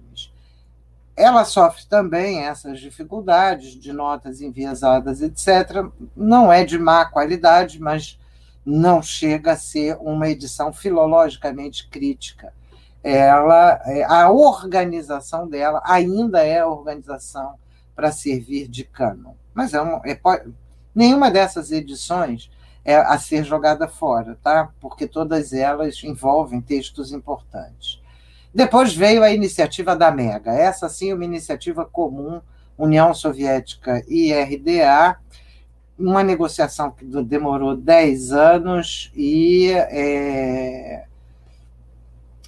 Ela 1.17 1.45
sofre 1.45 1.87
também 1.87 2.41
essas 2.41 2.81
dificuldades 2.81 3.73
de 3.73 3.93
notas 3.93 4.41
enviesadas, 4.41 5.23
etc. 5.23 5.87
Não 6.17 6.53
é 6.53 6.65
de 6.65 6.79
má 6.79 7.05
qualidade, 7.05 7.81
mas 7.81 8.19
não 8.65 9.01
chega 9.03 9.53
a 9.53 9.57
ser 9.57 9.97
uma 10.01 10.29
edição 10.29 10.73
filologicamente 10.73 11.89
crítica 11.89 12.53
ela, 13.05 13.83
é, 13.85 14.03
a 14.03 14.31
organização 14.31 15.47
dela 15.47 15.83
ainda 15.85 16.43
é 16.43 16.61
a 16.61 16.67
organização 16.67 17.57
para 17.95 18.11
servir 18.11 18.67
de 18.67 18.83
cânon. 18.83 19.35
Mas 19.53 19.75
é, 19.75 19.79
é 20.07 20.19
nenhuma 20.95 21.31
dessas 21.31 21.71
edições 21.71 22.51
é 22.83 22.97
a 22.97 23.19
ser 23.19 23.45
jogada 23.45 23.87
fora, 23.87 24.39
tá? 24.43 24.71
porque 24.81 25.07
todas 25.07 25.53
elas 25.53 26.03
envolvem 26.03 26.63
textos 26.63 27.13
importantes. 27.13 28.03
Depois 28.55 28.95
veio 28.95 29.25
a 29.25 29.33
iniciativa 29.33 29.97
da 29.97 30.13
MEGA, 30.13 30.53
essa 30.53 30.89
sim 30.89 31.13
uma 31.13 31.25
iniciativa 31.25 31.85
comum, 31.85 32.41
União 32.79 33.13
Soviética 33.13 34.05
e 34.07 34.33
RDA, 34.33 35.17
uma 35.99 36.23
negociação 36.23 36.91
que 36.91 37.05
demorou 37.25 37.77
10 37.77 38.33
anos 38.33 39.13
e 39.15 39.71
é, 39.73 41.05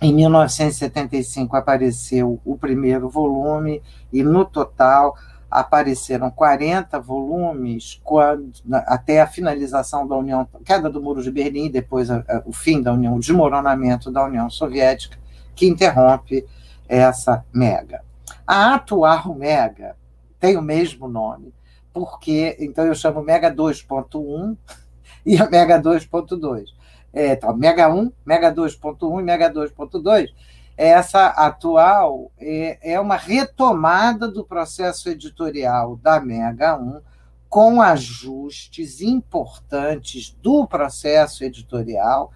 em 0.00 0.12
1975 0.12 1.56
apareceu 1.56 2.40
o 2.44 2.56
primeiro 2.56 3.08
volume, 3.08 3.82
e 4.12 4.22
no 4.22 4.44
total 4.44 5.16
apareceram 5.50 6.30
40 6.30 7.00
volumes 7.00 8.00
quando, 8.04 8.52
até 8.70 9.20
a 9.20 9.26
finalização 9.26 10.06
da 10.06 10.16
União, 10.16 10.46
queda 10.64 10.90
do 10.90 11.00
Muro 11.00 11.22
de 11.22 11.30
Berlim, 11.30 11.70
depois 11.70 12.10
a, 12.10 12.18
a, 12.28 12.42
o 12.44 12.52
fim 12.52 12.82
da 12.82 12.92
União, 12.92 13.16
o 13.16 13.20
desmoronamento 13.20 14.10
da 14.10 14.24
União 14.24 14.50
Soviética, 14.50 15.18
que 15.56 15.66
interrompe 15.66 16.46
essa 16.88 17.44
mega. 17.52 18.04
A 18.46 18.74
atual 18.74 19.34
mega 19.34 19.96
tem 20.38 20.56
o 20.56 20.62
mesmo 20.62 21.08
nome, 21.08 21.52
porque 21.92 22.56
então 22.60 22.84
eu 22.84 22.94
chamo 22.94 23.22
Mega 23.22 23.52
2.1 23.52 24.56
e 25.26 25.36
a 25.36 25.50
Mega 25.50 25.80
2.2 25.80 26.76
é, 27.16 27.34
tá, 27.34 27.50
Mega 27.54 27.88
1, 27.88 28.12
Mega 28.26 28.52
2.1 28.52 29.20
e 29.20 29.22
Mega 29.22 29.50
2.2, 29.50 30.28
essa 30.76 31.28
atual 31.28 32.30
é, 32.38 32.92
é 32.92 33.00
uma 33.00 33.16
retomada 33.16 34.28
do 34.28 34.44
processo 34.44 35.08
editorial 35.08 35.96
da 35.96 36.20
Mega 36.20 36.76
1, 36.76 37.00
com 37.48 37.80
ajustes 37.80 39.00
importantes 39.00 40.36
do 40.42 40.66
processo 40.66 41.42
editorial, 41.42 42.30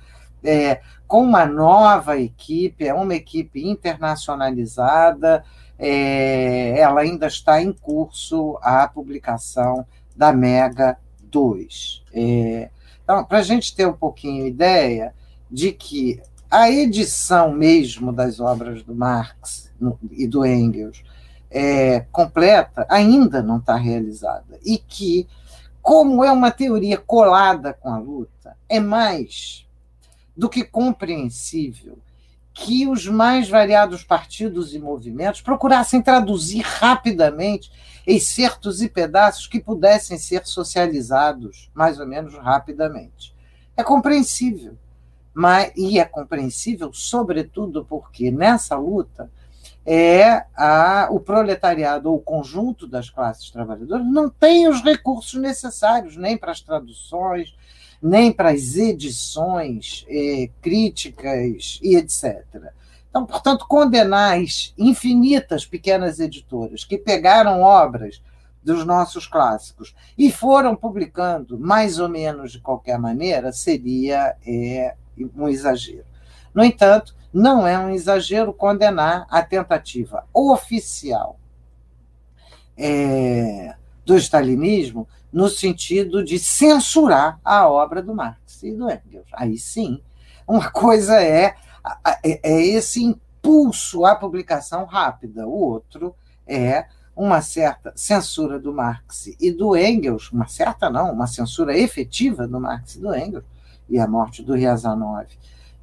é, 0.44 0.80
com 1.06 1.22
uma 1.22 1.44
nova 1.44 2.18
equipe, 2.18 2.86
é 2.86 2.94
uma 2.94 3.14
equipe 3.14 3.66
internacionalizada, 3.66 5.44
é, 5.78 6.78
ela 6.78 7.00
ainda 7.00 7.26
está 7.26 7.60
em 7.60 7.72
curso 7.72 8.58
a 8.62 8.86
publicação 8.86 9.86
da 10.14 10.32
Mega 10.32 10.98
2. 11.22 12.04
É, 12.12 12.70
então, 13.02 13.24
para 13.24 13.38
a 13.38 13.42
gente 13.42 13.74
ter 13.74 13.86
um 13.86 13.92
pouquinho 13.92 14.46
ideia 14.46 15.14
de 15.50 15.72
que 15.72 16.20
a 16.50 16.70
edição 16.70 17.52
mesmo 17.52 18.12
das 18.12 18.40
obras 18.40 18.82
do 18.82 18.94
Marx 18.94 19.72
e 20.12 20.26
do 20.26 20.44
Engels 20.44 21.02
é, 21.50 22.00
completa 22.12 22.86
ainda 22.88 23.42
não 23.42 23.58
está 23.58 23.76
realizada. 23.76 24.58
E 24.64 24.78
que, 24.78 25.26
como 25.80 26.22
é 26.22 26.30
uma 26.30 26.50
teoria 26.50 26.98
colada 26.98 27.72
com 27.72 27.88
a 27.88 27.98
luta, 27.98 28.56
é 28.68 28.78
mais 28.78 29.66
do 30.40 30.48
que 30.48 30.64
compreensível 30.64 31.98
que 32.54 32.88
os 32.88 33.06
mais 33.06 33.46
variados 33.46 34.02
partidos 34.02 34.74
e 34.74 34.78
movimentos 34.78 35.42
procurassem 35.42 36.00
traduzir 36.00 36.62
rapidamente 36.62 37.70
excertos 38.06 38.80
e 38.80 38.88
pedaços 38.88 39.46
que 39.46 39.60
pudessem 39.60 40.16
ser 40.16 40.46
socializados 40.46 41.70
mais 41.74 42.00
ou 42.00 42.06
menos 42.06 42.32
rapidamente. 42.38 43.34
É 43.76 43.84
compreensível, 43.84 44.78
mas 45.34 45.72
e 45.76 45.98
é 46.00 46.06
compreensível 46.06 46.90
sobretudo 46.90 47.84
porque 47.84 48.30
nessa 48.30 48.76
luta 48.76 49.30
é 49.84 50.46
a, 50.56 51.08
o 51.10 51.20
proletariado 51.20 52.10
ou 52.10 52.16
o 52.16 52.22
conjunto 52.22 52.86
das 52.86 53.10
classes 53.10 53.50
trabalhadoras 53.50 54.06
não 54.06 54.30
tem 54.30 54.68
os 54.68 54.82
recursos 54.82 55.38
necessários 55.38 56.16
nem 56.16 56.38
para 56.38 56.50
as 56.50 56.62
traduções, 56.62 57.54
nem 58.02 58.32
para 58.32 58.50
as 58.50 58.76
edições 58.76 60.06
eh, 60.08 60.48
críticas 60.62 61.78
e 61.82 61.96
etc. 61.96 62.44
Então, 63.10 63.26
portanto, 63.26 63.66
condenar 63.66 64.38
as 64.38 64.72
infinitas 64.78 65.66
pequenas 65.66 66.20
editoras 66.20 66.84
que 66.84 66.96
pegaram 66.96 67.60
obras 67.62 68.22
dos 68.62 68.84
nossos 68.84 69.26
clássicos 69.26 69.94
e 70.16 70.30
foram 70.30 70.76
publicando 70.76 71.58
mais 71.58 71.98
ou 71.98 72.08
menos 72.08 72.52
de 72.52 72.60
qualquer 72.60 72.98
maneira 72.98 73.52
seria 73.52 74.36
é, 74.46 74.94
um 75.36 75.48
exagero. 75.48 76.04
No 76.54 76.62
entanto, 76.62 77.14
não 77.32 77.66
é 77.66 77.78
um 77.78 77.90
exagero 77.90 78.52
condenar 78.52 79.26
a 79.30 79.42
tentativa 79.42 80.24
oficial 80.32 81.38
é, 82.76 83.74
do 84.04 84.16
stalinismo 84.16 85.08
no 85.32 85.48
sentido 85.48 86.24
de 86.24 86.38
censurar 86.38 87.38
a 87.44 87.68
obra 87.68 88.02
do 88.02 88.14
Marx 88.14 88.62
e 88.62 88.72
do 88.72 88.90
Engels. 88.90 89.28
Aí 89.32 89.58
sim, 89.58 90.02
uma 90.46 90.70
coisa 90.70 91.22
é, 91.22 91.54
é, 92.24 92.40
é 92.42 92.66
esse 92.66 93.02
impulso 93.02 94.04
à 94.04 94.14
publicação 94.14 94.84
rápida, 94.84 95.46
o 95.46 95.52
outro 95.52 96.14
é 96.46 96.86
uma 97.14 97.42
certa 97.42 97.92
censura 97.94 98.58
do 98.58 98.72
Marx 98.72 99.30
e 99.38 99.52
do 99.52 99.76
Engels, 99.76 100.32
uma 100.32 100.48
certa 100.48 100.88
não, 100.88 101.12
uma 101.12 101.26
censura 101.26 101.76
efetiva 101.76 102.46
do 102.46 102.60
Marx 102.60 102.94
e 102.94 103.00
do 103.00 103.14
Engels, 103.14 103.44
e 103.88 103.98
a 103.98 104.06
morte 104.06 104.42
do 104.42 104.54
Riazanov 104.54 105.26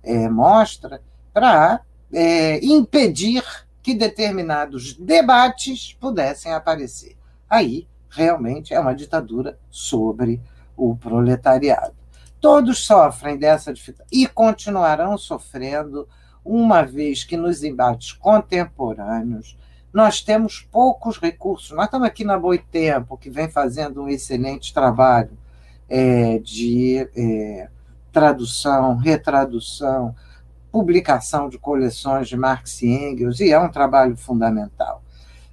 é, 0.01 0.29
mostra, 0.29 1.01
para 1.33 1.81
é, 2.11 2.65
impedir 2.65 3.43
que 3.83 3.93
determinados 3.93 4.93
debates 4.93 5.93
pudessem 5.99 6.53
aparecer. 6.53 7.15
Aí 7.49 7.87
realmente 8.18 8.73
é 8.73 8.80
uma 8.80 8.95
ditadura 8.95 9.57
sobre 9.69 10.41
o 10.76 10.95
proletariado. 10.95 11.94
Todos 12.41 12.85
sofrem 12.85 13.38
dessa 13.38 13.72
dificuldade 13.73 14.10
e 14.11 14.27
continuarão 14.27 15.18
sofrendo, 15.18 16.07
uma 16.44 16.84
vez 16.84 17.23
que 17.23 17.35
nos 17.35 17.64
embates 17.64 18.14
contemporâneos 18.14 19.57
nós 19.94 20.22
temos 20.22 20.68
poucos 20.72 21.18
recursos. 21.18 21.72
Nós 21.72 21.85
estamos 21.85 22.07
aqui 22.07 22.23
na 22.23 22.38
Boitempo, 22.38 23.18
que 23.18 23.30
vem 23.30 23.49
fazendo 23.49 24.03
um 24.03 24.07
excelente 24.07 24.73
trabalho 24.73 25.31
é, 25.89 26.39
de 26.39 27.10
é, 27.15 27.69
tradução, 28.11 28.95
retradução, 28.98 30.15
publicação 30.72 31.49
de 31.49 31.57
coleções 31.57 32.27
de 32.27 32.38
Marx 32.38 32.81
e 32.81 32.88
Engels, 32.88 33.39
e 33.39 33.52
é 33.52 33.60
um 33.60 33.69
trabalho 33.69 34.15
fundamental. 34.15 35.02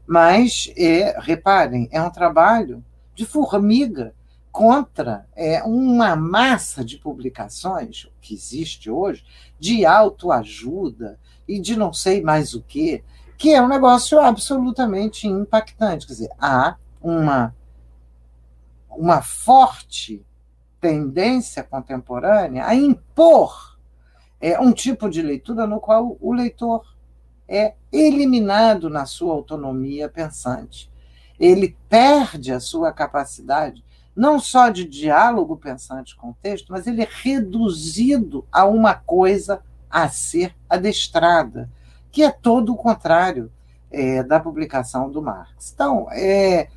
Mas, 0.06 0.72
é, 0.76 1.18
reparem, 1.20 1.88
é 1.90 2.00
um 2.00 2.10
trabalho 2.10 2.84
de 3.14 3.24
formiga 3.24 4.14
contra 4.52 5.26
é, 5.34 5.62
uma 5.64 6.14
massa 6.14 6.84
de 6.84 6.98
publicações 6.98 8.08
que 8.20 8.34
existe 8.34 8.90
hoje, 8.90 9.24
de 9.58 9.84
autoajuda 9.84 11.18
e 11.48 11.58
de 11.58 11.76
não 11.76 11.92
sei 11.92 12.22
mais 12.22 12.54
o 12.54 12.62
que, 12.62 13.02
que 13.36 13.50
é 13.50 13.60
um 13.60 13.68
negócio 13.68 14.20
absolutamente 14.20 15.26
impactante. 15.26 16.06
Quer 16.06 16.12
dizer, 16.12 16.30
há 16.38 16.76
uma, 17.02 17.54
uma 18.90 19.22
forte 19.22 20.24
tendência 20.80 21.62
contemporânea 21.64 22.66
a 22.66 22.74
impor 22.74 23.78
é, 24.40 24.60
um 24.60 24.72
tipo 24.72 25.08
de 25.08 25.22
leitura 25.22 25.66
no 25.66 25.80
qual 25.80 26.16
o 26.20 26.32
leitor 26.32 26.93
é 27.48 27.74
eliminado 27.92 28.88
na 28.88 29.06
sua 29.06 29.34
autonomia 29.34 30.08
pensante. 30.08 30.90
Ele 31.38 31.76
perde 31.88 32.52
a 32.52 32.60
sua 32.60 32.92
capacidade 32.92 33.84
não 34.14 34.38
só 34.38 34.68
de 34.68 34.84
diálogo 34.84 35.56
pensante 35.56 36.14
com 36.14 36.30
o 36.30 36.36
texto, 36.40 36.70
mas 36.70 36.86
ele 36.86 37.02
é 37.02 37.08
reduzido 37.10 38.46
a 38.52 38.64
uma 38.64 38.94
coisa 38.94 39.60
a 39.90 40.08
ser 40.08 40.54
adestrada, 40.68 41.68
que 42.12 42.22
é 42.22 42.30
todo 42.30 42.72
o 42.72 42.76
contrário 42.76 43.50
é, 43.90 44.22
da 44.22 44.38
publicação 44.38 45.10
do 45.10 45.20
Marx. 45.20 45.72
Então, 45.74 46.06
é, 46.12 46.68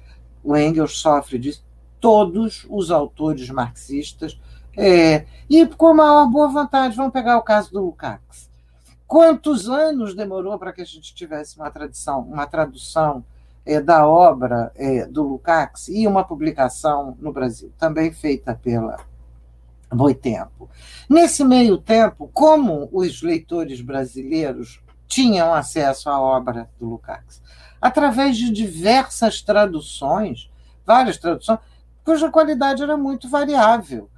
o 0.44 0.56
Engels 0.56 0.98
sofre 0.98 1.38
de 1.38 1.60
todos 2.00 2.66
os 2.70 2.90
autores 2.90 3.50
marxistas, 3.50 4.40
é, 4.76 5.26
e 5.50 5.66
com 5.66 5.88
a 5.88 5.94
maior 5.94 6.28
boa 6.28 6.48
vontade. 6.48 6.96
Vamos 6.96 7.14
pegar 7.14 7.38
o 7.38 7.44
caso 7.44 7.72
do 7.72 7.84
Lukács. 7.84 8.48
Quantos 9.08 9.70
anos 9.70 10.14
demorou 10.14 10.60
para 10.60 10.74
que 10.74 10.82
a 10.82 10.86
gente 10.86 11.16
tivesse 11.16 11.58
uma 11.58 11.72
tradição, 11.72 12.20
uma 12.22 12.46
tradução 12.46 13.24
é, 13.66 13.80
da 13.80 14.06
obra 14.06 14.72
é, 14.76 15.06
do 15.06 15.24
Lukács 15.24 15.88
e 15.88 16.06
uma 16.06 16.26
publicação 16.26 17.18
no 17.20 17.32
Brasil, 17.32 17.72
também 17.78 18.12
feita 18.12 18.54
pela 18.54 18.98
Boitempo. 19.90 20.70
Nesse 21.10 21.44
meio 21.46 21.78
tempo, 21.78 22.30
como 22.34 22.90
os 22.92 23.22
leitores 23.22 23.80
brasileiros 23.80 24.82
tinham 25.08 25.54
acesso 25.54 26.10
à 26.10 26.20
obra 26.20 26.70
do 26.78 26.90
Lukács? 26.90 27.42
Através 27.80 28.36
de 28.36 28.52
diversas 28.52 29.42
traduções, 29.42 30.52
várias 30.86 31.18
traduções, 31.18 31.60
cuja 32.04 32.30
qualidade 32.30 32.84
era 32.84 32.98
muito 32.98 33.30
variável. 33.30 34.10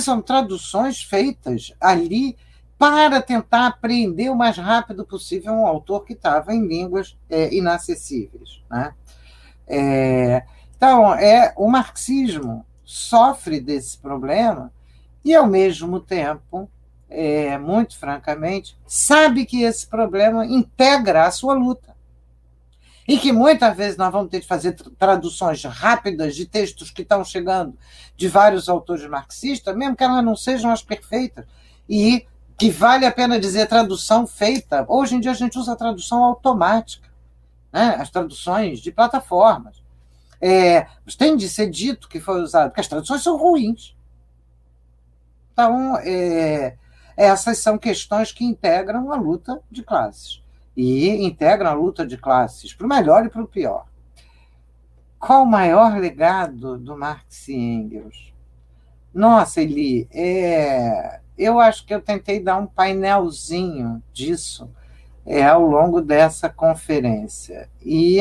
São 0.00 0.20
traduções 0.20 1.02
feitas 1.02 1.72
ali 1.80 2.36
para 2.78 3.22
tentar 3.22 3.66
apreender 3.66 4.30
o 4.30 4.36
mais 4.36 4.58
rápido 4.58 5.04
possível 5.04 5.52
um 5.52 5.66
autor 5.66 6.04
que 6.04 6.12
estava 6.12 6.54
em 6.54 6.66
línguas 6.66 7.16
é, 7.30 7.54
inacessíveis. 7.54 8.62
Né? 8.70 8.94
É, 9.66 10.44
então, 10.76 11.14
é, 11.14 11.54
o 11.56 11.68
marxismo 11.70 12.64
sofre 12.84 13.60
desse 13.60 13.98
problema 13.98 14.72
e, 15.24 15.34
ao 15.34 15.46
mesmo 15.46 15.98
tempo, 15.98 16.70
é, 17.08 17.56
muito 17.56 17.98
francamente, 17.98 18.76
sabe 18.86 19.46
que 19.46 19.62
esse 19.62 19.86
problema 19.86 20.44
integra 20.44 21.24
a 21.24 21.30
sua 21.30 21.54
luta. 21.54 21.96
E 23.08 23.18
que 23.18 23.32
muitas 23.32 23.76
vezes 23.76 23.96
nós 23.96 24.10
vamos 24.10 24.30
ter 24.30 24.40
de 24.40 24.48
fazer 24.48 24.72
traduções 24.98 25.62
rápidas 25.64 26.34
de 26.34 26.44
textos 26.44 26.90
que 26.90 27.02
estão 27.02 27.24
chegando 27.24 27.78
de 28.16 28.26
vários 28.26 28.68
autores 28.68 29.06
marxistas, 29.06 29.76
mesmo 29.76 29.94
que 29.94 30.02
elas 30.02 30.24
não 30.24 30.34
sejam 30.34 30.72
as 30.72 30.82
perfeitas. 30.82 31.46
E 31.88 32.26
que 32.56 32.70
vale 32.70 33.04
a 33.04 33.12
pena 33.12 33.38
dizer 33.38 33.66
tradução 33.66 34.26
feita. 34.26 34.84
Hoje 34.88 35.16
em 35.16 35.20
dia 35.20 35.32
a 35.32 35.34
gente 35.34 35.58
usa 35.58 35.76
tradução 35.76 36.24
automática, 36.24 37.08
né? 37.72 37.96
as 38.00 38.10
traduções 38.10 38.80
de 38.80 38.90
plataformas. 38.90 39.82
É, 40.40 40.86
tem 41.18 41.36
de 41.36 41.48
ser 41.48 41.68
dito 41.68 42.08
que 42.08 42.20
foi 42.20 42.40
usado, 42.40 42.70
porque 42.70 42.80
as 42.80 42.88
traduções 42.88 43.22
são 43.22 43.36
ruins. 43.36 43.96
Então, 45.52 45.96
é, 45.98 46.76
essas 47.16 47.58
são 47.58 47.78
questões 47.78 48.32
que 48.32 48.44
integram 48.44 49.12
a 49.12 49.16
luta 49.16 49.60
de 49.70 49.82
classes. 49.82 50.42
E 50.76 51.08
integram 51.24 51.70
a 51.70 51.74
luta 51.74 52.06
de 52.06 52.18
classes 52.18 52.74
para 52.74 52.86
o 52.86 52.88
melhor 52.88 53.24
e 53.24 53.30
para 53.30 53.42
o 53.42 53.48
pior. 53.48 53.86
Qual 55.18 55.42
o 55.42 55.46
maior 55.46 55.98
legado 55.98 56.78
do 56.78 56.96
Marx 56.96 57.48
e 57.48 57.54
Engels? 57.54 58.34
Nossa, 59.14 59.62
Eli, 59.62 60.06
é, 60.12 61.20
eu 61.36 61.60
acho 61.60 61.84
que 61.84 61.94
eu 61.94 62.00
tentei 62.00 62.40
dar 62.40 62.56
um 62.56 62.66
painelzinho 62.66 64.02
disso 64.12 64.70
é, 65.24 65.44
ao 65.44 65.66
longo 65.66 66.00
dessa 66.00 66.48
conferência. 66.48 67.68
E 67.84 68.18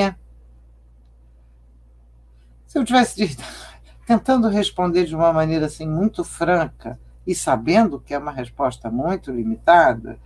se 2.65 2.77
eu 2.77 2.83
tivesse 2.83 3.37
tentando 4.05 4.49
responder 4.49 5.05
de 5.05 5.15
uma 5.15 5.31
maneira 5.31 5.67
assim 5.67 5.87
muito 5.87 6.23
franca 6.23 6.99
e 7.25 7.33
sabendo 7.33 7.99
que 7.99 8.13
é 8.13 8.17
uma 8.17 8.31
resposta 8.31 8.89
muito 8.89 9.31
limitada, 9.31 10.19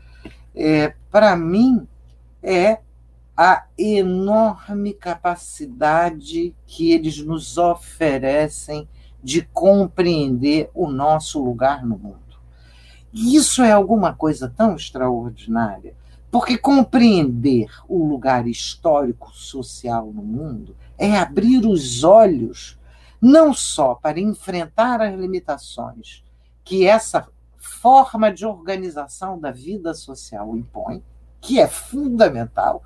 é, 0.55 0.93
para 1.11 1.35
mim 1.35 1.87
é 2.41 2.79
a 3.37 3.65
enorme 3.77 4.93
capacidade 4.93 6.53
que 6.65 6.91
eles 6.91 7.17
nos 7.19 7.57
oferecem 7.57 8.87
de 9.23 9.43
compreender 9.53 10.69
o 10.73 10.89
nosso 10.89 11.41
lugar 11.43 11.85
no 11.85 11.97
mundo. 11.97 12.28
E 13.11 13.35
isso 13.35 13.61
é 13.63 13.71
alguma 13.71 14.13
coisa 14.13 14.51
tão 14.55 14.75
extraordinária, 14.75 15.95
porque 16.29 16.57
compreender 16.57 17.69
o 17.87 18.05
lugar 18.05 18.47
histórico 18.47 19.31
social 19.33 20.11
no 20.13 20.21
mundo 20.21 20.75
é 20.97 21.17
abrir 21.17 21.65
os 21.65 22.03
olhos 22.03 22.77
não 23.21 23.53
só 23.53 23.95
para 23.95 24.19
enfrentar 24.19 25.01
as 25.01 25.13
limitações 25.13 26.23
que 26.63 26.85
essa 26.85 27.27
forma 27.57 28.31
de 28.31 28.45
organização 28.45 29.39
da 29.39 29.51
vida 29.51 29.93
social 29.93 30.55
impõe, 30.55 31.03
que 31.41 31.59
é 31.59 31.67
fundamental, 31.67 32.83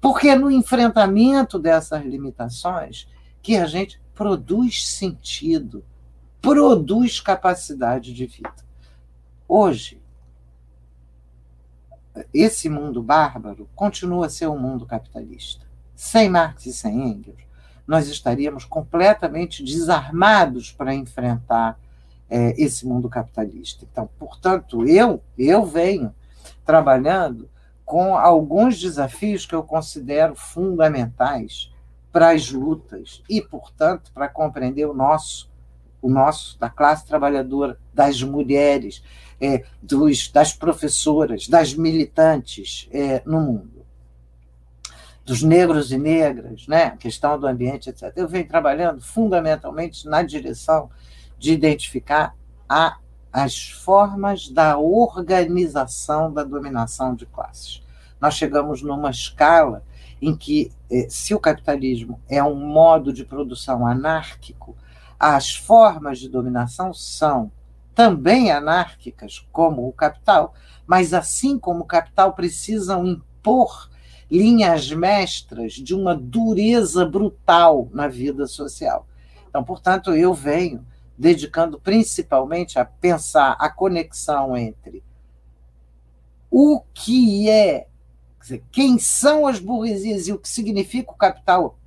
porque 0.00 0.28
é 0.28 0.36
no 0.36 0.50
enfrentamento 0.50 1.58
dessas 1.58 2.04
limitações 2.04 3.08
que 3.42 3.56
a 3.56 3.66
gente 3.66 4.00
produz 4.14 4.88
sentido, 4.88 5.84
produz 6.40 7.20
capacidade 7.20 8.12
de 8.12 8.26
vida. 8.26 8.65
Hoje, 9.48 10.00
esse 12.32 12.68
mundo 12.68 13.02
bárbaro 13.02 13.68
continua 13.74 14.26
a 14.26 14.30
ser 14.30 14.48
um 14.48 14.58
mundo 14.58 14.86
capitalista. 14.86 15.64
Sem 15.94 16.28
Marx 16.28 16.66
e 16.66 16.72
sem 16.72 17.10
Engels, 17.10 17.46
nós 17.86 18.08
estaríamos 18.08 18.64
completamente 18.64 19.62
desarmados 19.62 20.72
para 20.72 20.94
enfrentar 20.94 21.78
é, 22.28 22.60
esse 22.60 22.86
mundo 22.86 23.08
capitalista. 23.08 23.86
Então, 23.90 24.08
portanto, 24.18 24.86
eu, 24.86 25.22
eu 25.38 25.64
venho 25.64 26.14
trabalhando 26.64 27.48
com 27.84 28.16
alguns 28.16 28.80
desafios 28.80 29.46
que 29.46 29.54
eu 29.54 29.62
considero 29.62 30.34
fundamentais 30.34 31.72
para 32.10 32.30
as 32.30 32.50
lutas 32.50 33.22
e, 33.28 33.40
portanto, 33.40 34.10
para 34.12 34.28
compreender 34.28 34.86
o 34.86 34.94
nosso, 34.94 35.48
o 36.02 36.08
nosso 36.08 36.58
da 36.58 36.68
classe 36.68 37.06
trabalhadora, 37.06 37.78
das 37.94 38.22
mulheres, 38.22 39.02
é, 39.40 39.64
dos, 39.82 40.30
das 40.30 40.52
professoras, 40.52 41.48
das 41.48 41.74
militantes 41.74 42.88
é, 42.90 43.22
no 43.24 43.40
mundo, 43.40 43.86
dos 45.24 45.42
negros 45.42 45.90
e 45.90 45.98
negras, 45.98 46.66
né, 46.66 46.96
questão 46.98 47.38
do 47.38 47.46
ambiente, 47.46 47.90
etc. 47.90 48.12
Eu 48.14 48.28
venho 48.28 48.46
trabalhando 48.46 49.00
fundamentalmente 49.00 50.06
na 50.06 50.22
direção 50.22 50.88
de 51.38 51.52
identificar 51.52 52.34
a, 52.68 52.98
as 53.32 53.68
formas 53.70 54.48
da 54.48 54.78
organização 54.78 56.32
da 56.32 56.42
dominação 56.42 57.14
de 57.14 57.26
classes. 57.26 57.82
Nós 58.20 58.34
chegamos 58.34 58.82
numa 58.82 59.10
escala 59.10 59.82
em 60.20 60.34
que, 60.34 60.72
é, 60.90 61.06
se 61.10 61.34
o 61.34 61.40
capitalismo 61.40 62.20
é 62.28 62.42
um 62.42 62.54
modo 62.54 63.12
de 63.12 63.24
produção 63.24 63.86
anárquico, 63.86 64.76
as 65.18 65.54
formas 65.54 66.18
de 66.18 66.28
dominação 66.28 66.92
são 66.94 67.50
também 67.96 68.52
anárquicas, 68.52 69.48
como 69.50 69.88
o 69.88 69.92
capital, 69.92 70.52
mas 70.86 71.14
assim 71.14 71.58
como 71.58 71.80
o 71.80 71.86
capital 71.86 72.34
precisam 72.34 73.06
impor 73.06 73.90
linhas 74.30 74.92
mestras 74.92 75.72
de 75.72 75.94
uma 75.94 76.14
dureza 76.14 77.06
brutal 77.06 77.88
na 77.92 78.06
vida 78.06 78.46
social. 78.46 79.06
Então, 79.48 79.64
portanto, 79.64 80.14
eu 80.14 80.34
venho 80.34 80.86
dedicando 81.16 81.80
principalmente 81.80 82.78
a 82.78 82.84
pensar 82.84 83.56
a 83.58 83.70
conexão 83.70 84.54
entre 84.54 85.02
o 86.50 86.82
que 86.92 87.48
é, 87.48 87.86
dizer, 88.38 88.62
quem 88.70 88.98
são 88.98 89.46
as 89.46 89.58
burguesias 89.58 90.28
e 90.28 90.34
o 90.34 90.38
que 90.38 90.50
significa 90.50 91.12
o 91.12 91.16
capital, 91.16 91.78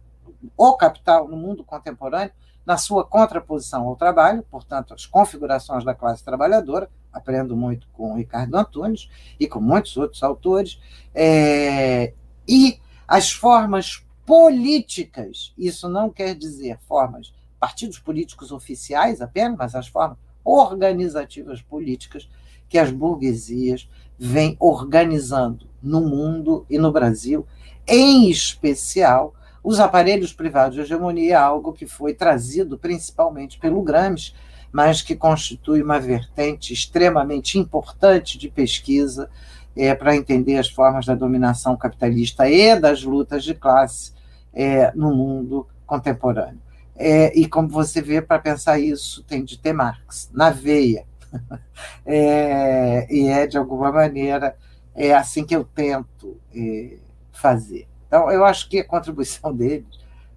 o 0.57 0.73
capital 0.73 1.27
no 1.27 1.37
mundo 1.37 1.63
contemporâneo, 1.63 2.33
na 2.69 2.77
sua 2.77 3.03
contraposição 3.03 3.87
ao 3.87 3.95
trabalho, 3.95 4.45
portanto, 4.47 4.93
as 4.93 5.03
configurações 5.03 5.83
da 5.83 5.95
classe 5.95 6.23
trabalhadora, 6.23 6.87
aprendo 7.11 7.57
muito 7.57 7.87
com 7.91 8.15
Ricardo 8.15 8.55
Antunes 8.55 9.09
e 9.39 9.47
com 9.47 9.59
muitos 9.59 9.97
outros 9.97 10.21
autores, 10.21 10.79
é, 11.15 12.13
e 12.47 12.79
as 13.07 13.31
formas 13.31 14.05
políticas, 14.23 15.51
isso 15.57 15.89
não 15.89 16.11
quer 16.11 16.35
dizer 16.35 16.77
formas, 16.87 17.33
partidos 17.59 17.97
políticos 17.97 18.51
oficiais 18.51 19.19
apenas, 19.19 19.57
mas 19.57 19.73
as 19.73 19.87
formas 19.87 20.19
organizativas 20.43 21.63
políticas 21.63 22.29
que 22.69 22.77
as 22.77 22.91
burguesias 22.91 23.89
vêm 24.15 24.55
organizando 24.59 25.67
no 25.81 26.01
mundo 26.01 26.67
e 26.69 26.77
no 26.77 26.91
Brasil, 26.91 27.47
em 27.87 28.29
especial 28.29 29.33
os 29.63 29.79
aparelhos 29.79 30.33
privados 30.33 30.75
de 30.75 30.81
hegemonia 30.81 31.33
é 31.33 31.35
algo 31.35 31.73
que 31.73 31.85
foi 31.85 32.13
trazido 32.13 32.77
principalmente 32.77 33.59
pelo 33.59 33.81
Gramsci, 33.81 34.33
mas 34.71 35.01
que 35.01 35.15
constitui 35.15 35.81
uma 35.81 35.99
vertente 35.99 36.73
extremamente 36.73 37.57
importante 37.57 38.37
de 38.37 38.49
pesquisa 38.49 39.29
é, 39.75 39.93
para 39.95 40.15
entender 40.15 40.57
as 40.57 40.69
formas 40.69 41.05
da 41.05 41.15
dominação 41.15 41.75
capitalista 41.75 42.49
e 42.49 42.79
das 42.79 43.03
lutas 43.03 43.43
de 43.43 43.53
classe 43.53 44.13
é, 44.53 44.91
no 44.95 45.13
mundo 45.13 45.67
contemporâneo. 45.85 46.61
É, 46.95 47.37
e 47.37 47.47
como 47.47 47.69
você 47.69 48.01
vê, 48.01 48.21
para 48.21 48.39
pensar 48.39 48.77
isso, 48.77 49.23
tem 49.23 49.43
de 49.43 49.57
ter 49.57 49.73
Marx 49.73 50.29
na 50.33 50.49
veia. 50.49 51.05
É, 52.05 53.07
e 53.09 53.29
é, 53.29 53.47
de 53.47 53.57
alguma 53.57 53.89
maneira, 53.89 54.57
é 54.93 55.13
assim 55.13 55.45
que 55.45 55.55
eu 55.55 55.63
tento 55.63 56.37
é, 56.53 56.97
fazer. 57.31 57.87
Então, 58.09 58.29
eu 58.29 58.43
acho 58.43 58.67
que 58.67 58.79
a 58.79 58.83
contribuição 58.83 59.53
deles 59.55 59.87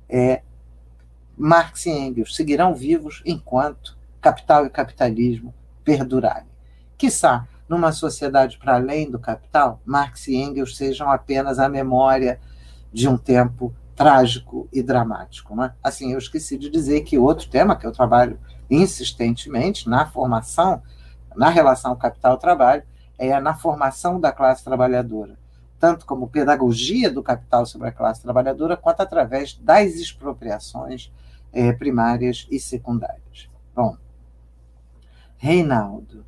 é 0.09 0.43
Marx 1.37 1.87
e 1.87 1.91
Engels 1.91 2.37
seguirão 2.37 2.75
vivos 2.75 3.23
enquanto 3.27 3.97
capital 4.21 4.65
e 4.65 4.71
capitalismo 4.71 5.53
perdurarem. 5.83 6.47
Quissá, 6.97 7.49
numa 7.69 7.91
sociedade 7.91 8.59
para 8.59 8.75
além 8.75 9.11
do 9.11 9.19
capital, 9.19 9.81
Marx 9.85 10.29
e 10.29 10.37
Engels 10.37 10.77
sejam 10.77 11.11
apenas 11.11 11.59
a 11.59 11.69
memória 11.69 12.39
de 12.93 13.09
um 13.09 13.17
tempo 13.17 13.75
trágico 13.97 14.69
e 14.73 14.83
dramático. 14.83 15.57
Né? 15.57 15.73
Assim, 15.83 16.13
eu 16.13 16.19
esqueci 16.19 16.59
de 16.59 16.69
dizer 16.69 17.01
que 17.01 17.19
outro 17.19 17.49
tema 17.49 17.75
que 17.75 17.87
eu 17.87 17.93
trabalho 17.93 18.39
insistentemente 18.71 19.89
na 19.89 20.07
formação, 20.07 20.83
na 21.35 21.49
relação 21.49 21.97
capital-trabalho, 21.97 22.83
é 23.19 23.39
na 23.41 23.55
formação 23.55 24.21
da 24.21 24.33
classe 24.33 24.65
trabalhadora, 24.65 25.39
tanto 25.83 26.07
como 26.07 26.29
pedagogia 26.29 27.11
do 27.11 27.25
capital 27.25 27.67
sobre 27.67 27.89
a 27.89 27.93
classe 27.93 28.23
trabalhadora, 28.23 28.77
quanto 28.77 29.01
através 29.01 29.55
das 29.55 29.95
expropriações 29.95 31.11
é, 31.53 31.73
primárias 31.73 32.47
e 32.49 32.61
secundárias. 32.61 33.51
Bom, 33.75 33.97
Reinaldo, 35.37 36.25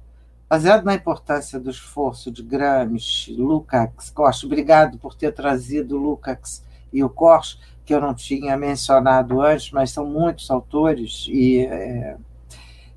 baseado 0.49 0.83
na 0.83 0.93
importância 0.93 1.61
do 1.61 1.71
esforço 1.71 2.33
de 2.33 2.43
Gramsci, 2.43 3.33
Lukács, 3.37 4.11
Korsch, 4.11 4.43
obrigado 4.43 4.99
por 4.99 5.15
ter 5.15 5.31
trazido 5.33 5.97
Lukács 5.97 6.65
e 6.93 7.05
o 7.05 7.09
Korsch, 7.09 7.57
que 7.85 7.95
eu 7.95 8.01
não 8.01 8.13
tinha 8.13 8.57
mencionado 8.57 9.41
antes, 9.41 9.71
mas 9.71 9.93
são 9.93 10.05
muitos 10.05 10.51
autores, 10.51 11.29
e, 11.31 11.61
é, 11.61 12.17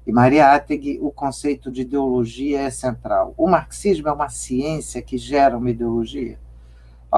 e 0.07 0.11
Maria 0.11 0.55
Ateg, 0.55 0.97
o 1.03 1.11
conceito 1.11 1.71
de 1.71 1.81
ideologia 1.81 2.61
é 2.61 2.71
central. 2.71 3.35
O 3.37 3.47
marxismo 3.47 4.07
é 4.07 4.11
uma 4.11 4.29
ciência 4.29 5.03
que 5.03 5.19
gera 5.19 5.55
uma 5.55 5.69
ideologia? 5.69 6.46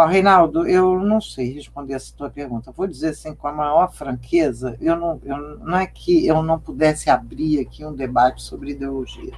Oh, 0.02 0.06
Reinaldo, 0.06 0.66
eu 0.66 0.98
não 1.02 1.20
sei 1.20 1.52
responder 1.52 1.96
essa 1.96 2.14
tua 2.16 2.30
pergunta. 2.30 2.72
Vou 2.72 2.88
dizer 2.88 3.10
assim 3.10 3.36
com 3.36 3.50
a 3.50 3.52
maior 3.52 3.92
franqueza, 3.92 4.78
eu 4.80 4.96
não, 4.96 5.20
eu, 5.26 5.60
não 5.60 5.78
é 5.78 5.86
que 5.88 6.26
eu 6.26 6.42
não 6.42 6.58
pudesse 6.58 7.10
abrir 7.10 7.60
aqui 7.60 7.86
um 7.86 7.94
debate 7.94 8.42
sobre 8.42 8.72
ideologia 8.72 9.34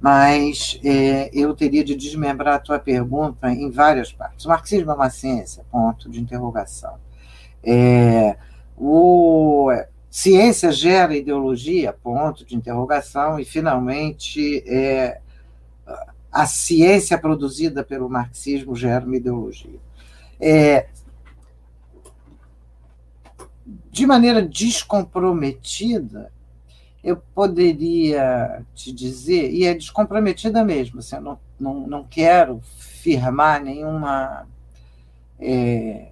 mas 0.00 0.80
é, 0.84 1.30
eu 1.32 1.54
teria 1.54 1.84
de 1.84 1.94
desmembrar 1.94 2.54
a 2.54 2.58
tua 2.58 2.78
pergunta 2.78 3.50
em 3.50 3.70
várias 3.70 4.12
partes. 4.12 4.44
O 4.44 4.48
marxismo 4.48 4.90
é 4.90 4.94
uma 4.94 5.10
ciência, 5.10 5.64
ponto 5.70 6.10
de 6.10 6.20
interrogação. 6.20 6.94
É, 7.62 8.36
o, 8.76 9.68
ciência 10.10 10.72
gera 10.72 11.16
ideologia, 11.16 11.92
ponto 11.92 12.44
de 12.44 12.56
interrogação, 12.56 13.38
e, 13.38 13.44
finalmente, 13.44 14.64
é, 14.66 15.20
a 16.32 16.46
ciência 16.46 17.18
produzida 17.18 17.84
pelo 17.84 18.08
marxismo 18.08 18.74
gera 18.74 19.04
uma 19.04 19.16
ideologia. 19.16 19.78
É, 20.40 20.88
de 23.90 24.06
maneira 24.06 24.40
descomprometida, 24.40 26.32
eu 27.04 27.16
poderia 27.34 28.64
te 28.74 28.90
dizer, 28.92 29.52
e 29.52 29.64
é 29.66 29.74
descomprometida 29.74 30.64
mesmo, 30.64 31.00
assim, 31.00 31.16
eu 31.16 31.22
não, 31.22 31.38
não, 31.60 31.86
não 31.86 32.04
quero 32.04 32.60
firmar 32.78 33.62
nenhuma 33.62 34.48
é, 35.38 36.08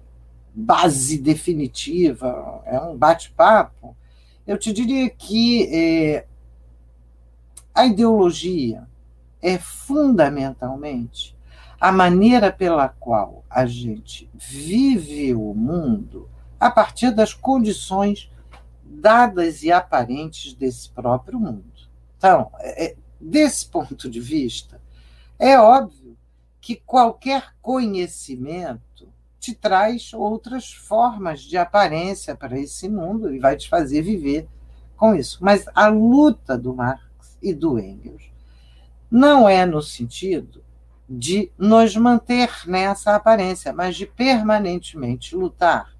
base 0.53 1.17
definitiva, 1.17 2.61
é 2.65 2.79
um 2.79 2.95
bate-papo, 2.95 3.95
eu 4.45 4.57
te 4.57 4.71
diria 4.71 5.09
que 5.09 5.63
é, 5.73 6.27
a 7.73 7.85
ideologia 7.85 8.87
é 9.41 9.57
fundamentalmente 9.57 11.35
a 11.79 11.91
maneira 11.91 12.51
pela 12.51 12.87
qual 12.87 13.43
a 13.49 13.65
gente 13.65 14.29
vive 14.33 15.33
o 15.33 15.53
mundo 15.53 16.29
a 16.59 16.69
partir 16.69 17.09
das 17.11 17.33
condições 17.33 18.31
dadas 18.83 19.63
e 19.63 19.71
aparentes 19.71 20.53
desse 20.53 20.89
próprio 20.89 21.39
mundo. 21.39 21.65
Então, 22.17 22.51
é, 22.59 22.85
é, 22.85 22.95
desse 23.19 23.65
ponto 23.67 24.07
de 24.07 24.19
vista, 24.19 24.79
é 25.39 25.59
óbvio 25.59 26.15
que 26.59 26.75
qualquer 26.75 27.55
conhecimento 27.63 29.09
te 29.39 29.55
traz 29.55 30.13
outras 30.13 30.71
formas 30.71 31.41
de 31.41 31.57
aparência 31.57 32.35
para 32.35 32.59
esse 32.59 32.87
mundo 32.87 33.33
e 33.33 33.39
vai 33.39 33.57
te 33.57 33.67
fazer 33.67 34.03
viver 34.03 34.47
com 34.95 35.15
isso. 35.15 35.39
Mas 35.41 35.65
a 35.73 35.87
luta 35.87 36.55
do 36.55 36.75
Marx 36.75 37.39
e 37.41 37.51
do 37.55 37.79
Engels 37.79 38.30
não 39.11 39.47
é 39.47 39.65
no 39.65 39.81
sentido 39.81 40.63
de 41.07 41.51
nos 41.57 41.95
manter 41.97 42.49
nessa 42.65 43.13
aparência, 43.13 43.73
mas 43.73 43.97
de 43.97 44.05
permanentemente 44.05 45.35
lutar 45.35 45.93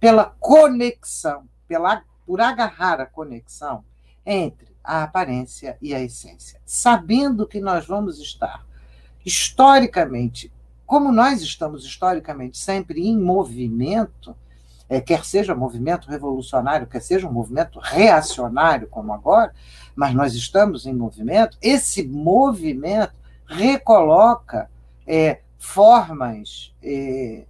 pela 0.00 0.34
conexão, 0.40 1.44
pela 1.68 2.02
por 2.26 2.40
agarrar 2.40 3.00
a 3.00 3.06
conexão 3.06 3.84
entre 4.24 4.66
a 4.82 5.04
aparência 5.04 5.78
e 5.80 5.94
a 5.94 6.00
essência, 6.00 6.60
sabendo 6.66 7.46
que 7.46 7.60
nós 7.60 7.86
vamos 7.86 8.18
estar 8.18 8.66
historicamente, 9.24 10.52
como 10.84 11.12
nós 11.12 11.40
estamos 11.40 11.84
historicamente 11.84 12.58
sempre 12.58 13.06
em 13.06 13.16
movimento, 13.16 14.36
é, 14.88 15.00
quer 15.00 15.24
seja 15.24 15.54
movimento 15.54 16.08
revolucionário, 16.08 16.86
quer 16.86 17.00
seja 17.00 17.28
um 17.28 17.32
movimento 17.32 17.78
reacionário, 17.80 18.88
como 18.88 19.12
agora, 19.12 19.52
mas 19.96 20.14
nós 20.14 20.34
estamos 20.34 20.86
em 20.86 20.92
movimento, 20.92 21.56
esse 21.62 22.06
movimento 22.06 23.14
recoloca 23.46 24.70
é, 25.06 25.40
formas, 25.58 26.74
é, 26.82 27.44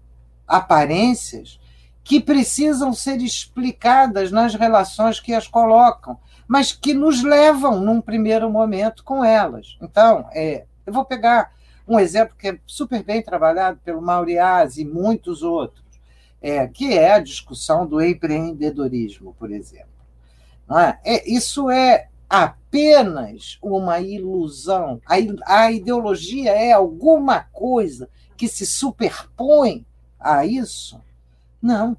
aparências 0.47 1.59
que 2.05 2.21
precisam 2.21 2.93
ser 2.93 3.21
explicadas 3.21 4.31
nas 4.31 4.55
relações 4.55 5.19
que 5.19 5.35
as 5.35 5.49
colocam, 5.49 6.17
mas 6.47 6.71
que 6.71 6.95
nos 6.95 7.25
levam, 7.25 7.81
num 7.81 8.01
primeiro 8.01 8.49
momento, 8.49 9.03
com 9.03 9.25
elas. 9.25 9.77
Então, 9.83 10.29
é, 10.33 10.65
eu 10.87 10.93
vou 10.93 11.05
pegar 11.05 11.51
um 11.89 11.99
exemplo 11.99 12.37
que 12.39 12.49
é 12.49 12.59
super 12.65 13.03
bem 13.03 13.21
trabalhado 13.21 13.81
pelo 13.85 14.01
Mauriaz 14.01 14.77
e 14.77 14.85
muitos 14.85 15.43
outros, 15.43 15.85
é, 16.41 16.69
que 16.69 16.97
é 16.97 17.15
a 17.15 17.19
discussão 17.19 17.85
do 17.85 18.01
empreendedorismo, 18.01 19.35
por 19.37 19.51
exemplo. 19.51 19.89
É? 20.71 21.17
é 21.17 21.31
isso 21.31 21.69
é 21.71 22.09
apenas 22.29 23.59
uma 23.63 24.01
ilusão. 24.01 25.01
A, 25.07 25.15
a 25.47 25.73
ideologia 25.73 26.53
é 26.53 26.73
alguma 26.73 27.41
coisa 27.53 28.09
que 28.37 28.49
se 28.49 28.67
superpõe 28.67 29.87
a 30.19 30.45
isso? 30.45 31.01
Não. 31.61 31.97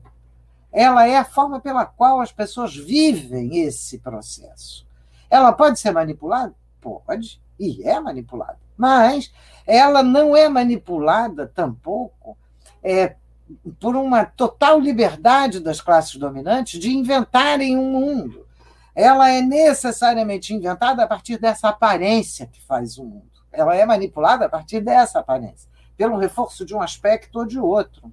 Ela 0.72 1.08
é 1.08 1.18
a 1.18 1.26
forma 1.26 1.60
pela 1.60 1.86
qual 1.86 2.22
as 2.22 2.32
pessoas 2.32 2.76
vivem 2.76 3.60
esse 3.60 3.98
processo. 4.00 4.86
Ela 5.30 5.52
pode 5.52 5.80
ser 5.80 5.92
manipulada? 5.92 6.54
Pode, 6.80 7.42
e 7.60 7.84
é 7.84 8.00
manipulada. 8.00 8.60
Mas 8.78 9.32
ela 9.66 10.04
não 10.04 10.36
é 10.36 10.48
manipulada 10.48 11.48
tampouco 11.48 12.38
é, 12.84 13.16
por 13.80 13.96
uma 13.96 14.26
total 14.26 14.80
liberdade 14.80 15.60
das 15.60 15.82
classes 15.82 16.16
dominantes 16.16 16.80
de 16.80 16.96
inventarem 16.96 17.78
um 17.78 17.92
mundo. 17.92 18.47
Ela 18.98 19.30
é 19.30 19.44
necessariamente 19.44 20.56
inventada 20.56 21.04
a 21.04 21.08
partir 21.08 21.38
dessa 21.38 21.70
aparência 21.70 22.48
que 22.48 22.60
faz 22.60 22.98
o 22.98 23.06
mundo. 23.06 23.30
Ela 23.52 23.76
é 23.76 23.86
manipulada 23.86 24.48
a 24.48 24.50
partir 24.50 24.82
dessa 24.82 25.20
aparência, 25.20 25.70
pelo 25.96 26.18
reforço 26.18 26.66
de 26.66 26.74
um 26.74 26.82
aspecto 26.82 27.38
ou 27.38 27.46
de 27.46 27.60
outro. 27.60 28.12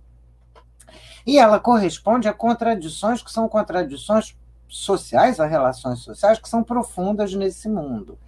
E 1.26 1.38
ela 1.38 1.58
corresponde 1.58 2.28
a 2.28 2.34
contradições 2.34 3.22
que 3.22 3.32
são 3.32 3.48
contradições 3.48 4.36
sociais, 4.68 5.40
a 5.40 5.46
relações 5.46 6.00
sociais 6.00 6.38
que 6.38 6.50
são 6.50 6.62
profundas 6.62 7.32
nesse 7.32 7.66
mundo. 7.66 8.18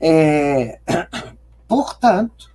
É, 0.00 0.78
portanto, 1.66 2.52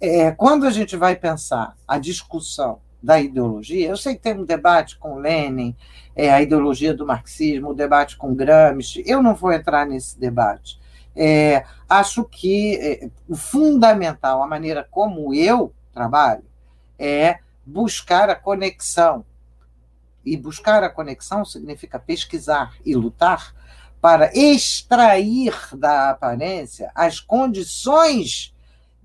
é, 0.00 0.30
quando 0.30 0.66
a 0.66 0.70
gente 0.70 0.96
vai 0.96 1.14
pensar 1.14 1.76
a 1.86 1.98
discussão 1.98 2.80
da 3.04 3.20
ideologia, 3.20 3.90
eu 3.90 3.96
sei 3.98 4.14
que 4.14 4.22
tem 4.22 4.32
um 4.32 4.44
debate 4.44 4.96
com 4.96 5.16
Lenin, 5.16 5.76
é, 6.16 6.32
a 6.32 6.40
ideologia 6.40 6.94
do 6.94 7.06
marxismo, 7.06 7.70
o 7.70 7.74
debate 7.74 8.16
com 8.16 8.34
Gramsci, 8.34 9.04
eu 9.06 9.22
não 9.22 9.34
vou 9.34 9.52
entrar 9.52 9.86
nesse 9.86 10.18
debate. 10.18 10.80
É, 11.14 11.64
acho 11.86 12.24
que 12.24 12.76
é, 12.76 13.10
o 13.28 13.36
fundamental, 13.36 14.42
a 14.42 14.46
maneira 14.46 14.88
como 14.90 15.34
eu 15.34 15.74
trabalho, 15.92 16.44
é 16.98 17.40
buscar 17.64 18.30
a 18.30 18.34
conexão. 18.34 19.24
E 20.24 20.34
buscar 20.34 20.82
a 20.82 20.88
conexão 20.88 21.44
significa 21.44 21.98
pesquisar 21.98 22.72
e 22.86 22.94
lutar 22.94 23.54
para 24.00 24.30
extrair 24.34 25.54
da 25.76 26.10
aparência 26.10 26.90
as 26.94 27.20
condições 27.20 28.53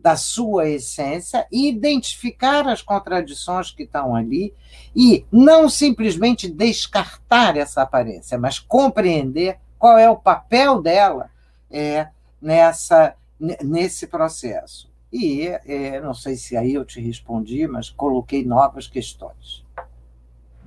da 0.01 0.15
sua 0.15 0.69
essência 0.69 1.45
e 1.51 1.69
identificar 1.69 2.67
as 2.67 2.81
contradições 2.81 3.71
que 3.71 3.83
estão 3.83 4.15
ali 4.15 4.53
e 4.95 5.25
não 5.31 5.69
simplesmente 5.69 6.49
descartar 6.49 7.57
essa 7.57 7.81
aparência, 7.81 8.37
mas 8.37 8.59
compreender 8.59 9.57
qual 9.77 9.97
é 9.97 10.09
o 10.09 10.17
papel 10.17 10.81
dela 10.81 11.29
é, 11.69 12.07
nessa, 12.41 13.13
nesse 13.39 14.07
processo. 14.07 14.89
E 15.11 15.47
é, 15.65 15.99
não 16.01 16.13
sei 16.13 16.35
se 16.35 16.55
aí 16.55 16.73
eu 16.73 16.85
te 16.85 17.01
respondi, 17.01 17.67
mas 17.67 17.89
coloquei 17.89 18.45
novas 18.45 18.87
questões. 18.87 19.65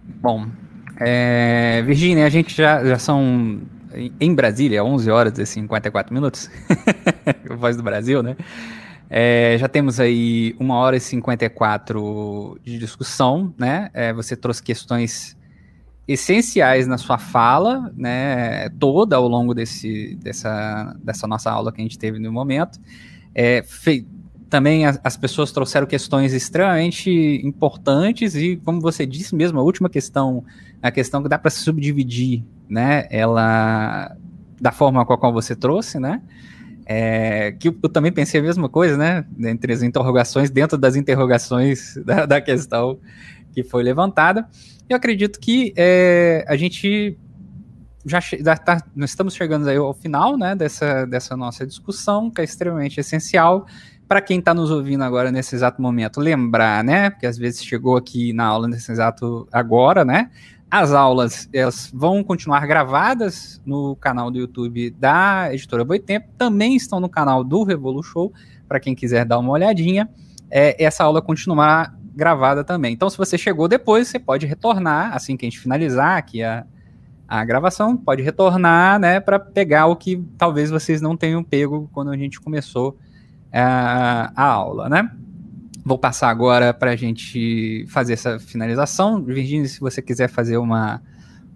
Bom, 0.02 0.46
é, 0.98 1.82
Virginia, 1.82 2.26
a 2.26 2.30
gente 2.30 2.54
já, 2.54 2.84
já 2.84 2.98
são 2.98 3.62
em 4.20 4.34
Brasília, 4.34 4.84
11 4.84 5.10
horas 5.10 5.38
e 5.38 5.46
54 5.46 6.12
minutos, 6.12 6.50
voz 7.56 7.76
do 7.76 7.82
Brasil, 7.82 8.22
né? 8.22 8.36
É, 9.14 9.58
já 9.58 9.68
temos 9.68 10.00
aí 10.00 10.56
uma 10.58 10.74
hora 10.76 10.96
e 10.96 11.00
54 11.00 12.58
de 12.64 12.78
discussão, 12.78 13.52
né? 13.58 13.90
É, 13.92 14.10
você 14.10 14.34
trouxe 14.34 14.62
questões 14.62 15.36
essenciais 16.08 16.86
na 16.86 16.96
sua 16.96 17.18
fala, 17.18 17.92
né? 17.94 18.70
Toda 18.70 19.14
ao 19.14 19.28
longo 19.28 19.52
desse, 19.52 20.16
dessa, 20.22 20.96
dessa 21.04 21.26
nossa 21.26 21.50
aula 21.50 21.70
que 21.70 21.82
a 21.82 21.84
gente 21.84 21.98
teve 21.98 22.18
no 22.18 22.32
momento. 22.32 22.80
É, 23.34 23.62
fei, 23.62 24.06
também 24.48 24.86
as, 24.86 24.98
as, 25.04 25.14
pessoas 25.14 25.52
trouxeram 25.52 25.86
questões 25.86 26.32
extremamente 26.32 27.10
importantes 27.44 28.34
e, 28.34 28.56
como 28.64 28.80
você 28.80 29.04
disse 29.04 29.34
mesmo, 29.34 29.60
a 29.60 29.62
última 29.62 29.90
questão, 29.90 30.42
a 30.80 30.90
questão 30.90 31.22
que 31.22 31.28
dá 31.28 31.38
para 31.38 31.50
se 31.50 31.60
subdividir, 31.60 32.42
né? 32.66 33.06
Ela 33.10 34.16
da 34.58 34.72
forma 34.72 35.04
com 35.04 35.12
a 35.12 35.18
qual 35.18 35.34
você 35.34 35.54
trouxe, 35.54 35.98
né? 35.98 36.22
É, 36.84 37.52
que 37.52 37.68
eu, 37.68 37.76
eu, 37.82 37.88
também 37.88 38.10
pensei 38.10 38.40
a 38.40 38.42
mesma 38.42 38.68
coisa, 38.68 38.96
né? 38.96 39.24
Entre 39.38 39.72
as 39.72 39.82
interrogações, 39.82 40.50
dentro 40.50 40.76
das 40.76 40.96
interrogações 40.96 41.96
da, 42.04 42.26
da 42.26 42.40
questão 42.40 42.98
que 43.52 43.62
foi 43.62 43.82
levantada. 43.82 44.48
Eu 44.88 44.96
acredito 44.96 45.38
que 45.38 45.72
é, 45.76 46.44
a 46.48 46.56
gente 46.56 47.16
já 48.04 48.18
está, 48.18 48.82
nós 48.96 49.10
estamos 49.10 49.34
chegando 49.34 49.68
aí 49.68 49.76
ao 49.76 49.94
final, 49.94 50.36
né? 50.36 50.54
Dessa, 50.54 51.04
dessa 51.06 51.36
nossa 51.36 51.66
discussão, 51.66 52.30
que 52.30 52.40
é 52.40 52.44
extremamente 52.44 52.98
essencial 52.98 53.66
para 54.08 54.20
quem 54.20 54.40
está 54.40 54.52
nos 54.52 54.70
ouvindo 54.70 55.02
agora 55.04 55.32
nesse 55.32 55.54
exato 55.54 55.80
momento, 55.80 56.20
lembrar, 56.20 56.84
né? 56.84 57.08
Porque 57.08 57.26
às 57.26 57.38
vezes 57.38 57.64
chegou 57.64 57.96
aqui 57.96 58.32
na 58.34 58.44
aula 58.44 58.68
nesse 58.68 58.92
exato 58.92 59.48
agora, 59.50 60.04
né? 60.04 60.30
As 60.72 60.90
aulas 60.90 61.50
elas 61.52 61.90
vão 61.92 62.24
continuar 62.24 62.66
gravadas 62.66 63.60
no 63.62 63.94
canal 63.94 64.30
do 64.30 64.38
YouTube 64.38 64.88
da 64.92 65.52
Editora 65.52 65.84
Boitempo, 65.84 66.28
também 66.38 66.74
estão 66.74 66.98
no 66.98 67.10
canal 67.10 67.44
do 67.44 67.62
Revolu 67.62 68.02
Show, 68.02 68.32
para 68.66 68.80
quem 68.80 68.94
quiser 68.94 69.26
dar 69.26 69.38
uma 69.38 69.52
olhadinha. 69.52 70.08
É, 70.50 70.82
essa 70.82 71.04
aula 71.04 71.20
continuará 71.20 71.92
gravada 72.14 72.64
também. 72.64 72.94
Então, 72.94 73.10
se 73.10 73.18
você 73.18 73.36
chegou 73.36 73.68
depois, 73.68 74.08
você 74.08 74.18
pode 74.18 74.46
retornar, 74.46 75.14
assim 75.14 75.36
que 75.36 75.44
a 75.44 75.50
gente 75.50 75.60
finalizar 75.60 76.16
aqui 76.16 76.42
a, 76.42 76.64
a 77.28 77.44
gravação, 77.44 77.94
pode 77.94 78.22
retornar, 78.22 78.98
né, 78.98 79.20
para 79.20 79.38
pegar 79.38 79.88
o 79.88 79.96
que 79.96 80.24
talvez 80.38 80.70
vocês 80.70 81.02
não 81.02 81.18
tenham 81.18 81.44
pego 81.44 81.90
quando 81.92 82.10
a 82.10 82.16
gente 82.16 82.40
começou 82.40 82.96
a, 83.52 84.32
a 84.34 84.44
aula, 84.46 84.88
né? 84.88 85.10
Vou 85.84 85.98
passar 85.98 86.28
agora 86.28 86.72
para 86.72 86.92
a 86.92 86.96
gente 86.96 87.84
fazer 87.88 88.12
essa 88.12 88.38
finalização. 88.38 89.22
Virginia, 89.22 89.66
se 89.66 89.80
você 89.80 90.00
quiser 90.00 90.28
fazer 90.28 90.56
uma, 90.56 91.02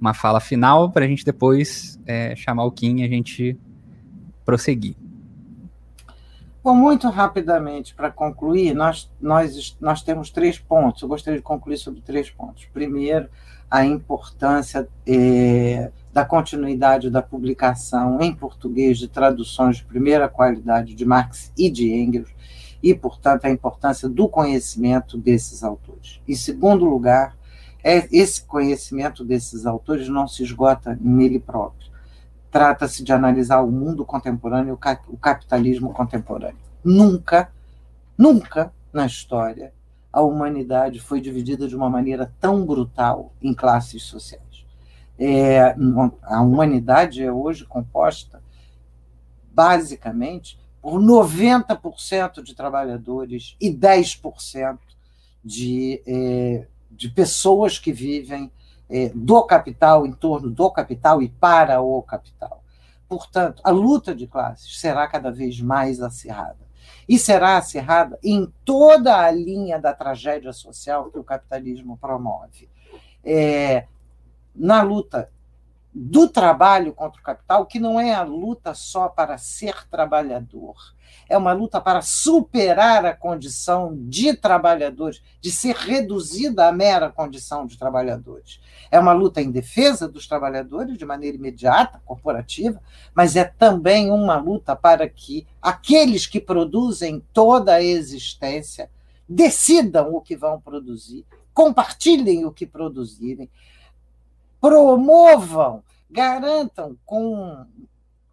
uma 0.00 0.12
fala 0.12 0.40
final, 0.40 0.90
para 0.90 1.04
a 1.04 1.08
gente 1.08 1.24
depois 1.24 1.98
é, 2.04 2.34
chamar 2.34 2.64
o 2.64 2.72
Kim 2.72 3.00
e 3.00 3.04
a 3.04 3.08
gente 3.08 3.56
prosseguir. 4.44 4.96
Bom, 6.62 6.74
muito 6.74 7.08
rapidamente, 7.08 7.94
para 7.94 8.10
concluir, 8.10 8.74
nós, 8.74 9.08
nós, 9.20 9.76
nós 9.80 10.02
temos 10.02 10.30
três 10.30 10.58
pontos. 10.58 11.00
Eu 11.00 11.08
gostaria 11.08 11.38
de 11.38 11.44
concluir 11.44 11.76
sobre 11.76 12.00
três 12.00 12.28
pontos. 12.28 12.64
Primeiro, 12.74 13.28
a 13.70 13.84
importância 13.84 14.88
é, 15.06 15.92
da 16.12 16.24
continuidade 16.24 17.08
da 17.08 17.22
publicação 17.22 18.20
em 18.20 18.34
português 18.34 18.98
de 18.98 19.06
traduções 19.06 19.76
de 19.76 19.84
primeira 19.84 20.28
qualidade 20.28 20.96
de 20.96 21.04
Marx 21.04 21.52
e 21.56 21.70
de 21.70 21.92
Engels 21.92 22.34
e, 22.82 22.94
portanto, 22.94 23.44
a 23.44 23.50
importância 23.50 24.08
do 24.08 24.28
conhecimento 24.28 25.16
desses 25.18 25.62
autores. 25.62 26.20
Em 26.26 26.34
segundo 26.34 26.84
lugar, 26.84 27.36
é, 27.82 28.08
esse 28.10 28.42
conhecimento 28.42 29.24
desses 29.24 29.66
autores 29.66 30.08
não 30.08 30.26
se 30.26 30.42
esgota 30.42 30.98
nele 31.00 31.38
próprio. 31.38 31.90
Trata-se 32.50 33.02
de 33.02 33.12
analisar 33.12 33.60
o 33.60 33.70
mundo 33.70 34.04
contemporâneo, 34.04 34.78
o 35.08 35.16
capitalismo 35.16 35.92
contemporâneo. 35.92 36.58
Nunca, 36.82 37.50
nunca 38.16 38.72
na 38.92 39.06
história 39.06 39.72
a 40.12 40.22
humanidade 40.22 40.98
foi 40.98 41.20
dividida 41.20 41.68
de 41.68 41.76
uma 41.76 41.90
maneira 41.90 42.32
tão 42.40 42.64
brutal 42.64 43.34
em 43.42 43.52
classes 43.52 44.02
sociais. 44.04 44.64
É, 45.18 45.74
a 46.22 46.40
humanidade 46.40 47.22
é 47.22 47.30
hoje 47.30 47.66
composta 47.66 48.42
basicamente 49.52 50.58
90% 50.94 52.42
de 52.42 52.54
trabalhadores 52.54 53.56
e 53.60 53.70
10% 53.70 54.78
de, 55.44 56.02
é, 56.06 56.66
de 56.90 57.08
pessoas 57.08 57.78
que 57.78 57.92
vivem 57.92 58.50
é, 58.88 59.10
do 59.14 59.42
capital, 59.44 60.06
em 60.06 60.12
torno 60.12 60.50
do 60.50 60.70
capital 60.70 61.22
e 61.22 61.28
para 61.28 61.80
o 61.80 62.02
capital. 62.02 62.62
Portanto, 63.08 63.60
a 63.64 63.70
luta 63.70 64.14
de 64.14 64.26
classes 64.26 64.80
será 64.80 65.06
cada 65.06 65.30
vez 65.30 65.60
mais 65.60 66.00
acirrada. 66.00 66.66
E 67.08 67.18
será 67.18 67.56
acirrada 67.56 68.18
em 68.22 68.52
toda 68.64 69.16
a 69.16 69.30
linha 69.30 69.78
da 69.78 69.92
tragédia 69.92 70.52
social 70.52 71.10
que 71.10 71.18
o 71.18 71.24
capitalismo 71.24 71.96
promove. 71.96 72.68
É, 73.24 73.86
na 74.54 74.82
luta 74.82 75.30
do 75.98 76.28
trabalho 76.28 76.92
contra 76.92 77.18
o 77.18 77.24
capital, 77.24 77.64
que 77.64 77.80
não 77.80 77.98
é 77.98 78.12
a 78.12 78.22
luta 78.22 78.74
só 78.74 79.08
para 79.08 79.38
ser 79.38 79.88
trabalhador, 79.88 80.76
é 81.26 81.38
uma 81.38 81.54
luta 81.54 81.80
para 81.80 82.02
superar 82.02 83.06
a 83.06 83.14
condição 83.14 83.96
de 83.96 84.34
trabalhadores, 84.34 85.22
de 85.40 85.50
ser 85.50 85.74
reduzida 85.74 86.68
à 86.68 86.72
mera 86.72 87.10
condição 87.10 87.64
de 87.64 87.78
trabalhadores. 87.78 88.60
É 88.90 89.00
uma 89.00 89.14
luta 89.14 89.40
em 89.40 89.50
defesa 89.50 90.06
dos 90.06 90.28
trabalhadores 90.28 90.98
de 90.98 91.06
maneira 91.06 91.38
imediata, 91.38 92.00
corporativa, 92.04 92.78
mas 93.14 93.34
é 93.34 93.44
também 93.44 94.10
uma 94.10 94.36
luta 94.36 94.76
para 94.76 95.08
que 95.08 95.46
aqueles 95.62 96.26
que 96.26 96.40
produzem 96.40 97.24
toda 97.32 97.72
a 97.72 97.82
existência 97.82 98.90
decidam 99.26 100.14
o 100.14 100.20
que 100.20 100.36
vão 100.36 100.60
produzir, 100.60 101.24
compartilhem 101.54 102.44
o 102.44 102.52
que 102.52 102.66
produzirem, 102.66 103.50
promovam, 104.60 105.82
garantam 106.10 106.96
com 107.04 107.64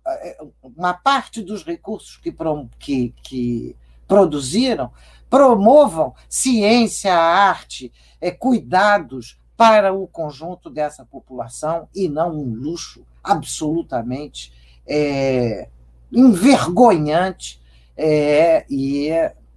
eh, 0.06 0.38
uma 0.62 0.94
parte 0.94 1.42
dos 1.42 1.64
recursos 1.64 2.18
que, 2.18 2.34
que, 2.80 3.14
que 3.24 3.76
produziram, 4.08 4.92
promovam 5.30 6.14
ciência, 6.30 7.16
arte, 7.16 7.92
é, 8.22 8.30
cuidados 8.30 9.40
para 9.58 9.94
o 9.94 10.08
conjunto 10.08 10.70
dessa 10.70 11.06
população 11.06 11.88
e 11.96 12.08
não 12.08 12.32
um 12.32 12.54
luxo 12.54 13.06
absolutamente 13.24 14.54
é, 14.86 15.70
envergonhante 16.12 17.62
é, 17.98 18.66
e 18.70 19.10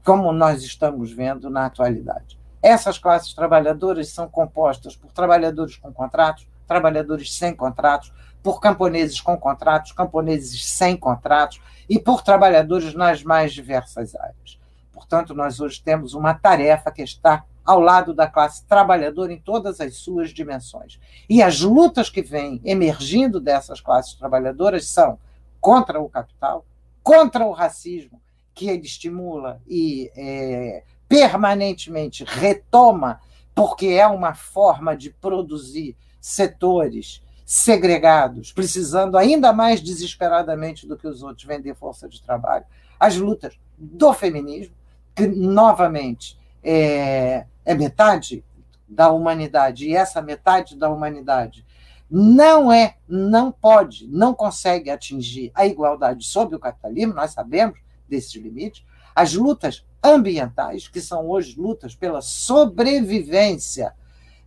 como 0.05 0.33
nós 0.33 0.63
estamos 0.63 1.13
vendo 1.13 1.51
na 1.51 1.67
atualidade. 1.67 2.39
Essas 2.63 2.99
classes 2.99 3.35
trabalhadoras 3.35 4.09
são 4.09 4.29
compostas 4.29 4.97
por 4.97 5.13
trabalhadores 5.13 5.77
com 5.77 5.93
contratos, 5.93 6.47
trabalhadores 6.67 7.35
sem 7.35 7.55
contratos, 7.55 8.13
por 8.43 8.61
camponeses 8.61 9.21
com 9.21 9.37
contratos, 9.37 9.93
camponeses 9.93 10.65
sem 10.65 10.97
contratos 10.97 11.61
e 11.89 11.99
por 11.99 12.23
trabalhadores 12.23 12.95
nas 12.95 13.23
mais 13.23 13.53
diversas 13.53 14.15
áreas. 14.15 14.59
Portanto, 14.93 15.35
nós 15.35 15.61
hoje 15.61 15.83
temos 15.83 16.15
uma 16.15 16.35
tarefa 16.35 16.91
que 16.91 17.03
está 17.03 17.45
ao 17.65 17.81
lado 17.81 18.15
da 18.15 18.29
classe 18.29 18.65
trabalhadora 18.65 19.33
em 19.33 19.39
todas 19.39 19.81
as 19.81 19.97
suas 19.97 20.31
dimensões. 20.31 21.01
E 21.29 21.43
as 21.43 21.61
lutas 21.61 22.09
que 22.09 22.23
vêm 22.23 22.61
emergindo 22.65 23.41
dessas 23.41 23.81
classes 23.81 24.15
trabalhadoras 24.15 24.89
são 24.89 25.19
contra 25.61 26.01
o 26.01 26.09
capital, 26.09 26.65
contra 27.03 27.45
o 27.45 27.51
racismo, 27.51 28.21
que 28.55 28.69
ele 28.69 28.87
estimula 28.87 29.61
e 29.67 30.11
é, 30.17 30.85
permanentemente 31.09 32.25
retoma, 32.25 33.21
porque 33.55 33.89
é 33.89 34.07
uma 34.07 34.35
forma 34.35 34.97
de 34.97 35.11
produzir 35.11 35.97
setores 36.27 37.23
segregados, 37.45 38.51
precisando 38.51 39.17
ainda 39.17 39.53
mais 39.53 39.81
desesperadamente 39.81 40.85
do 40.85 40.97
que 40.97 41.07
os 41.07 41.23
outros 41.23 41.47
vender 41.47 41.77
força 41.77 42.09
de 42.09 42.21
trabalho, 42.21 42.65
as 42.99 43.17
lutas 43.17 43.57
do 43.79 44.13
feminismo, 44.13 44.75
que 45.15 45.25
novamente 45.29 46.37
é, 46.65 47.47
é 47.65 47.75
metade 47.77 48.45
da 48.89 49.13
humanidade, 49.13 49.87
e 49.87 49.95
essa 49.95 50.21
metade 50.21 50.75
da 50.75 50.91
humanidade 50.91 51.65
não 52.11 52.73
é, 52.73 52.97
não 53.09 53.53
pode, 53.53 54.09
não 54.09 54.35
consegue 54.35 54.91
atingir 54.91 55.53
a 55.55 55.65
igualdade 55.65 56.25
sob 56.25 56.57
o 56.57 56.59
capitalismo, 56.59 57.15
nós 57.15 57.31
sabemos 57.31 57.79
desses 58.09 58.35
limites. 58.35 58.85
as 59.15 59.33
lutas 59.33 59.87
ambientais, 60.03 60.89
que 60.89 61.01
são 61.01 61.29
hoje 61.29 61.55
lutas 61.57 61.95
pela 61.95 62.21
sobrevivência 62.21 63.95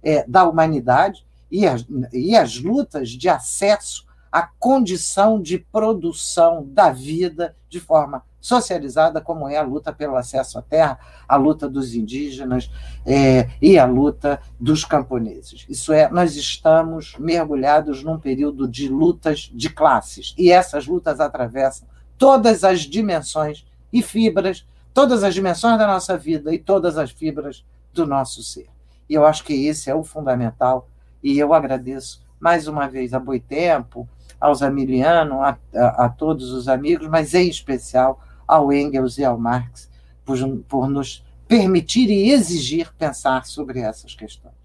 é, 0.03 0.25
da 0.27 0.43
humanidade, 0.43 1.25
e 1.51 1.65
as, 1.67 1.85
e 2.13 2.35
as 2.35 2.59
lutas 2.59 3.09
de 3.09 3.29
acesso 3.29 4.05
à 4.31 4.43
condição 4.43 5.41
de 5.41 5.57
produção 5.57 6.65
da 6.67 6.91
vida 6.91 7.55
de 7.69 7.79
forma 7.79 8.23
socializada, 8.41 9.19
como 9.19 9.49
é 9.49 9.57
a 9.57 9.63
luta 9.63 9.91
pelo 9.91 10.15
acesso 10.15 10.57
à 10.57 10.61
terra, 10.61 10.99
a 11.27 11.35
luta 11.35 11.67
dos 11.67 11.93
indígenas 11.93 12.69
é, 13.05 13.49
e 13.61 13.77
a 13.77 13.85
luta 13.85 14.41
dos 14.59 14.85
camponeses. 14.85 15.65
Isso 15.67 15.91
é, 15.91 16.09
nós 16.09 16.35
estamos 16.35 17.15
mergulhados 17.19 18.03
num 18.03 18.17
período 18.17 18.67
de 18.67 18.87
lutas 18.87 19.51
de 19.53 19.69
classes, 19.69 20.33
e 20.37 20.51
essas 20.51 20.87
lutas 20.87 21.19
atravessam 21.19 21.87
todas 22.17 22.63
as 22.63 22.81
dimensões 22.81 23.65
e 23.91 24.01
fibras, 24.01 24.65
todas 24.93 25.23
as 25.23 25.33
dimensões 25.33 25.77
da 25.77 25.87
nossa 25.87 26.17
vida 26.17 26.53
e 26.53 26.59
todas 26.59 26.97
as 26.97 27.11
fibras 27.11 27.65
do 27.93 28.05
nosso 28.05 28.41
ser. 28.43 28.67
E 29.09 29.13
eu 29.15 29.25
acho 29.25 29.43
que 29.43 29.65
esse 29.65 29.89
é 29.89 29.95
o 29.95 30.03
fundamental, 30.03 30.87
e 31.23 31.37
eu 31.37 31.53
agradeço 31.53 32.21
mais 32.39 32.67
uma 32.67 32.87
vez 32.87 33.13
a 33.13 33.19
Boitempo, 33.19 34.07
aos 34.39 34.61
Amiliano, 34.61 35.41
a, 35.41 35.57
a, 35.75 36.05
a 36.05 36.09
todos 36.09 36.51
os 36.51 36.67
amigos, 36.67 37.07
mas 37.07 37.33
em 37.33 37.49
especial 37.49 38.23
ao 38.47 38.71
Engels 38.71 39.17
e 39.17 39.25
ao 39.25 39.37
Marx, 39.37 39.89
por, 40.23 40.37
por 40.67 40.89
nos 40.89 41.23
permitir 41.47 42.09
e 42.09 42.31
exigir 42.31 42.91
pensar 42.97 43.45
sobre 43.45 43.79
essas 43.79 44.15
questões. 44.15 44.59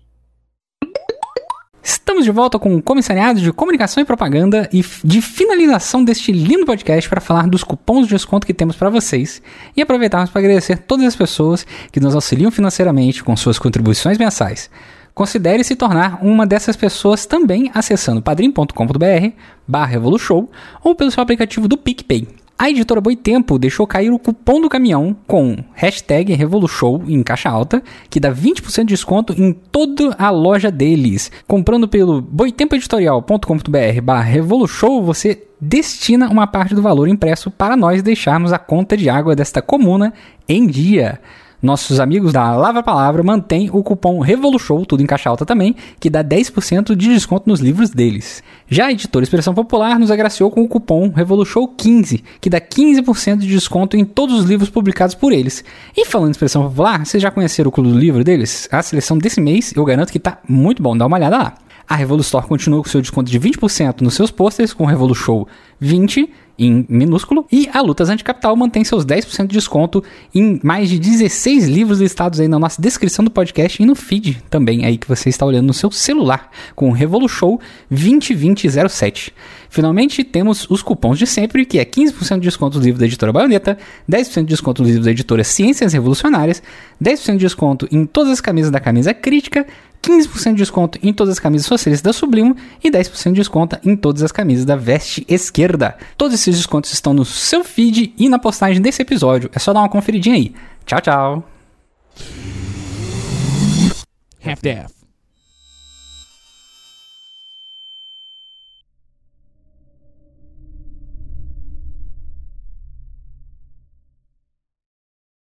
Estamos 1.82 2.24
de 2.24 2.30
volta 2.30 2.58
com 2.58 2.74
o 2.74 2.82
Comissariado 2.82 3.40
de 3.40 3.52
Comunicação 3.52 4.02
e 4.02 4.06
Propaganda 4.06 4.68
e 4.72 4.82
de 5.04 5.20
finalização 5.20 6.02
deste 6.02 6.32
lindo 6.32 6.64
podcast 6.64 7.10
para 7.10 7.20
falar 7.20 7.46
dos 7.46 7.62
cupons 7.62 8.06
de 8.06 8.14
desconto 8.14 8.46
que 8.46 8.54
temos 8.54 8.76
para 8.76 8.88
vocês 8.88 9.42
e 9.76 9.82
aproveitarmos 9.82 10.30
para 10.30 10.40
agradecer 10.40 10.78
todas 10.78 11.04
as 11.04 11.16
pessoas 11.16 11.66
que 11.92 12.00
nos 12.00 12.14
auxiliam 12.14 12.50
financeiramente 12.50 13.22
com 13.22 13.36
suas 13.36 13.58
contribuições 13.58 14.16
mensais. 14.16 14.70
Considere 15.14 15.62
se 15.62 15.76
tornar 15.76 16.18
uma 16.22 16.44
dessas 16.44 16.74
pessoas 16.74 17.24
também 17.24 17.70
acessando 17.72 18.20
padrim.com.br 18.20 19.30
barra 19.66 20.00
ou 20.82 20.94
pelo 20.94 21.10
seu 21.10 21.22
aplicativo 21.22 21.68
do 21.68 21.76
PicPay. 21.76 22.26
A 22.58 22.70
editora 22.70 23.00
Boitempo 23.00 23.58
deixou 23.58 23.86
cair 23.86 24.10
o 24.10 24.18
cupom 24.18 24.60
do 24.60 24.68
caminhão 24.68 25.16
com 25.26 25.56
hashtag 25.74 26.32
Revolution 26.34 27.02
em 27.06 27.22
caixa 27.22 27.50
alta, 27.50 27.82
que 28.08 28.20
dá 28.20 28.32
20% 28.32 28.80
de 28.80 28.94
desconto 28.94 29.32
em 29.40 29.52
toda 29.52 30.14
a 30.18 30.30
loja 30.30 30.70
deles. 30.70 31.30
Comprando 31.46 31.88
pelo 31.88 32.20
boitempoeditorial.com.br 32.20 34.00
barra 34.02 34.22
Revolution, 34.22 35.02
você 35.02 35.42
destina 35.60 36.28
uma 36.28 36.46
parte 36.46 36.74
do 36.74 36.82
valor 36.82 37.08
impresso 37.08 37.50
para 37.50 37.76
nós 37.76 38.02
deixarmos 38.02 38.52
a 38.52 38.58
conta 38.58 38.96
de 38.96 39.08
água 39.08 39.34
desta 39.34 39.60
comuna 39.60 40.12
em 40.48 40.66
dia. 40.66 41.20
Nossos 41.64 41.98
amigos 41.98 42.30
da 42.30 42.54
Lava 42.54 42.82
Palavra 42.82 43.22
mantêm 43.22 43.70
o 43.72 43.82
cupom 43.82 44.20
REVOLUSHOW, 44.20 44.84
tudo 44.84 45.02
em 45.02 45.06
caixa 45.06 45.30
alta 45.30 45.46
também, 45.46 45.74
que 45.98 46.10
dá 46.10 46.22
10% 46.22 46.94
de 46.94 47.08
desconto 47.08 47.48
nos 47.48 47.58
livros 47.58 47.88
deles. 47.88 48.42
Já 48.68 48.88
a 48.88 48.92
editora 48.92 49.22
Expressão 49.22 49.54
Popular 49.54 49.98
nos 49.98 50.10
agraciou 50.10 50.50
com 50.50 50.62
o 50.62 50.68
cupom 50.68 51.08
REVOLUSHOW15, 51.08 52.22
que 52.38 52.50
dá 52.50 52.60
15% 52.60 53.38
de 53.38 53.48
desconto 53.48 53.96
em 53.96 54.04
todos 54.04 54.40
os 54.40 54.44
livros 54.44 54.68
publicados 54.68 55.14
por 55.14 55.32
eles. 55.32 55.64
E 55.96 56.04
falando 56.04 56.28
em 56.28 56.32
Expressão 56.32 56.68
Popular, 56.68 57.06
vocês 57.06 57.22
já 57.22 57.30
conheceram 57.30 57.70
o 57.70 57.72
clube 57.72 57.90
do 57.90 57.98
livro 57.98 58.22
deles? 58.22 58.68
A 58.70 58.82
seleção 58.82 59.16
desse 59.16 59.40
mês, 59.40 59.72
eu 59.74 59.86
garanto 59.86 60.12
que 60.12 60.18
tá 60.18 60.40
muito 60.46 60.82
bom, 60.82 60.94
dá 60.94 61.06
uma 61.06 61.16
olhada 61.16 61.38
lá. 61.38 61.54
A 61.88 61.96
Revolustore 61.96 62.46
continua 62.46 62.82
com 62.82 62.88
seu 62.88 63.00
desconto 63.00 63.30
de 63.30 63.38
20% 63.38 64.00
nos 64.00 64.14
seus 64.14 64.30
posters 64.30 64.72
com 64.72 64.84
o 64.84 64.86
Revolution 64.86 65.44
20 65.78 66.30
em 66.58 66.86
minúsculo. 66.88 67.46
E 67.50 67.68
a 67.72 67.80
Lutas 67.80 68.08
Anticapital 68.08 68.54
mantém 68.56 68.84
seus 68.84 69.04
10% 69.04 69.46
de 69.46 69.54
desconto 69.54 70.02
em 70.34 70.60
mais 70.62 70.88
de 70.88 70.98
16 70.98 71.68
livros 71.68 72.00
listados 72.00 72.40
aí 72.40 72.48
na 72.48 72.58
nossa 72.58 72.80
descrição 72.80 73.24
do 73.24 73.30
podcast 73.30 73.82
e 73.82 73.86
no 73.86 73.94
feed 73.94 74.42
também 74.48 74.84
aí 74.84 74.96
que 74.96 75.08
você 75.08 75.28
está 75.28 75.44
olhando 75.44 75.66
no 75.66 75.74
seu 75.74 75.90
celular 75.90 76.50
com 76.74 76.88
o 76.88 76.92
Revolution 76.92 77.58
202007. 77.90 79.34
Finalmente, 79.68 80.22
temos 80.22 80.70
os 80.70 80.82
cupons 80.82 81.18
de 81.18 81.26
sempre, 81.26 81.66
que 81.66 81.80
é 81.80 81.84
15% 81.84 82.34
de 82.34 82.40
desconto 82.42 82.78
dos 82.78 82.86
livros 82.86 83.00
da 83.00 83.06
editora 83.06 83.32
Baioneta, 83.32 83.76
10% 84.08 84.42
de 84.42 84.46
desconto 84.46 84.82
dos 84.82 84.90
livros 84.90 85.04
da 85.04 85.10
editora 85.10 85.42
Ciências 85.42 85.92
Revolucionárias, 85.92 86.62
10% 87.02 87.32
de 87.32 87.38
desconto 87.38 87.88
em 87.90 88.06
todas 88.06 88.32
as 88.32 88.40
camisas 88.40 88.70
da 88.70 88.78
camisa 88.78 89.12
crítica, 89.12 89.66
15% 90.04 90.50
de 90.50 90.56
desconto 90.56 90.98
em 91.02 91.12
todas 91.12 91.32
as 91.32 91.38
camisas 91.38 91.66
socialistas 91.66 92.02
da 92.02 92.12
Sublimo 92.12 92.56
e 92.82 92.90
10% 92.90 93.30
de 93.30 93.40
desconto 93.40 93.78
em 93.84 93.96
todas 93.96 94.22
as 94.22 94.30
camisas 94.30 94.64
da 94.64 94.76
Veste 94.76 95.24
Esquerda. 95.28 95.96
Todos 96.16 96.34
esses 96.34 96.56
descontos 96.56 96.92
estão 96.92 97.14
no 97.14 97.24
seu 97.24 97.64
feed 97.64 98.12
e 98.18 98.28
na 98.28 98.38
postagem 98.38 98.82
desse 98.82 99.02
episódio. 99.02 99.50
É 99.52 99.58
só 99.58 99.72
dar 99.72 99.80
uma 99.80 99.88
conferidinha 99.88 100.36
aí. 100.36 100.54
Tchau, 100.84 101.00
tchau. 101.00 101.48
Half-Death. 104.44 105.03